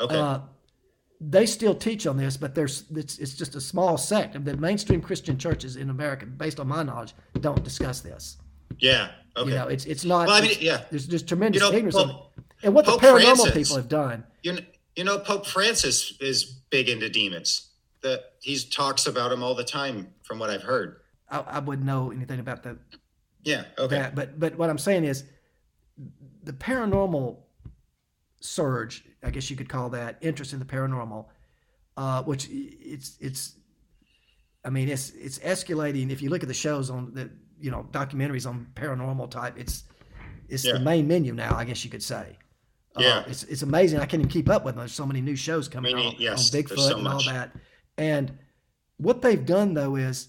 Okay. 0.00 0.16
Uh, 0.16 0.38
they 1.24 1.46
still 1.46 1.74
teach 1.74 2.06
on 2.06 2.16
this, 2.16 2.36
but 2.36 2.54
there's 2.54 2.84
it's, 2.94 3.18
it's 3.18 3.34
just 3.34 3.54
a 3.54 3.60
small 3.60 3.96
sect. 3.96 4.34
Of 4.34 4.44
the 4.44 4.56
mainstream 4.56 5.00
Christian 5.00 5.38
churches 5.38 5.76
in 5.76 5.88
America, 5.90 6.26
based 6.26 6.58
on 6.58 6.66
my 6.68 6.82
knowledge, 6.82 7.14
don't 7.40 7.62
discuss 7.62 8.00
this. 8.00 8.36
yeah. 8.80 9.10
Okay. 9.34 9.48
You 9.48 9.56
know, 9.56 9.68
it's 9.68 9.86
it's 9.86 10.04
not. 10.04 10.26
Well, 10.26 10.36
I 10.36 10.40
mean, 10.42 10.50
it's- 10.50 10.62
yeah. 10.62 10.84
There's 10.90 11.06
just 11.06 11.26
tremendous 11.26 11.62
You 11.62 11.70
know, 11.70 11.74
ignorance. 11.76 11.96
Pope- 11.96 12.32
And 12.62 12.74
what 12.74 12.84
Pope 12.84 13.00
the 13.00 13.06
paranormal 13.06 13.22
Francis- 13.36 13.54
people 13.54 13.76
have 13.76 13.88
done. 13.88 14.24
You 14.42 14.52
know, 14.52 14.58
you 14.96 15.04
know, 15.04 15.18
Pope 15.18 15.46
Francis 15.46 16.14
is 16.20 16.44
big 16.68 16.90
into 16.90 17.08
demons. 17.08 17.68
That 18.02 18.32
he 18.40 18.58
talks 18.58 19.06
about 19.06 19.30
them 19.30 19.42
all 19.42 19.54
the 19.54 19.64
time, 19.64 20.12
from 20.22 20.38
what 20.40 20.50
I've 20.50 20.62
heard. 20.64 21.00
I, 21.30 21.38
I 21.38 21.58
wouldn't 21.60 21.86
know 21.86 22.10
anything 22.10 22.40
about 22.40 22.62
the, 22.64 22.76
Yeah. 23.44 23.64
Okay. 23.78 23.94
that, 23.96 24.14
but 24.14 24.38
but 24.38 24.58
what 24.58 24.68
I'm 24.68 24.76
saying 24.78 25.04
is, 25.04 25.24
the 26.44 26.52
paranormal 26.52 27.36
surge, 28.40 29.04
I 29.22 29.30
guess 29.30 29.50
you 29.50 29.56
could 29.56 29.68
call 29.68 29.88
that 29.90 30.18
interest 30.20 30.52
in 30.52 30.58
the 30.58 30.64
paranormal, 30.64 31.26
uh, 31.96 32.22
which 32.24 32.48
it's 32.50 33.16
it's, 33.20 33.54
I 34.64 34.70
mean 34.70 34.88
it's 34.88 35.10
it's 35.10 35.38
escalating. 35.40 36.10
If 36.10 36.20
you 36.22 36.30
look 36.30 36.42
at 36.42 36.48
the 36.48 36.54
shows 36.54 36.90
on 36.90 37.12
the 37.14 37.30
you 37.60 37.70
know 37.70 37.86
documentaries 37.92 38.46
on 38.48 38.66
paranormal 38.74 39.30
type, 39.30 39.54
it's 39.56 39.84
it's 40.48 40.64
Yeah. 40.64 40.74
the 40.74 40.80
main 40.80 41.06
menu 41.06 41.32
now. 41.34 41.54
I 41.56 41.64
guess 41.64 41.84
you 41.84 41.90
could 41.90 42.02
say. 42.02 42.36
Uh, 42.96 43.00
Yeah. 43.02 43.24
it's 43.26 43.44
it's 43.44 43.62
amazing. 43.62 44.00
I 44.00 44.06
can't 44.06 44.20
even 44.20 44.28
keep 44.30 44.48
up 44.50 44.64
with 44.64 44.74
them. 44.74 44.80
There's 44.80 44.92
so 44.92 45.06
many 45.06 45.20
new 45.20 45.36
shows 45.36 45.68
coming 45.68 45.96
Me 45.96 46.06
on, 46.08 46.14
yes, 46.18 46.52
on 46.54 46.60
Bigfoot 46.60 46.78
so 46.88 46.98
and 46.98 47.08
all 47.08 47.22
that. 47.24 47.52
And 47.96 48.38
what 48.96 49.22
they've 49.22 49.44
done 49.46 49.74
though 49.74 49.96
is 49.96 50.28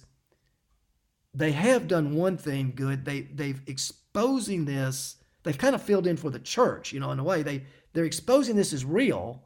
they 1.34 1.52
have 1.52 1.88
done 1.88 2.14
one 2.16 2.38
thing 2.38 2.74
good. 2.76 3.06
They 3.06 3.22
they've 3.22 3.62
exposing 3.66 4.66
this. 4.66 5.16
They've 5.44 5.58
kind 5.58 5.76
of 5.76 5.82
filled 5.82 6.08
in 6.08 6.16
for 6.16 6.30
the 6.30 6.40
church, 6.40 6.94
you 6.94 7.00
know, 7.00 7.12
in 7.12 7.20
a 7.20 7.24
way. 7.24 7.42
They 7.44 7.66
they're 7.94 8.06
exposing 8.06 8.56
this 8.56 8.74
as 8.74 8.84
real, 8.86 9.44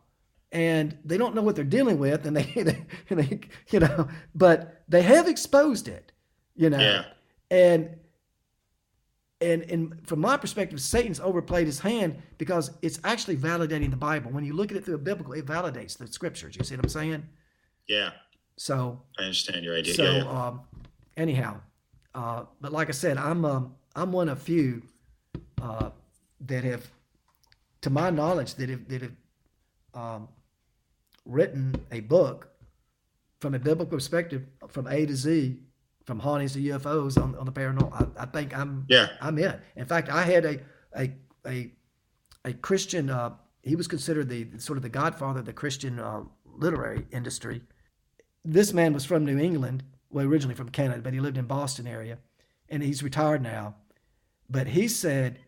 and 0.51 0.97
they 1.05 1.17
don't 1.17 1.35
know 1.35 1.41
what 1.41 1.55
they're 1.55 1.65
dealing 1.65 1.99
with, 1.99 2.25
and 2.25 2.35
they, 2.35 2.43
they, 2.63 2.85
and 3.09 3.19
they 3.19 3.39
you 3.69 3.79
know, 3.79 4.07
but 4.35 4.83
they 4.87 5.01
have 5.01 5.27
exposed 5.27 5.87
it, 5.87 6.11
you 6.55 6.69
know, 6.69 6.79
Yeah. 6.79 7.05
and 7.51 7.97
and 9.39 9.61
and 9.63 10.07
from 10.07 10.19
my 10.19 10.35
perspective, 10.37 10.81
Satan's 10.81 11.19
overplayed 11.19 11.67
his 11.67 11.79
hand 11.79 12.21
because 12.37 12.71
it's 12.81 12.99
actually 13.03 13.37
validating 13.37 13.91
the 13.91 13.97
Bible. 13.97 14.31
When 14.31 14.43
you 14.43 14.53
look 14.53 14.71
at 14.71 14.77
it 14.77 14.85
through 14.85 14.95
a 14.95 14.99
biblical, 14.99 15.33
it 15.33 15.45
validates 15.45 15.97
the 15.97 16.07
scriptures. 16.07 16.55
You 16.55 16.63
see 16.63 16.75
what 16.75 16.85
I'm 16.85 16.89
saying? 16.89 17.27
Yeah. 17.87 18.11
So 18.55 19.03
I 19.19 19.23
understand 19.23 19.63
your 19.63 19.75
idea. 19.77 19.93
so 19.93 20.03
yeah. 20.03 20.17
yeah. 20.23 20.47
um, 20.47 20.61
anyhow, 21.15 21.61
uh, 22.15 22.45
but 22.59 22.71
like 22.73 22.87
I 22.87 22.93
said, 22.93 23.17
I'm 23.17 23.45
um, 23.45 23.75
I'm 23.95 24.11
one 24.11 24.29
of 24.29 24.41
few 24.41 24.81
uh, 25.61 25.91
that 26.47 26.63
have, 26.63 26.89
to 27.81 27.89
my 27.89 28.09
knowledge, 28.09 28.55
that 28.55 28.69
have 28.69 28.87
that 28.87 29.01
have 29.01 29.11
um, 29.93 30.27
written 31.25 31.75
a 31.91 31.99
book 32.01 32.49
from 33.39 33.53
a 33.53 33.59
biblical 33.59 33.97
perspective, 33.97 34.43
from 34.67 34.87
A 34.87 35.05
to 35.05 35.15
Z, 35.15 35.59
from 36.05 36.19
hauntings 36.19 36.53
to 36.53 36.59
UFOs 36.59 37.21
on, 37.21 37.35
on 37.35 37.45
the 37.45 37.51
paranormal. 37.51 37.93
I, 37.93 38.23
I 38.23 38.25
think 38.25 38.57
I'm 38.57 38.85
Yeah. 38.89 39.09
I'm 39.21 39.37
it. 39.37 39.59
In 39.75 39.85
fact, 39.85 40.09
I 40.09 40.23
had 40.23 40.45
a 40.45 40.59
a 40.97 41.11
a, 41.45 41.71
a 42.45 42.53
Christian. 42.53 43.09
Uh, 43.09 43.31
he 43.61 43.75
was 43.75 43.87
considered 43.87 44.29
the 44.29 44.47
sort 44.57 44.77
of 44.77 44.83
the 44.83 44.89
godfather 44.89 45.39
of 45.39 45.45
the 45.45 45.53
Christian 45.53 45.99
uh, 45.99 46.23
literary 46.45 47.05
industry. 47.11 47.61
This 48.45 48.71
man 48.71 48.93
was 48.93 49.03
from 49.03 49.25
New 49.25 49.37
England, 49.37 49.83
well, 50.09 50.25
originally 50.25 50.55
from 50.55 50.69
Canada, 50.69 51.01
but 51.01 51.13
he 51.13 51.19
lived 51.19 51.37
in 51.37 51.45
Boston 51.45 51.85
area, 51.85 52.17
and 52.69 52.81
he's 52.81 53.03
retired 53.03 53.41
now. 53.41 53.75
But 54.49 54.67
he 54.67 54.87
said, 54.87 55.39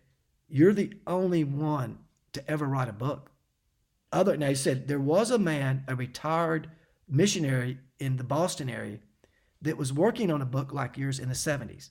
"You're 0.50 0.74
the 0.74 0.94
only 1.08 1.46
one 1.46 2.00
to 2.34 2.50
ever 2.50 2.66
write 2.66 2.90
a 2.90 2.94
book." 2.94 3.32
Other 4.12 4.36
now, 4.38 4.50
he 4.50 4.56
said 4.56 4.88
there 4.88 5.00
was 5.00 5.30
a 5.32 5.38
man, 5.40 5.84
a 5.88 5.96
retired 5.96 6.70
missionary 7.08 7.80
in 8.00 8.18
the 8.18 8.24
Boston 8.24 8.70
area, 8.70 9.00
that 9.62 9.78
was 9.78 9.92
working 9.94 10.32
on 10.32 10.42
a 10.42 10.46
book 10.46 10.72
like 10.74 10.98
yours 10.98 11.20
in 11.20 11.28
the 11.30 11.36
70s 11.36 11.90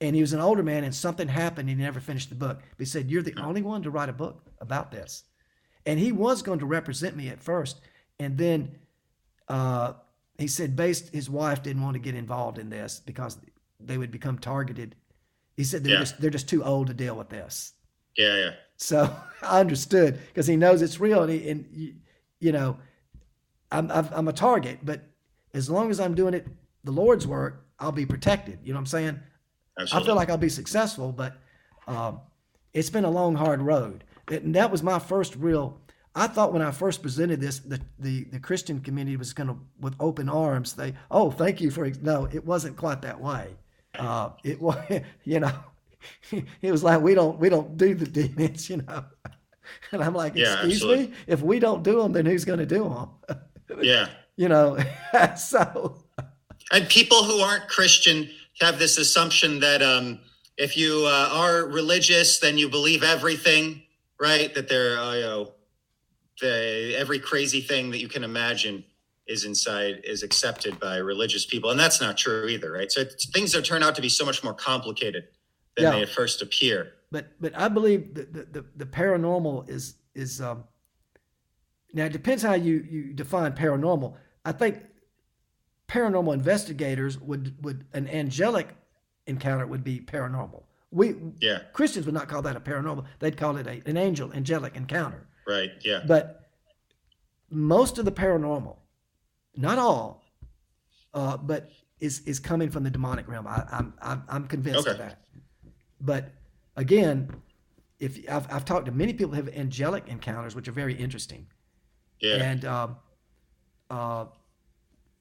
and 0.00 0.14
he 0.14 0.20
was 0.20 0.32
an 0.32 0.40
older 0.40 0.62
man 0.62 0.84
and 0.84 0.94
something 0.94 1.26
happened 1.26 1.68
and 1.68 1.78
he 1.78 1.84
never 1.84 1.98
finished 2.00 2.28
the 2.28 2.34
book 2.36 2.58
but 2.60 2.78
he 2.78 2.84
said 2.84 3.10
you're 3.10 3.22
the 3.22 3.34
only 3.40 3.60
one 3.62 3.82
to 3.82 3.90
write 3.90 4.08
a 4.08 4.12
book 4.12 4.42
about 4.60 4.92
this 4.92 5.24
and 5.84 5.98
he 5.98 6.12
was 6.12 6.42
going 6.42 6.58
to 6.60 6.66
represent 6.66 7.16
me 7.16 7.28
at 7.28 7.42
first 7.42 7.80
and 8.20 8.38
then 8.38 8.70
uh, 9.48 9.94
he 10.38 10.46
said 10.46 10.76
based 10.76 11.12
his 11.12 11.28
wife 11.30 11.62
didn't 11.62 11.82
want 11.82 11.94
to 11.94 11.98
get 12.00 12.14
involved 12.14 12.58
in 12.58 12.68
this 12.70 13.00
because 13.04 13.38
they 13.80 13.98
would 13.98 14.10
become 14.12 14.38
targeted 14.38 14.94
he 15.56 15.64
said 15.64 15.82
they're 15.82 15.94
Yeah. 15.94 16.00
just 16.00 16.20
they're 16.20 16.30
just 16.30 16.48
too 16.48 16.62
old 16.62 16.86
to 16.88 16.94
deal 16.94 17.16
with 17.16 17.30
this 17.30 17.72
Yeah. 18.16 18.36
Yeah. 18.36 18.50
So 18.76 19.14
I 19.42 19.60
understood 19.60 20.18
because 20.28 20.46
he 20.46 20.56
knows 20.56 20.82
it's 20.82 21.00
real, 21.00 21.22
and, 21.22 21.32
he, 21.32 21.48
and 21.48 21.66
you, 21.72 21.94
you 22.40 22.52
know, 22.52 22.78
I'm 23.70 23.90
I've, 23.90 24.12
I'm 24.12 24.28
a 24.28 24.32
target, 24.32 24.80
but 24.82 25.02
as 25.54 25.70
long 25.70 25.90
as 25.90 26.00
I'm 26.00 26.14
doing 26.14 26.34
it 26.34 26.46
the 26.84 26.92
Lord's 26.92 27.26
work, 27.26 27.64
I'll 27.78 27.92
be 27.92 28.06
protected. 28.06 28.60
You 28.62 28.72
know 28.72 28.78
what 28.78 28.82
I'm 28.82 28.86
saying? 28.86 29.20
I 29.78 30.02
feel 30.02 30.14
like 30.14 30.30
I'll 30.30 30.38
be 30.38 30.48
successful, 30.48 31.12
but 31.12 31.36
um, 31.86 32.20
it's 32.72 32.88
been 32.88 33.04
a 33.04 33.10
long, 33.10 33.34
hard 33.34 33.60
road. 33.60 34.04
And 34.28 34.54
that 34.54 34.70
was 34.70 34.82
my 34.82 34.98
first 34.98 35.36
real. 35.36 35.78
I 36.14 36.26
thought 36.26 36.52
when 36.52 36.62
I 36.62 36.70
first 36.70 37.02
presented 37.02 37.40
this, 37.40 37.58
the 37.58 37.80
the, 37.98 38.24
the 38.24 38.40
Christian 38.40 38.80
community 38.80 39.16
was 39.16 39.32
going 39.32 39.48
to 39.48 39.58
with 39.80 39.94
open 40.00 40.28
arms. 40.28 40.72
They, 40.72 40.94
oh, 41.10 41.30
thank 41.30 41.60
you 41.60 41.70
for 41.70 41.90
no, 42.02 42.26
it 42.32 42.44
wasn't 42.46 42.76
quite 42.76 43.02
that 43.02 43.20
way. 43.20 43.56
Uh, 43.98 44.30
it 44.42 44.60
was, 44.60 44.78
you 45.24 45.40
know, 45.40 45.52
it 46.62 46.72
was 46.72 46.82
like 46.82 47.00
we 47.00 47.14
don't 47.14 47.38
we 47.38 47.48
don't 47.48 47.76
do 47.76 47.94
the 47.94 48.06
demons, 48.06 48.70
you 48.70 48.78
know. 48.78 49.04
And 49.90 50.00
I'm 50.02 50.14
like, 50.14 50.36
Yeah, 50.36 50.52
excuse 50.52 50.74
absolutely. 50.74 51.06
me, 51.08 51.12
if 51.26 51.42
we 51.42 51.58
don't 51.58 51.82
do 51.82 52.00
them, 52.00 52.12
then 52.12 52.24
who's 52.24 52.44
going 52.44 52.60
to 52.60 52.66
do 52.66 52.84
them? 52.84 53.40
Yeah. 53.82 54.06
you 54.36 54.48
know, 54.48 54.78
so 55.36 56.04
And 56.70 56.88
people 56.88 57.24
who 57.24 57.40
aren't 57.40 57.68
Christian 57.68 58.30
have 58.60 58.78
this 58.78 58.96
assumption 58.96 59.58
that 59.60 59.82
um, 59.82 60.20
if 60.56 60.76
you 60.76 61.04
uh, 61.06 61.30
are 61.32 61.66
religious, 61.66 62.38
then 62.38 62.56
you 62.58 62.68
believe 62.68 63.02
everything, 63.02 63.82
right? 64.20 64.54
That 64.54 64.68
there, 64.68 64.98
uh, 64.98 65.14
you 65.14 65.20
know, 65.22 65.52
the, 66.40 66.94
every 66.96 67.18
crazy 67.18 67.60
thing 67.60 67.90
that 67.90 67.98
you 67.98 68.08
can 68.08 68.24
imagine 68.24 68.84
is 69.26 69.44
inside 69.44 70.00
is 70.04 70.22
accepted 70.22 70.78
by 70.78 70.98
religious 70.98 71.44
people, 71.44 71.70
and 71.70 71.80
that's 71.80 72.00
not 72.00 72.16
true 72.16 72.46
either, 72.46 72.70
right? 72.72 72.90
So 72.92 73.00
it's, 73.00 73.28
things 73.30 73.52
that 73.52 73.64
turn 73.64 73.82
out 73.82 73.94
to 73.96 74.02
be 74.02 74.08
so 74.08 74.24
much 74.24 74.44
more 74.44 74.54
complicated 74.54 75.24
than 75.76 75.84
Yeah. 75.84 75.98
they 76.00 76.06
first 76.06 76.42
appear. 76.42 76.92
but 77.10 77.28
but 77.40 77.56
I 77.56 77.68
believe 77.68 78.14
that 78.14 78.32
the, 78.32 78.42
the, 78.44 78.66
the 78.76 78.86
paranormal 78.86 79.68
is 79.68 79.94
is 80.14 80.40
um 80.40 80.64
now 81.92 82.04
it 82.06 82.12
depends 82.12 82.42
how 82.42 82.54
you 82.54 82.84
you 82.90 83.12
define 83.12 83.52
paranormal. 83.52 84.16
I 84.44 84.52
think 84.52 84.82
paranormal 85.88 86.34
investigators 86.34 87.18
would 87.20 87.62
would 87.64 87.86
an 87.92 88.08
angelic 88.08 88.68
encounter 89.26 89.66
would 89.66 89.84
be 89.84 90.00
paranormal. 90.00 90.62
We 90.90 91.14
Yeah. 91.40 91.60
Christians 91.72 92.06
would 92.06 92.14
not 92.14 92.28
call 92.28 92.42
that 92.42 92.56
a 92.56 92.60
paranormal. 92.60 93.04
They'd 93.18 93.36
call 93.36 93.56
it 93.56 93.66
a, 93.66 93.82
an 93.88 93.96
angel 93.96 94.32
angelic 94.32 94.76
encounter. 94.76 95.26
Right. 95.46 95.70
Yeah. 95.84 96.02
But 96.06 96.48
most 97.50 97.98
of 97.98 98.04
the 98.04 98.12
paranormal, 98.12 98.76
not 99.56 99.78
all, 99.78 100.24
uh, 101.14 101.36
but 101.36 101.70
is 102.00 102.20
is 102.26 102.40
coming 102.40 102.70
from 102.70 102.82
the 102.82 102.90
demonic 102.90 103.28
realm. 103.28 103.46
I, 103.46 103.64
I'm 103.70 103.94
I'm 104.02 104.22
I'm 104.28 104.46
convinced 104.48 104.86
of 104.88 104.98
that. 104.98 105.25
But 106.00 106.30
again, 106.76 107.30
if 107.98 108.18
I've, 108.30 108.52
I've 108.52 108.64
talked 108.64 108.86
to 108.86 108.92
many 108.92 109.12
people 109.12 109.30
who 109.34 109.42
have 109.42 109.48
angelic 109.54 110.08
encounters, 110.08 110.54
which 110.54 110.68
are 110.68 110.72
very 110.72 110.94
interesting, 110.94 111.46
Yeah. 112.20 112.36
and 112.36 112.64
um, 112.64 112.96
uh, 113.90 114.26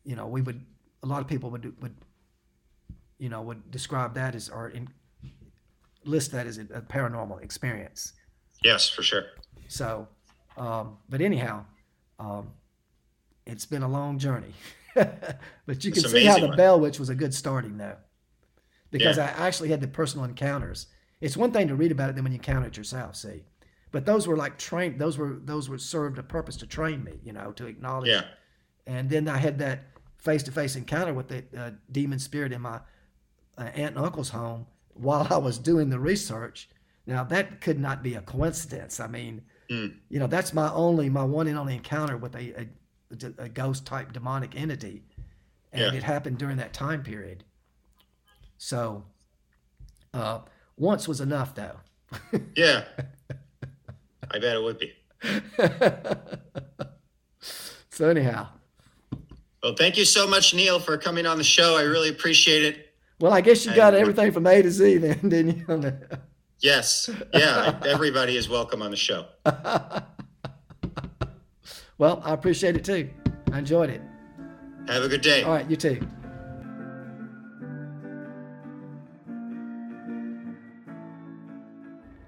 you 0.04 0.16
know, 0.16 0.28
we 0.28 0.42
would 0.42 0.66
a 1.04 1.08
lot 1.08 1.22
of 1.22 1.28
people 1.28 1.50
would 1.52 1.82
would 1.82 1.96
you 3.18 3.30
know 3.30 3.42
would 3.42 3.72
describe 3.72 4.14
that 4.16 4.36
as 4.36 4.50
or 4.50 4.70
in, 4.70 4.88
list 6.04 6.32
that 6.32 6.46
as 6.48 6.58
a, 6.58 6.62
a 6.74 6.82
paranormal 6.82 7.42
experience. 7.42 8.14
yes, 8.64 8.90
for 8.90 9.04
sure. 9.04 9.26
So, 9.68 10.08
um, 10.58 10.98
but 11.10 11.22
anyhow, 11.22 11.66
um, 12.20 12.52
it's 13.46 13.66
been 13.66 13.84
a 13.84 13.88
long 13.88 14.20
journey. 14.20 14.54
but 14.96 15.84
you 15.84 15.92
can 15.92 16.04
see 16.04 16.26
how 16.26 16.40
the 16.40 16.50
man. 16.50 16.58
Bell 16.58 16.80
Witch 16.80 17.00
was 17.00 17.10
a 17.10 17.16
good 17.16 17.34
starting 17.34 17.78
though, 17.78 17.98
because 18.98 19.18
Yeah. 19.18 19.34
I 19.38 19.46
actually 19.48 19.70
had 19.70 19.82
the 19.82 19.88
personal 19.88 20.26
encounters. 20.26 20.88
It's 21.22 21.36
one 21.38 21.52
thing 21.52 21.68
to 21.68 21.76
read 21.76 21.92
about 21.92 22.10
it 22.10 22.16
than 22.16 22.24
when 22.24 22.34
you 22.34 22.38
encounter 22.40 22.68
it 22.68 22.78
yourself. 22.78 23.16
See, 23.16 23.44
but 23.92 24.06
those 24.06 24.28
were 24.28 24.38
like 24.38 24.58
trained. 24.58 25.00
Those 25.00 25.18
were 25.18 25.40
those 25.44 25.70
were 25.70 25.78
served 25.78 26.18
a 26.18 26.24
purpose 26.24 26.56
to 26.58 26.68
train 26.68 27.04
me. 27.04 27.20
You 27.24 27.34
know, 27.34 27.52
to 27.54 27.66
acknowledge. 27.68 28.10
Yeah. 28.10 28.24
And 28.88 29.10
then 29.10 29.28
I 29.28 29.38
had 29.38 29.58
that 29.60 29.86
face-to-face 30.18 30.76
encounter 30.76 31.14
with 31.14 31.28
the 31.28 31.44
uh, 31.58 31.72
demon 31.92 32.20
spirit 32.20 32.52
in 32.52 32.62
my 32.62 32.78
uh, 33.58 33.64
aunt 33.64 33.96
and 33.96 33.98
uncle's 34.06 34.30
home 34.30 34.66
while 34.94 35.28
I 35.30 35.38
was 35.38 35.58
doing 35.58 35.90
the 35.90 36.00
research. 36.00 36.70
Now 37.08 37.24
that 37.26 37.62
could 37.62 37.80
not 37.80 38.02
be 38.04 38.16
a 38.16 38.22
coincidence. 38.22 39.00
I 39.00 39.08
mean, 39.08 39.42
Mm. 39.70 39.96
you 40.10 40.20
know, 40.20 40.28
that's 40.28 40.54
my 40.54 40.72
only, 40.74 41.10
my 41.10 41.24
one 41.24 41.48
and 41.48 41.58
only 41.58 41.74
encounter 41.74 42.18
with 42.18 42.36
a, 42.36 42.54
a, 42.62 42.68
a 43.40 43.50
ghost 43.50 43.84
type 43.84 44.14
demonic 44.14 44.56
entity, 44.56 45.04
and 45.74 45.82
Yeah. 45.92 45.98
it 45.98 46.04
happened 46.04 46.38
during 46.38 46.58
that 46.58 46.72
time 46.72 47.02
period. 47.02 47.44
So, 48.58 49.04
uh, 50.14 50.40
once 50.78 51.08
was 51.08 51.22
enough, 51.22 51.56
though. 51.56 51.78
Yeah. 52.56 52.84
I 54.32 54.40
bet 54.40 54.56
it 54.56 54.64
would 54.64 54.80
be. 54.80 54.94
So 57.90 58.10
anyhow, 58.10 58.50
Well, 59.64 59.74
thank 59.78 59.96
you 59.98 60.04
so 60.04 60.28
much, 60.28 60.54
Neil, 60.54 60.82
for 60.82 60.98
coming 60.98 61.26
on 61.26 61.38
the 61.38 61.46
show. 61.46 61.78
I 61.78 61.84
really 61.84 62.10
appreciate 62.10 62.64
it. 62.66 62.94
well, 63.22 63.32
I 63.32 63.40
guess 63.40 63.66
you 63.66 63.74
got 63.74 63.96
I- 63.96 64.00
everything 64.00 64.34
from 64.34 64.46
A 64.48 64.62
to 64.62 64.70
Z 64.70 64.98
then, 64.98 65.18
didn't 65.30 65.60
you? 65.70 65.94
Yes. 66.60 67.10
Yeah. 67.34 67.80
Everybody 67.86 68.36
is 68.36 68.50
welcome 68.50 68.82
on 68.82 68.92
the 68.92 68.98
show. 68.98 69.28
well, 71.98 72.22
I 72.26 72.34
appreciate 72.34 72.76
it 72.76 72.84
too. 72.84 73.10
I 73.54 73.60
enjoyed 73.60 73.90
it. 73.90 74.02
Have 74.90 75.04
a 75.04 75.08
good 75.08 75.22
day. 75.22 75.44
All 75.44 75.54
right, 75.54 75.70
you 75.70 75.78
too. 75.78 76.06